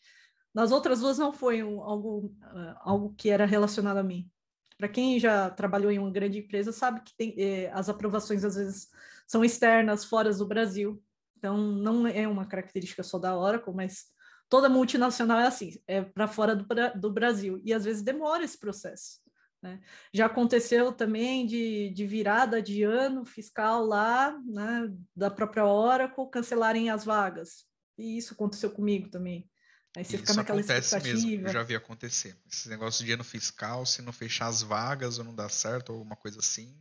Nas 0.54 0.72
outras 0.72 1.00
duas 1.00 1.18
não 1.18 1.32
foi 1.32 1.62
um, 1.62 1.80
algo, 1.82 2.34
uh, 2.42 2.74
algo 2.80 3.14
que 3.16 3.30
era 3.30 3.46
relacionado 3.46 3.98
a 3.98 4.02
mim. 4.02 4.28
Para 4.76 4.88
quem 4.88 5.20
já 5.20 5.50
trabalhou 5.50 5.92
em 5.92 5.98
uma 5.98 6.10
grande 6.10 6.38
empresa, 6.38 6.72
sabe 6.72 7.02
que 7.02 7.14
tem, 7.14 7.34
eh, 7.36 7.70
as 7.72 7.90
aprovações 7.90 8.44
às 8.44 8.54
vezes 8.54 8.88
são 9.26 9.44
externas, 9.44 10.06
fora 10.06 10.32
do 10.32 10.46
Brasil. 10.46 11.02
Então, 11.36 11.56
não 11.58 12.06
é 12.06 12.26
uma 12.26 12.46
característica 12.46 13.02
só 13.02 13.18
da 13.18 13.36
Oracle, 13.36 13.74
mas 13.74 14.06
toda 14.50 14.68
multinacional 14.68 15.38
é 15.38 15.46
assim, 15.46 15.80
é 15.86 16.02
para 16.02 16.26
fora 16.26 16.54
do, 16.56 16.66
do, 16.98 17.10
Brasil, 17.10 17.58
e 17.64 17.72
às 17.72 17.84
vezes 17.84 18.02
demora 18.02 18.44
esse 18.44 18.58
processo. 18.58 19.20
Né? 19.62 19.80
Já 20.12 20.26
aconteceu 20.26 20.92
também 20.92 21.46
de, 21.46 21.90
de, 21.90 22.06
virada 22.06 22.60
de 22.60 22.82
ano 22.82 23.24
fiscal 23.24 23.86
lá, 23.86 24.36
né, 24.44 24.92
da 25.14 25.30
própria 25.30 25.64
Oracle, 25.64 26.30
cancelarem 26.30 26.90
as 26.90 27.04
vagas. 27.04 27.64
E 27.96 28.18
isso 28.18 28.34
aconteceu 28.34 28.70
comigo 28.70 29.08
também. 29.08 29.48
Aí 29.96 30.04
você 30.04 30.16
isso 30.16 30.24
fica 30.24 30.34
naquela 30.34 30.60
acontece 30.60 30.96
expectativa. 30.96 31.26
mesmo, 31.26 31.46
eu 31.46 31.52
já 31.52 31.62
vi 31.62 31.76
acontecer. 31.76 32.36
Esse 32.50 32.68
negócio 32.68 33.04
de 33.04 33.12
ano 33.12 33.24
fiscal, 33.24 33.86
se 33.86 34.02
não 34.02 34.12
fechar 34.12 34.46
as 34.46 34.62
vagas 34.62 35.18
ou 35.18 35.24
não 35.24 35.34
dá 35.34 35.48
certo, 35.48 35.90
ou 35.90 35.98
alguma 35.98 36.16
coisa 36.16 36.40
assim, 36.40 36.76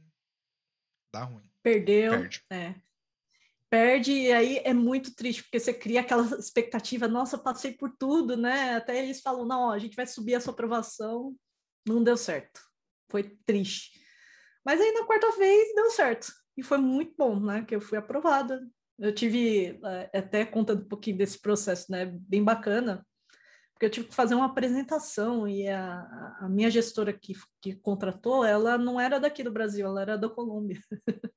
dá 1.14 1.24
ruim. 1.24 1.48
Perdeu. 1.62 2.12
Perde. 2.12 2.42
É 2.50 2.76
perde, 3.70 4.12
e 4.12 4.32
aí 4.32 4.58
é 4.64 4.74
muito 4.74 5.16
triste, 5.16 5.44
porque 5.44 5.60
você 5.60 5.74
cria 5.74 6.02
aquela 6.02 6.24
expectativa, 6.40 7.08
nossa, 7.08 7.38
passei 7.38 7.74
por 7.74 7.92
tudo, 7.98 8.36
né? 8.36 8.76
Até 8.76 9.02
eles 9.04 9.22
falam, 9.22 9.46
não, 9.46 9.62
ó, 9.70 9.72
a 9.72 9.80
gente 9.80 9.96
vai 9.96 10.08
subir 10.08 10.36
a 10.36 10.42
sua 10.42 10.54
aprovação, 10.54 11.36
não 11.88 12.04
deu 12.04 12.18
certo. 12.18 12.62
Foi 13.10 13.24
triste. 13.46 14.00
Mas 14.66 14.80
aí 14.82 14.92
na 14.92 15.06
quarta 15.06 15.32
vez 15.38 15.74
deu 15.76 15.90
certo. 15.92 16.32
E 16.58 16.64
foi 16.64 16.78
muito 16.78 17.14
bom, 17.18 17.40
né? 17.40 17.64
Que 17.64 17.76
eu 17.76 17.82
fui 17.82 17.98
aprovada. 17.98 18.62
Eu 18.98 19.14
tive, 19.14 19.80
é, 19.84 20.20
até 20.20 20.46
contando 20.46 20.84
um 20.84 20.88
pouquinho 20.88 21.18
desse 21.18 21.40
processo, 21.40 21.92
né? 21.92 22.06
Bem 22.06 22.44
bacana, 22.44 23.06
porque 23.74 23.86
eu 23.86 23.90
tive 23.90 24.08
que 24.10 24.16
fazer 24.16 24.36
uma 24.36 24.48
apresentação 24.48 25.48
e 25.48 25.66
a, 25.70 26.38
a 26.42 26.50
minha 26.50 26.70
gestora 26.70 27.14
que, 27.14 27.34
que 27.62 27.78
contratou, 27.78 28.44
ela 28.44 28.78
não 28.78 29.00
era 29.00 29.20
daqui 29.20 29.42
do 29.42 29.54
Brasil, 29.54 29.86
ela 29.86 30.02
era 30.02 30.18
da 30.18 30.28
Colômbia. 30.28 30.82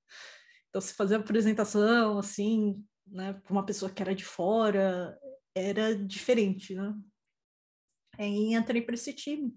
Então, 0.72 0.80
se 0.80 0.94
fazer 0.94 1.16
apresentação, 1.16 2.18
assim, 2.18 2.82
né, 3.06 3.34
para 3.34 3.52
uma 3.52 3.64
pessoa 3.64 3.90
que 3.90 4.02
era 4.02 4.14
de 4.14 4.24
fora, 4.24 5.18
era 5.54 5.94
diferente, 5.94 6.74
né? 6.74 6.94
Aí 8.18 8.54
entrei 8.54 8.80
para 8.80 8.94
esse 8.94 9.12
time. 9.12 9.54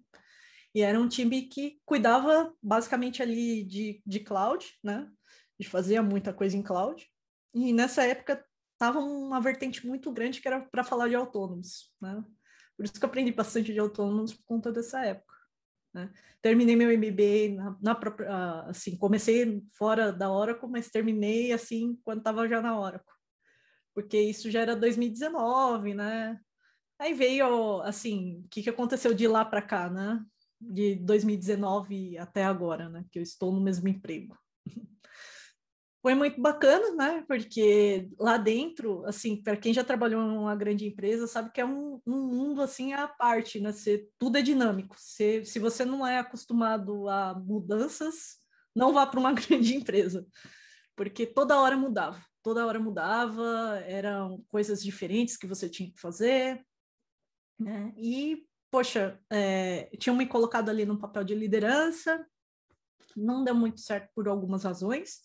E 0.73 0.81
era 0.81 0.99
um 0.99 1.07
time 1.07 1.43
que 1.43 1.79
cuidava 1.85 2.53
basicamente 2.61 3.23
ali 3.23 3.63
de, 3.63 4.03
de 4.05 4.19
cloud, 4.19 4.65
né? 4.83 5.09
De 5.57 5.69
fazia 5.69 6.03
muita 6.03 6.33
coisa 6.33 6.57
em 6.57 6.61
cloud. 6.61 7.09
E 7.53 7.71
nessa 7.71 8.03
época 8.03 8.45
tava 8.77 8.99
uma 8.99 9.39
vertente 9.39 9.87
muito 9.87 10.11
grande 10.11 10.41
que 10.41 10.47
era 10.49 10.59
para 10.59 10.83
falar 10.83 11.07
de 11.07 11.15
autônomos, 11.15 11.93
né? 12.01 12.21
Por 12.75 12.83
isso 12.83 12.93
que 12.93 13.05
eu 13.05 13.07
aprendi 13.07 13.31
bastante 13.31 13.71
de 13.71 13.79
autônomos 13.79 14.33
por 14.33 14.43
conta 14.43 14.69
dessa 14.69 15.01
época. 15.05 15.33
Né? 15.95 16.11
Terminei 16.41 16.75
meu 16.75 16.89
MBA 16.89 17.55
na, 17.55 17.77
na 17.81 17.95
própria, 17.95 18.29
ah, 18.29 18.69
assim, 18.69 18.97
comecei 18.97 19.63
fora 19.71 20.11
da 20.11 20.29
Oracle, 20.29 20.69
mas 20.69 20.89
terminei 20.89 21.53
assim 21.53 21.97
quando 22.03 22.17
estava 22.17 22.45
já 22.49 22.61
na 22.61 22.77
Oracle, 22.77 23.15
porque 23.93 24.19
isso 24.19 24.51
já 24.51 24.59
era 24.59 24.75
2019, 24.75 25.93
né? 25.93 26.37
Aí 26.99 27.13
veio, 27.13 27.81
assim, 27.81 28.41
o 28.45 28.49
que, 28.49 28.61
que 28.61 28.69
aconteceu 28.69 29.13
de 29.13 29.25
lá 29.25 29.45
para 29.45 29.61
cá, 29.61 29.89
né? 29.89 30.21
De 30.59 30.95
2019 30.95 32.17
até 32.17 32.43
agora, 32.43 32.89
né? 32.89 33.05
Que 33.09 33.19
eu 33.19 33.23
estou 33.23 33.53
no 33.53 33.61
mesmo 33.61 33.87
emprego 33.87 34.37
foi 36.05 36.13
muito 36.13 36.39
bacana, 36.39 36.91
né? 36.93 37.25
Porque 37.27 38.11
lá 38.19 38.37
dentro, 38.37 39.03
assim, 39.07 39.41
para 39.41 39.57
quem 39.57 39.73
já 39.73 39.83
trabalhou 39.83 40.21
em 40.21 40.37
uma 40.37 40.55
grande 40.55 40.85
empresa, 40.85 41.25
sabe 41.25 41.51
que 41.51 41.59
é 41.59 41.65
um, 41.65 41.99
um 42.05 42.27
mundo 42.27 42.61
assim 42.61 42.93
à 42.93 43.07
parte, 43.07 43.59
né? 43.59 43.71
Você, 43.71 44.07
tudo 44.19 44.37
é 44.37 44.43
dinâmico. 44.43 44.95
Você, 44.99 45.43
se 45.43 45.57
você 45.57 45.83
não 45.83 46.05
é 46.05 46.19
acostumado 46.19 47.09
a 47.09 47.33
mudanças, 47.33 48.37
não 48.75 48.93
vá 48.93 49.07
para 49.07 49.19
uma 49.19 49.33
grande 49.49 49.73
empresa, 49.73 50.23
porque 50.95 51.25
toda 51.25 51.59
hora 51.59 51.75
mudava, 51.75 52.23
toda 52.43 52.67
hora 52.67 52.79
mudava, 52.79 53.81
eram 53.87 54.45
coisas 54.47 54.83
diferentes 54.83 55.35
que 55.35 55.47
você 55.47 55.67
tinha 55.67 55.91
que 55.91 55.99
fazer, 55.99 56.63
né? 57.59 57.91
E 57.97 58.45
poxa, 58.69 59.19
é, 59.31 59.89
tinham 59.97 60.15
me 60.15 60.27
colocado 60.27 60.69
ali 60.69 60.85
no 60.85 60.99
papel 60.99 61.23
de 61.23 61.33
liderança, 61.33 62.23
não 63.17 63.43
deu 63.43 63.55
muito 63.55 63.81
certo 63.81 64.11
por 64.13 64.27
algumas 64.27 64.63
razões 64.65 65.21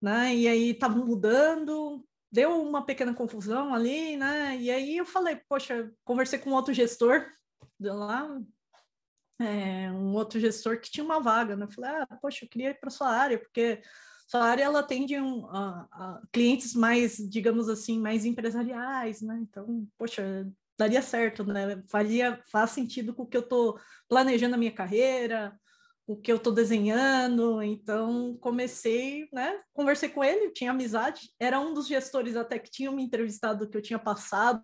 né? 0.00 0.34
E 0.34 0.48
aí 0.48 0.70
estavam 0.70 1.04
mudando, 1.06 2.04
deu 2.30 2.60
uma 2.62 2.84
pequena 2.84 3.14
confusão 3.14 3.74
ali, 3.74 4.16
né? 4.16 4.56
E 4.56 4.70
aí 4.70 4.96
eu 4.96 5.06
falei, 5.06 5.36
poxa, 5.48 5.92
conversei 6.04 6.38
com 6.38 6.50
outro 6.50 6.74
gestor 6.74 7.26
de 7.78 7.90
lá, 7.90 8.28
é, 9.38 9.90
um 9.92 10.14
outro 10.14 10.40
gestor 10.40 10.80
que 10.80 10.90
tinha 10.90 11.04
uma 11.04 11.20
vaga, 11.20 11.56
né? 11.56 11.66
Falei, 11.68 11.90
ah, 11.90 12.18
poxa, 12.20 12.44
eu 12.44 12.48
queria 12.48 12.70
ir 12.70 12.80
para 12.80 12.90
sua 12.90 13.08
área, 13.08 13.38
porque 13.38 13.82
sua 14.26 14.44
área 14.44 14.64
ela 14.64 14.80
atende 14.80 15.18
um, 15.20 15.46
a, 15.46 15.86
a 15.92 16.22
clientes 16.32 16.74
mais, 16.74 17.16
digamos 17.16 17.68
assim, 17.68 18.00
mais 18.00 18.24
empresariais, 18.24 19.20
né? 19.22 19.38
Então, 19.42 19.86
poxa, 19.98 20.50
daria 20.78 21.02
certo, 21.02 21.44
né? 21.44 21.82
Faria, 21.88 22.40
faz 22.50 22.70
sentido 22.70 23.14
com 23.14 23.22
o 23.22 23.26
que 23.26 23.36
eu 23.36 23.42
estou 23.42 23.78
planejando 24.08 24.54
a 24.54 24.58
minha 24.58 24.72
carreira, 24.72 25.58
o 26.06 26.16
que 26.16 26.30
eu 26.30 26.36
estou 26.36 26.52
desenhando, 26.52 27.60
então 27.60 28.36
comecei, 28.40 29.28
né? 29.32 29.58
Conversei 29.72 30.08
com 30.08 30.22
ele, 30.22 30.52
tinha 30.52 30.70
amizade, 30.70 31.32
era 31.38 31.58
um 31.58 31.74
dos 31.74 31.88
gestores 31.88 32.36
até 32.36 32.58
que 32.58 32.70
tinham 32.70 32.94
me 32.94 33.02
entrevistado 33.02 33.68
que 33.68 33.76
eu 33.76 33.82
tinha 33.82 33.98
passado 33.98 34.62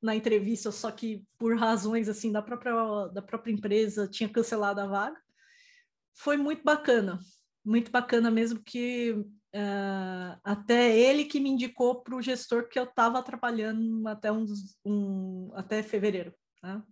na 0.00 0.14
entrevista, 0.14 0.70
só 0.70 0.90
que 0.90 1.24
por 1.36 1.56
razões 1.56 2.08
assim 2.08 2.30
da 2.30 2.40
própria 2.40 3.08
da 3.08 3.22
própria 3.22 3.52
empresa 3.52 4.08
tinha 4.08 4.28
cancelado 4.28 4.80
a 4.80 4.86
vaga. 4.86 5.20
Foi 6.14 6.36
muito 6.36 6.62
bacana, 6.62 7.18
muito 7.64 7.90
bacana 7.90 8.30
mesmo 8.30 8.62
que 8.62 9.12
uh, 9.12 10.40
até 10.44 10.96
ele 10.96 11.24
que 11.24 11.40
me 11.40 11.50
indicou 11.50 12.02
para 12.02 12.14
o 12.14 12.22
gestor 12.22 12.68
que 12.68 12.78
eu 12.78 12.84
estava 12.84 13.22
trabalhando 13.22 14.06
até 14.06 14.30
um, 14.30 14.44
um 14.84 15.50
até 15.54 15.82
fevereiro, 15.82 16.32
né? 16.62 16.82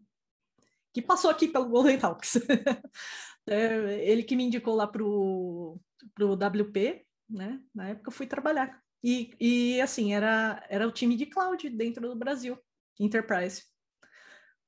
que 0.92 1.00
passou 1.00 1.30
aqui 1.30 1.48
pelo 1.48 1.68
Golden 1.68 1.98
Talks. 1.98 2.34
É, 3.46 4.08
ele 4.08 4.22
que 4.22 4.36
me 4.36 4.44
indicou 4.44 4.74
lá 4.74 4.86
para 4.86 5.02
o 5.02 5.80
WP, 6.18 7.04
né? 7.28 7.60
Na 7.74 7.88
época 7.88 8.08
eu 8.08 8.12
fui 8.12 8.26
trabalhar. 8.26 8.80
E, 9.02 9.34
e 9.40 9.80
assim, 9.80 10.12
era, 10.12 10.64
era 10.68 10.86
o 10.86 10.92
time 10.92 11.16
de 11.16 11.26
cloud 11.26 11.68
dentro 11.70 12.08
do 12.08 12.16
Brasil, 12.16 12.58
Enterprise. 12.98 13.64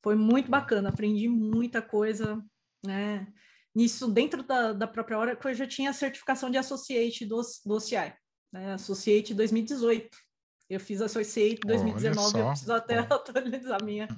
Foi 0.03 0.17
muito 0.17 0.51
bacana, 0.51 0.89
aprendi 0.89 1.29
muita 1.29 1.83
coisa, 1.83 2.43
né? 2.85 3.27
Nisso, 3.75 4.11
dentro 4.11 4.43
da, 4.43 4.73
da 4.73 4.87
própria 4.87 5.19
hora, 5.19 5.37
que 5.37 5.47
eu 5.47 5.55
já 5.55 5.67
tinha 5.67 5.91
a 5.91 5.95
certificação 5.95 6.51
de 6.51 6.59
Associate 6.59 7.25
do, 7.25 7.41
do 7.65 7.75
OCI, 7.75 8.15
né? 8.53 8.73
Associate 8.75 9.35
2018. 9.35 10.17
Eu 10.69 10.81
fiz 10.81 11.01
Associate 11.03 11.61
2019, 11.61 12.39
eu 12.39 12.47
preciso 12.49 12.73
até 12.73 12.99
atualizar 13.13 13.81
a 13.81 13.85
minha. 13.85 14.09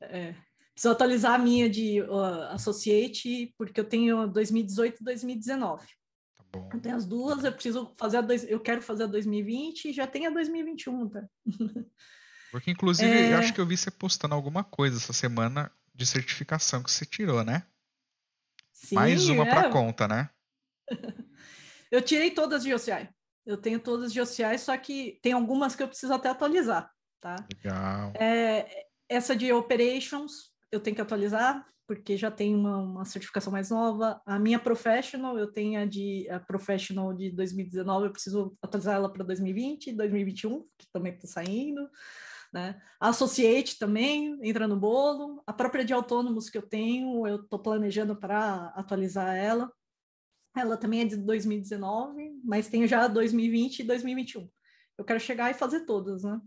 É, 0.00 0.34
Preciso 0.80 0.94
atualizar 0.94 1.34
a 1.34 1.38
minha 1.38 1.68
de 1.68 2.00
uh, 2.00 2.44
Associate, 2.52 3.54
porque 3.58 3.78
eu 3.78 3.84
tenho 3.84 4.26
2018 4.26 5.02
e 5.02 5.04
2019. 5.04 5.86
Tá 5.86 6.44
bom. 6.50 6.70
Eu 6.72 6.80
tenho 6.80 6.96
as 6.96 7.04
duas, 7.04 7.44
eu 7.44 7.52
preciso 7.52 7.94
fazer 7.98 8.16
a 8.16 8.20
dois, 8.22 8.48
eu 8.48 8.58
quero 8.58 8.80
fazer 8.80 9.02
a 9.02 9.06
2020 9.06 9.90
e 9.90 9.92
já 9.92 10.06
tenho 10.06 10.30
a 10.30 10.32
2021, 10.32 11.10
tá? 11.10 11.28
Porque, 12.50 12.70
inclusive, 12.70 13.10
é... 13.10 13.34
eu 13.34 13.36
acho 13.36 13.52
que 13.52 13.60
eu 13.60 13.66
vi 13.66 13.76
você 13.76 13.90
postando 13.90 14.34
alguma 14.34 14.64
coisa 14.64 14.96
essa 14.96 15.12
semana 15.12 15.70
de 15.94 16.06
certificação 16.06 16.82
que 16.82 16.90
você 16.90 17.04
tirou, 17.04 17.44
né? 17.44 17.66
Sim, 18.72 18.94
Mais 18.94 19.28
uma 19.28 19.46
é. 19.46 19.50
para 19.50 19.68
conta, 19.68 20.08
né? 20.08 20.30
eu 21.92 22.00
tirei 22.00 22.30
todas 22.30 22.62
de 22.62 22.72
OCI. 22.72 23.06
Eu 23.44 23.58
tenho 23.58 23.80
todas 23.80 24.14
de 24.14 24.18
OCI, 24.18 24.58
só 24.58 24.74
que 24.78 25.18
tem 25.20 25.34
algumas 25.34 25.76
que 25.76 25.82
eu 25.82 25.88
preciso 25.88 26.14
até 26.14 26.30
atualizar, 26.30 26.90
tá? 27.20 27.36
Legal. 27.54 28.14
É, 28.18 28.86
essa 29.10 29.36
de 29.36 29.52
Operations, 29.52 30.49
eu 30.70 30.80
tenho 30.80 30.94
que 30.94 31.02
atualizar, 31.02 31.66
porque 31.86 32.16
já 32.16 32.30
tem 32.30 32.54
uma, 32.54 32.78
uma, 32.78 33.04
certificação 33.04 33.52
mais 33.52 33.70
nova. 33.70 34.20
A 34.24 34.38
minha 34.38 34.58
professional, 34.58 35.36
eu 35.36 35.50
tenho 35.50 35.80
a 35.80 35.84
de 35.84 36.28
a 36.30 36.38
professional 36.38 37.12
de 37.12 37.30
2019, 37.32 38.06
eu 38.06 38.12
preciso 38.12 38.56
atualizar 38.62 38.94
ela 38.94 39.12
para 39.12 39.24
2020, 39.24 39.92
2021, 39.92 40.60
que 40.78 40.86
também 40.92 41.12
está 41.12 41.26
saindo. 41.26 41.88
Né? 42.52 42.80
A 43.00 43.08
Associate 43.08 43.78
também 43.78 44.38
entra 44.42 44.66
no 44.66 44.76
bolo, 44.76 45.42
a 45.46 45.52
própria 45.52 45.84
de 45.84 45.92
autônomos 45.92 46.48
que 46.48 46.58
eu 46.58 46.62
tenho, 46.62 47.26
eu 47.26 47.42
estou 47.42 47.58
planejando 47.58 48.16
para 48.16 48.66
atualizar 48.76 49.36
ela. 49.36 49.72
Ela 50.56 50.76
também 50.76 51.02
é 51.02 51.04
de 51.04 51.16
2019, 51.16 52.40
mas 52.44 52.68
tenho 52.68 52.86
já 52.86 53.06
2020 53.06 53.80
e 53.80 53.84
2021. 53.84 54.48
Eu 54.98 55.04
quero 55.04 55.20
chegar 55.20 55.50
e 55.50 55.54
fazer 55.54 55.86
todas, 55.86 56.24
né? 56.24 56.40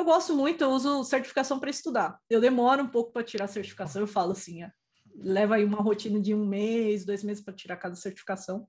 Eu 0.00 0.04
gosto 0.04 0.34
muito, 0.34 0.64
eu 0.64 0.70
uso 0.70 1.04
certificação 1.04 1.60
para 1.60 1.68
estudar. 1.68 2.18
Eu 2.30 2.40
demoro 2.40 2.82
um 2.82 2.88
pouco 2.88 3.12
para 3.12 3.22
tirar 3.22 3.44
a 3.44 3.48
certificação, 3.48 4.00
eu 4.00 4.06
falo 4.06 4.32
assim, 4.32 4.62
é, 4.62 4.72
leva 5.14 5.56
aí 5.56 5.64
uma 5.64 5.82
rotina 5.82 6.18
de 6.18 6.34
um 6.34 6.46
mês, 6.46 7.04
dois 7.04 7.22
meses 7.22 7.44
para 7.44 7.52
tirar 7.52 7.76
cada 7.76 7.94
certificação, 7.94 8.66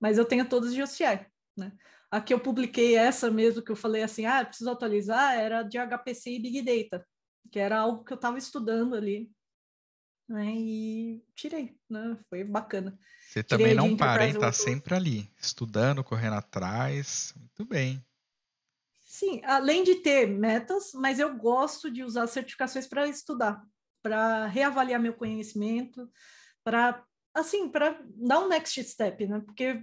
mas 0.00 0.16
eu 0.16 0.24
tenho 0.24 0.48
todas 0.48 0.72
de 0.72 0.82
OCI, 0.82 1.26
né? 1.58 1.72
A 2.10 2.22
que 2.22 2.32
eu 2.32 2.40
publiquei 2.40 2.96
essa 2.96 3.30
mesmo, 3.30 3.60
que 3.60 3.70
eu 3.70 3.76
falei 3.76 4.02
assim, 4.02 4.24
ah, 4.24 4.42
preciso 4.46 4.70
atualizar, 4.70 5.34
era 5.34 5.62
de 5.62 5.76
HPC 5.76 6.30
e 6.30 6.40
Big 6.40 6.62
Data, 6.62 7.06
que 7.52 7.58
era 7.58 7.78
algo 7.78 8.02
que 8.02 8.14
eu 8.14 8.16
estava 8.16 8.38
estudando 8.38 8.94
ali, 8.94 9.30
né? 10.26 10.54
E 10.56 11.22
tirei, 11.34 11.76
né? 11.90 12.16
Foi 12.30 12.42
bacana. 12.44 12.98
Você 13.20 13.42
Tirei 13.42 13.74
também 13.74 13.74
não 13.74 13.94
para, 13.94 14.26
hein? 14.26 14.38
Tá 14.38 14.50
sempre 14.50 14.94
ali, 14.94 15.30
estudando, 15.38 16.02
correndo 16.02 16.36
atrás. 16.36 17.34
Muito 17.36 17.66
bem. 17.66 18.02
Sim, 19.18 19.40
além 19.44 19.82
de 19.82 19.94
ter 19.94 20.26
metas, 20.26 20.92
mas 20.92 21.18
eu 21.18 21.34
gosto 21.38 21.90
de 21.90 22.04
usar 22.04 22.26
certificações 22.26 22.86
para 22.86 23.08
estudar, 23.08 23.64
para 24.02 24.44
reavaliar 24.44 25.00
meu 25.00 25.14
conhecimento, 25.14 26.06
para 26.62 27.02
assim, 27.32 27.66
para 27.66 27.98
dar 28.14 28.40
um 28.40 28.48
next 28.48 28.84
step, 28.84 29.26
né? 29.26 29.40
Porque 29.40 29.82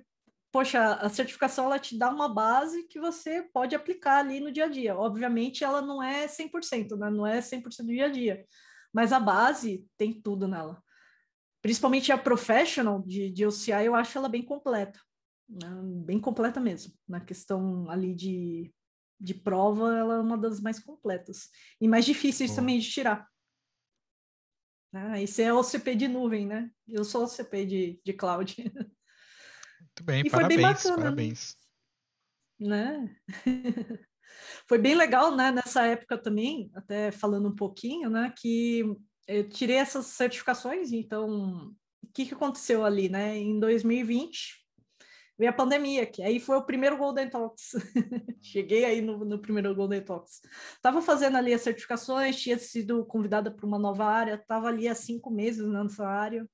poxa, 0.52 0.94
a 0.98 1.10
certificação 1.10 1.66
ela 1.66 1.80
te 1.80 1.98
dá 1.98 2.12
uma 2.12 2.30
base 2.30 2.84
que 2.84 3.00
você 3.00 3.42
pode 3.52 3.76
aplicar 3.76 4.20
ali 4.20 4.40
no 4.40 4.52
dia 4.52 4.66
a 4.66 4.68
dia. 4.68 4.96
Obviamente, 4.96 5.64
ela 5.64 5.82
não 5.82 6.02
é 6.02 6.28
100%, 6.28 6.96
né? 6.96 7.10
Não 7.10 7.26
é 7.26 7.42
100% 7.42 7.88
do 7.88 7.94
dia 7.94 8.06
a 8.06 8.10
dia, 8.10 8.46
mas 8.94 9.12
a 9.12 9.20
base 9.20 9.84
tem 9.98 10.14
tudo 10.14 10.48
nela. 10.48 10.80
Principalmente 11.60 12.12
a 12.12 12.20
professional 12.20 13.02
de, 13.02 13.32
de 13.32 13.48
OCI, 13.48 13.86
eu 13.86 13.96
acho 13.96 14.16
ela 14.16 14.30
bem 14.30 14.44
completa, 14.44 15.00
né? 15.50 15.70
bem 16.06 16.20
completa 16.20 16.60
mesmo, 16.60 16.94
na 17.08 17.20
questão 17.20 17.90
ali 17.90 18.14
de 18.14 18.72
de 19.24 19.34
prova, 19.34 19.98
ela 19.98 20.16
é 20.16 20.20
uma 20.20 20.38
das 20.38 20.60
mais 20.60 20.80
completas 20.80 21.50
e 21.80 21.88
mais 21.88 22.04
difíceis 22.04 22.52
Boa. 22.52 22.60
também 22.60 22.78
de 22.78 22.90
tirar. 22.90 23.26
Ah, 24.94 25.20
esse 25.20 25.42
é 25.42 25.52
OCP 25.52 25.96
de 25.96 26.08
nuvem, 26.08 26.46
né? 26.46 26.70
Eu 26.88 27.04
sou 27.04 27.24
OCP 27.24 27.66
de, 27.66 28.02
de 28.06 28.14
cloud, 28.14 28.56
Muito 28.60 30.04
bem, 30.04 30.24
E 30.26 30.30
foi 30.30 30.46
bem 30.46 30.60
parabéns, 30.60 30.84
bacana, 30.84 30.98
né? 30.98 31.04
parabéns. 31.04 31.56
né? 32.60 33.16
Foi 34.68 34.80
bem 34.80 34.96
legal, 34.96 35.36
né? 35.36 35.52
Nessa 35.52 35.86
época 35.86 36.18
também, 36.18 36.72
até 36.74 37.12
falando 37.12 37.50
um 37.50 37.56
pouquinho, 37.56 38.10
né? 38.10 38.34
Que 38.36 38.84
eu 39.28 39.48
tirei 39.48 39.76
essas 39.76 40.08
certificações, 40.08 40.92
então 40.92 41.72
o 42.02 42.08
que, 42.14 42.26
que 42.26 42.34
aconteceu 42.34 42.84
ali, 42.84 43.10
né? 43.10 43.38
Em 43.38 43.60
2020 43.60 44.63
veio 45.38 45.50
a 45.50 45.54
pandemia, 45.54 46.06
que 46.06 46.22
aí 46.22 46.40
foi 46.40 46.58
o 46.58 46.64
primeiro 46.64 46.98
Golden 46.98 47.30
Talks. 47.30 47.72
Cheguei 48.42 48.86
aí 48.86 49.02
no, 49.02 49.26
no 49.26 49.40
primeiro 49.40 49.74
Golden 49.74 50.02
Talks. 50.02 50.42
Tava 50.82 51.02
fazendo 51.02 51.38
ali 51.38 51.54
as 51.54 51.62
certificações, 51.62 52.40
tinha 52.40 52.58
sido 52.58 53.06
convidada 53.06 53.52
para 53.52 53.66
uma 53.66 53.80
nova 53.80 54.06
área, 54.06 54.38
tava 54.38 54.68
ali 54.68 54.88
há 54.88 54.96
cinco 54.96 55.32
meses 55.32 55.66
nessa 55.68 56.08
área. 56.08 56.48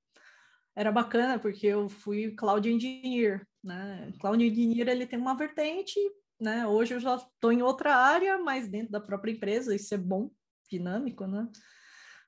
Era 0.76 0.92
bacana 0.92 1.38
porque 1.38 1.68
eu 1.68 1.90
fui 1.90 2.32
Cloud 2.32 2.70
Engineer, 2.70 3.46
né? 3.64 4.14
Cloud 4.20 4.44
Engineer 4.44 4.88
ele 4.88 5.06
tem 5.06 5.20
uma 5.20 5.36
vertente, 5.36 6.00
né? 6.40 6.66
Hoje 6.66 6.94
eu 6.94 7.00
já 7.00 7.16
estou 7.16 7.52
em 7.52 7.62
outra 7.62 7.96
área, 7.96 8.38
mas 8.38 8.70
dentro 8.70 8.92
da 8.92 9.02
própria 9.02 9.32
empresa, 9.32 9.76
isso 9.76 9.94
é 9.94 9.98
bom, 9.98 10.32
dinâmico, 10.70 11.28
né? 11.28 11.50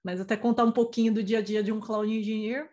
Mas 0.04 0.20
até 0.20 0.36
contar 0.36 0.66
um 0.66 0.72
pouquinho 0.72 1.14
do 1.14 1.24
dia 1.24 1.38
a 1.38 1.42
dia 1.42 1.64
de 1.64 1.72
um 1.72 1.80
Cloud 1.80 2.12
Engineer, 2.12 2.70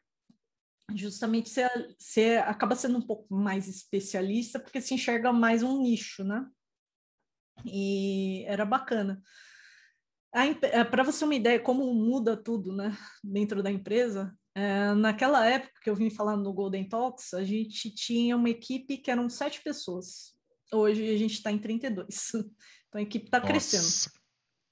justamente 0.94 1.51
você, 1.51 1.69
você 1.98 2.36
acaba 2.36 2.74
sendo 2.74 2.98
um 2.98 3.06
pouco 3.06 3.35
mais 3.35 3.69
especialista, 3.69 4.59
porque 4.59 4.81
se 4.81 4.94
enxerga 4.94 5.32
mais 5.32 5.62
um 5.62 5.82
nicho, 5.82 6.24
né? 6.24 6.47
E 7.65 8.44
era 8.47 8.65
bacana. 8.65 9.20
Para 10.90 11.02
você 11.02 11.20
ter 11.20 11.24
uma 11.24 11.35
ideia 11.35 11.60
como 11.60 11.93
muda 11.94 12.36
tudo, 12.36 12.74
né, 12.74 12.97
dentro 13.24 13.62
da 13.62 13.70
empresa, 13.70 14.36
é, 14.55 14.93
naquela 14.94 15.47
época 15.47 15.81
que 15.82 15.90
eu 15.90 15.94
vim 15.94 16.10
falando 16.10 16.44
no 16.44 16.52
Golden 16.52 16.89
Talks, 16.89 17.35
a 17.35 17.44
gente 17.44 17.90
tinha 17.90 18.36
uma 18.36 18.51
equipe 18.51 18.98
que 18.98 19.10
eram 19.10 19.28
sete 19.28 19.60
pessoas. 19.62 20.36
Hoje 20.73 21.09
a 21.09 21.16
gente 21.16 21.35
está 21.35 21.51
em 21.51 21.59
32. 21.59 22.32
Então 22.89 23.01
a 23.01 23.02
equipe 23.02 23.27
está 23.27 23.39
crescendo. 23.39 23.85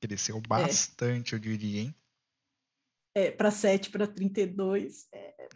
Cresceu 0.00 0.40
bastante, 0.40 1.34
eu 1.34 1.38
diria, 1.38 1.82
hein? 1.82 1.94
É, 3.16 3.30
para 3.30 3.50
7 3.50 3.88
para 3.88 4.06
32. 4.06 5.08
É, 5.10 5.48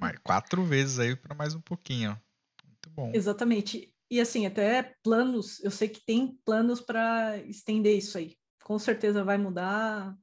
Mais 0.00 0.18
quatro 0.24 0.64
vezes 0.64 0.98
aí 0.98 1.14
para 1.14 1.36
mais 1.36 1.54
um 1.54 1.60
pouquinho. 1.60 2.20
Muito 2.66 2.90
bom. 2.90 3.12
exatamente. 3.14 3.94
E 4.10 4.20
assim, 4.20 4.44
até 4.44 4.96
planos, 5.00 5.62
eu 5.62 5.70
sei 5.70 5.88
que 5.88 6.04
tem 6.04 6.36
planos 6.44 6.80
para 6.80 7.38
estender 7.46 7.96
isso 7.96 8.18
aí. 8.18 8.36
Com 8.64 8.76
certeza 8.76 9.22
vai 9.22 9.38
mudar. 9.38 10.16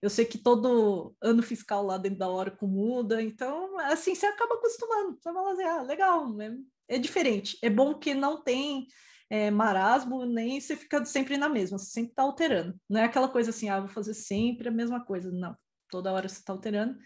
Eu 0.00 0.08
sei 0.08 0.24
que 0.24 0.38
todo 0.38 1.12
ano 1.20 1.42
fiscal 1.42 1.84
lá 1.84 1.98
dentro 1.98 2.20
da 2.20 2.28
Oracle 2.28 2.68
muda, 2.68 3.20
então, 3.20 3.76
assim, 3.80 4.14
você 4.14 4.26
acaba 4.26 4.54
acostumando. 4.54 5.18
Você 5.20 5.32
vai 5.32 5.52
assim, 5.52 5.64
ah, 5.64 5.82
legal, 5.82 6.40
é, 6.40 6.56
é 6.94 6.98
diferente. 6.98 7.58
É 7.60 7.68
bom 7.68 7.94
que 7.94 8.14
não 8.14 8.40
tem 8.40 8.86
é, 9.28 9.50
marasmo, 9.50 10.24
nem 10.24 10.60
você 10.60 10.76
fica 10.76 11.04
sempre 11.04 11.36
na 11.36 11.48
mesma, 11.48 11.78
você 11.78 11.86
sempre 11.86 12.10
está 12.10 12.22
alterando. 12.22 12.78
Não 12.88 13.00
é 13.00 13.04
aquela 13.04 13.28
coisa 13.28 13.50
assim, 13.50 13.68
ah, 13.68 13.80
vou 13.80 13.88
fazer 13.88 14.14
sempre 14.14 14.68
a 14.68 14.72
mesma 14.72 15.04
coisa. 15.04 15.30
Não, 15.32 15.56
toda 15.92 16.10
hora 16.10 16.26
você 16.28 16.38
está 16.38 16.52
alterando. 16.52 16.98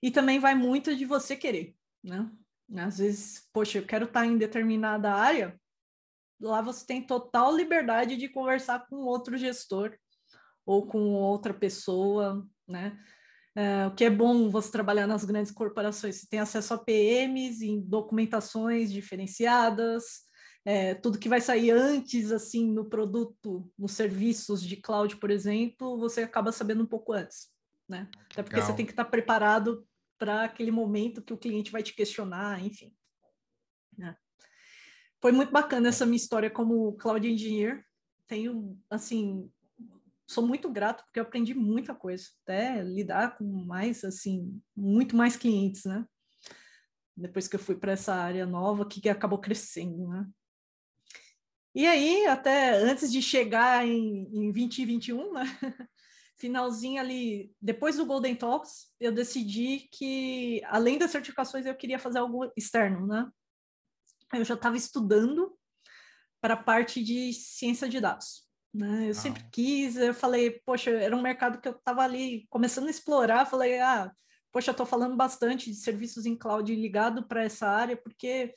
E 0.00 0.10
também 0.10 0.38
vai 0.38 0.54
muito 0.54 0.96
de 0.96 1.04
você 1.04 1.36
querer, 1.36 1.74
né? 2.02 2.30
Às 2.76 2.98
vezes, 2.98 3.48
poxa, 3.52 3.78
eu 3.78 3.84
quero 3.84 4.04
estar 4.04 4.24
em 4.24 4.38
determinada 4.38 5.12
área, 5.12 5.60
lá 6.40 6.62
você 6.62 6.86
tem 6.86 7.04
total 7.04 7.54
liberdade 7.54 8.16
de 8.16 8.28
conversar 8.28 8.86
com 8.88 8.96
outro 8.98 9.36
gestor 9.36 9.98
ou 10.64 10.86
com 10.86 11.12
outra 11.14 11.52
pessoa, 11.52 12.46
né? 12.66 12.96
É, 13.56 13.88
o 13.88 13.94
que 13.94 14.04
é 14.04 14.10
bom 14.10 14.48
você 14.48 14.70
trabalhar 14.70 15.08
nas 15.08 15.24
grandes 15.24 15.50
corporações, 15.50 16.16
você 16.16 16.26
tem 16.30 16.38
acesso 16.38 16.72
a 16.72 16.78
PMs 16.78 17.62
em 17.62 17.80
documentações 17.80 18.92
diferenciadas, 18.92 20.04
é, 20.64 20.94
tudo 20.94 21.18
que 21.18 21.28
vai 21.28 21.40
sair 21.40 21.72
antes, 21.72 22.30
assim, 22.30 22.70
no 22.72 22.88
produto, 22.88 23.68
nos 23.76 23.92
serviços 23.92 24.62
de 24.62 24.76
cloud, 24.76 25.16
por 25.16 25.30
exemplo, 25.30 25.98
você 25.98 26.22
acaba 26.22 26.52
sabendo 26.52 26.84
um 26.84 26.86
pouco 26.86 27.12
antes, 27.12 27.48
né? 27.90 28.08
Até 28.30 28.42
porque 28.42 28.56
você 28.56 28.62
Legal. 28.62 28.76
tem 28.76 28.86
que 28.86 28.92
estar 28.92 29.04
preparado 29.04 29.86
para 30.16 30.44
aquele 30.44 30.70
momento 30.70 31.22
que 31.22 31.32
o 31.32 31.38
cliente 31.38 31.72
vai 31.72 31.82
te 31.82 31.94
questionar, 31.94 32.64
enfim. 32.64 32.94
né? 33.98 34.16
Foi 35.20 35.32
muito 35.32 35.52
bacana 35.52 35.88
essa 35.88 36.06
minha 36.06 36.16
história 36.16 36.50
como 36.50 36.96
cloud 36.96 37.28
engineer. 37.28 37.84
Tenho, 38.26 38.78
assim, 38.88 39.50
sou 40.26 40.46
muito 40.46 40.70
grato 40.70 41.04
porque 41.04 41.18
eu 41.18 41.24
aprendi 41.24 41.52
muita 41.52 41.94
coisa, 41.94 42.28
até 42.42 42.82
lidar 42.82 43.36
com 43.36 43.44
mais, 43.44 44.04
assim, 44.04 44.62
muito 44.74 45.16
mais 45.16 45.36
clientes, 45.36 45.84
né? 45.84 46.06
Depois 47.16 47.48
que 47.48 47.56
eu 47.56 47.60
fui 47.60 47.76
para 47.76 47.92
essa 47.92 48.14
área 48.14 48.46
nova, 48.46 48.86
que 48.86 49.06
acabou 49.08 49.38
crescendo, 49.38 50.08
né? 50.08 50.26
E 51.74 51.86
aí, 51.86 52.26
até 52.26 52.72
antes 52.76 53.12
de 53.12 53.20
chegar 53.20 53.86
em, 53.86 54.28
em 54.32 54.52
2021, 54.52 55.32
né? 55.32 55.44
finalzinho 56.40 57.00
ali, 57.00 57.54
depois 57.60 57.96
do 57.96 58.06
Golden 58.06 58.34
Talks, 58.34 58.88
eu 58.98 59.12
decidi 59.12 59.88
que, 59.92 60.62
além 60.66 60.98
das 60.98 61.10
certificações, 61.10 61.66
eu 61.66 61.74
queria 61.74 61.98
fazer 61.98 62.18
algo 62.18 62.50
externo, 62.56 63.06
né? 63.06 63.30
Eu 64.32 64.44
já 64.44 64.54
estava 64.54 64.76
estudando 64.76 65.54
para 66.40 66.54
a 66.54 66.62
parte 66.62 67.04
de 67.04 67.32
ciência 67.34 67.88
de 67.88 68.00
dados. 68.00 68.48
Né? 68.72 69.10
Eu 69.10 69.14
sempre 69.14 69.44
quis, 69.52 69.96
eu 69.96 70.14
falei, 70.14 70.60
poxa, 70.64 70.90
era 70.90 71.14
um 71.14 71.20
mercado 71.20 71.60
que 71.60 71.68
eu 71.68 71.72
estava 71.72 72.02
ali 72.02 72.46
começando 72.48 72.86
a 72.86 72.90
explorar, 72.90 73.44
falei, 73.44 73.80
ah, 73.80 74.10
poxa, 74.52 74.70
estou 74.70 74.86
falando 74.86 75.16
bastante 75.16 75.70
de 75.70 75.76
serviços 75.76 76.24
em 76.24 76.36
cloud 76.36 76.74
ligado 76.74 77.26
para 77.26 77.44
essa 77.44 77.68
área, 77.68 77.96
porque 77.96 78.54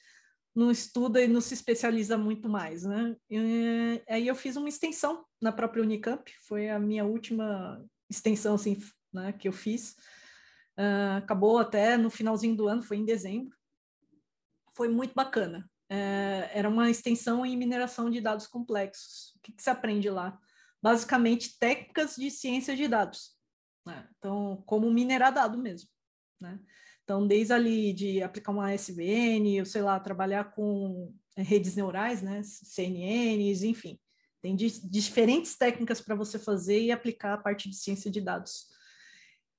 não 0.55 0.69
estuda 0.69 1.21
e 1.21 1.27
não 1.27 1.41
se 1.41 1.53
especializa 1.53 2.17
muito 2.17 2.47
mais, 2.47 2.83
né? 2.83 3.15
E, 3.29 4.01
aí 4.07 4.27
eu 4.27 4.35
fiz 4.35 4.55
uma 4.55 4.69
extensão 4.69 5.25
na 5.41 5.51
própria 5.51 5.81
Unicamp, 5.81 6.31
foi 6.47 6.69
a 6.69 6.79
minha 6.79 7.03
última 7.03 7.83
extensão, 8.09 8.55
assim, 8.55 8.77
né, 9.11 9.33
que 9.33 9.47
eu 9.47 9.51
fiz. 9.51 9.95
Uh, 10.77 11.17
acabou 11.17 11.57
até 11.57 11.97
no 11.97 12.09
finalzinho 12.09 12.55
do 12.55 12.67
ano, 12.67 12.83
foi 12.83 12.97
em 12.97 13.05
dezembro. 13.05 13.55
Foi 14.75 14.87
muito 14.87 15.13
bacana. 15.13 15.69
Uh, 15.91 16.49
era 16.51 16.69
uma 16.69 16.89
extensão 16.89 17.45
em 17.45 17.57
mineração 17.57 18.09
de 18.09 18.21
dados 18.21 18.47
complexos. 18.47 19.33
O 19.35 19.39
que, 19.41 19.51
que 19.51 19.63
se 19.63 19.69
aprende 19.69 20.09
lá? 20.09 20.39
Basicamente, 20.81 21.57
técnicas 21.57 22.15
de 22.15 22.29
ciência 22.29 22.75
de 22.75 22.87
dados. 22.87 23.35
Né? 23.85 24.07
Então, 24.17 24.63
como 24.65 24.91
minerar 24.91 25.33
dado 25.33 25.57
mesmo, 25.57 25.89
né? 26.39 26.59
Então, 27.03 27.27
desde 27.27 27.53
ali 27.53 27.93
de 27.93 28.21
aplicar 28.23 28.51
uma 28.51 28.73
SVN, 28.73 29.59
ou 29.59 29.65
sei 29.65 29.81
lá, 29.81 29.99
trabalhar 29.99 30.53
com 30.53 31.13
redes 31.35 31.75
neurais, 31.75 32.21
né, 32.21 32.41
CNNs, 32.43 33.63
enfim, 33.63 33.99
Tem 34.41 34.55
di- 34.55 34.89
diferentes 34.89 35.57
técnicas 35.57 36.01
para 36.01 36.15
você 36.15 36.37
fazer 36.37 36.81
e 36.81 36.91
aplicar 36.91 37.33
a 37.33 37.37
parte 37.37 37.69
de 37.69 37.75
ciência 37.77 38.11
de 38.11 38.19
dados. 38.21 38.67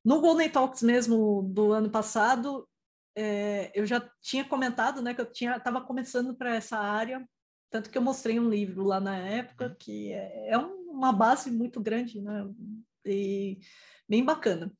No 0.05 0.21
Golden 0.21 0.51
Talks 0.51 0.83
mesmo 0.83 1.43
do 1.43 1.73
ano 1.73 1.91
passado, 1.91 2.69
é, 3.17 3.71
eu 3.75 3.87
já 3.87 4.07
tinha 4.21 4.45
comentado, 4.45 5.01
né, 5.01 5.15
que 5.15 5.21
eu 5.21 5.31
tinha 5.33 5.57
estava 5.57 5.81
começando 5.81 6.35
para 6.37 6.55
essa 6.57 6.77
área, 6.79 7.27
tanto 7.71 7.91
que 7.91 7.97
eu 7.97 8.03
mostrei 8.03 8.39
um 8.39 8.49
livro 8.51 8.85
lá 8.85 9.01
na 9.01 9.17
época 9.17 9.75
que 9.79 10.13
é, 10.13 10.51
é 10.51 10.59
um- 10.59 10.91
uma 10.91 11.13
base 11.13 11.51
muito 11.51 11.81
grande, 11.81 12.21
né, 12.21 12.47
e 13.05 13.59
bem 14.09 14.25
bacana. 14.25 14.71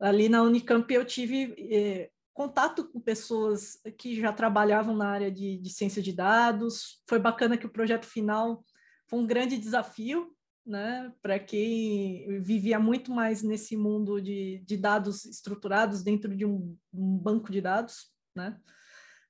Ali 0.00 0.28
na 0.28 0.42
Unicamp 0.42 0.92
eu 0.92 1.04
tive 1.04 1.54
é, 1.58 2.10
contato 2.32 2.88
com 2.88 2.98
pessoas 2.98 3.78
que 3.98 4.18
já 4.18 4.32
trabalhavam 4.32 4.96
na 4.96 5.08
área 5.08 5.30
de, 5.30 5.58
de 5.58 5.70
ciência 5.70 6.02
de 6.02 6.12
dados. 6.12 7.02
Foi 7.06 7.18
bacana 7.18 7.58
que 7.58 7.66
o 7.66 7.72
projeto 7.72 8.06
final 8.06 8.64
foi 9.08 9.18
um 9.18 9.26
grande 9.26 9.58
desafio, 9.58 10.34
né, 10.64 11.12
para 11.20 11.38
quem 11.38 12.40
vivia 12.40 12.78
muito 12.78 13.10
mais 13.10 13.42
nesse 13.42 13.76
mundo 13.76 14.20
de, 14.20 14.62
de 14.64 14.76
dados 14.76 15.24
estruturados 15.24 16.02
dentro 16.02 16.34
de 16.34 16.46
um, 16.46 16.76
um 16.94 17.18
banco 17.18 17.50
de 17.52 17.60
dados, 17.60 18.10
né. 18.34 18.58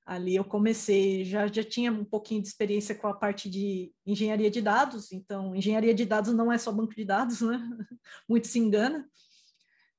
Ali 0.05 0.35
eu 0.35 0.43
comecei, 0.43 1.23
já, 1.23 1.47
já 1.47 1.63
tinha 1.63 1.91
um 1.91 2.03
pouquinho 2.03 2.41
de 2.41 2.47
experiência 2.47 2.95
com 2.95 3.07
a 3.07 3.13
parte 3.13 3.49
de 3.49 3.93
engenharia 4.05 4.49
de 4.49 4.61
dados, 4.61 5.11
então 5.11 5.55
engenharia 5.55 5.93
de 5.93 6.05
dados 6.05 6.33
não 6.33 6.51
é 6.51 6.57
só 6.57 6.71
banco 6.71 6.95
de 6.95 7.05
dados, 7.05 7.41
né? 7.41 7.59
Muito 8.27 8.47
se 8.47 8.57
engana. 8.59 9.07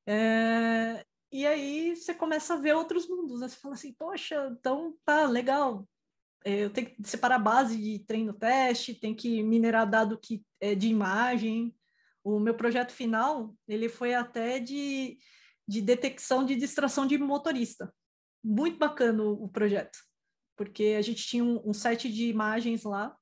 É, 0.06 1.04
e 1.30 1.46
aí 1.46 1.96
você 1.96 2.12
começa 2.12 2.54
a 2.54 2.58
ver 2.58 2.74
outros 2.74 3.08
mundos, 3.08 3.40
né? 3.40 3.48
Você 3.48 3.56
fala 3.56 3.74
assim, 3.74 3.92
poxa, 3.92 4.54
então 4.58 4.96
tá 5.04 5.26
legal. 5.26 5.88
Eu 6.44 6.70
tenho 6.70 6.88
que 6.88 7.08
separar 7.08 7.38
base 7.38 7.78
de 7.80 8.00
treino-teste, 8.00 8.94
tem 8.94 9.14
que 9.14 9.42
minerar 9.42 9.88
dado 9.88 10.18
que 10.18 10.44
é 10.60 10.74
de 10.74 10.88
imagem. 10.88 11.74
O 12.24 12.38
meu 12.38 12.54
projeto 12.54 12.92
final, 12.92 13.54
ele 13.66 13.88
foi 13.88 14.14
até 14.14 14.58
de, 14.58 15.18
de 15.66 15.80
detecção 15.80 16.44
de 16.44 16.56
distração 16.56 17.06
de 17.06 17.16
motorista. 17.16 17.94
Muito 18.44 18.76
bacana 18.76 19.22
o, 19.22 19.44
o 19.44 19.48
projeto, 19.48 19.98
porque 20.56 20.96
a 20.98 21.02
gente 21.02 21.24
tinha 21.26 21.44
um, 21.44 21.62
um 21.70 21.72
set 21.72 22.12
de 22.12 22.28
imagens 22.28 22.82
lá 22.82 23.16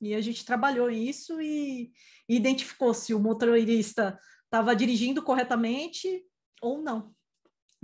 e 0.00 0.14
a 0.14 0.20
gente 0.20 0.44
trabalhou 0.44 0.90
isso 0.90 1.40
e, 1.40 1.92
e 2.28 2.36
identificou 2.36 2.92
se 2.92 3.14
o 3.14 3.20
motorista 3.20 4.18
estava 4.46 4.74
dirigindo 4.74 5.22
corretamente 5.22 6.22
ou 6.62 6.80
não. 6.82 7.14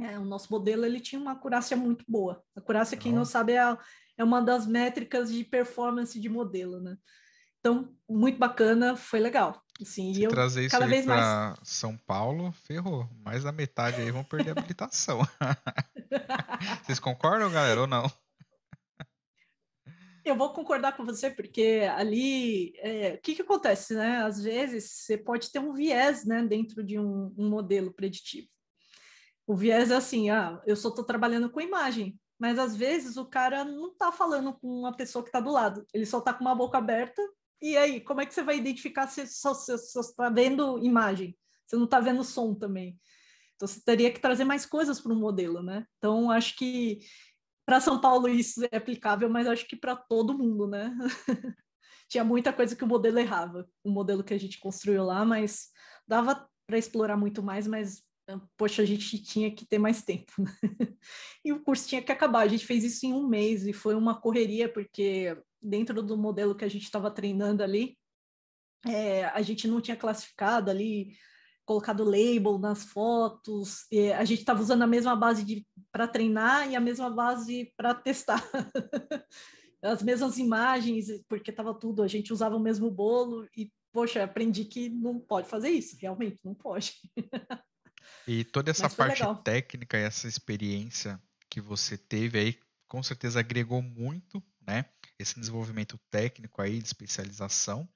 É, 0.00 0.18
o 0.18 0.24
nosso 0.24 0.50
modelo 0.50 0.84
ele 0.86 1.00
tinha 1.00 1.20
uma 1.20 1.32
acurácia 1.32 1.76
muito 1.76 2.04
boa. 2.08 2.42
Acurácia, 2.56 2.96
quem 2.96 3.12
não 3.12 3.24
sabe, 3.24 3.52
é, 3.52 3.58
a- 3.60 3.78
é 4.16 4.24
uma 4.24 4.40
das 4.40 4.66
métricas 4.66 5.30
de 5.30 5.44
performance 5.44 6.18
de 6.18 6.28
modelo, 6.28 6.80
né? 6.80 6.96
Então, 7.60 7.94
muito 8.08 8.38
bacana, 8.38 8.96
foi 8.96 9.20
legal. 9.20 9.62
Assim, 9.80 10.12
Se 10.14 10.20
e 10.20 10.24
eu 10.24 10.30
trazer 10.30 10.62
isso 10.62 10.70
cada 10.70 10.86
vez 10.86 11.06
mais 11.06 11.20
para 11.20 11.58
São 11.62 11.96
Paulo, 11.96 12.52
ferrou. 12.52 13.08
Mais 13.24 13.44
da 13.44 13.52
metade 13.52 14.00
aí 14.00 14.10
vão 14.10 14.24
perder 14.24 14.50
a 14.50 14.52
habilitação. 14.60 15.20
Vocês 16.82 16.98
concordam, 16.98 17.50
galera, 17.50 17.82
ou 17.82 17.86
não? 17.86 18.10
Eu 20.24 20.36
vou 20.36 20.52
concordar 20.52 20.96
com 20.96 21.04
você, 21.04 21.30
porque 21.30 21.88
ali, 21.96 22.72
é, 22.78 23.14
o 23.14 23.20
que, 23.20 23.34
que 23.34 23.42
acontece, 23.42 23.94
né? 23.94 24.22
Às 24.22 24.42
vezes 24.42 24.90
você 24.90 25.18
pode 25.18 25.50
ter 25.50 25.58
um 25.58 25.72
viés, 25.72 26.24
né, 26.24 26.42
dentro 26.44 26.82
de 26.82 26.98
um, 26.98 27.34
um 27.36 27.48
modelo 27.48 27.92
preditivo. 27.92 28.48
O 29.46 29.56
viés 29.56 29.90
é 29.90 29.96
assim, 29.96 30.30
ah, 30.30 30.62
eu 30.64 30.76
só 30.76 30.90
estou 30.90 31.04
trabalhando 31.04 31.50
com 31.50 31.60
imagem, 31.60 32.18
mas 32.38 32.58
às 32.58 32.76
vezes 32.76 33.16
o 33.16 33.26
cara 33.26 33.64
não 33.64 33.90
está 33.90 34.12
falando 34.12 34.52
com 34.54 34.68
uma 34.68 34.96
pessoa 34.96 35.24
que 35.24 35.28
está 35.28 35.40
do 35.40 35.50
lado, 35.50 35.84
ele 35.92 36.06
só 36.06 36.18
está 36.18 36.32
com 36.32 36.42
uma 36.42 36.54
boca 36.54 36.78
aberta. 36.78 37.20
E 37.60 37.76
aí, 37.76 38.00
como 38.00 38.20
é 38.20 38.26
que 38.26 38.34
você 38.34 38.42
vai 38.42 38.56
identificar 38.56 39.06
se 39.06 39.26
só 39.26 39.52
está 39.52 40.28
vendo 40.28 40.78
imagem? 40.84 41.36
Você 41.66 41.76
não 41.76 41.84
está 41.84 42.00
vendo 42.00 42.24
som 42.24 42.54
também. 42.54 42.98
Então 43.54 43.68
você 43.68 43.80
teria 43.80 44.12
que 44.12 44.20
trazer 44.20 44.44
mais 44.44 44.66
coisas 44.66 45.00
para 45.00 45.12
o 45.12 45.16
modelo, 45.16 45.62
né? 45.62 45.86
Então 45.98 46.30
acho 46.30 46.56
que 46.56 46.98
para 47.72 47.80
São 47.80 47.98
Paulo 47.98 48.28
isso 48.28 48.62
é 48.70 48.76
aplicável, 48.76 49.30
mas 49.30 49.46
acho 49.46 49.66
que 49.66 49.74
para 49.74 49.96
todo 49.96 50.36
mundo, 50.36 50.66
né? 50.66 50.94
Tinha 52.06 52.22
muita 52.22 52.52
coisa 52.52 52.76
que 52.76 52.84
o 52.84 52.86
modelo 52.86 53.18
errava, 53.18 53.66
o 53.82 53.90
modelo 53.90 54.22
que 54.22 54.34
a 54.34 54.38
gente 54.38 54.60
construiu 54.60 55.02
lá, 55.02 55.24
mas 55.24 55.68
dava 56.06 56.46
para 56.66 56.76
explorar 56.76 57.16
muito 57.16 57.42
mais, 57.42 57.66
mas 57.66 58.02
poxa, 58.58 58.82
a 58.82 58.84
gente 58.84 59.22
tinha 59.22 59.50
que 59.50 59.64
ter 59.64 59.78
mais 59.78 60.02
tempo. 60.02 60.30
Né? 60.38 60.52
e 61.42 61.50
o 61.50 61.62
curso 61.62 61.88
tinha 61.88 62.02
que 62.02 62.12
acabar. 62.12 62.40
A 62.40 62.48
gente 62.48 62.66
fez 62.66 62.84
isso 62.84 63.06
em 63.06 63.14
um 63.14 63.26
mês 63.26 63.66
e 63.66 63.72
foi 63.72 63.94
uma 63.94 64.20
correria, 64.20 64.70
porque 64.70 65.34
dentro 65.62 66.02
do 66.02 66.14
modelo 66.14 66.54
que 66.54 66.66
a 66.66 66.68
gente 66.68 66.84
estava 66.84 67.10
treinando 67.10 67.62
ali, 67.62 67.96
é, 68.86 69.24
a 69.24 69.40
gente 69.40 69.66
não 69.66 69.80
tinha 69.80 69.96
classificado 69.96 70.70
ali, 70.70 71.16
colocado 71.64 72.04
label 72.04 72.58
nas 72.58 72.84
fotos, 72.84 73.86
e 73.90 74.12
a 74.12 74.24
gente 74.26 74.40
estava 74.40 74.60
usando 74.60 74.82
a 74.82 74.86
mesma 74.86 75.16
base 75.16 75.66
para 75.92 76.08
treinar 76.08 76.68
e 76.70 76.74
a 76.74 76.80
mesma 76.80 77.10
base 77.10 77.72
para 77.76 77.94
testar. 77.94 78.42
As 79.82 80.02
mesmas 80.02 80.38
imagens, 80.38 81.06
porque 81.28 81.50
estava 81.50 81.74
tudo, 81.74 82.02
a 82.02 82.08
gente 82.08 82.32
usava 82.32 82.56
o 82.56 82.60
mesmo 82.60 82.90
bolo 82.90 83.48
e, 83.56 83.70
poxa, 83.92 84.22
aprendi 84.22 84.64
que 84.64 84.88
não 84.88 85.18
pode 85.18 85.48
fazer 85.48 85.70
isso, 85.70 85.96
realmente, 86.00 86.40
não 86.44 86.54
pode. 86.54 86.94
E 88.26 88.44
toda 88.44 88.70
essa 88.70 88.88
parte 88.88 89.20
legal. 89.20 89.36
técnica 89.42 89.96
essa 89.96 90.28
experiência 90.28 91.20
que 91.50 91.60
você 91.60 91.96
teve 91.96 92.38
aí, 92.38 92.58
com 92.86 93.02
certeza 93.02 93.40
agregou 93.40 93.82
muito, 93.82 94.42
né? 94.66 94.84
Esse 95.18 95.38
desenvolvimento 95.38 95.98
técnico 96.10 96.62
aí, 96.62 96.78
de 96.78 96.86
especialização. 96.86 97.88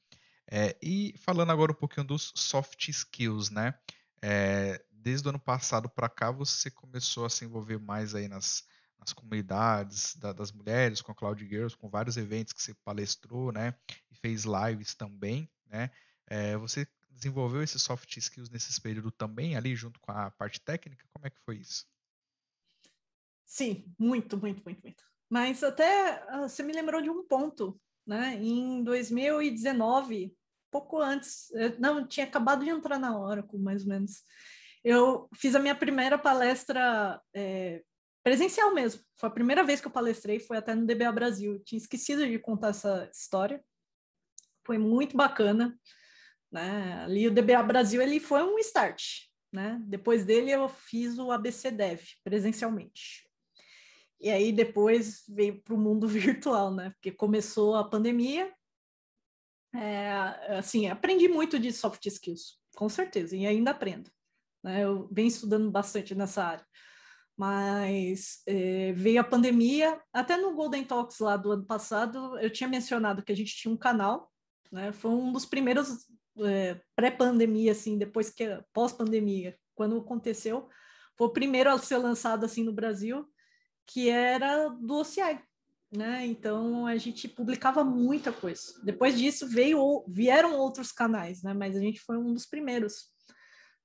É, 0.50 0.76
e 0.82 1.14
falando 1.18 1.50
agora 1.50 1.72
um 1.72 1.76
pouquinho 1.76 2.06
dos 2.06 2.32
soft 2.34 2.88
skills, 2.88 3.50
né? 3.50 3.74
É, 4.22 4.84
desde 4.98 5.26
o 5.28 5.30
ano 5.30 5.40
passado 5.40 5.88
para 5.88 6.08
cá, 6.08 6.30
você 6.30 6.70
começou 6.70 7.24
a 7.26 7.30
se 7.30 7.44
envolver 7.44 7.78
mais 7.78 8.14
aí 8.14 8.28
nas, 8.28 8.64
nas 8.98 9.12
comunidades 9.12 10.16
da- 10.16 10.32
das 10.32 10.52
mulheres, 10.52 11.00
com 11.02 11.12
a 11.12 11.14
Cloud 11.14 11.46
Girls, 11.46 11.76
com 11.76 11.88
vários 11.88 12.16
eventos 12.16 12.52
que 12.52 12.62
você 12.62 12.74
palestrou, 12.74 13.52
né? 13.52 13.74
E 14.10 14.14
fez 14.16 14.44
lives 14.44 14.94
também, 14.94 15.50
né? 15.66 15.90
É, 16.26 16.56
você 16.56 16.86
desenvolveu 17.10 17.62
esses 17.62 17.82
soft 17.82 18.16
skills 18.16 18.50
nesse 18.50 18.80
período 18.80 19.10
também, 19.10 19.56
ali 19.56 19.74
junto 19.76 20.00
com 20.00 20.12
a 20.12 20.30
parte 20.30 20.60
técnica? 20.60 21.06
Como 21.12 21.26
é 21.26 21.30
que 21.30 21.40
foi 21.40 21.58
isso? 21.58 21.86
Sim, 23.44 23.84
muito, 23.98 24.36
muito, 24.36 24.62
muito, 24.64 24.82
muito. 24.82 25.02
Mas 25.30 25.62
até 25.62 26.22
ah, 26.28 26.48
você 26.48 26.62
me 26.62 26.72
lembrou 26.72 27.00
de 27.00 27.10
um 27.10 27.26
ponto, 27.26 27.80
né? 28.06 28.34
Em 28.36 28.82
2019, 28.82 30.36
pouco 30.70 31.00
antes, 31.00 31.50
eu- 31.52 31.78
não, 31.78 32.00
eu 32.00 32.08
tinha 32.08 32.26
acabado 32.26 32.64
de 32.64 32.70
entrar 32.70 32.98
na 32.98 33.16
Oracle, 33.18 33.58
mais 33.58 33.82
ou 33.82 33.88
menos. 33.88 34.22
Eu 34.88 35.28
fiz 35.34 35.52
a 35.56 35.58
minha 35.58 35.74
primeira 35.74 36.16
palestra 36.16 37.20
é, 37.34 37.82
presencial 38.22 38.72
mesmo. 38.72 39.02
Foi 39.16 39.28
a 39.28 39.32
primeira 39.32 39.64
vez 39.64 39.80
que 39.80 39.88
eu 39.88 39.90
palestrei, 39.90 40.38
foi 40.38 40.58
até 40.58 40.76
no 40.76 40.86
DBA 40.86 41.10
Brasil. 41.10 41.54
Eu 41.54 41.58
tinha 41.64 41.76
esquecido 41.76 42.24
de 42.24 42.38
contar 42.38 42.68
essa 42.68 43.10
história. 43.12 43.60
Foi 44.64 44.78
muito 44.78 45.16
bacana, 45.16 45.76
né? 46.52 47.02
Ali 47.02 47.26
o 47.26 47.34
DBA 47.34 47.60
Brasil 47.64 48.00
ele 48.00 48.20
foi 48.20 48.44
um 48.44 48.60
start, 48.60 49.02
né? 49.52 49.76
Depois 49.82 50.24
dele 50.24 50.52
eu 50.52 50.68
fiz 50.68 51.18
o 51.18 51.32
ABC 51.32 51.72
Dev 51.72 52.02
presencialmente. 52.22 53.28
E 54.20 54.30
aí 54.30 54.52
depois 54.52 55.24
veio 55.28 55.60
para 55.62 55.74
o 55.74 55.78
mundo 55.78 56.06
virtual, 56.06 56.72
né? 56.72 56.90
Porque 56.90 57.10
começou 57.10 57.74
a 57.74 57.82
pandemia. 57.82 58.54
É, 59.74 60.12
assim, 60.56 60.86
aprendi 60.86 61.26
muito 61.26 61.58
de 61.58 61.72
soft 61.72 62.06
skills, 62.06 62.60
com 62.76 62.88
certeza, 62.88 63.34
e 63.36 63.44
ainda 63.44 63.72
aprendo. 63.72 64.14
Né? 64.66 64.82
Eu 64.82 65.08
venho 65.12 65.28
estudando 65.28 65.70
bastante 65.70 66.12
nessa 66.12 66.42
área. 66.42 66.66
Mas 67.36 68.42
é, 68.46 68.92
veio 68.94 69.20
a 69.20 69.24
pandemia, 69.24 70.00
até 70.12 70.36
no 70.36 70.54
Golden 70.54 70.84
Talks 70.84 71.20
lá 71.20 71.36
do 71.36 71.52
ano 71.52 71.64
passado, 71.64 72.36
eu 72.40 72.50
tinha 72.50 72.68
mencionado 72.68 73.22
que 73.22 73.30
a 73.30 73.36
gente 73.36 73.54
tinha 73.54 73.72
um 73.72 73.76
canal, 73.76 74.32
né? 74.72 74.90
Foi 74.90 75.10
um 75.10 75.30
dos 75.30 75.44
primeiros 75.44 76.06
é, 76.40 76.80
pré-pandemia, 76.96 77.72
assim, 77.72 77.96
depois 77.96 78.30
que 78.30 78.44
pós-pandemia, 78.72 79.56
quando 79.74 79.98
aconteceu, 79.98 80.68
foi 81.16 81.26
o 81.28 81.32
primeiro 81.32 81.70
a 81.70 81.78
ser 81.78 81.98
lançado 81.98 82.44
assim 82.44 82.64
no 82.64 82.72
Brasil, 82.72 83.28
que 83.86 84.08
era 84.08 84.68
do 84.68 85.00
OCI, 85.00 85.38
né? 85.94 86.26
Então 86.26 86.86
a 86.86 86.96
gente 86.96 87.28
publicava 87.28 87.84
muita 87.84 88.32
coisa. 88.32 88.80
Depois 88.82 89.16
disso 89.16 89.46
veio 89.46 90.04
vieram 90.08 90.56
outros 90.56 90.90
canais, 90.90 91.42
né? 91.42 91.52
Mas 91.52 91.76
a 91.76 91.80
gente 91.80 92.00
foi 92.00 92.16
um 92.16 92.32
dos 92.32 92.46
primeiros 92.46 93.14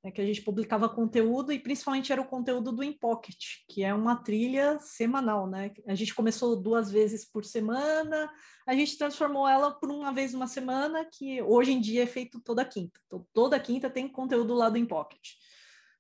né? 0.03 0.11
que 0.11 0.21
a 0.21 0.25
gente 0.25 0.41
publicava 0.41 0.89
conteúdo 0.89 1.51
e 1.51 1.59
principalmente 1.59 2.11
era 2.11 2.21
o 2.21 2.27
conteúdo 2.27 2.71
do 2.71 2.83
InPocket, 2.83 3.63
que 3.69 3.83
é 3.83 3.93
uma 3.93 4.15
trilha 4.15 4.79
semanal, 4.79 5.47
né? 5.47 5.71
A 5.87 5.95
gente 5.95 6.13
começou 6.13 6.55
duas 6.55 6.91
vezes 6.91 7.25
por 7.25 7.45
semana, 7.45 8.31
a 8.65 8.73
gente 8.73 8.97
transformou 8.97 9.47
ela 9.47 9.71
por 9.71 9.89
uma 9.89 10.11
vez 10.11 10.33
uma 10.33 10.47
semana, 10.47 11.05
que 11.05 11.41
hoje 11.41 11.71
em 11.71 11.79
dia 11.79 12.03
é 12.03 12.07
feito 12.07 12.41
toda 12.41 12.65
quinta. 12.65 12.99
Então 13.07 13.25
toda 13.33 13.59
quinta 13.59 13.89
tem 13.89 14.07
conteúdo 14.07 14.53
lá 14.53 14.69
do 14.69 14.77
InPocket. 14.77 15.21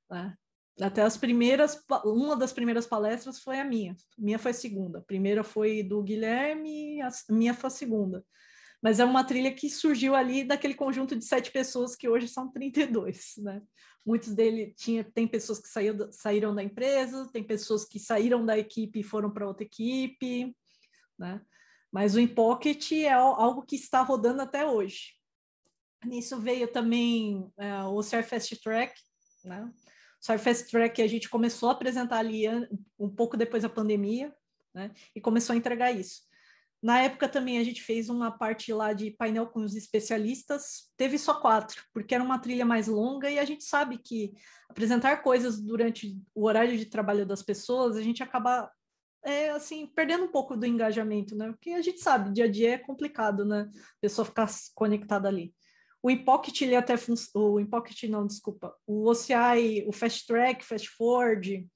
Né? 0.09 0.35
Até 0.79 1.03
as 1.03 1.17
primeiras, 1.17 1.83
uma 2.03 2.35
das 2.35 2.53
primeiras 2.53 2.87
palestras 2.87 3.39
foi 3.39 3.59
a 3.59 3.65
minha. 3.65 3.95
Minha 4.17 4.39
foi 4.39 4.51
a 4.51 4.53
segunda. 4.53 4.99
A 4.99 5.03
primeira 5.03 5.43
foi 5.43 5.83
do 5.83 6.01
Guilherme, 6.01 7.01
a 7.01 7.09
minha 7.29 7.53
foi 7.53 7.67
a 7.67 7.71
segunda. 7.71 8.25
Mas 8.81 8.99
é 8.99 9.05
uma 9.05 9.23
trilha 9.23 9.53
que 9.53 9.69
surgiu 9.69 10.15
ali 10.15 10.43
daquele 10.43 10.73
conjunto 10.73 11.15
de 11.15 11.23
sete 11.23 11.51
pessoas 11.51 11.95
que 11.95 12.09
hoje 12.09 12.27
são 12.27 12.51
32, 12.51 13.35
né? 13.37 13.61
Muitos 14.05 14.33
dele 14.33 14.73
tinha, 14.75 15.03
tem 15.03 15.27
pessoas 15.27 15.59
que 15.59 15.67
saiu, 15.67 16.11
saíram 16.11 16.55
da 16.55 16.63
empresa, 16.63 17.29
tem 17.31 17.43
pessoas 17.43 17.85
que 17.85 17.99
saíram 17.99 18.45
da 18.45 18.57
equipe 18.57 18.99
e 18.99 19.03
foram 19.03 19.29
para 19.31 19.47
outra 19.47 19.63
equipe, 19.63 20.55
né? 21.17 21.41
Mas 21.91 22.15
o 22.15 22.19
InPocket 22.19 22.91
é 22.93 23.11
algo 23.11 23.63
que 23.63 23.75
está 23.75 24.01
rodando 24.01 24.41
até 24.41 24.65
hoje. 24.65 25.13
Nisso 26.05 26.39
veio 26.39 26.67
também 26.67 27.51
é, 27.57 27.83
o 27.83 28.01
Surfast 28.01 28.59
Track, 28.61 28.99
né? 29.43 29.71
O 30.19 30.25
Surfast 30.25 30.69
Track 30.71 31.01
a 31.01 31.07
gente 31.07 31.29
começou 31.29 31.69
a 31.69 31.73
apresentar 31.73 32.17
ali 32.17 32.45
um 32.97 33.09
pouco 33.09 33.37
depois 33.37 33.63
da 33.63 33.69
pandemia, 33.69 34.33
né? 34.73 34.91
E 35.15 35.21
começou 35.21 35.53
a 35.53 35.57
entregar 35.57 35.91
isso. 35.91 36.21
Na 36.81 36.99
época 37.01 37.29
também 37.29 37.59
a 37.59 37.63
gente 37.63 37.81
fez 37.81 38.09
uma 38.09 38.31
parte 38.31 38.73
lá 38.73 38.91
de 38.91 39.11
painel 39.11 39.45
com 39.47 39.59
os 39.59 39.75
especialistas, 39.75 40.89
teve 40.97 41.17
só 41.19 41.39
quatro, 41.39 41.83
porque 41.93 42.15
era 42.15 42.23
uma 42.23 42.39
trilha 42.39 42.65
mais 42.65 42.87
longa 42.87 43.29
e 43.29 43.37
a 43.37 43.45
gente 43.45 43.63
sabe 43.63 43.99
que 43.99 44.33
apresentar 44.67 45.17
coisas 45.17 45.61
durante 45.61 46.17
o 46.33 46.45
horário 46.45 46.75
de 46.75 46.85
trabalho 46.85 47.25
das 47.25 47.43
pessoas, 47.43 47.95
a 47.95 48.01
gente 48.01 48.23
acaba 48.23 48.71
é, 49.23 49.51
assim, 49.51 49.85
perdendo 49.85 50.23
um 50.23 50.31
pouco 50.31 50.57
do 50.57 50.65
engajamento, 50.65 51.35
né? 51.35 51.51
Porque 51.51 51.71
a 51.71 51.81
gente 51.81 52.01
sabe, 52.01 52.33
dia 52.33 52.45
a 52.45 52.51
dia 52.51 52.73
é 52.73 52.77
complicado, 52.77 53.45
né? 53.45 53.69
A 53.71 54.01
pessoa 54.01 54.25
ficar 54.25 54.49
conectada 54.73 55.27
ali. 55.27 55.53
O 56.01 56.09
Inpocket, 56.09 56.61
ele 56.61 56.75
até 56.75 56.95
o 57.35 57.59
Inpocket 57.59 58.03
não, 58.09 58.25
desculpa. 58.25 58.75
O 58.87 59.07
OCI, 59.07 59.85
o 59.87 59.91
Fast 59.91 60.25
Track, 60.25 60.65
Fast 60.65 60.89
Forward, 60.89 61.67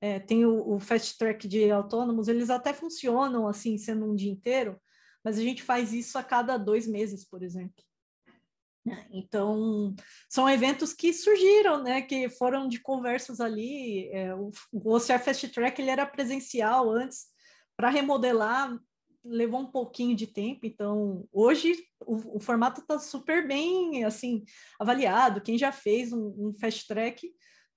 é, 0.00 0.18
tem 0.18 0.44
o, 0.44 0.74
o, 0.74 0.80
Fast 0.80 1.18
Track 1.18 1.46
de 1.46 1.70
autônomos, 1.70 2.28
eles 2.28 2.50
até 2.50 2.72
funcionam 2.72 3.46
assim, 3.46 3.76
sendo 3.76 4.06
um 4.06 4.14
dia 4.14 4.30
inteiro, 4.30 4.80
mas 5.22 5.38
a 5.38 5.42
gente 5.42 5.62
faz 5.62 5.92
isso 5.92 6.18
a 6.18 6.22
cada 6.22 6.56
dois 6.56 6.86
meses, 6.86 7.24
por 7.28 7.42
exemplo. 7.42 7.84
Então, 9.12 9.94
são 10.28 10.48
eventos 10.48 10.94
que 10.94 11.12
surgiram, 11.12 11.82
né, 11.82 12.00
que 12.00 12.30
foram 12.30 12.66
de 12.66 12.80
conversas 12.80 13.38
ali. 13.38 14.08
É, 14.08 14.34
o, 14.34 14.50
o 14.72 14.96
OCR 14.96 15.18
Fast 15.18 15.48
Track 15.48 15.80
ele 15.80 15.90
era 15.90 16.06
presencial 16.06 16.90
antes, 16.90 17.26
para 17.76 17.90
remodelar 17.90 18.78
levou 19.24 19.60
um 19.60 19.70
pouquinho 19.70 20.16
de 20.16 20.26
tempo, 20.26 20.60
então 20.64 21.28
hoje 21.32 21.74
o, 22.00 22.38
o 22.38 22.40
formato 22.40 22.80
está 22.80 22.98
super 22.98 23.46
bem 23.46 24.04
assim 24.04 24.44
avaliado. 24.78 25.42
Quem 25.42 25.58
já 25.58 25.70
fez 25.70 26.12
um, 26.12 26.34
um 26.38 26.54
fast 26.58 26.86
track 26.86 27.30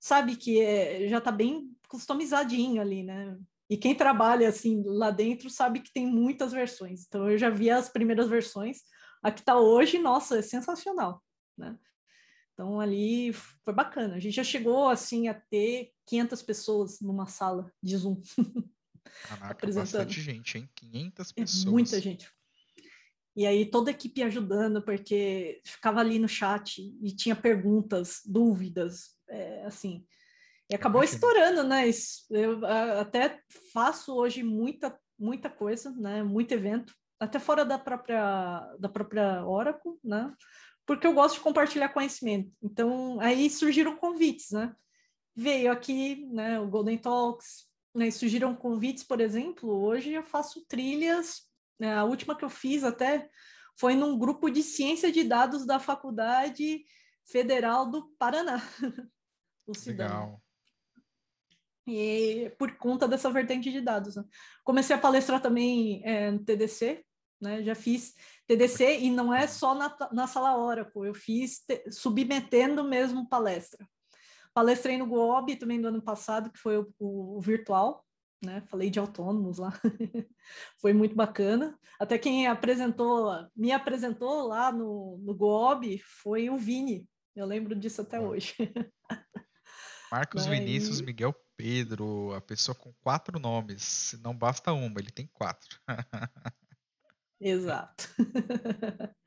sabe 0.04 0.36
que 0.36 0.60
é, 0.60 1.08
já 1.08 1.20
está 1.20 1.32
bem 1.32 1.74
customizadinho 1.88 2.82
ali, 2.82 3.04
né? 3.04 3.40
E 3.70 3.78
quem 3.78 3.96
trabalha 3.96 4.50
assim 4.50 4.84
lá 4.86 5.10
dentro 5.10 5.50
sabe 5.50 5.80
que 5.80 5.94
tem 5.94 6.06
muitas 6.06 6.52
versões. 6.52 7.06
Então 7.08 7.32
eu 7.32 7.38
já 7.38 7.50
vi 7.50 7.70
as 7.70 7.88
primeiras 7.88 8.28
versões. 8.28 8.82
A 9.24 9.32
que 9.32 9.40
está 9.40 9.58
hoje, 9.58 9.98
nossa, 9.98 10.40
é 10.40 10.42
sensacional, 10.42 11.24
né? 11.58 11.80
Então 12.52 12.82
ali 12.82 13.32
foi 13.32 13.74
bacana. 13.74 14.16
A 14.16 14.20
gente 14.20 14.36
já 14.36 14.44
chegou 14.44 14.90
assim 14.90 15.30
a 15.30 15.34
ter 15.34 15.94
500 16.06 16.42
pessoas 16.42 17.00
numa 17.00 17.26
sala 17.26 17.72
de 17.82 17.96
Zoom. 17.96 18.22
Caraca, 19.24 19.66
bastante 19.72 20.20
gente, 20.20 20.58
hein? 20.58 20.70
500 20.76 21.32
é 21.32 21.34
pessoas. 21.34 21.66
É 21.66 21.70
muita 21.70 22.02
gente. 22.02 22.30
E 23.38 23.48
aí 23.48 23.66
toda 23.66 23.90
a 23.90 23.94
equipe 23.94 24.22
ajudando, 24.22 24.82
porque 24.82 25.62
ficava 25.64 26.02
ali 26.02 26.20
no 26.20 26.28
chat 26.28 26.82
e 27.02 27.16
tinha 27.16 27.38
perguntas, 27.38 28.22
dúvidas, 28.26 29.13
é, 29.30 29.66
assim. 29.66 30.06
E 30.70 30.76
acabou 30.76 31.04
estourando, 31.04 31.64
né? 31.64 31.84
Eu 32.30 32.66
até 33.00 33.40
faço 33.74 34.16
hoje 34.16 34.44
muita, 34.44 34.98
muita 35.20 35.50
coisa, 35.50 35.92
né? 35.92 36.24
Muito 36.24 36.52
evento, 36.54 36.94
até 37.20 37.40
fora 37.40 37.66
da 37.66 37.78
própria, 37.78 38.76
da 38.80 38.90
própria 38.90 39.46
Oracle, 39.46 39.94
né? 40.04 40.34
Porque 40.86 41.08
eu 41.08 41.14
gosto 41.14 41.36
de 41.36 41.42
compartilhar 41.42 41.90
conhecimento. 41.90 42.52
Então, 42.62 43.20
aí 43.20 43.50
surgiram 43.50 43.96
convites, 43.96 44.52
né? 44.52 44.76
Veio 45.36 45.72
aqui, 45.72 46.28
né, 46.32 46.60
o 46.60 46.68
Golden 46.68 46.98
Talks, 46.98 47.66
né, 47.96 48.12
surgiram 48.12 48.56
convites, 48.56 49.04
por 49.04 49.20
exemplo, 49.20 49.70
hoje 49.70 50.12
eu 50.12 50.24
faço 50.24 50.64
trilhas, 50.68 51.42
né, 51.80 51.96
a 51.96 52.04
última 52.04 52.38
que 52.38 52.46
eu 52.46 52.50
fiz 52.50 52.84
até 52.84 53.28
foi 53.80 53.96
num 53.96 54.18
grupo 54.18 54.50
de 54.50 54.62
ciência 54.62 55.12
de 55.12 55.24
dados 55.24 55.66
da 55.66 55.80
Faculdade 55.80 56.84
Federal 57.26 57.90
do 57.90 58.10
Paraná, 58.18 58.62
o 59.68 59.72
Legal. 59.86 60.42
E 61.86 62.54
por 62.58 62.78
conta 62.78 63.08
dessa 63.08 63.30
vertente 63.30 63.72
de 63.72 63.82
dados. 63.82 64.16
Né? 64.16 64.24
Comecei 64.64 64.96
a 64.96 65.00
palestrar 65.00 65.42
também 65.42 66.02
é, 66.06 66.32
no 66.32 66.44
TDC, 66.44 67.04
né? 67.42 67.62
já 67.62 67.76
fiz 67.76 68.14
TDC 68.48 69.00
e 69.00 69.10
não 69.10 69.34
é 69.34 69.48
só 69.48 69.76
na, 69.76 69.96
na 70.12 70.28
sala 70.28 70.58
Oracle, 70.58 71.08
eu 71.08 71.14
fiz 71.14 71.60
te, 71.66 71.84
submetendo 71.92 72.84
mesmo 72.84 73.28
palestra. 73.28 73.86
Palestrei 74.54 74.98
no 74.98 75.08
GOB 75.08 75.56
também 75.56 75.82
do 75.82 75.88
ano 75.88 76.02
passado, 76.02 76.52
que 76.52 76.60
foi 76.60 76.78
o, 76.78 76.94
o, 77.00 77.38
o 77.38 77.42
virtual, 77.42 78.06
né? 78.44 78.62
Falei 78.68 78.90
de 78.90 79.00
autônomos 79.00 79.58
lá. 79.58 79.74
foi 80.80 80.94
muito 80.94 81.16
bacana. 81.16 81.78
Até 82.00 82.18
quem 82.18 82.48
apresentou, 82.48 83.32
me 83.56 83.72
apresentou 83.72 84.48
lá 84.48 84.72
no, 84.72 85.18
no 85.24 85.34
GOB 85.34 85.98
foi 86.22 86.50
o 86.50 86.58
Vini. 86.58 87.08
Eu 87.36 87.46
lembro 87.46 87.76
disso 87.76 88.02
até 88.02 88.20
hoje. 88.20 88.56
Marcos 90.12 90.46
Mas... 90.46 90.60
Vinícius 90.60 91.02
Miguel 91.02 91.34
Pedro, 91.58 92.34
a 92.34 92.42
pessoa 92.42 92.76
com 92.76 92.94
quatro 93.02 93.40
nomes. 93.40 94.16
Não 94.24 94.36
basta 94.36 94.72
uma, 94.72 95.00
ele 95.00 95.10
tem 95.10 95.28
quatro. 95.34 95.80
Exato. 97.40 98.10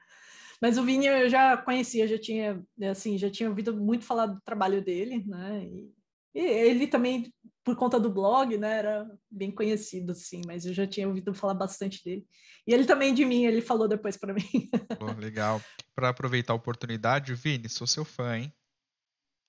Mas 0.61 0.79
o 0.79 0.85
Vini 0.85 1.07
eu 1.07 1.29
já 1.29 1.57
conhecia, 1.57 2.09
já 2.09 2.19
tinha, 2.19 2.65
assim, 2.91 3.19
já 3.19 3.31
tinha 3.31 3.49
ouvido 3.49 3.77
muito 3.77 4.05
falar 4.05 4.27
do 4.27 4.41
trabalho 4.41 4.83
dele, 4.83 5.23
né? 5.27 5.65
E, 5.65 5.93
e 6.35 6.41
ele 6.41 6.87
também, 6.87 7.33
por 7.63 7.77
conta 7.77 8.01
do 8.01 8.11
blog, 8.11 8.57
né, 8.57 8.79
era 8.79 9.07
bem 9.31 9.51
conhecido, 9.51 10.13
assim, 10.13 10.41
mas 10.47 10.65
eu 10.65 10.73
já 10.73 10.87
tinha 10.87 11.07
ouvido 11.07 11.35
falar 11.35 11.55
bastante 11.55 12.03
dele. 12.03 12.27
E 12.67 12.73
ele 12.73 12.87
também 12.87 13.13
de 13.13 13.25
mim, 13.25 13.45
ele 13.45 13.61
falou 13.61 13.87
depois 13.87 14.17
para 14.17 14.33
mim. 14.33 14.71
Pô, 14.99 15.07
legal. 15.19 15.61
Para 15.97 16.11
aproveitar 16.11 16.53
a 16.53 16.57
oportunidade, 16.57 17.35
Vini, 17.35 17.69
sou 17.69 17.87
seu 17.87 18.05
fã, 18.05 18.37
hein? 18.37 18.53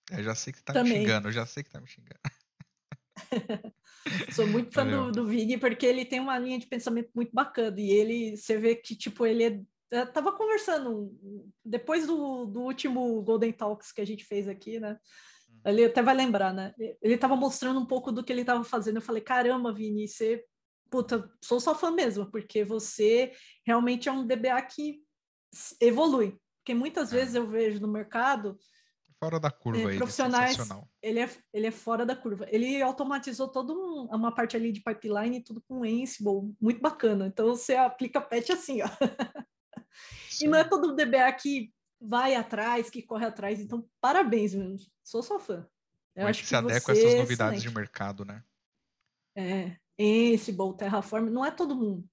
Eu 0.10 0.24
já 0.24 0.34
sei 0.34 0.54
que 0.54 0.64
tá 0.64 0.74
também. 0.74 0.94
me 0.94 1.00
xingando, 1.00 1.28
eu 1.28 1.32
já 1.34 1.46
sei 1.46 1.62
que 1.62 1.70
tá 1.70 1.80
me 1.80 1.88
xingando. 1.88 2.20
Sou 4.34 4.48
muito 4.48 4.74
fã 4.74 4.88
do, 4.88 5.12
do 5.12 5.28
Vini 5.28 5.58
porque 5.58 5.86
ele 5.86 6.06
tem 6.06 6.22
uma 6.22 6.40
linha 6.40 6.58
de 6.58 6.66
pensamento 6.66 7.10
muito 7.14 7.32
bacana 7.34 7.78
e 7.78 7.90
ele, 7.90 8.38
você 8.38 8.58
vê 8.58 8.76
que 8.76 8.96
tipo 8.96 9.26
ele 9.26 9.44
é 9.44 9.60
eu 9.90 10.12
tava 10.12 10.34
conversando 10.34 11.14
depois 11.64 12.06
do, 12.06 12.46
do 12.46 12.62
último 12.62 13.22
Golden 13.22 13.54
Talks 13.54 13.92
que 13.92 14.02
a 14.02 14.06
gente 14.06 14.26
fez 14.26 14.48
aqui, 14.48 14.80
né? 14.80 14.98
Ele 15.66 15.86
até 15.86 16.02
vai 16.02 16.14
lembrar, 16.14 16.54
né? 16.54 16.74
Ele 17.02 17.18
tava 17.18 17.36
mostrando 17.36 17.80
um 17.80 17.86
pouco 17.86 18.12
do 18.12 18.24
que 18.24 18.32
ele 18.32 18.44
tava 18.44 18.64
fazendo. 18.64 18.98
Eu 18.98 19.02
falei, 19.02 19.22
caramba, 19.22 19.74
Vini, 19.74 20.08
você, 20.08 20.44
puta, 20.90 21.30
sou 21.42 21.60
só 21.60 21.74
fã 21.74 21.90
mesmo, 21.92 22.30
porque 22.30 22.64
você 22.64 23.32
realmente 23.66 24.10
é 24.10 24.12
um 24.12 24.26
DBA 24.26 24.62
que 24.64 25.02
evolui. 25.80 26.38
Porque 26.60 26.74
muitas 26.74 27.14
é. 27.14 27.18
vezes 27.18 27.36
eu 27.36 27.48
vejo 27.48 27.80
no 27.80 27.88
mercado 27.88 28.58
fora 29.20 29.40
da 29.40 29.50
curva 29.50 29.92
é, 29.92 29.98
profissionais, 29.98 30.58
ele 31.02 31.20
é, 31.20 31.30
ele 31.52 31.68
é 31.68 31.72
fora 31.72 32.06
da 32.06 32.16
curva. 32.16 32.46
Ele 32.50 32.82
automatizou 32.82 33.48
toda 33.48 33.74
um, 33.74 34.08
uma 34.12 34.34
parte 34.34 34.56
ali 34.56 34.72
de 34.72 34.82
pipeline, 34.82 35.44
tudo 35.44 35.62
com 35.62 35.84
Ansible, 35.84 36.56
muito 36.62 36.82
bacana. 36.82 37.28
Então 37.28 37.48
você 37.48 37.76
aplica 37.76 38.22
patch 38.22 38.52
assim, 38.52 38.82
ó. 38.82 38.88
E 40.40 40.48
não 40.48 40.58
é 40.58 40.64
todo 40.64 40.96
DBA 40.96 41.32
que 41.34 41.74
vai 42.00 42.36
atrás, 42.36 42.90
que 42.90 43.02
corre 43.02 43.26
atrás. 43.26 43.60
Então, 43.60 43.88
parabéns, 44.00 44.54
mesmo. 44.54 44.78
Sou 45.04 45.24
sua 45.24 45.40
fã. 45.40 45.68
Eu 46.16 46.22
Como 46.22 46.28
acho 46.28 46.42
que 46.42 46.48
se 46.48 46.56
adequa 46.56 46.92
a 46.92 46.96
essas 46.96 47.14
é 47.14 47.18
novidades 47.18 47.60
excelente. 47.60 47.74
de 47.74 47.76
mercado, 47.76 48.24
né? 48.24 48.44
É, 49.36 49.78
Ansible, 50.00 50.78
Terraform, 50.78 51.30
não 51.30 51.44
é 51.44 51.50
todo 51.50 51.76
mundo. 51.76 52.08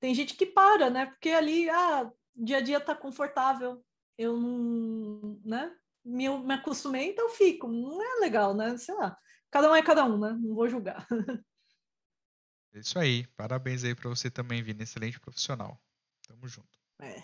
Tem 0.00 0.14
gente 0.14 0.34
que 0.34 0.46
para, 0.46 0.88
né? 0.88 1.06
Porque 1.06 1.30
ali, 1.30 1.68
ah, 1.68 2.10
dia 2.36 2.58
a 2.58 2.60
dia 2.60 2.80
tá 2.80 2.94
confortável. 2.94 3.84
Eu 4.18 4.36
não, 4.36 5.40
né? 5.44 5.74
Me, 6.04 6.28
me 6.38 6.54
acostumei, 6.54 7.10
então 7.10 7.28
fico. 7.30 7.68
Não 7.68 8.02
é 8.02 8.20
legal, 8.20 8.54
né? 8.54 8.76
Sei 8.78 8.94
lá. 8.94 9.16
Cada 9.50 9.70
um 9.70 9.74
é 9.74 9.82
cada 9.82 10.04
um, 10.04 10.18
né? 10.18 10.32
Não 10.32 10.54
vou 10.54 10.68
julgar. 10.68 11.06
É 12.72 12.80
isso 12.80 12.98
aí. 12.98 13.26
Parabéns 13.36 13.84
aí 13.84 13.94
para 13.94 14.10
você 14.10 14.30
também, 14.30 14.62
Vini. 14.62 14.82
Excelente 14.82 15.18
profissional. 15.18 15.80
Tamo 16.26 16.46
junto. 16.46 16.78
É. 17.00 17.22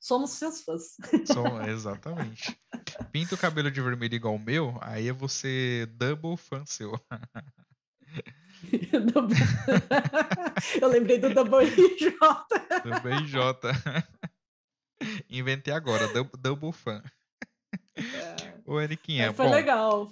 Somos 0.00 0.30
seus 0.30 0.62
fãs. 0.62 0.96
Som, 1.26 1.60
exatamente. 1.62 2.58
Pinta 3.12 3.34
o 3.34 3.38
cabelo 3.38 3.70
de 3.70 3.80
vermelho 3.80 4.14
igual 4.14 4.34
o 4.34 4.38
meu, 4.38 4.78
aí 4.80 5.08
é 5.08 5.12
você 5.12 5.86
double 5.92 6.36
fã 6.36 6.64
seu. 6.64 6.92
Eu 10.80 10.88
lembrei 10.88 11.18
do 11.18 11.32
Double 11.32 11.64
IJ. 11.66 12.14
Double 12.84 13.14
IJ. 13.22 13.36
Inventei 15.30 15.72
agora, 15.72 16.08
double, 16.38 16.72
fã. 16.72 17.02
É. 17.96 18.54
O 18.66 18.76
Aniquinha. 18.78 19.32
foi 19.32 19.46
bom, 19.46 19.52
legal. 19.52 20.10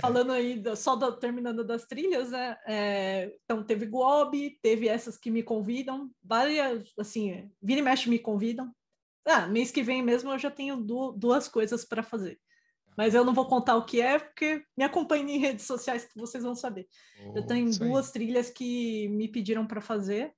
falando 0.00 0.32
aí, 0.32 0.62
só 0.76 0.94
da- 0.94 1.12
terminando 1.12 1.64
das 1.64 1.86
trilhas, 1.86 2.30
né? 2.30 2.56
é, 2.66 3.34
então, 3.44 3.64
teve 3.64 3.86
Guobi, 3.86 4.58
teve 4.62 4.88
essas 4.88 5.16
que 5.16 5.30
me 5.30 5.42
convidam, 5.42 6.10
várias, 6.22 6.92
assim, 6.98 7.50
vira 7.62 7.80
e 7.80 7.82
mexe 7.82 8.10
me 8.10 8.18
convidam. 8.18 8.70
Ah, 9.26 9.46
mês 9.46 9.70
que 9.70 9.82
vem 9.82 10.02
mesmo 10.02 10.30
eu 10.30 10.38
já 10.38 10.50
tenho 10.50 10.76
du- 10.76 11.12
duas 11.12 11.48
coisas 11.48 11.84
para 11.84 12.02
fazer. 12.02 12.38
Mas 12.96 13.14
eu 13.14 13.24
não 13.24 13.34
vou 13.34 13.46
contar 13.46 13.76
o 13.76 13.84
que 13.84 14.00
é, 14.00 14.18
porque 14.18 14.64
me 14.76 14.84
acompanhem 14.84 15.36
em 15.36 15.38
redes 15.38 15.66
sociais 15.66 16.04
que 16.04 16.18
vocês 16.18 16.42
vão 16.42 16.54
saber. 16.54 16.88
Eu 17.34 17.42
Oh, 17.42 17.46
tenho 17.46 17.68
isso 17.68 17.82
aí. 17.82 17.88
duas 17.90 18.10
trilhas 18.10 18.50
que 18.50 19.08
me 19.08 19.28
pediram 19.28 19.66
para 19.66 19.80
fazer, 19.80 20.32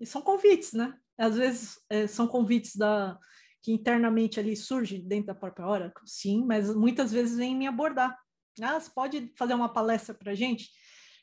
e 0.00 0.04
são 0.06 0.20
convites, 0.20 0.72
né? 0.72 0.94
Às 1.18 1.36
vezes 1.36 1.78
é, 1.88 2.06
são 2.06 2.26
convites 2.28 2.76
da 2.76 3.18
que 3.62 3.72
internamente 3.72 4.38
ali 4.38 4.54
surge 4.54 4.98
dentro 4.98 5.26
da 5.28 5.34
própria 5.34 5.66
Oracle, 5.66 6.06
sim, 6.06 6.44
mas 6.46 6.72
muitas 6.74 7.10
vezes 7.10 7.36
vêm 7.36 7.56
me 7.56 7.66
abordar. 7.66 8.16
Ah, 8.62 8.78
você 8.78 8.90
pode 8.94 9.32
fazer 9.36 9.54
uma 9.54 9.68
palestra 9.72 10.14
para 10.14 10.34
gente? 10.34 10.70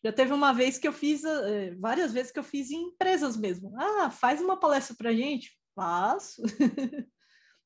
Já 0.03 0.11
teve 0.11 0.33
uma 0.33 0.51
vez 0.51 0.77
que 0.77 0.85
eu 0.87 0.91
fiz, 0.91 1.23
eh, 1.23 1.73
várias 1.79 2.11
vezes 2.11 2.31
que 2.33 2.39
eu 2.39 2.43
fiz 2.43 2.69
em 2.69 2.87
empresas 2.89 3.37
mesmo. 3.37 3.73
Ah, 3.79 4.09
faz 4.11 4.41
uma 4.41 4.59
palestra 4.59 4.93
para 4.97 5.13
gente? 5.13 5.57
Faço. 5.73 6.41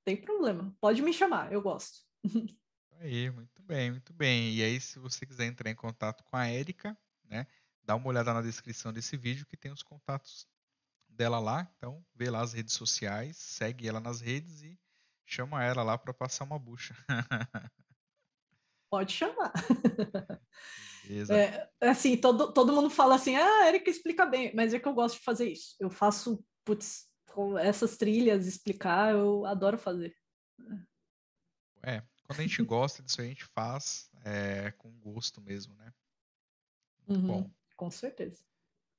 Tem 0.06 0.16
problema, 0.22 0.76
pode 0.80 1.02
me 1.02 1.12
chamar, 1.12 1.52
eu 1.52 1.62
gosto. 1.62 1.98
Aí, 2.99 3.30
muito 3.30 3.61
bem, 3.61 3.91
muito 3.91 4.14
bem. 4.14 4.53
E 4.56 4.64
aí, 4.64 4.80
se 4.82 4.98
você 4.99 5.26
quiser 5.26 5.45
entrar 5.45 5.69
em 5.69 5.76
contato 5.76 6.24
com 6.24 6.36
a 6.36 6.48
Érica, 6.48 6.98
né, 7.26 7.45
dá 7.84 7.95
uma 7.95 8.07
olhada 8.07 8.34
na 8.34 8.41
descrição 8.41 8.91
desse 8.91 9.15
vídeo 9.15 9.45
que 9.45 9.56
tem 9.56 9.72
os 9.72 9.84
contatos 9.84 10.48
dela 11.07 11.40
lá. 11.40 11.72
Então, 11.78 12.03
vê 12.15 12.30
lá 12.30 12.41
as 12.41 12.53
redes 12.53 12.74
sociais, 12.74 13.38
segue 13.38 13.88
ela 13.88 13.99
nas 13.99 14.19
redes 14.22 14.64
e 14.64 14.80
chama 15.26 15.64
ela 15.64 15.84
lá 15.84 15.98
para 15.98 16.14
passar 16.14 16.44
uma 16.44 16.57
bucha. 16.57 16.95
Pode 18.90 19.14
chamar. 19.14 19.52
Beleza? 21.03 21.36
É, 21.36 21.69
assim, 21.82 22.18
todo, 22.18 22.53
todo 22.53 22.74
mundo 22.74 22.90
fala 22.90 23.15
assim, 23.15 23.36
ah, 23.36 23.64
a 23.64 23.68
Erika 23.68 23.90
explica 23.90 24.26
bem, 24.26 24.53
mas 24.56 24.74
é 24.74 24.80
que 24.80 24.88
eu 24.88 24.94
gosto 24.94 25.18
de 25.18 25.24
fazer 25.24 25.49
isso. 25.49 25.76
Eu 25.80 25.90
faço, 25.90 26.44
putz, 26.65 27.07
com 27.32 27.57
essas 27.57 27.98
trilhas, 27.98 28.48
explicar, 28.48 29.14
eu 29.14 29.45
adoro 29.45 29.78
fazer. 29.78 30.15
É, 31.84 32.02
quando 32.28 32.40
a 32.41 32.44
gente 32.44 32.62
gosta 32.64 33.02
disso, 33.02 33.22
a 33.22 33.26
gente 33.26 33.45
faz 33.45 34.10
é, 34.24 34.72
com 34.72 34.91
gosto 34.99 35.41
mesmo, 35.41 35.76
né? 35.76 35.94
Muito 37.08 37.22
Uhum, 37.22 37.28
bom. 37.28 37.52
Com 37.76 37.90
certeza. 37.90 38.44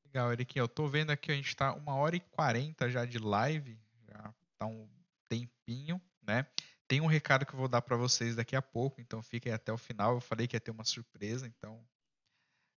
Legal, 0.07 0.33
Eriquinha. 0.33 0.63
Eu 0.63 0.69
tô 0.69 0.89
vendo 0.89 1.11
aqui, 1.11 1.31
a 1.31 1.35
gente 1.35 1.55
tá 1.55 1.75
uma 1.75 1.95
hora 1.95 2.17
e 2.17 2.21
quarenta 2.21 2.91
já 2.91 3.05
de 3.05 3.19
live, 3.19 3.79
já 4.09 4.35
tá 4.57 4.67
um 4.67 4.89
tempinho, 5.29 6.01
né? 6.23 6.47
Tem 6.87 7.01
um 7.01 7.07
recado 7.07 7.45
que 7.45 7.53
eu 7.53 7.59
vou 7.59 7.69
dar 7.69 7.83
para 7.83 7.97
vocês 7.97 8.35
daqui 8.37 8.57
a 8.57 8.63
pouco, 8.63 9.01
então 9.01 9.23
fiquem 9.23 9.53
até 9.53 9.71
o 9.73 9.77
final. 9.79 10.15
Eu 10.15 10.21
falei 10.21 10.49
que 10.49 10.57
ia 10.57 10.61
ter 10.61 10.71
uma 10.71 10.85
surpresa, 10.85 11.47
então 11.47 11.87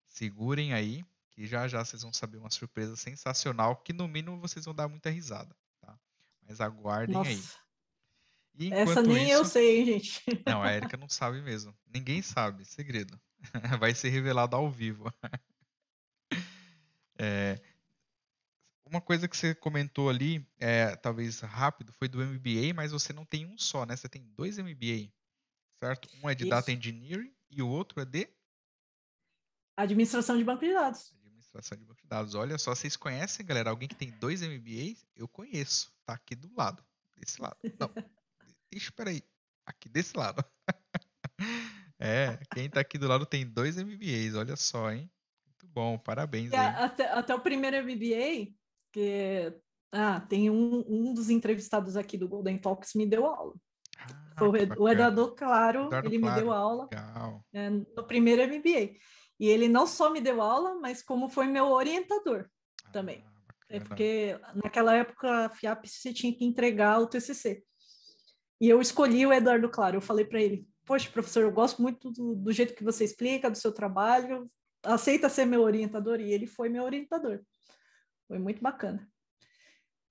segurem 0.06 0.72
aí, 0.72 1.04
que 1.30 1.46
já 1.46 1.68
já 1.68 1.84
vocês 1.84 2.02
vão 2.02 2.12
saber 2.12 2.38
uma 2.38 2.50
surpresa 2.50 2.96
sensacional, 2.96 3.76
que 3.76 3.92
no 3.92 4.08
mínimo 4.08 4.40
vocês 4.40 4.64
vão 4.64 4.74
dar 4.74 4.88
muita 4.88 5.10
risada, 5.10 5.56
tá? 5.80 5.98
Mas 6.42 6.60
aguardem 6.60 7.24
aí. 7.24 7.36
Nossa, 7.36 7.58
E 7.68 7.69
essa 8.72 9.02
nem 9.02 9.30
eu 9.30 9.42
isso- 9.42 9.52
sei, 9.52 9.80
hein, 9.80 9.86
gente. 9.86 10.22
Não, 10.46 10.62
a 10.62 10.72
Erika 10.72 10.96
não 10.96 11.08
sabe 11.08 11.40
mesmo. 11.42 11.74
Ninguém 11.86 12.22
sabe, 12.22 12.64
segredo. 12.64 13.18
Vai 13.80 13.94
ser 13.94 14.08
revelado 14.10 14.56
ao 14.56 14.70
vivo. 14.70 15.04
É, 17.22 17.60
uma 18.82 18.98
coisa 18.98 19.28
que 19.28 19.36
você 19.36 19.54
comentou 19.54 20.08
ali, 20.08 20.42
é, 20.58 20.96
talvez 20.96 21.40
rápido, 21.40 21.92
foi 21.92 22.08
do 22.08 22.18
MBA, 22.18 22.72
mas 22.74 22.92
você 22.92 23.12
não 23.12 23.26
tem 23.26 23.44
um 23.44 23.58
só, 23.58 23.84
né? 23.84 23.94
Você 23.94 24.08
tem 24.08 24.22
dois 24.34 24.56
MBA, 24.56 25.12
certo? 25.78 26.08
Um 26.22 26.30
é 26.30 26.34
de 26.34 26.48
Data 26.48 26.70
Isso. 26.72 26.78
Engineering 26.78 27.30
e 27.50 27.60
o 27.60 27.68
outro 27.68 28.00
é 28.00 28.06
de 28.06 28.26
Administração 29.76 30.38
de 30.38 30.44
banco 30.44 30.64
de 30.64 30.72
dados. 30.72 31.12
Administração 31.20 31.76
de 31.76 31.84
Banco 31.84 32.00
de 32.00 32.08
Dados. 32.08 32.34
Olha 32.34 32.56
só, 32.56 32.74
vocês 32.74 32.96
conhecem, 32.96 33.44
galera? 33.44 33.68
Alguém 33.68 33.86
que 33.88 33.94
tem 33.94 34.10
dois 34.12 34.40
MBAs? 34.42 35.06
Eu 35.14 35.28
conheço. 35.28 35.92
Tá 36.06 36.14
aqui 36.14 36.34
do 36.34 36.50
lado. 36.56 36.82
Desse 37.16 37.40
lado. 37.40 37.56
Não. 37.78 37.90
Ixi, 38.72 38.92
peraí. 38.92 39.22
Aqui 39.66 39.88
desse 39.88 40.16
lado. 40.16 40.44
É, 42.02 42.38
quem 42.54 42.70
tá 42.70 42.80
aqui 42.80 42.96
do 42.96 43.06
lado 43.06 43.26
tem 43.26 43.46
dois 43.46 43.76
MBAs, 43.76 44.34
olha 44.34 44.56
só, 44.56 44.90
hein? 44.90 45.10
Muito 45.46 45.66
bom, 45.68 45.98
parabéns 45.98 46.50
aí. 46.50 46.58
até, 46.58 47.10
até 47.10 47.34
o 47.34 47.40
primeiro 47.40 47.76
MBA, 47.76 48.54
que 48.90 49.52
ah, 49.92 50.18
tem 50.20 50.48
um, 50.48 50.82
um 50.88 51.12
dos 51.12 51.28
entrevistados 51.28 51.98
aqui 51.98 52.16
do 52.16 52.26
Golden 52.26 52.56
Talks 52.56 52.94
me 52.94 53.04
deu 53.04 53.26
aula. 53.26 53.54
Ah, 54.34 54.44
o, 54.44 54.50
o. 54.50 54.56
Eduardo 54.56 55.34
Claro, 55.34 55.86
Eduardo 55.86 56.08
ele 56.08 56.16
me 56.16 56.30
deu 56.32 56.46
Claro, 56.46 56.52
aula 56.52 56.88
é, 57.52 57.68
no 57.68 58.06
primeiro 58.06 58.42
MBA. 58.42 58.96
E 59.38 59.46
ele 59.46 59.68
não 59.68 59.86
só 59.86 60.10
me 60.10 60.22
deu 60.22 60.40
aula, 60.40 60.76
mas 60.80 61.02
como 61.02 61.28
foi 61.28 61.46
meu 61.46 61.66
orientador. 61.66 62.48
Também. 62.92 63.22
Ah, 63.26 63.52
É 63.68 63.80
porque 63.80 64.40
naquela 64.54 64.94
época 64.94 65.46
a 65.46 65.50
FIAP 65.50 65.86
você 65.86 66.14
tinha 66.14 66.34
que 66.34 66.46
entregar 66.46 66.98
o 66.98 67.06
TCC. 67.06 67.62
E 68.60 68.68
eu 68.68 68.80
escolhi 68.80 69.26
o 69.26 69.32
Eduardo 69.32 69.68
Claro. 69.68 69.96
Eu 69.96 70.00
falei 70.00 70.24
para 70.24 70.40
ele: 70.40 70.66
Poxa, 70.84 71.10
professor, 71.10 71.42
eu 71.42 71.52
gosto 71.52 71.80
muito 71.80 72.10
do, 72.10 72.34
do 72.34 72.52
jeito 72.52 72.74
que 72.74 72.84
você 72.84 73.04
explica, 73.04 73.50
do 73.50 73.56
seu 73.56 73.72
trabalho. 73.72 74.46
Aceita 74.82 75.28
ser 75.28 75.44
meu 75.44 75.62
orientador? 75.62 76.20
E 76.20 76.32
ele 76.32 76.46
foi 76.46 76.68
meu 76.68 76.84
orientador. 76.84 77.40
Foi 78.26 78.38
muito 78.38 78.60
bacana. 78.60 79.08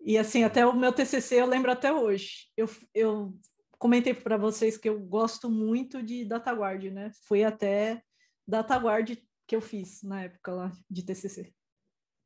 E 0.01 0.17
assim, 0.17 0.43
até 0.43 0.65
o 0.65 0.75
meu 0.75 0.93
TCC 0.93 1.41
eu 1.41 1.45
lembro 1.45 1.71
até 1.71 1.91
hoje. 1.91 2.49
Eu, 2.55 2.69
eu 2.93 3.37
comentei 3.77 4.13
para 4.13 4.37
vocês 4.37 4.77
que 4.77 4.87
eu 4.87 4.99
gosto 4.99 5.49
muito 5.49 6.01
de 6.01 6.25
DataGuard, 6.25 6.89
né? 6.89 7.11
Foi 7.27 7.43
até 7.43 8.01
DataGuard 8.47 9.21
que 9.45 9.55
eu 9.55 9.61
fiz 9.61 10.01
na 10.03 10.23
época 10.23 10.51
lá 10.53 10.71
de 10.89 11.03
TCC 11.03 11.53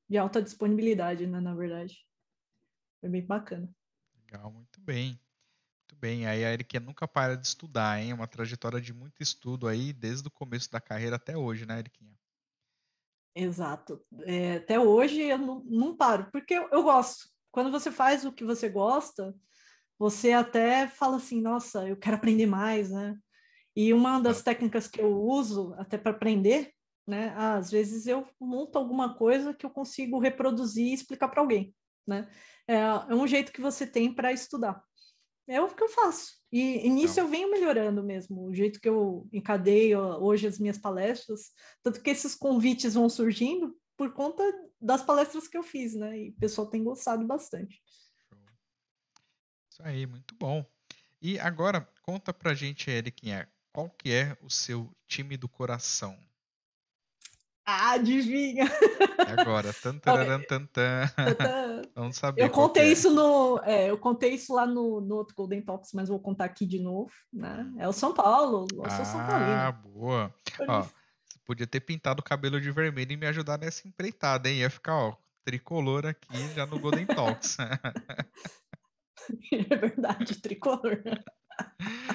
de 0.10 0.18
alta 0.18 0.42
disponibilidade, 0.42 1.26
né, 1.26 1.40
na 1.40 1.56
verdade. 1.56 2.06
Foi 3.00 3.10
bem 3.10 3.26
bacana. 3.26 3.68
Legal, 4.16 4.52
muito 4.52 4.80
bem. 4.82 5.20
Bem. 6.04 6.28
Aí 6.28 6.44
a 6.44 6.52
Erika 6.52 6.82
nunca 6.82 7.08
para 7.08 7.38
de 7.38 7.48
estudar, 7.48 7.98
hein? 7.98 8.12
Uma 8.12 8.28
trajetória 8.28 8.82
de 8.82 8.94
muito 8.94 9.24
estudo 9.24 9.70
aí, 9.70 9.94
desde 9.94 10.28
o 10.28 10.32
começo 10.32 10.70
da 10.70 10.82
carreira 10.82 11.16
até 11.16 11.38
hoje, 11.38 11.66
né, 11.66 11.80
Eriquinha? 11.80 12.14
Exato. 13.34 14.04
É, 14.26 14.58
até 14.58 14.78
hoje 14.78 15.22
eu 15.22 15.38
não, 15.38 15.64
não 15.64 15.96
paro, 15.96 16.28
porque 16.30 16.56
eu, 16.56 16.68
eu 16.74 16.84
gosto. 16.84 17.30
Quando 17.54 17.72
você 17.72 17.90
faz 17.90 18.26
o 18.26 18.34
que 18.34 18.44
você 18.44 18.68
gosta, 18.68 19.34
você 19.98 20.34
até 20.34 20.90
fala 20.90 21.16
assim, 21.16 21.40
nossa, 21.40 21.88
eu 21.88 21.96
quero 21.96 22.18
aprender 22.18 22.48
mais, 22.48 22.92
né? 22.92 23.16
E 23.74 23.94
uma 23.94 24.20
das 24.20 24.42
técnicas 24.44 24.90
que 24.90 25.00
eu 25.00 25.24
uso 25.24 25.74
até 25.78 25.98
para 25.98 26.12
aprender, 26.12 26.74
né? 27.08 27.34
Às 27.38 27.72
vezes 27.72 28.08
eu 28.08 28.28
monto 28.38 28.78
alguma 28.78 29.16
coisa 29.16 29.54
que 29.54 29.66
eu 29.66 29.70
consigo 29.70 30.20
reproduzir 30.20 30.88
e 30.88 30.94
explicar 30.94 31.30
para 31.30 31.40
alguém, 31.40 31.74
né? 32.06 32.30
É, 32.68 32.76
é 32.76 33.16
um 33.16 33.26
jeito 33.26 33.54
que 33.54 33.62
você 33.62 33.88
tem 33.88 34.14
para 34.14 34.34
estudar. 34.34 34.84
É 35.48 35.62
o 35.62 35.68
que 35.68 35.84
eu 35.84 35.90
faço. 35.90 36.36
E, 36.52 36.86
e 36.86 36.90
nisso 36.90 37.16
Legal. 37.16 37.26
eu 37.26 37.32
venho 37.32 37.52
melhorando 37.52 38.04
mesmo, 38.04 38.46
o 38.46 38.54
jeito 38.54 38.80
que 38.80 38.88
eu 38.88 39.28
encadeio 39.34 40.00
hoje 40.00 40.48
as 40.48 40.60
minhas 40.60 40.78
palestras, 40.78 41.52
tanto 41.82 42.02
que 42.02 42.10
esses 42.10 42.36
convites 42.36 42.94
vão 42.94 43.10
surgindo 43.10 43.76
por 43.98 44.14
conta 44.14 44.44
das 44.80 45.04
palestras 45.04 45.48
que 45.48 45.58
eu 45.58 45.64
fiz, 45.64 45.96
né? 45.96 46.18
E 46.18 46.30
o 46.30 46.36
pessoal 46.36 46.68
tem 46.68 46.84
gostado 46.84 47.26
bastante. 47.26 47.82
Isso 49.70 49.82
aí, 49.84 50.06
muito 50.06 50.36
bom. 50.36 50.66
E 51.22 51.40
agora, 51.40 51.90
conta 52.04 52.34
pra 52.34 52.54
gente, 52.54 52.90
Eriquinha, 52.90 53.50
qual 53.72 53.90
que 53.90 54.12
é 54.12 54.38
o 54.42 54.50
seu 54.50 54.96
time 55.08 55.36
do 55.36 55.50
coração? 55.50 56.18
Ah, 57.66 57.92
adivinha! 57.94 58.66
E 58.66 59.40
agora? 59.40 59.74
Tan, 59.74 59.98
tararam, 60.04 60.44
Vamos 61.96 62.18
saber 62.18 62.42
Eu 62.42 62.50
contei 62.50 62.86
é. 62.86 62.92
isso 62.92 63.12
no, 63.12 63.60
é, 63.64 63.90
eu 63.90 63.98
contei 63.98 64.34
isso 64.34 64.54
lá 64.54 64.66
no, 64.66 65.00
no 65.00 65.16
outro 65.16 65.36
Golden 65.36 65.62
Talks, 65.62 65.92
mas 65.94 66.10
vou 66.10 66.20
contar 66.20 66.46
aqui 66.46 66.66
de 66.66 66.80
novo, 66.80 67.12
né? 67.32 67.72
É 67.78 67.88
o 67.88 67.94
São 67.94 68.14
Paulo, 68.14 68.68
eu 68.72 68.90
sou 68.90 69.06
São 69.06 69.20
Ah, 69.22 69.72
Paulino. 69.74 69.94
boa. 69.94 70.36
Ó, 70.68 70.82
você 70.82 71.40
podia 71.46 71.68
ter 71.68 71.82
pintado 71.82 72.22
o 72.22 72.24
cabelo 72.24 72.60
de 72.60 72.72
vermelho 72.72 73.12
e 73.12 73.18
me 73.18 73.28
ajudar 73.28 73.60
nessa 73.60 73.88
empreitada, 73.88 74.50
hein? 74.50 74.60
Ia 74.60 74.70
ficar, 74.70 74.96
ó, 74.96 75.16
tricolor 75.46 76.06
aqui 76.08 76.48
já 76.56 76.66
no 76.66 76.80
Golden 76.80 77.06
Talks. 77.06 77.58
É 79.54 79.76
verdade, 79.78 80.42
tricolor. 80.42 81.02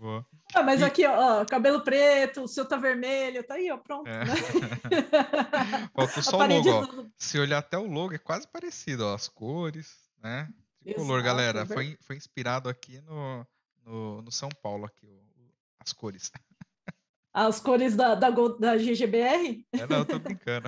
Boa. 0.00 0.26
Ah, 0.54 0.62
mas 0.62 0.82
aqui, 0.82 1.04
ó, 1.06 1.42
ó, 1.42 1.44
cabelo 1.44 1.82
preto, 1.82 2.44
o 2.44 2.48
seu 2.48 2.64
tá 2.66 2.78
vermelho, 2.78 3.44
tá 3.44 3.54
aí, 3.54 3.70
ó, 3.70 3.76
pronto, 3.76 4.08
É. 4.08 4.24
né? 4.24 4.32
Faltou 5.94 6.22
só 6.22 6.38
o 6.38 6.46
logo, 6.46 7.02
ó. 7.02 7.04
Se 7.18 7.38
olhar 7.38 7.58
até 7.58 7.76
o 7.76 7.86
logo, 7.86 8.14
é 8.14 8.18
quase 8.18 8.48
parecido, 8.48 9.04
ó. 9.04 9.14
As 9.14 9.28
cores, 9.28 9.94
né? 10.22 10.48
Tricolor, 10.82 11.18
Exato, 11.18 11.22
galera. 11.24 11.60
é 11.60 11.66
Foi, 11.66 11.98
foi 12.00 12.16
inspirado 12.16 12.68
aqui 12.70 12.98
no, 13.02 13.46
no, 13.84 14.22
no 14.22 14.32
São 14.32 14.48
Paulo, 14.62 14.86
aqui, 14.86 15.06
o- 15.06 15.10
o- 15.12 15.52
as 15.84 15.92
cores. 15.92 16.32
As 17.32 17.60
cores 17.60 17.94
da, 17.94 18.16
da, 18.16 18.28
da 18.30 18.76
GGBR? 18.76 19.64
É, 19.72 19.86
não, 19.86 19.98
eu 19.98 20.04
tô 20.04 20.18
brincando. 20.18 20.66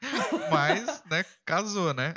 Mas, 0.52 1.02
né, 1.10 1.24
casou, 1.44 1.92
né? 1.92 2.14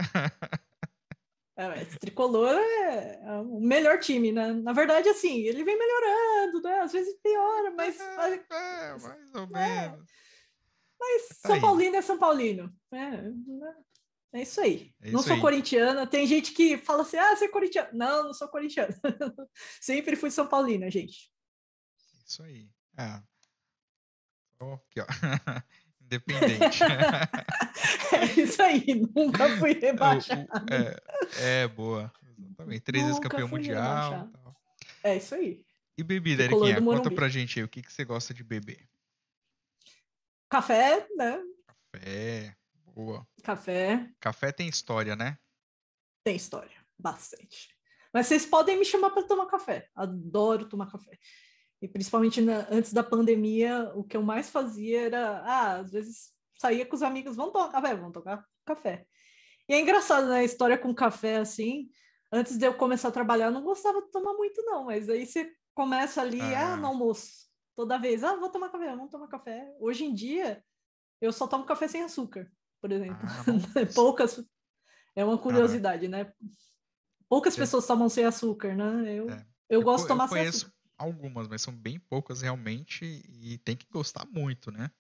É, 1.56 1.82
esse 1.84 2.00
tricolor 2.00 2.52
é, 2.56 3.22
é 3.24 3.32
o 3.42 3.60
melhor 3.60 4.00
time, 4.00 4.32
né? 4.32 4.52
Na 4.54 4.74
verdade, 4.74 5.08
assim, 5.10 5.42
ele 5.42 5.64
vem 5.64 5.78
melhorando, 5.78 6.62
né? 6.62 6.80
Às 6.80 6.92
vezes 6.92 7.16
piora, 7.22 7.72
mas, 7.72 7.98
mas, 7.98 8.34
É, 8.50 8.98
mais 8.98 9.36
ou 9.36 9.58
É. 9.58 9.90
menos. 9.90 10.06
mas 11.00 11.28
São 11.38 11.54
Aí. 11.54 11.62
Paulino 11.62 11.96
é 11.96 12.02
São 12.02 12.18
Paulino. 12.18 12.76
É, 12.92 13.22
né? 13.22 13.76
É 14.36 14.42
isso 14.42 14.60
aí. 14.62 14.96
É 15.00 15.12
não 15.12 15.20
isso 15.20 15.28
sou 15.28 15.36
aí. 15.36 15.42
corintiana. 15.42 16.08
Tem 16.08 16.26
gente 16.26 16.54
que 16.54 16.76
fala 16.76 17.04
assim: 17.04 17.18
ah, 17.18 17.36
você 17.36 17.46
é 17.46 17.50
corintiano. 17.50 17.90
Não, 17.94 18.24
não 18.24 18.34
sou 18.34 18.48
corintiana. 18.48 19.00
Sempre 19.80 20.16
fui 20.16 20.32
São 20.32 20.48
Paulina, 20.48 20.90
gente. 20.90 21.32
Isso 22.26 22.42
aí. 22.42 22.68
Ah. 22.98 23.22
Ó, 24.60 24.74
aqui, 24.74 25.02
ó. 25.02 25.06
Independente. 26.16 26.80
É 28.14 28.26
isso 28.40 28.62
aí. 28.62 28.84
Nunca 29.16 29.58
fui 29.58 29.72
O- 29.76 29.80
rebaixado. 29.80 30.48
é, 30.72 31.64
é, 31.64 31.68
boa. 31.68 32.12
Exatamente. 32.38 32.82
Três 32.82 33.04
vezes 33.06 33.20
campeão 33.20 33.48
mundial. 33.48 34.30
É 35.04 35.18
isso 35.18 35.34
aí. 35.36 35.66
E 35.98 36.04
bebida, 36.04 36.44
Eriquinha, 36.44 36.82
conta 36.82 37.10
pra 37.12 37.28
gente 37.28 37.60
aí, 37.60 37.64
o 37.64 37.68
que, 37.68 37.82
que 37.82 37.92
você 37.92 38.06
gosta 38.06 38.34
de 38.34 38.44
beber? 38.44 38.88
Café, 40.50 41.08
né? 41.16 41.42
Café, 41.92 42.56
boa. 42.96 43.28
Café 43.44 44.10
Café 44.20 44.52
tem 44.52 44.68
história, 44.68 45.16
né? 45.16 45.38
tem 46.24 46.36
história. 46.38 46.78
Bastante. 46.98 47.76
Mas 48.14 48.28
vocês 48.28 48.46
podem 48.46 48.78
me 48.80 48.86
chamar 48.86 49.10
para 49.10 49.24
tomar 49.28 49.48
café. 49.48 49.90
Adoro 49.96 50.70
tomar 50.70 50.90
café. 50.90 51.18
E 51.84 51.88
principalmente 51.90 52.40
na- 52.40 52.66
antes 52.72 52.94
da 52.94 53.04
pandemia, 53.04 53.92
o 53.94 54.06
que 54.06 54.16
eu 54.16 54.24
mais 54.24 54.50
fazia 54.50 55.02
era, 55.02 55.40
ah, 55.42 55.74
às 55.80 55.92
vezes 55.92 56.32
saía 56.58 56.86
com 56.86 56.96
os 56.96 57.04
amigos, 57.04 57.36
vamos 57.36 57.52
tomar 57.52 57.70
café, 57.70 57.94
vamos 57.94 58.14
tomar 58.14 58.46
café. 58.66 59.06
E 59.68 59.74
é 59.74 59.82
engraçado, 59.82 60.28
né? 60.30 60.38
A 60.40 60.44
história 60.46 60.78
com 60.78 60.96
café, 60.96 61.36
assim, 61.38 61.90
antes 62.32 62.58
de 62.58 62.66
eu 62.66 62.74
começar 62.74 63.10
a 63.10 63.12
trabalhar, 63.12 63.48
eu 63.48 63.52
não 63.52 63.64
gostava 63.64 64.02
de 64.02 64.10
tomar 64.12 64.32
muito, 64.34 64.62
não. 64.64 64.86
Mas 64.86 65.10
aí 65.10 65.26
você 65.26 65.52
começa 65.76 66.22
ali, 66.22 66.40
ah, 66.40 66.72
Ah. 66.74 66.78
no 66.78 66.88
almoço, 66.88 67.50
toda 67.76 67.98
vez, 67.98 68.24
ah, 68.24 68.38
vou 68.38 68.50
tomar 68.50 68.70
café, 68.70 68.88
vamos 68.96 69.12
tomar 69.12 69.28
café. 69.28 69.70
Hoje 69.78 70.06
em 70.06 70.14
dia, 70.14 70.64
eu 71.20 71.34
só 71.34 71.48
tomo 71.48 71.66
café 71.66 71.90
sem 71.90 72.02
açúcar, 72.02 72.50
por 72.80 72.94
exemplo. 72.94 73.18
Ah. 73.28 73.44
Poucas. 73.94 74.42
É 75.18 75.26
uma 75.26 75.38
curiosidade, 75.38 76.08
né? 76.08 76.32
Poucas 77.28 77.56
É. 77.56 77.60
pessoas 77.60 77.86
tomam 77.86 78.08
sem 78.08 78.24
açúcar, 78.24 78.74
né? 78.74 79.14
Eu, 79.20 79.30
É. 79.30 79.46
eu 79.70 79.82
gosto 79.82 80.04
co- 80.08 80.14
de 80.14 80.14
tomar 80.14 80.24
eu 80.26 80.30
sem 80.30 80.38
conheço 80.38 80.58
açúcar. 80.66 80.73
Algumas, 80.98 81.48
mas 81.48 81.62
são 81.62 81.74
bem 81.76 82.00
poucas 82.00 82.42
realmente 82.42 83.06
e 83.30 83.58
tem 83.60 83.76
que 83.76 83.88
gostar 83.92 84.26
muito, 84.26 84.72
né? 84.72 84.92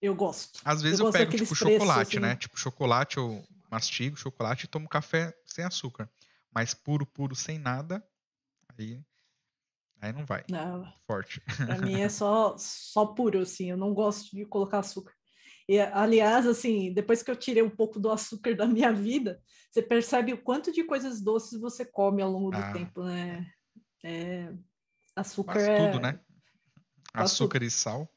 Eu 0.00 0.14
gosto. 0.14 0.60
Às 0.64 0.82
vezes 0.82 0.98
eu, 0.98 1.06
gosto 1.06 1.18
pego 1.18 1.30
tipo 1.30 1.44
preços, 1.44 1.58
chocolate, 1.58 2.16
assim. 2.16 2.20
né? 2.20 2.36
Tipo 2.36 2.58
chocolate 2.58 3.16
eu 3.18 3.44
mastigo 3.70 4.16
chocolate 4.16 4.64
e 4.64 4.68
tomo 4.68 4.88
café 4.88 5.32
sem 5.46 5.64
açúcar. 5.64 6.10
Mas 6.54 6.74
puro, 6.74 7.06
puro, 7.06 7.34
sem 7.34 7.58
nada, 7.58 8.06
aí 8.78 9.00
aí 10.00 10.12
não 10.12 10.26
vai. 10.26 10.44
Não, 10.50 10.84
Forte. 11.06 11.40
Pra 11.64 11.78
mim 11.78 12.00
é 12.00 12.08
só, 12.08 12.56
só 12.58 13.06
puro, 13.06 13.40
assim, 13.40 13.70
eu 13.70 13.76
não 13.76 13.94
gosto 13.94 14.34
de 14.34 14.44
colocar 14.44 14.80
açúcar. 14.80 15.14
E, 15.68 15.78
aliás, 15.78 16.46
assim, 16.46 16.92
depois 16.92 17.22
que 17.22 17.30
eu 17.30 17.36
tirei 17.36 17.62
um 17.62 17.70
pouco 17.70 18.00
do 18.00 18.10
açúcar 18.10 18.54
da 18.56 18.66
minha 18.66 18.92
vida, 18.92 19.40
você 19.70 19.80
percebe 19.80 20.32
o 20.32 20.42
quanto 20.42 20.72
de 20.72 20.84
coisas 20.84 21.20
doces 21.22 21.60
você 21.60 21.84
come 21.84 22.20
ao 22.20 22.30
longo 22.30 22.50
do 22.50 22.58
Ah. 22.58 22.72
tempo, 22.72 23.04
né? 23.04 23.46
É, 24.04 24.52
açúcar 25.16 25.54
Quase 25.54 25.70
é... 25.70 25.76
tudo, 25.76 26.00
né? 26.00 26.20
quase 27.12 27.34
Açúcar 27.34 27.62
e 27.62 27.70
sal. 27.70 28.08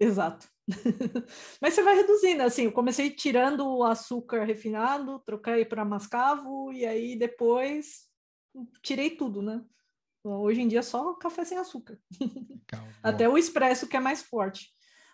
Exato. 0.00 0.48
Mas 1.60 1.74
você 1.74 1.82
vai 1.82 1.96
reduzindo, 1.96 2.42
assim, 2.42 2.64
eu 2.64 2.72
comecei 2.72 3.10
tirando 3.10 3.66
o 3.66 3.84
açúcar 3.84 4.44
refinado, 4.44 5.18
troquei 5.20 5.64
para 5.64 5.84
mascavo, 5.84 6.72
e 6.72 6.86
aí 6.86 7.18
depois 7.18 8.08
tirei 8.82 9.10
tudo, 9.10 9.42
né? 9.42 9.64
Hoje 10.22 10.60
em 10.60 10.68
dia 10.68 10.80
é 10.80 10.82
só 10.82 11.14
café 11.14 11.44
sem 11.44 11.58
açúcar. 11.58 11.98
Até 13.02 13.28
o 13.28 13.38
expresso 13.38 13.88
que 13.88 13.96
é 13.96 14.00
mais 14.00 14.22
forte. 14.22 14.70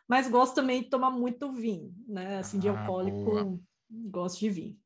Mas 0.08 0.28
gosto 0.28 0.54
também 0.54 0.82
de 0.82 0.90
tomar 0.90 1.10
muito 1.10 1.52
vinho, 1.52 1.94
né? 2.06 2.38
Assim, 2.38 2.58
de 2.58 2.68
Ah, 2.68 2.78
alcoólico, 2.78 3.24
boa. 3.24 3.60
gosto 3.90 4.40
de 4.40 4.50
vinho. 4.50 4.78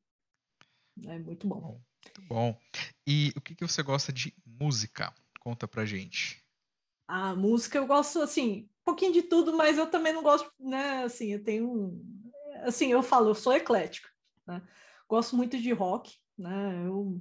É 1.06 1.18
muito 1.18 1.46
bom. 1.46 1.60
Bom, 1.60 1.80
muito 2.04 2.22
bom. 2.28 2.58
E 3.06 3.32
o 3.36 3.40
que, 3.40 3.54
que 3.54 3.66
você 3.66 3.82
gosta 3.82 4.12
de 4.12 4.34
música? 4.44 5.14
Conta 5.48 5.66
pra 5.66 5.86
gente. 5.86 6.44
A 7.06 7.34
música 7.34 7.78
eu 7.78 7.86
gosto, 7.86 8.20
assim, 8.20 8.68
um 8.82 8.84
pouquinho 8.84 9.14
de 9.14 9.22
tudo, 9.22 9.56
mas 9.56 9.78
eu 9.78 9.90
também 9.90 10.12
não 10.12 10.22
gosto, 10.22 10.52
né? 10.60 11.04
Assim, 11.04 11.32
eu 11.32 11.42
tenho. 11.42 12.04
Assim, 12.64 12.92
eu 12.92 13.02
falo, 13.02 13.30
eu 13.30 13.34
sou 13.34 13.54
eclética, 13.54 14.10
né? 14.46 14.60
Gosto 15.08 15.34
muito 15.34 15.56
de 15.56 15.72
rock, 15.72 16.18
né? 16.36 16.86
Eu, 16.86 17.18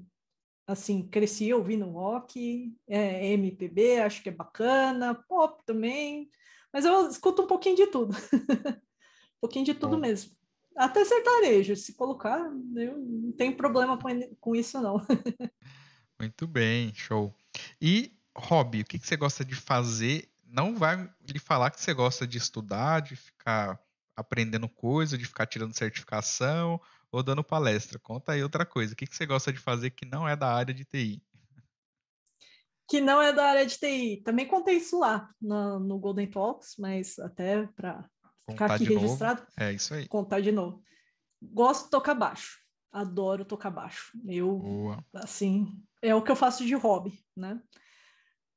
assim, 0.67 1.07
cresci 1.07 1.53
ouvindo 1.53 1.89
rock, 1.89 2.75
é, 2.85 3.27
MPB, 3.27 4.01
acho 4.01 4.21
que 4.21 4.27
é 4.27 4.33
bacana, 4.33 5.15
pop 5.29 5.63
também, 5.65 6.29
mas 6.73 6.83
eu 6.83 7.09
escuto 7.09 7.43
um 7.43 7.47
pouquinho 7.47 7.77
de 7.77 7.87
tudo. 7.87 8.11
um 8.43 9.39
pouquinho 9.39 9.63
de 9.63 9.73
tudo 9.73 9.95
Bom. 9.95 10.01
mesmo. 10.01 10.35
Até 10.75 11.05
sertanejo, 11.05 11.77
se 11.77 11.95
colocar, 11.95 12.41
eu 12.75 12.97
não 12.97 13.31
tenho 13.31 13.55
problema 13.55 13.97
com, 13.97 14.09
com 14.35 14.53
isso, 14.53 14.81
não. 14.81 14.97
Muito 16.19 16.45
bem, 16.45 16.93
show. 16.93 17.33
E 17.81 18.16
hobby, 18.37 18.81
o 18.81 18.85
que, 18.85 18.99
que 18.99 19.07
você 19.07 19.17
gosta 19.17 19.43
de 19.43 19.55
fazer? 19.55 20.29
Não 20.45 20.75
vai 20.75 21.09
lhe 21.27 21.39
falar 21.39 21.71
que 21.71 21.81
você 21.81 21.93
gosta 21.93 22.25
de 22.25 22.37
estudar, 22.37 23.01
de 23.01 23.15
ficar 23.15 23.79
aprendendo 24.15 24.67
coisa, 24.69 25.17
de 25.17 25.25
ficar 25.25 25.45
tirando 25.45 25.75
certificação 25.75 26.79
ou 27.11 27.21
dando 27.21 27.43
palestra. 27.43 27.99
Conta 27.99 28.31
aí 28.31 28.43
outra 28.43 28.65
coisa. 28.65 28.93
O 28.93 28.95
que, 28.95 29.05
que 29.05 29.15
você 29.15 29.25
gosta 29.25 29.51
de 29.51 29.59
fazer 29.59 29.91
que 29.91 30.05
não 30.05 30.27
é 30.27 30.35
da 30.35 30.53
área 30.53 30.73
de 30.73 30.85
TI? 30.85 31.21
que 32.89 33.01
não 33.01 33.21
é 33.21 33.33
da 33.33 33.45
área 33.47 33.65
de 33.65 33.77
TI. 33.77 34.21
Também 34.23 34.47
contei 34.47 34.77
isso 34.77 34.97
lá 34.99 35.29
no, 35.41 35.79
no 35.79 35.99
Golden 35.99 36.29
Talks, 36.29 36.75
mas 36.79 37.19
até 37.19 37.67
para 37.75 38.09
ficar 38.49 38.71
aqui 38.73 38.85
de 38.85 38.89
novo. 38.91 39.01
registrado, 39.01 39.45
É 39.59 39.73
isso 39.73 39.93
aí. 39.93 40.07
contar 40.07 40.39
de 40.39 40.51
novo. 40.51 40.81
Gosto 41.41 41.85
de 41.85 41.91
tocar 41.91 42.15
baixo. 42.15 42.57
Adoro 42.89 43.43
tocar 43.43 43.69
baixo. 43.69 44.17
Eu, 44.25 44.57
Boa. 44.57 45.05
assim, 45.15 45.83
é 46.01 46.15
o 46.15 46.21
que 46.21 46.31
eu 46.31 46.35
faço 46.35 46.65
de 46.65 46.73
hobby, 46.75 47.19
né? 47.35 47.61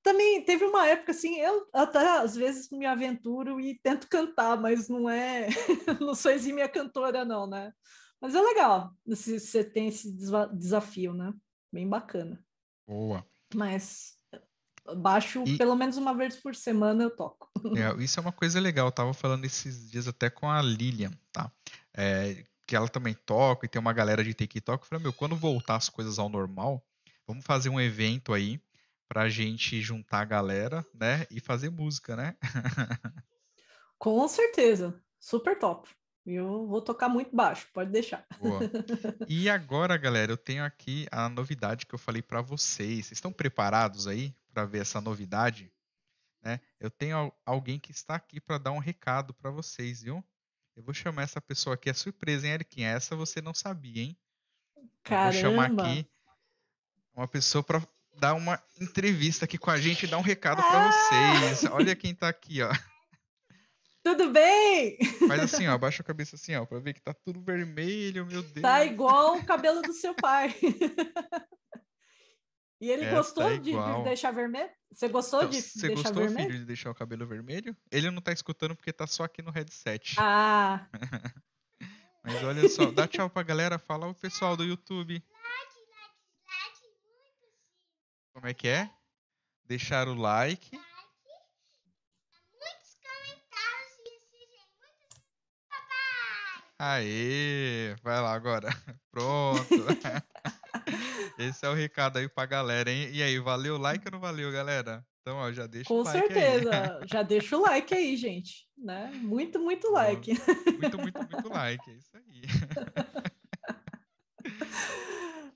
Também 0.03 0.43
teve 0.45 0.65
uma 0.65 0.87
época 0.87 1.13
assim, 1.13 1.39
eu 1.41 1.69
até 1.73 2.19
às 2.19 2.35
vezes 2.35 2.71
me 2.71 2.87
aventuro 2.87 3.61
e 3.61 3.79
tento 3.83 4.09
cantar, 4.09 4.59
mas 4.61 4.89
não 4.89 5.09
é, 5.11 5.49
não 6.01 6.15
sou 6.15 6.31
exímia 6.31 6.69
cantora 6.69 7.25
não, 7.25 7.47
né? 7.47 7.73
Mas 8.21 8.35
é 8.35 8.41
legal, 8.41 8.95
se 9.15 9.39
você 9.39 9.63
tem 9.65 9.89
esse 9.89 10.11
desa- 10.13 10.51
desafio, 10.53 11.13
né? 11.15 11.33
Bem 11.73 11.89
bacana. 11.89 12.43
Boa. 12.87 13.25
Mas 13.55 14.15
baixo 14.97 15.45
E- 15.47 15.57
pelo 15.59 15.77
menos 15.77 15.97
uma 15.97 16.15
vez 16.15 16.37
por 16.37 16.55
semana 16.55 17.05
eu 17.05 17.15
toco. 17.15 17.49
É, 17.77 18.03
isso 18.03 18.19
é 18.19 18.23
uma 18.23 18.33
coisa 18.33 18.59
legal. 18.59 18.89
Eu 18.89 18.93
tava 18.93 19.13
falando 19.15 19.45
esses 19.45 19.91
dias 19.91 20.09
até 20.09 20.29
com 20.31 20.51
a 20.51 20.61
Lilian, 20.63 21.13
tá? 21.33 21.53
É, 21.95 22.45
que 22.67 22.75
ela 22.75 22.89
também 22.89 23.15
toca 23.15 23.67
e 23.67 23.69
tem 23.69 23.81
uma 23.81 23.93
galera 23.93 24.25
de 24.25 24.33
TikTok. 24.33 24.83
Eu 24.85 24.89
falei, 24.89 25.03
meu, 25.03 25.13
quando 25.13 25.37
voltar 25.37 25.77
as 25.77 25.89
coisas 25.89 26.19
ao 26.19 26.29
normal, 26.29 26.83
vamos 27.27 27.45
fazer 27.45 27.69
um 27.69 27.81
evento 27.81 28.33
aí 28.33 28.61
pra 29.11 29.29
gente 29.29 29.81
juntar 29.83 30.21
a 30.21 30.25
galera, 30.25 30.87
né? 30.95 31.27
E 31.33 31.41
fazer 31.41 31.69
música, 31.69 32.15
né? 32.15 32.37
Com 33.99 34.27
certeza, 34.29 35.03
super 35.19 35.59
top. 35.59 35.91
Eu 36.25 36.69
vou 36.69 36.81
tocar 36.81 37.09
muito 37.09 37.35
baixo, 37.35 37.67
pode 37.73 37.91
deixar. 37.91 38.25
Boa. 38.39 38.61
E 39.29 39.51
agora, 39.51 39.97
galera, 39.97 40.31
eu 40.31 40.37
tenho 40.37 40.65
aqui 40.65 41.09
a 41.11 41.29
novidade 41.29 41.87
que 41.87 41.95
eu 41.95 41.99
falei 41.99 42.23
pra 42.23 42.41
vocês. 42.41 43.07
Vocês 43.07 43.13
estão 43.13 43.33
preparados 43.33 44.07
aí 44.07 44.33
pra 44.53 44.65
ver 44.65 44.83
essa 44.83 45.01
novidade? 45.01 45.73
Né? 46.41 46.61
Eu 46.79 46.89
tenho 46.91 47.17
al- 47.17 47.43
alguém 47.45 47.81
que 47.81 47.91
está 47.91 48.15
aqui 48.15 48.41
pra 48.41 48.59
dar 48.59 48.71
um 48.71 48.79
recado 48.79 49.35
pra 49.35 49.51
vocês, 49.51 50.03
viu? 50.03 50.25
Eu 50.77 50.85
vou 50.85 50.95
chamar 50.95 51.23
essa 51.23 51.41
pessoa 51.41 51.75
aqui, 51.75 51.91
é 51.91 51.93
surpresa, 51.95 52.47
hein, 52.47 52.55
Eriquinha? 52.55 52.91
Essa 52.91 53.17
você 53.17 53.43
não 53.43 53.53
sabia, 53.53 54.03
hein? 54.05 54.17
Eu 54.77 54.83
vou 54.83 55.33
chamar 55.33 55.69
Caramba! 55.75 55.83
aqui 55.83 56.09
uma 57.13 57.27
pessoa 57.27 57.65
pra 57.65 57.83
dar 58.21 58.35
uma 58.35 58.63
entrevista 58.81 59.47
aqui 59.47 59.57
com 59.59 59.71
a 59.71 59.79
gente 59.81 60.05
e 60.05 60.07
dar 60.07 60.19
um 60.19 60.23
recado 60.23 60.63
pra 60.63 60.91
vocês. 60.91 61.65
Olha 61.73 61.97
quem 61.97 62.15
tá 62.15 62.29
aqui, 62.29 62.63
ó. 62.63 62.71
Tudo 64.03 64.31
bem? 64.31 64.97
Faz 65.29 65.43
assim, 65.43 65.67
ó, 65.69 65.73
abaixa 65.73 66.03
a 66.03 66.07
cabeça 66.07 66.37
assim, 66.37 66.55
ó, 66.55 66.65
pra 66.65 66.79
ver 66.79 66.95
que 66.95 67.03
tá 67.03 67.13
tudo 67.15 67.43
vermelho, 67.43 68.25
meu 68.27 68.43
Deus. 68.43 68.63
Tá 68.63 68.85
igual 68.85 69.37
o 69.37 69.45
cabelo 69.45 69.83
do 69.83 69.93
seu 69.93 70.15
pai. 70.15 70.55
E 72.81 72.91
ele 72.91 73.05
É, 73.05 73.11
tá 73.11 73.17
gostou 73.17 73.51
de, 73.51 73.59
de 73.59 73.71
igual. 73.71 74.03
deixar 74.05 74.31
vermelho? 74.31 74.71
Você 74.91 75.07
gostou 75.09 75.41
Então, 75.41 75.51
de 75.51 75.61
Você 75.61 75.89
deixar 75.89 76.03
gostou, 76.05 76.23
vermelho? 76.25 76.47
filho, 76.49 76.59
de 76.61 76.65
deixar 76.65 76.91
o 76.91 76.95
cabelo 76.95 77.27
vermelho? 77.27 77.77
Ele 77.93 78.11
não 78.11 78.23
tá 78.23 78.33
escutando 78.33 78.75
porque 78.75 78.93
tá 78.93 79.07
só 79.07 79.25
aqui 79.25 79.43
no 79.43 79.51
headset. 79.51 80.17
Ah, 80.19 80.87
Mas 82.25 82.43
olha 82.43 82.69
só, 82.69 82.91
dá 82.91 83.07
tchau 83.07 83.29
pra 83.31 83.43
galera, 83.43 83.79
fala 83.79 84.07
o 84.07 84.15
pessoal 84.15 84.57
do 84.57 84.65
YouTube. 84.65 85.23
Como 88.33 88.47
é 88.47 88.55
que 88.55 88.69
é? 88.69 88.89
Deixar 89.65 90.07
o 90.09 90.15
like. 90.15 90.71
Muitos 90.73 90.89
comentários 93.03 93.99
e 93.99 94.03
muitos. 94.31 95.25
Aê! 96.79 97.95
Vai 98.03 98.21
lá 98.21 98.33
agora. 98.33 98.69
Pronto. 99.11 99.69
Esse 101.39 101.65
é 101.67 101.69
o 101.69 101.75
recado 101.75 102.19
aí 102.19 102.29
pra 102.29 102.47
galera, 102.47 102.91
hein? 102.91 103.11
E 103.13 103.23
aí, 103.23 103.39
valeu 103.39 103.75
o 103.77 103.79
like 103.79 104.05
ou 104.07 104.13
não 104.13 104.21
valeu, 104.21 104.51
galera? 104.53 105.05
Então, 105.21 105.37
ó, 105.37 105.53
já 105.53 105.67
deixa 105.67 105.89
Com 105.89 106.01
o 106.01 106.03
like 106.03 106.19
certeza. 106.19 106.99
aí. 107.01 107.05
Já 107.09 107.23
deixa 107.23 107.57
o 107.57 107.61
like 107.61 107.95
aí, 107.95 108.17
gente. 108.17 108.67
Né? 108.77 109.11
Muito, 109.17 109.59
muito 109.61 109.91
like. 109.91 110.33
Muito, 110.79 110.99
muito, 110.99 111.19
muito 111.19 111.49
like. 111.49 111.91
É 111.91 111.95
isso 111.95 112.17
aí. 112.17 112.43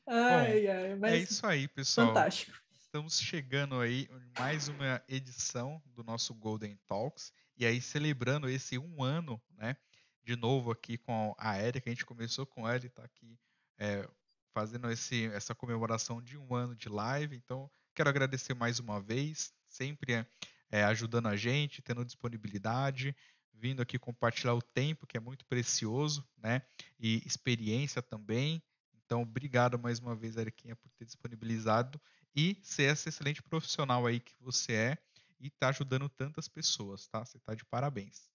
Ai, 0.07 0.67
ai, 0.69 0.93
É 0.93 0.97
mas 0.97 1.31
isso 1.31 1.47
aí, 1.47 1.67
pessoal. 1.69 2.09
fantástico. 2.09 2.57
Estamos 2.95 3.19
chegando 3.19 3.81
aí 3.81 4.09
em 4.09 4.41
mais 4.41 4.69
uma 4.69 5.03
edição 5.09 5.83
do 5.97 6.05
nosso 6.05 6.33
Golden 6.33 6.79
Talks. 6.87 7.33
E 7.57 7.67
aí, 7.67 7.81
celebrando 7.81 8.49
esse 8.49 8.79
um 8.79 9.03
ano, 9.03 9.43
né? 9.59 9.77
De 10.23 10.37
novo 10.37 10.71
aqui 10.71 10.97
com 10.97 11.35
a 11.37 11.57
Érica. 11.57 11.91
A 11.91 11.93
gente 11.93 12.07
começou 12.07 12.47
com 12.47 12.69
ela 12.69 12.81
e 12.81 12.87
está 12.87 13.03
aqui 13.03 13.37
é, 13.77 14.09
fazendo 14.53 14.89
esse, 14.93 15.27
essa 15.33 15.57
comemoração 15.57 16.23
de 16.23 16.39
um 16.39 16.55
ano 16.55 16.77
de 16.77 16.89
live. 16.89 17.35
Então, 17.35 17.69
quero 17.97 18.09
agradecer 18.09 18.55
mais 18.55 18.79
uma 18.79 19.01
vez, 19.01 19.53
sempre 19.67 20.25
é, 20.71 20.85
ajudando 20.85 21.27
a 21.27 21.35
gente, 21.35 21.83
tendo 21.83 22.05
disponibilidade, 22.05 23.13
vindo 23.53 23.83
aqui 23.83 23.99
compartilhar 23.99 24.55
o 24.55 24.63
tempo, 24.63 25.05
que 25.05 25.17
é 25.17 25.21
muito 25.21 25.45
precioso, 25.47 26.25
né? 26.39 26.63
E 27.01 27.27
experiência 27.27 28.01
também. 28.01 28.63
Então, 29.05 29.23
obrigado 29.23 29.81
mais 29.81 29.99
uma 29.99 30.15
vez, 30.15 30.37
Eriquinha, 30.37 30.77
por 30.77 30.89
ter 30.93 31.05
disponibilizado 31.05 32.01
e 32.35 32.59
ser 32.63 32.85
essa 32.85 33.09
excelente 33.09 33.43
profissional 33.43 34.07
aí 34.07 34.21
que 34.21 34.35
você 34.41 34.73
é 34.73 34.99
e 35.41 35.51
tá 35.51 35.69
ajudando 35.69 36.09
tantas 36.09 36.49
pessoas, 36.49 37.07
tá? 37.07 37.25
Você 37.25 37.39
tá 37.39 37.55
de 37.55 37.65
parabéns. 37.65 38.29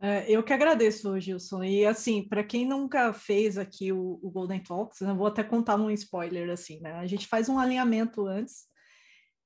É, 0.00 0.30
eu 0.30 0.42
que 0.42 0.52
agradeço, 0.52 1.18
Gilson. 1.18 1.64
E 1.64 1.86
assim, 1.86 2.26
para 2.26 2.44
quem 2.44 2.66
nunca 2.66 3.12
fez 3.12 3.56
aqui 3.56 3.92
o, 3.92 4.18
o 4.22 4.30
Golden 4.30 4.62
Talks, 4.62 5.00
eu 5.00 5.16
vou 5.16 5.26
até 5.26 5.42
contar 5.42 5.76
um 5.76 5.90
spoiler 5.90 6.50
assim, 6.50 6.80
né? 6.80 6.94
A 6.94 7.06
gente 7.06 7.26
faz 7.26 7.48
um 7.48 7.58
alinhamento 7.58 8.26
antes 8.26 8.66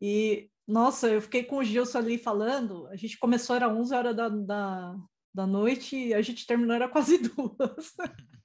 e, 0.01 0.51
nossa, 0.67 1.09
eu 1.09 1.21
fiquei 1.21 1.45
com 1.45 1.59
o 1.59 1.65
Gilson 1.65 1.99
ali 1.99 2.19
falando. 2.19 2.87
A 2.89 2.97
gente 2.97 3.19
começou, 3.19 3.57
era 3.57 3.69
11 3.69 3.95
horas 3.95 4.17
da, 4.17 4.29
da, 4.29 4.97
da 5.35 5.47
noite 5.47 5.97
e 5.97 6.15
a 6.15 6.23
gente 6.23 6.47
terminou, 6.47 6.75
era 6.75 6.89
quase 6.89 7.19
duas. 7.29 7.95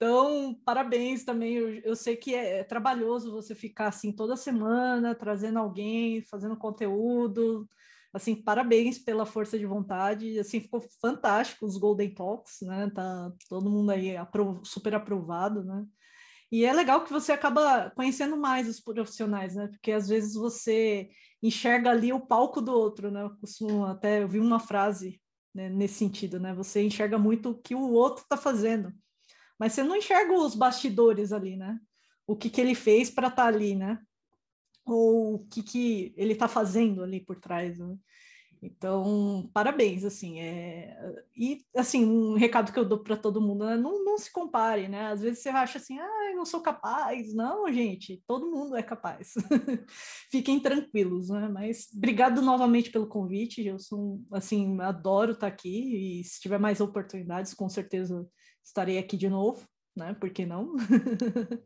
Então, 0.00 0.58
parabéns 0.64 1.24
também. 1.26 1.56
Eu, 1.56 1.74
eu 1.80 1.94
sei 1.94 2.16
que 2.16 2.34
é, 2.34 2.60
é 2.60 2.64
trabalhoso 2.64 3.30
você 3.30 3.54
ficar 3.54 3.88
assim 3.88 4.10
toda 4.10 4.34
semana 4.34 5.14
trazendo 5.14 5.58
alguém, 5.58 6.22
fazendo 6.22 6.56
conteúdo. 6.56 7.68
Assim, 8.10 8.34
parabéns 8.34 8.98
pela 8.98 9.26
força 9.26 9.58
de 9.58 9.66
vontade. 9.66 10.38
Assim, 10.38 10.58
ficou 10.58 10.80
fantástico 11.02 11.66
os 11.66 11.76
Golden 11.76 12.14
Talks, 12.14 12.62
né? 12.62 12.90
Tá 12.94 13.30
todo 13.46 13.68
mundo 13.68 13.90
aí 13.90 14.14
super 14.64 14.94
aprovado, 14.94 15.62
né? 15.62 15.84
E 16.50 16.64
é 16.64 16.72
legal 16.72 17.04
que 17.04 17.12
você 17.12 17.32
acaba 17.32 17.90
conhecendo 17.90 18.38
mais 18.38 18.68
os 18.70 18.80
profissionais, 18.80 19.54
né? 19.54 19.68
Porque 19.68 19.92
às 19.92 20.08
vezes 20.08 20.34
você 20.34 21.10
enxerga 21.42 21.90
ali 21.90 22.10
o 22.10 22.26
palco 22.26 22.62
do 22.62 22.72
outro, 22.72 23.10
né? 23.10 23.22
Eu 23.22 23.36
costumo 23.36 23.84
até 23.84 24.22
eu 24.22 24.28
vi 24.28 24.40
uma 24.40 24.60
frase 24.60 25.20
né, 25.54 25.68
nesse 25.68 25.96
sentido, 25.96 26.40
né? 26.40 26.54
Você 26.54 26.82
enxerga 26.82 27.18
muito 27.18 27.50
o 27.50 27.58
que 27.58 27.74
o 27.74 27.92
outro 27.92 28.22
está 28.22 28.36
fazendo 28.38 28.90
mas 29.60 29.74
você 29.74 29.82
não 29.82 29.94
enxerga 29.94 30.32
os 30.32 30.54
bastidores 30.54 31.32
ali, 31.34 31.54
né? 31.54 31.78
O 32.26 32.34
que, 32.34 32.48
que 32.48 32.62
ele 32.62 32.74
fez 32.74 33.10
para 33.10 33.28
estar 33.28 33.42
tá 33.42 33.48
ali, 33.48 33.76
né? 33.76 34.00
Ou 34.86 35.34
o 35.34 35.46
que, 35.48 35.62
que 35.62 36.14
ele 36.16 36.32
está 36.32 36.48
fazendo 36.48 37.02
ali 37.02 37.20
por 37.20 37.38
trás. 37.38 37.78
Né? 37.78 37.94
Então, 38.62 39.50
parabéns, 39.52 40.02
assim. 40.02 40.40
É... 40.40 40.96
E, 41.36 41.62
assim, 41.76 42.06
um 42.06 42.36
recado 42.36 42.72
que 42.72 42.78
eu 42.78 42.86
dou 42.86 43.00
para 43.00 43.18
todo 43.18 43.38
mundo, 43.38 43.66
né? 43.66 43.76
não, 43.76 44.02
não 44.02 44.16
se 44.16 44.32
compare, 44.32 44.88
né? 44.88 45.08
Às 45.08 45.20
vezes 45.20 45.42
você 45.42 45.50
acha 45.50 45.76
assim, 45.76 45.98
ah, 45.98 46.30
eu 46.30 46.36
não 46.36 46.46
sou 46.46 46.62
capaz. 46.62 47.34
Não, 47.34 47.70
gente, 47.70 48.22
todo 48.26 48.50
mundo 48.50 48.74
é 48.76 48.82
capaz. 48.82 49.34
Fiquem 50.32 50.58
tranquilos, 50.58 51.28
né? 51.28 51.50
Mas 51.52 51.86
obrigado 51.94 52.40
novamente 52.40 52.90
pelo 52.90 53.06
convite, 53.06 53.66
eu 53.66 53.78
sou, 53.78 54.22
assim, 54.32 54.80
adoro 54.80 55.32
estar 55.32 55.48
tá 55.48 55.52
aqui 55.52 56.20
e 56.20 56.24
se 56.24 56.40
tiver 56.40 56.58
mais 56.58 56.80
oportunidades, 56.80 57.52
com 57.52 57.68
certeza 57.68 58.26
estarei 58.64 58.98
aqui 58.98 59.16
de 59.16 59.28
novo, 59.28 59.66
né? 59.96 60.14
Por 60.14 60.30
que 60.30 60.46
não? 60.46 60.76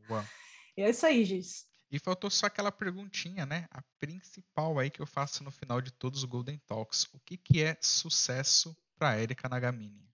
Boa. 0.08 0.24
e 0.76 0.82
é 0.82 0.90
isso 0.90 1.06
aí, 1.06 1.24
Giz. 1.24 1.66
E 1.90 1.98
faltou 1.98 2.30
só 2.30 2.46
aquela 2.46 2.72
perguntinha, 2.72 3.46
né? 3.46 3.68
A 3.70 3.82
principal 4.00 4.78
aí 4.78 4.90
que 4.90 5.00
eu 5.00 5.06
faço 5.06 5.44
no 5.44 5.50
final 5.50 5.80
de 5.80 5.92
todos 5.92 6.20
os 6.20 6.24
Golden 6.24 6.60
Talks. 6.66 7.04
O 7.12 7.20
que, 7.20 7.36
que 7.36 7.62
é 7.62 7.76
sucesso 7.80 8.76
para 8.98 9.20
Erika 9.20 9.48
Nagamini? 9.48 10.04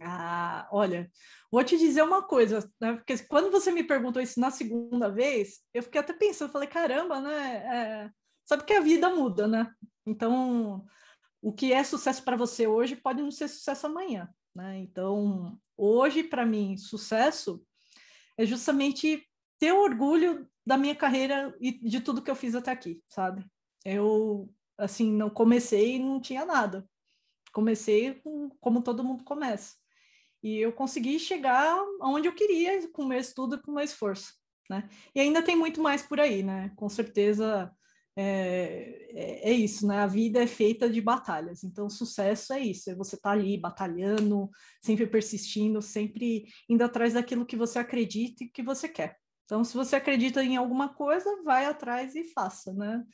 Ah, 0.00 0.68
olha, 0.70 1.10
vou 1.50 1.64
te 1.64 1.76
dizer 1.78 2.02
uma 2.02 2.22
coisa, 2.22 2.70
né? 2.80 2.94
Porque 2.94 3.18
quando 3.24 3.50
você 3.50 3.70
me 3.70 3.82
perguntou 3.82 4.20
isso 4.20 4.38
na 4.38 4.50
segunda 4.50 5.10
vez, 5.10 5.60
eu 5.72 5.82
fiquei 5.82 6.00
até 6.00 6.12
pensando, 6.12 6.52
falei, 6.52 6.68
caramba, 6.68 7.20
né? 7.20 8.06
É... 8.06 8.10
Sabe 8.44 8.64
que 8.64 8.74
a 8.74 8.80
vida 8.80 9.10
muda, 9.10 9.48
né? 9.48 9.70
Então, 10.06 10.84
o 11.42 11.52
que 11.52 11.72
é 11.72 11.82
sucesso 11.82 12.22
para 12.22 12.36
você 12.36 12.66
hoje 12.66 12.94
pode 12.94 13.22
não 13.22 13.30
ser 13.30 13.48
sucesso 13.48 13.86
amanhã, 13.86 14.28
né? 14.56 14.78
Então, 14.78 15.60
hoje, 15.76 16.24
para 16.24 16.46
mim, 16.46 16.76
sucesso 16.78 17.62
é 18.38 18.46
justamente 18.46 19.22
ter 19.58 19.72
orgulho 19.72 20.48
da 20.66 20.76
minha 20.76 20.96
carreira 20.96 21.54
e 21.60 21.72
de 21.72 22.00
tudo 22.00 22.22
que 22.22 22.30
eu 22.30 22.34
fiz 22.34 22.54
até 22.54 22.70
aqui, 22.70 23.00
sabe? 23.06 23.46
Eu, 23.84 24.52
assim, 24.76 25.12
não 25.12 25.30
comecei 25.30 25.96
e 25.96 25.98
não 25.98 26.20
tinha 26.20 26.44
nada. 26.44 26.88
Comecei 27.52 28.14
com, 28.14 28.50
como 28.60 28.82
todo 28.82 29.04
mundo 29.04 29.22
começa. 29.24 29.74
E 30.42 30.58
eu 30.58 30.72
consegui 30.72 31.18
chegar 31.18 31.78
aonde 32.00 32.28
eu 32.28 32.34
queria 32.34 32.88
com 32.90 33.02
o 33.02 33.06
meu 33.06 33.18
estudo 33.18 33.56
e 33.56 33.62
com 33.62 33.72
meu 33.72 33.84
esforço, 33.84 34.34
né? 34.70 34.88
E 35.14 35.20
ainda 35.20 35.42
tem 35.42 35.56
muito 35.56 35.80
mais 35.80 36.02
por 36.02 36.18
aí, 36.18 36.42
né? 36.42 36.72
Com 36.76 36.88
certeza 36.88 37.70
é, 38.18 39.08
é, 39.12 39.50
é, 39.50 39.52
isso, 39.52 39.86
né? 39.86 39.98
A 39.98 40.06
vida 40.06 40.42
é 40.42 40.46
feita 40.46 40.88
de 40.88 41.02
batalhas. 41.02 41.62
Então, 41.62 41.90
sucesso 41.90 42.54
é 42.54 42.60
isso: 42.60 42.90
é 42.90 42.94
você 42.94 43.16
tá 43.16 43.30
ali 43.30 43.58
batalhando, 43.58 44.50
sempre 44.80 45.06
persistindo, 45.06 45.82
sempre 45.82 46.46
indo 46.68 46.82
atrás 46.82 47.12
daquilo 47.12 47.44
que 47.44 47.56
você 47.56 47.78
acredita 47.78 48.44
e 48.44 48.48
que 48.48 48.62
você 48.62 48.88
quer. 48.88 49.18
Então, 49.44 49.62
se 49.62 49.74
você 49.74 49.96
acredita 49.96 50.42
em 50.42 50.56
alguma 50.56 50.94
coisa, 50.94 51.42
vai 51.44 51.66
atrás 51.66 52.14
e 52.14 52.24
faça, 52.24 52.72
né? 52.72 53.04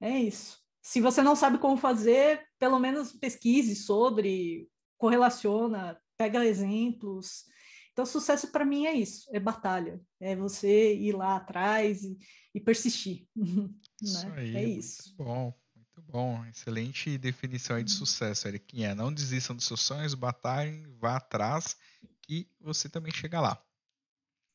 É 0.00 0.18
isso. 0.18 0.58
Se 0.82 1.00
você 1.00 1.22
não 1.22 1.34
sabe 1.34 1.58
como 1.58 1.76
fazer, 1.76 2.42
pelo 2.58 2.78
menos 2.78 3.12
pesquise 3.12 3.74
sobre, 3.74 4.68
correlaciona, 4.98 5.98
pega 6.18 6.44
exemplos. 6.44 7.44
Então, 7.92 8.04
sucesso 8.04 8.52
para 8.52 8.64
mim 8.64 8.86
é 8.86 8.92
isso: 8.92 9.24
é 9.32 9.40
batalha, 9.40 10.00
é 10.20 10.36
você 10.36 10.94
ir 10.94 11.12
lá 11.12 11.36
atrás 11.36 12.02
e, 12.04 12.16
e 12.54 12.60
persistir. 12.60 13.26
Isso 14.02 14.28
né? 14.28 14.34
aí, 14.36 14.56
é 14.56 14.66
muito 14.66 14.78
isso. 14.78 15.14
bom, 15.16 15.54
muito 15.76 16.02
bom. 16.02 16.44
Excelente 16.46 17.18
definição 17.18 17.76
aí 17.76 17.84
de 17.84 17.90
sucesso, 17.90 18.48
Eriquinha. 18.48 18.94
Não 18.94 19.12
desistam 19.12 19.54
dos 19.54 19.66
seus 19.66 19.80
sonhos, 19.80 20.14
batalhem, 20.14 20.86
vá 20.98 21.16
atrás, 21.16 21.76
que 22.22 22.48
você 22.60 22.88
também 22.88 23.12
chega 23.12 23.40
lá. 23.40 23.62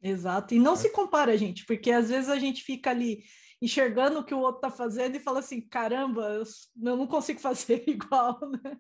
Exato. 0.01 0.53
E 0.53 0.59
não 0.59 0.75
se 0.75 0.89
compara, 0.89 1.37
gente, 1.37 1.65
porque 1.65 1.91
às 1.91 2.09
vezes 2.09 2.29
a 2.29 2.37
gente 2.37 2.63
fica 2.63 2.89
ali 2.89 3.23
enxergando 3.61 4.19
o 4.19 4.23
que 4.23 4.33
o 4.33 4.39
outro 4.39 4.57
está 4.57 4.69
fazendo 4.69 5.15
e 5.15 5.19
fala 5.19 5.39
assim: 5.39 5.61
caramba, 5.61 6.21
eu, 6.29 6.43
eu 6.43 6.97
não 6.97 7.07
consigo 7.07 7.39
fazer 7.41 7.83
igual, 7.87 8.39
né? 8.49 8.77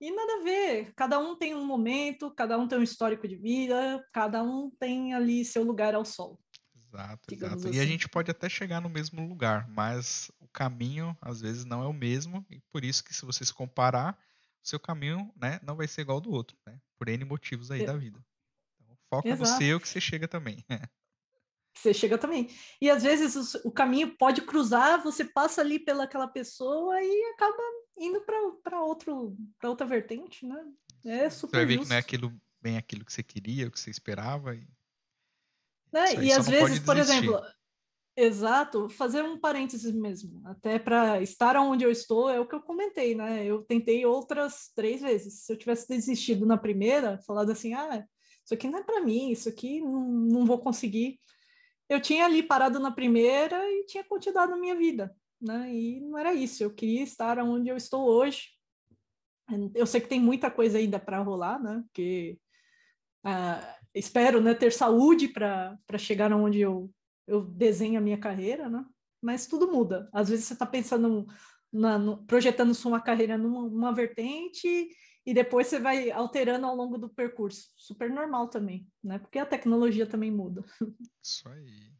E 0.00 0.12
nada 0.12 0.32
a 0.34 0.44
ver, 0.44 0.92
cada 0.94 1.18
um 1.18 1.36
tem 1.36 1.56
um 1.56 1.64
momento, 1.66 2.30
cada 2.30 2.56
um 2.56 2.68
tem 2.68 2.78
um 2.78 2.82
histórico 2.84 3.26
de 3.26 3.34
vida, 3.34 4.06
cada 4.12 4.44
um 4.44 4.70
tem 4.78 5.12
ali 5.12 5.44
seu 5.44 5.64
lugar 5.64 5.92
ao 5.94 6.04
sol. 6.04 6.38
Exato, 6.90 7.34
exato. 7.34 7.68
E 7.68 7.78
a 7.80 7.84
assim. 7.84 7.86
gente 7.86 8.08
pode 8.08 8.30
até 8.30 8.48
chegar 8.48 8.80
no 8.80 8.88
mesmo 8.88 9.26
lugar, 9.28 9.68
mas 9.68 10.30
o 10.40 10.48
caminho 10.48 11.16
às 11.20 11.40
vezes 11.40 11.64
não 11.64 11.82
é 11.82 11.86
o 11.86 11.92
mesmo, 11.92 12.46
e 12.50 12.60
por 12.72 12.84
isso 12.84 13.04
que 13.04 13.14
se 13.14 13.24
você 13.26 13.44
se 13.44 13.52
comparar, 13.52 14.18
o 14.64 14.68
seu 14.68 14.80
caminho 14.80 15.32
né, 15.36 15.60
não 15.62 15.76
vai 15.76 15.86
ser 15.86 16.02
igual 16.02 16.16
ao 16.16 16.20
do 16.20 16.30
outro, 16.30 16.56
né? 16.66 16.80
Por 16.98 17.08
N 17.08 17.24
motivos 17.24 17.70
aí 17.70 17.82
E- 17.82 17.84
da 17.84 17.96
vida. 17.96 18.24
Então, 18.82 18.96
foca 19.10 19.36
no 19.36 19.44
Exato. 19.44 19.46
seu 19.46 19.80
que 19.80 19.88
você 19.88 20.00
chega 20.00 20.28
também. 20.28 20.64
Você 21.76 21.94
chega 21.94 22.18
também. 22.18 22.48
E 22.80 22.90
às 22.90 23.02
vezes 23.04 23.54
o 23.64 23.70
caminho 23.70 24.16
pode 24.16 24.42
cruzar, 24.42 25.02
você 25.02 25.24
passa 25.24 25.60
ali 25.60 25.78
pelaquela 25.78 26.26
pessoa 26.26 27.00
e 27.00 27.24
acaba 27.34 27.56
indo 27.96 28.20
para 28.62 28.80
outro 28.82 29.36
para 29.58 29.70
outra 29.70 29.86
vertente, 29.86 30.44
né? 30.46 30.56
É 31.04 31.30
Você 31.46 31.56
vai 31.56 31.66
super 31.66 31.66
ver 31.66 31.78
que 31.78 31.86
justo. 31.86 31.88
não 31.88 31.96
é 31.96 31.98
aquilo, 31.98 32.40
bem 32.60 32.76
aquilo 32.76 33.04
que 33.04 33.12
você 33.12 33.22
queria, 33.22 33.66
o 33.68 33.70
que 33.70 33.80
você 33.80 33.90
esperava. 33.90 34.54
E... 34.54 34.68
né? 35.92 36.22
E 36.22 36.32
às 36.32 36.48
vezes, 36.48 36.78
por 36.78 36.96
exemplo, 36.96 37.40
exato, 38.16 38.88
fazer 38.88 39.22
um 39.22 39.38
parênteses 39.38 39.94
mesmo, 39.94 40.42
até 40.44 40.78
para 40.78 41.22
estar 41.22 41.56
onde 41.56 41.84
eu 41.84 41.90
estou, 41.90 42.28
é 42.28 42.40
o 42.40 42.46
que 42.46 42.54
eu 42.54 42.60
comentei, 42.60 43.14
né? 43.14 43.44
Eu 43.44 43.62
tentei 43.62 44.04
outras 44.04 44.70
três 44.74 45.00
vezes. 45.00 45.44
Se 45.44 45.52
eu 45.52 45.56
tivesse 45.56 45.88
desistido 45.88 46.44
na 46.44 46.56
primeira, 46.56 47.20
falado 47.26 47.52
assim, 47.52 47.74
ah, 47.74 48.04
isso 48.44 48.54
aqui 48.54 48.68
não 48.68 48.80
é 48.80 48.82
para 48.82 49.00
mim, 49.02 49.30
isso 49.30 49.48
aqui 49.48 49.80
não, 49.80 50.04
não 50.08 50.46
vou 50.46 50.58
conseguir. 50.58 51.20
Eu 51.88 52.00
tinha 52.00 52.24
ali 52.24 52.42
parado 52.42 52.80
na 52.80 52.90
primeira 52.90 53.56
e 53.70 53.86
tinha 53.86 54.04
continuado 54.04 54.52
a 54.52 54.58
minha 54.58 54.74
vida, 54.74 55.14
né? 55.40 55.72
E 55.72 56.00
não 56.00 56.18
era 56.18 56.34
isso, 56.34 56.62
eu 56.62 56.74
queria 56.74 57.02
estar 57.02 57.38
onde 57.38 57.70
eu 57.70 57.76
estou 57.76 58.04
hoje. 58.04 58.48
Eu 59.74 59.86
sei 59.86 60.00
que 60.00 60.08
tem 60.08 60.20
muita 60.20 60.50
coisa 60.50 60.76
ainda 60.76 60.98
para 60.98 61.20
rolar, 61.20 61.62
né? 61.62 61.82
Porque 61.86 62.38
ah, 63.24 63.77
espero 63.98 64.40
né, 64.40 64.54
ter 64.54 64.72
saúde 64.72 65.28
para 65.28 65.78
chegar 65.98 66.32
onde 66.32 66.60
eu 66.60 66.90
eu 67.28 67.42
desenho 67.42 67.98
a 67.98 68.02
minha 68.02 68.18
carreira, 68.18 68.70
né? 68.70 68.84
Mas 69.22 69.46
tudo 69.46 69.70
muda. 69.70 70.08
Às 70.12 70.30
vezes 70.30 70.46
você 70.46 70.54
está 70.54 70.64
pensando, 70.64 71.26
na, 71.70 71.98
no, 71.98 72.24
projetando 72.24 72.74
sua 72.74 73.00
carreira 73.00 73.36
numa, 73.36 73.68
numa 73.68 73.92
vertente 73.92 74.88
e 75.26 75.34
depois 75.34 75.66
você 75.66 75.78
vai 75.78 76.10
alterando 76.10 76.66
ao 76.66 76.74
longo 76.74 76.96
do 76.96 77.08
percurso. 77.10 77.70
Super 77.76 78.08
normal 78.10 78.48
também, 78.48 78.88
né? 79.04 79.18
Porque 79.18 79.38
a 79.38 79.44
tecnologia 79.44 80.06
também 80.06 80.30
muda. 80.30 80.64
Isso 81.22 81.46
aí. 81.50 81.92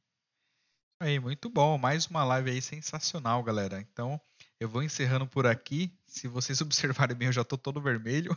Aí, 1.01 1.21
muito 1.21 1.51
bom. 1.51 1.77
Mais 1.77 2.07
uma 2.07 2.25
live 2.25 2.51
aí 2.51 2.63
sensacional, 2.63 3.43
galera. 3.43 3.81
Então, 3.81 4.19
eu 4.59 4.69
vou 4.69 4.83
encerrando 4.83 5.27
por 5.27 5.47
aqui. 5.47 5.93
Se 6.07 6.27
vocês 6.27 6.61
observarem 6.63 7.15
bem, 7.15 7.29
eu 7.29 7.33
já 7.33 7.45
tô 7.45 7.59
todo 7.59 7.83
vermelho. 7.83 8.35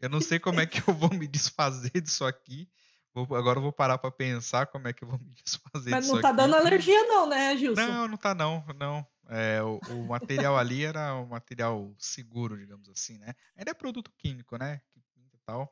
Eu 0.00 0.08
não 0.08 0.20
sei 0.20 0.38
como 0.38 0.60
é 0.60 0.66
que 0.66 0.80
eu 0.88 0.94
vou 0.94 1.10
me 1.12 1.26
desfazer 1.26 2.00
disso 2.00 2.24
aqui. 2.24 2.68
Vou, 3.14 3.24
agora 3.34 3.58
eu 3.58 3.62
vou 3.62 3.72
parar 3.72 3.96
para 3.98 4.10
pensar 4.10 4.66
como 4.66 4.86
é 4.88 4.92
que 4.92 5.02
eu 5.02 5.08
vou 5.08 5.18
me 5.18 5.32
desfazer 5.42 5.90
Mas 5.90 6.04
disso 6.04 6.14
não 6.14 6.20
tá 6.22 6.28
aqui. 6.28 6.36
dando 6.36 6.54
alergia, 6.56 7.02
não, 7.08 7.26
né, 7.26 7.56
Gilson? 7.56 7.80
Não, 7.80 8.08
não 8.08 8.16
tá 8.16 8.34
não, 8.34 8.64
não. 8.78 9.06
É, 9.28 9.62
o, 9.62 9.80
o 9.88 10.06
material 10.08 10.56
ali 10.56 10.84
era 10.84 11.14
um 11.16 11.26
material 11.26 11.94
seguro, 11.98 12.56
digamos 12.58 12.88
assim, 12.90 13.16
né? 13.18 13.34
Ainda 13.56 13.70
é 13.70 13.74
produto 13.74 14.12
químico, 14.18 14.56
né? 14.58 14.80
E 15.16 15.38
tal. 15.44 15.70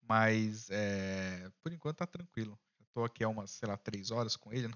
Mas 0.00 0.68
é, 0.70 1.50
por 1.62 1.72
enquanto 1.72 1.96
tá 1.98 2.06
tranquilo. 2.06 2.58
Eu 2.78 2.86
tô 2.94 3.04
aqui 3.04 3.24
há 3.24 3.28
umas, 3.28 3.50
sei 3.50 3.68
lá, 3.68 3.76
três 3.76 4.10
horas 4.10 4.36
com 4.36 4.52
ele. 4.52 4.72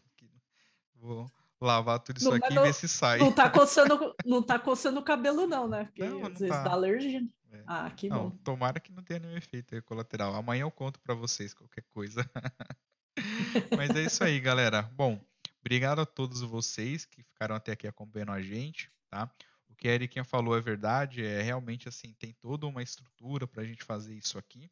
Vou 0.94 1.30
lavar 1.60 2.00
tudo 2.00 2.18
isso 2.18 2.28
Não, 2.28 2.36
aqui 2.36 2.40
mas 2.46 2.52
e 2.52 2.54
não- 2.56 2.62
ver 2.64 2.74
se 2.74 2.88
sai. 2.88 3.18
Não 3.18 3.30
tá 3.32 3.48
coçando, 3.48 4.14
não 4.26 4.42
tá 4.42 4.58
coçando 4.58 4.98
o 4.98 5.04
cabelo, 5.04 5.46
não, 5.46 5.68
né? 5.68 5.84
Porque 5.84 6.02
Não, 6.04 6.16
às 6.16 6.22
não 6.32 6.38
vezes 6.38 6.48
tá. 6.48 6.64
dá 6.64 6.72
alergia. 6.72 7.22
É. 7.52 7.62
Ah, 7.66 7.90
que 7.90 8.08
Não, 8.08 8.30
bom. 8.30 8.36
tomara 8.38 8.80
que 8.80 8.92
não 8.92 9.02
tenha 9.02 9.20
nenhum 9.20 9.36
efeito 9.36 9.80
colateral. 9.82 10.34
Amanhã 10.34 10.62
eu 10.62 10.70
conto 10.70 11.00
pra 11.00 11.14
vocês 11.14 11.54
qualquer 11.54 11.82
coisa. 11.90 12.28
Mas 13.78 13.90
é 13.90 14.04
isso 14.04 14.22
aí, 14.22 14.38
galera. 14.40 14.82
Bom, 14.82 15.20
obrigado 15.60 16.00
a 16.00 16.06
todos 16.06 16.40
vocês 16.42 17.04
que 17.04 17.22
ficaram 17.22 17.54
até 17.54 17.72
aqui 17.72 17.86
acompanhando 17.86 18.32
a 18.32 18.42
gente, 18.42 18.90
tá? 19.08 19.30
O 19.68 19.74
que 19.74 19.88
a 19.88 19.94
Eriquinha 19.94 20.24
falou 20.24 20.56
é 20.56 20.60
verdade, 20.60 21.24
é 21.24 21.40
realmente 21.42 21.88
assim, 21.88 22.12
tem 22.14 22.32
toda 22.32 22.66
uma 22.66 22.82
estrutura 22.82 23.46
pra 23.46 23.64
gente 23.64 23.84
fazer 23.84 24.14
isso 24.14 24.38
aqui. 24.38 24.70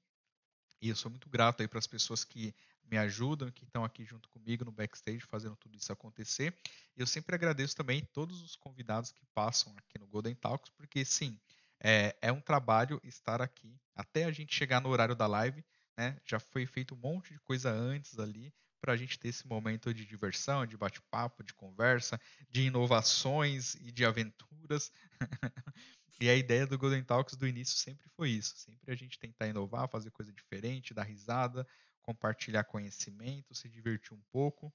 E 0.82 0.88
eu 0.88 0.96
sou 0.96 1.10
muito 1.10 1.28
grato 1.28 1.62
aí 1.62 1.68
para 1.68 1.78
as 1.78 1.86
pessoas 1.86 2.24
que 2.24 2.54
me 2.90 2.96
ajudam, 2.98 3.50
que 3.50 3.64
estão 3.64 3.84
aqui 3.84 4.04
junto 4.04 4.28
comigo 4.28 4.64
no 4.64 4.70
backstage 4.72 5.20
fazendo 5.20 5.56
tudo 5.56 5.76
isso 5.76 5.92
acontecer. 5.92 6.56
E 6.96 7.00
eu 7.00 7.06
sempre 7.06 7.34
agradeço 7.34 7.74
também 7.74 8.04
todos 8.12 8.42
os 8.42 8.54
convidados 8.56 9.10
que 9.10 9.24
passam 9.34 9.74
aqui 9.76 9.98
no 9.98 10.06
Golden 10.06 10.34
Talks, 10.34 10.70
porque 10.76 11.04
sim, 11.04 11.38
é, 11.88 12.16
é 12.20 12.32
um 12.32 12.40
trabalho 12.40 13.00
estar 13.04 13.40
aqui 13.40 13.78
até 13.94 14.24
a 14.24 14.32
gente 14.32 14.52
chegar 14.52 14.80
no 14.80 14.88
horário 14.88 15.14
da 15.14 15.28
live, 15.28 15.64
né? 15.96 16.18
Já 16.24 16.40
foi 16.40 16.66
feito 16.66 16.96
um 16.96 16.98
monte 16.98 17.32
de 17.32 17.38
coisa 17.38 17.70
antes 17.70 18.18
ali 18.18 18.52
para 18.80 18.92
a 18.92 18.96
gente 18.96 19.16
ter 19.16 19.28
esse 19.28 19.46
momento 19.46 19.94
de 19.94 20.04
diversão, 20.04 20.66
de 20.66 20.76
bate-papo, 20.76 21.44
de 21.44 21.54
conversa, 21.54 22.20
de 22.50 22.62
inovações 22.62 23.76
e 23.76 23.92
de 23.92 24.04
aventuras. 24.04 24.90
E 26.18 26.30
a 26.30 26.34
ideia 26.34 26.66
do 26.66 26.78
Golden 26.78 27.04
Talks 27.04 27.36
do 27.36 27.46
início 27.46 27.76
sempre 27.76 28.08
foi 28.16 28.30
isso, 28.30 28.56
sempre 28.56 28.90
a 28.90 28.96
gente 28.96 29.18
tentar 29.18 29.48
inovar, 29.48 29.86
fazer 29.86 30.10
coisa 30.10 30.32
diferente, 30.32 30.94
dar 30.94 31.02
risada, 31.02 31.68
compartilhar 32.00 32.64
conhecimento, 32.64 33.54
se 33.54 33.68
divertir 33.68 34.14
um 34.14 34.22
pouco, 34.32 34.72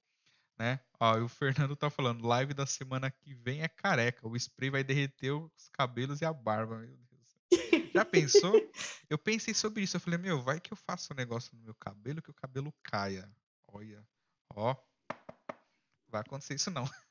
né? 0.62 0.80
Ó, 1.00 1.18
e 1.18 1.22
o 1.22 1.28
Fernando 1.28 1.76
tá 1.76 1.90
falando, 1.90 2.28
live 2.28 2.54
da 2.54 2.68
semana 2.68 3.10
que 3.10 3.34
vem 3.34 3.64
é 3.64 3.68
careca, 3.68 4.28
o 4.28 4.36
spray 4.36 4.70
vai 4.70 4.84
derreter 4.84 5.32
os 5.32 5.68
cabelos 5.70 6.22
e 6.22 6.26
a 6.26 6.32
barba, 6.32 6.78
meu 6.78 6.96
Deus. 7.10 7.92
Já 7.92 8.06
pensou? 8.06 8.54
Eu 9.10 9.18
pensei 9.18 9.56
sobre 9.56 9.82
isso, 9.82 9.98
eu 9.98 10.02
falei, 10.02 10.20
meu, 10.20 10.40
vai 10.40 10.60
que 10.60 10.72
eu 10.72 10.78
faço 10.78 11.14
um 11.14 11.16
negócio 11.16 11.56
no 11.58 11.64
meu 11.64 11.74
cabelo 11.74 12.22
que 12.22 12.30
o 12.30 12.34
cabelo 12.36 12.72
caia. 12.84 13.28
Olha, 13.68 14.08
ó, 14.54 14.76
vai 16.08 16.22
acontecer 16.22 16.54
isso 16.54 16.70
não. 16.70 16.86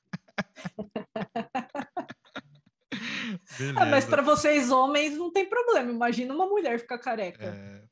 Ah, 3.77 3.87
mas 3.87 4.05
para 4.07 4.23
vocês 4.23 4.71
homens 4.71 5.17
não 5.17 5.33
tem 5.33 5.49
problema. 5.49 5.91
Imagina 5.93 6.35
uma 6.35 6.47
mulher 6.47 6.81
ficar 6.81 6.99
careca. 6.99 7.45
É, 7.45 7.85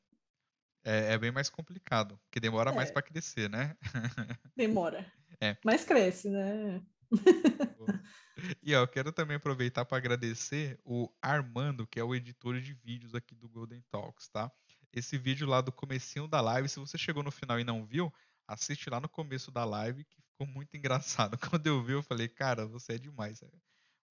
é, 0.83 1.13
é 1.13 1.17
bem 1.17 1.31
mais 1.31 1.49
complicado, 1.49 2.19
porque 2.25 2.39
demora 2.39 2.73
mais 2.73 2.89
É. 2.89 2.91
para 2.91 3.01
crescer, 3.01 3.49
né? 3.49 3.77
Demora. 4.57 5.09
É. 5.41 5.57
Mas 5.63 5.83
cresce, 5.85 6.29
né? 6.29 6.81
E 8.63 8.73
ó, 8.75 8.81
eu 8.81 8.87
quero 8.87 9.11
também 9.11 9.37
aproveitar 9.37 9.83
para 9.85 9.97
agradecer 9.97 10.79
o 10.85 11.09
Armando, 11.21 11.87
que 11.87 11.99
é 11.99 12.03
o 12.03 12.15
editor 12.15 12.59
de 12.61 12.73
vídeos 12.73 13.13
aqui 13.15 13.35
do 13.35 13.49
Golden 13.49 13.83
Talks, 13.91 14.29
tá? 14.29 14.51
Esse 14.93 15.17
vídeo 15.17 15.47
lá 15.47 15.61
do 15.61 15.71
comecinho 15.71 16.27
da 16.27 16.41
live, 16.41 16.69
se 16.69 16.79
você 16.79 16.97
chegou 16.97 17.21
no 17.23 17.31
final 17.31 17.59
e 17.59 17.63
não 17.63 17.85
viu, 17.85 18.11
assiste 18.47 18.89
lá 18.89 18.99
no 18.99 19.09
começo 19.09 19.51
da 19.51 19.65
live, 19.65 20.03
que 20.03 20.21
ficou 20.21 20.47
muito 20.47 20.75
engraçado. 20.77 21.37
Quando 21.37 21.67
eu 21.67 21.83
vi, 21.83 21.93
eu 21.93 22.03
falei, 22.03 22.27
cara, 22.27 22.65
você 22.65 22.93
é 22.93 22.97
demais. 22.97 23.41
é. 23.43 23.49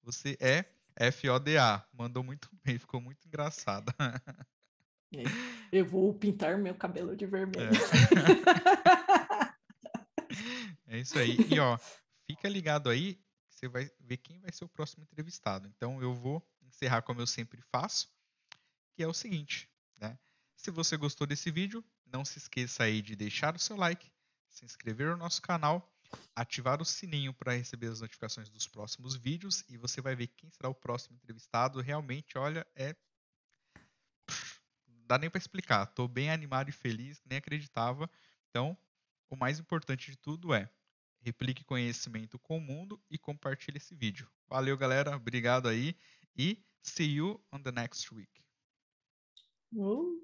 Você 0.03 0.37
é 0.39 1.11
FODA. 1.11 1.85
Mandou 1.93 2.23
muito 2.23 2.49
bem, 2.63 2.77
ficou 2.77 3.01
muito 3.01 3.25
engraçado. 3.27 3.93
Eu 5.71 5.85
vou 5.85 6.13
pintar 6.13 6.57
meu 6.57 6.75
cabelo 6.75 7.15
de 7.15 7.25
vermelho. 7.25 7.69
É 7.69 9.08
isso 10.97 11.17
aí. 11.19 11.37
E 11.49 11.59
ó, 11.59 11.77
fica 12.25 12.49
ligado 12.49 12.89
aí, 12.89 13.15
que 13.15 13.55
você 13.55 13.67
vai 13.67 13.91
ver 13.99 14.17
quem 14.17 14.39
vai 14.39 14.51
ser 14.51 14.65
o 14.65 14.69
próximo 14.69 15.03
entrevistado. 15.03 15.67
Então 15.67 16.01
eu 16.01 16.13
vou 16.13 16.43
encerrar 16.61 17.01
como 17.01 17.21
eu 17.21 17.27
sempre 17.27 17.61
faço, 17.71 18.07
que 18.95 19.03
é 19.03 19.07
o 19.07 19.13
seguinte, 19.13 19.69
né? 19.97 20.17
Se 20.55 20.71
você 20.71 20.97
gostou 20.97 21.27
desse 21.27 21.51
vídeo, 21.51 21.83
não 22.05 22.25
se 22.25 22.37
esqueça 22.37 22.83
aí 22.83 23.01
de 23.01 23.15
deixar 23.15 23.55
o 23.55 23.59
seu 23.59 23.75
like, 23.75 24.11
se 24.49 24.65
inscrever 24.65 25.07
no 25.07 25.17
nosso 25.17 25.41
canal, 25.41 25.93
ativar 26.35 26.81
o 26.81 26.85
sininho 26.85 27.33
para 27.33 27.53
receber 27.53 27.87
as 27.87 28.01
notificações 28.01 28.49
dos 28.49 28.67
próximos 28.67 29.15
vídeos 29.15 29.63
e 29.69 29.77
você 29.77 30.01
vai 30.01 30.15
ver 30.15 30.27
quem 30.27 30.49
será 30.49 30.69
o 30.69 30.75
próximo 30.75 31.15
entrevistado. 31.15 31.81
Realmente, 31.81 32.37
olha, 32.37 32.65
é 32.75 32.95
dá 35.05 35.17
nem 35.17 35.29
para 35.29 35.39
explicar. 35.39 35.87
Tô 35.87 36.07
bem 36.07 36.29
animado 36.29 36.69
e 36.69 36.71
feliz, 36.71 37.21
nem 37.25 37.39
acreditava. 37.39 38.09
Então, 38.49 38.77
o 39.29 39.35
mais 39.35 39.59
importante 39.59 40.11
de 40.11 40.17
tudo 40.17 40.53
é 40.53 40.69
replique 41.21 41.63
conhecimento 41.63 42.37
com 42.39 42.57
o 42.57 42.61
mundo 42.61 43.01
e 43.09 43.17
compartilhe 43.17 43.77
esse 43.77 43.95
vídeo. 43.95 44.29
Valeu, 44.47 44.77
galera. 44.77 45.15
Obrigado 45.15 45.67
aí 45.67 45.95
e 46.35 46.61
see 46.81 47.15
you 47.15 47.41
on 47.51 47.61
the 47.61 47.71
next 47.71 48.13
week. 48.13 48.29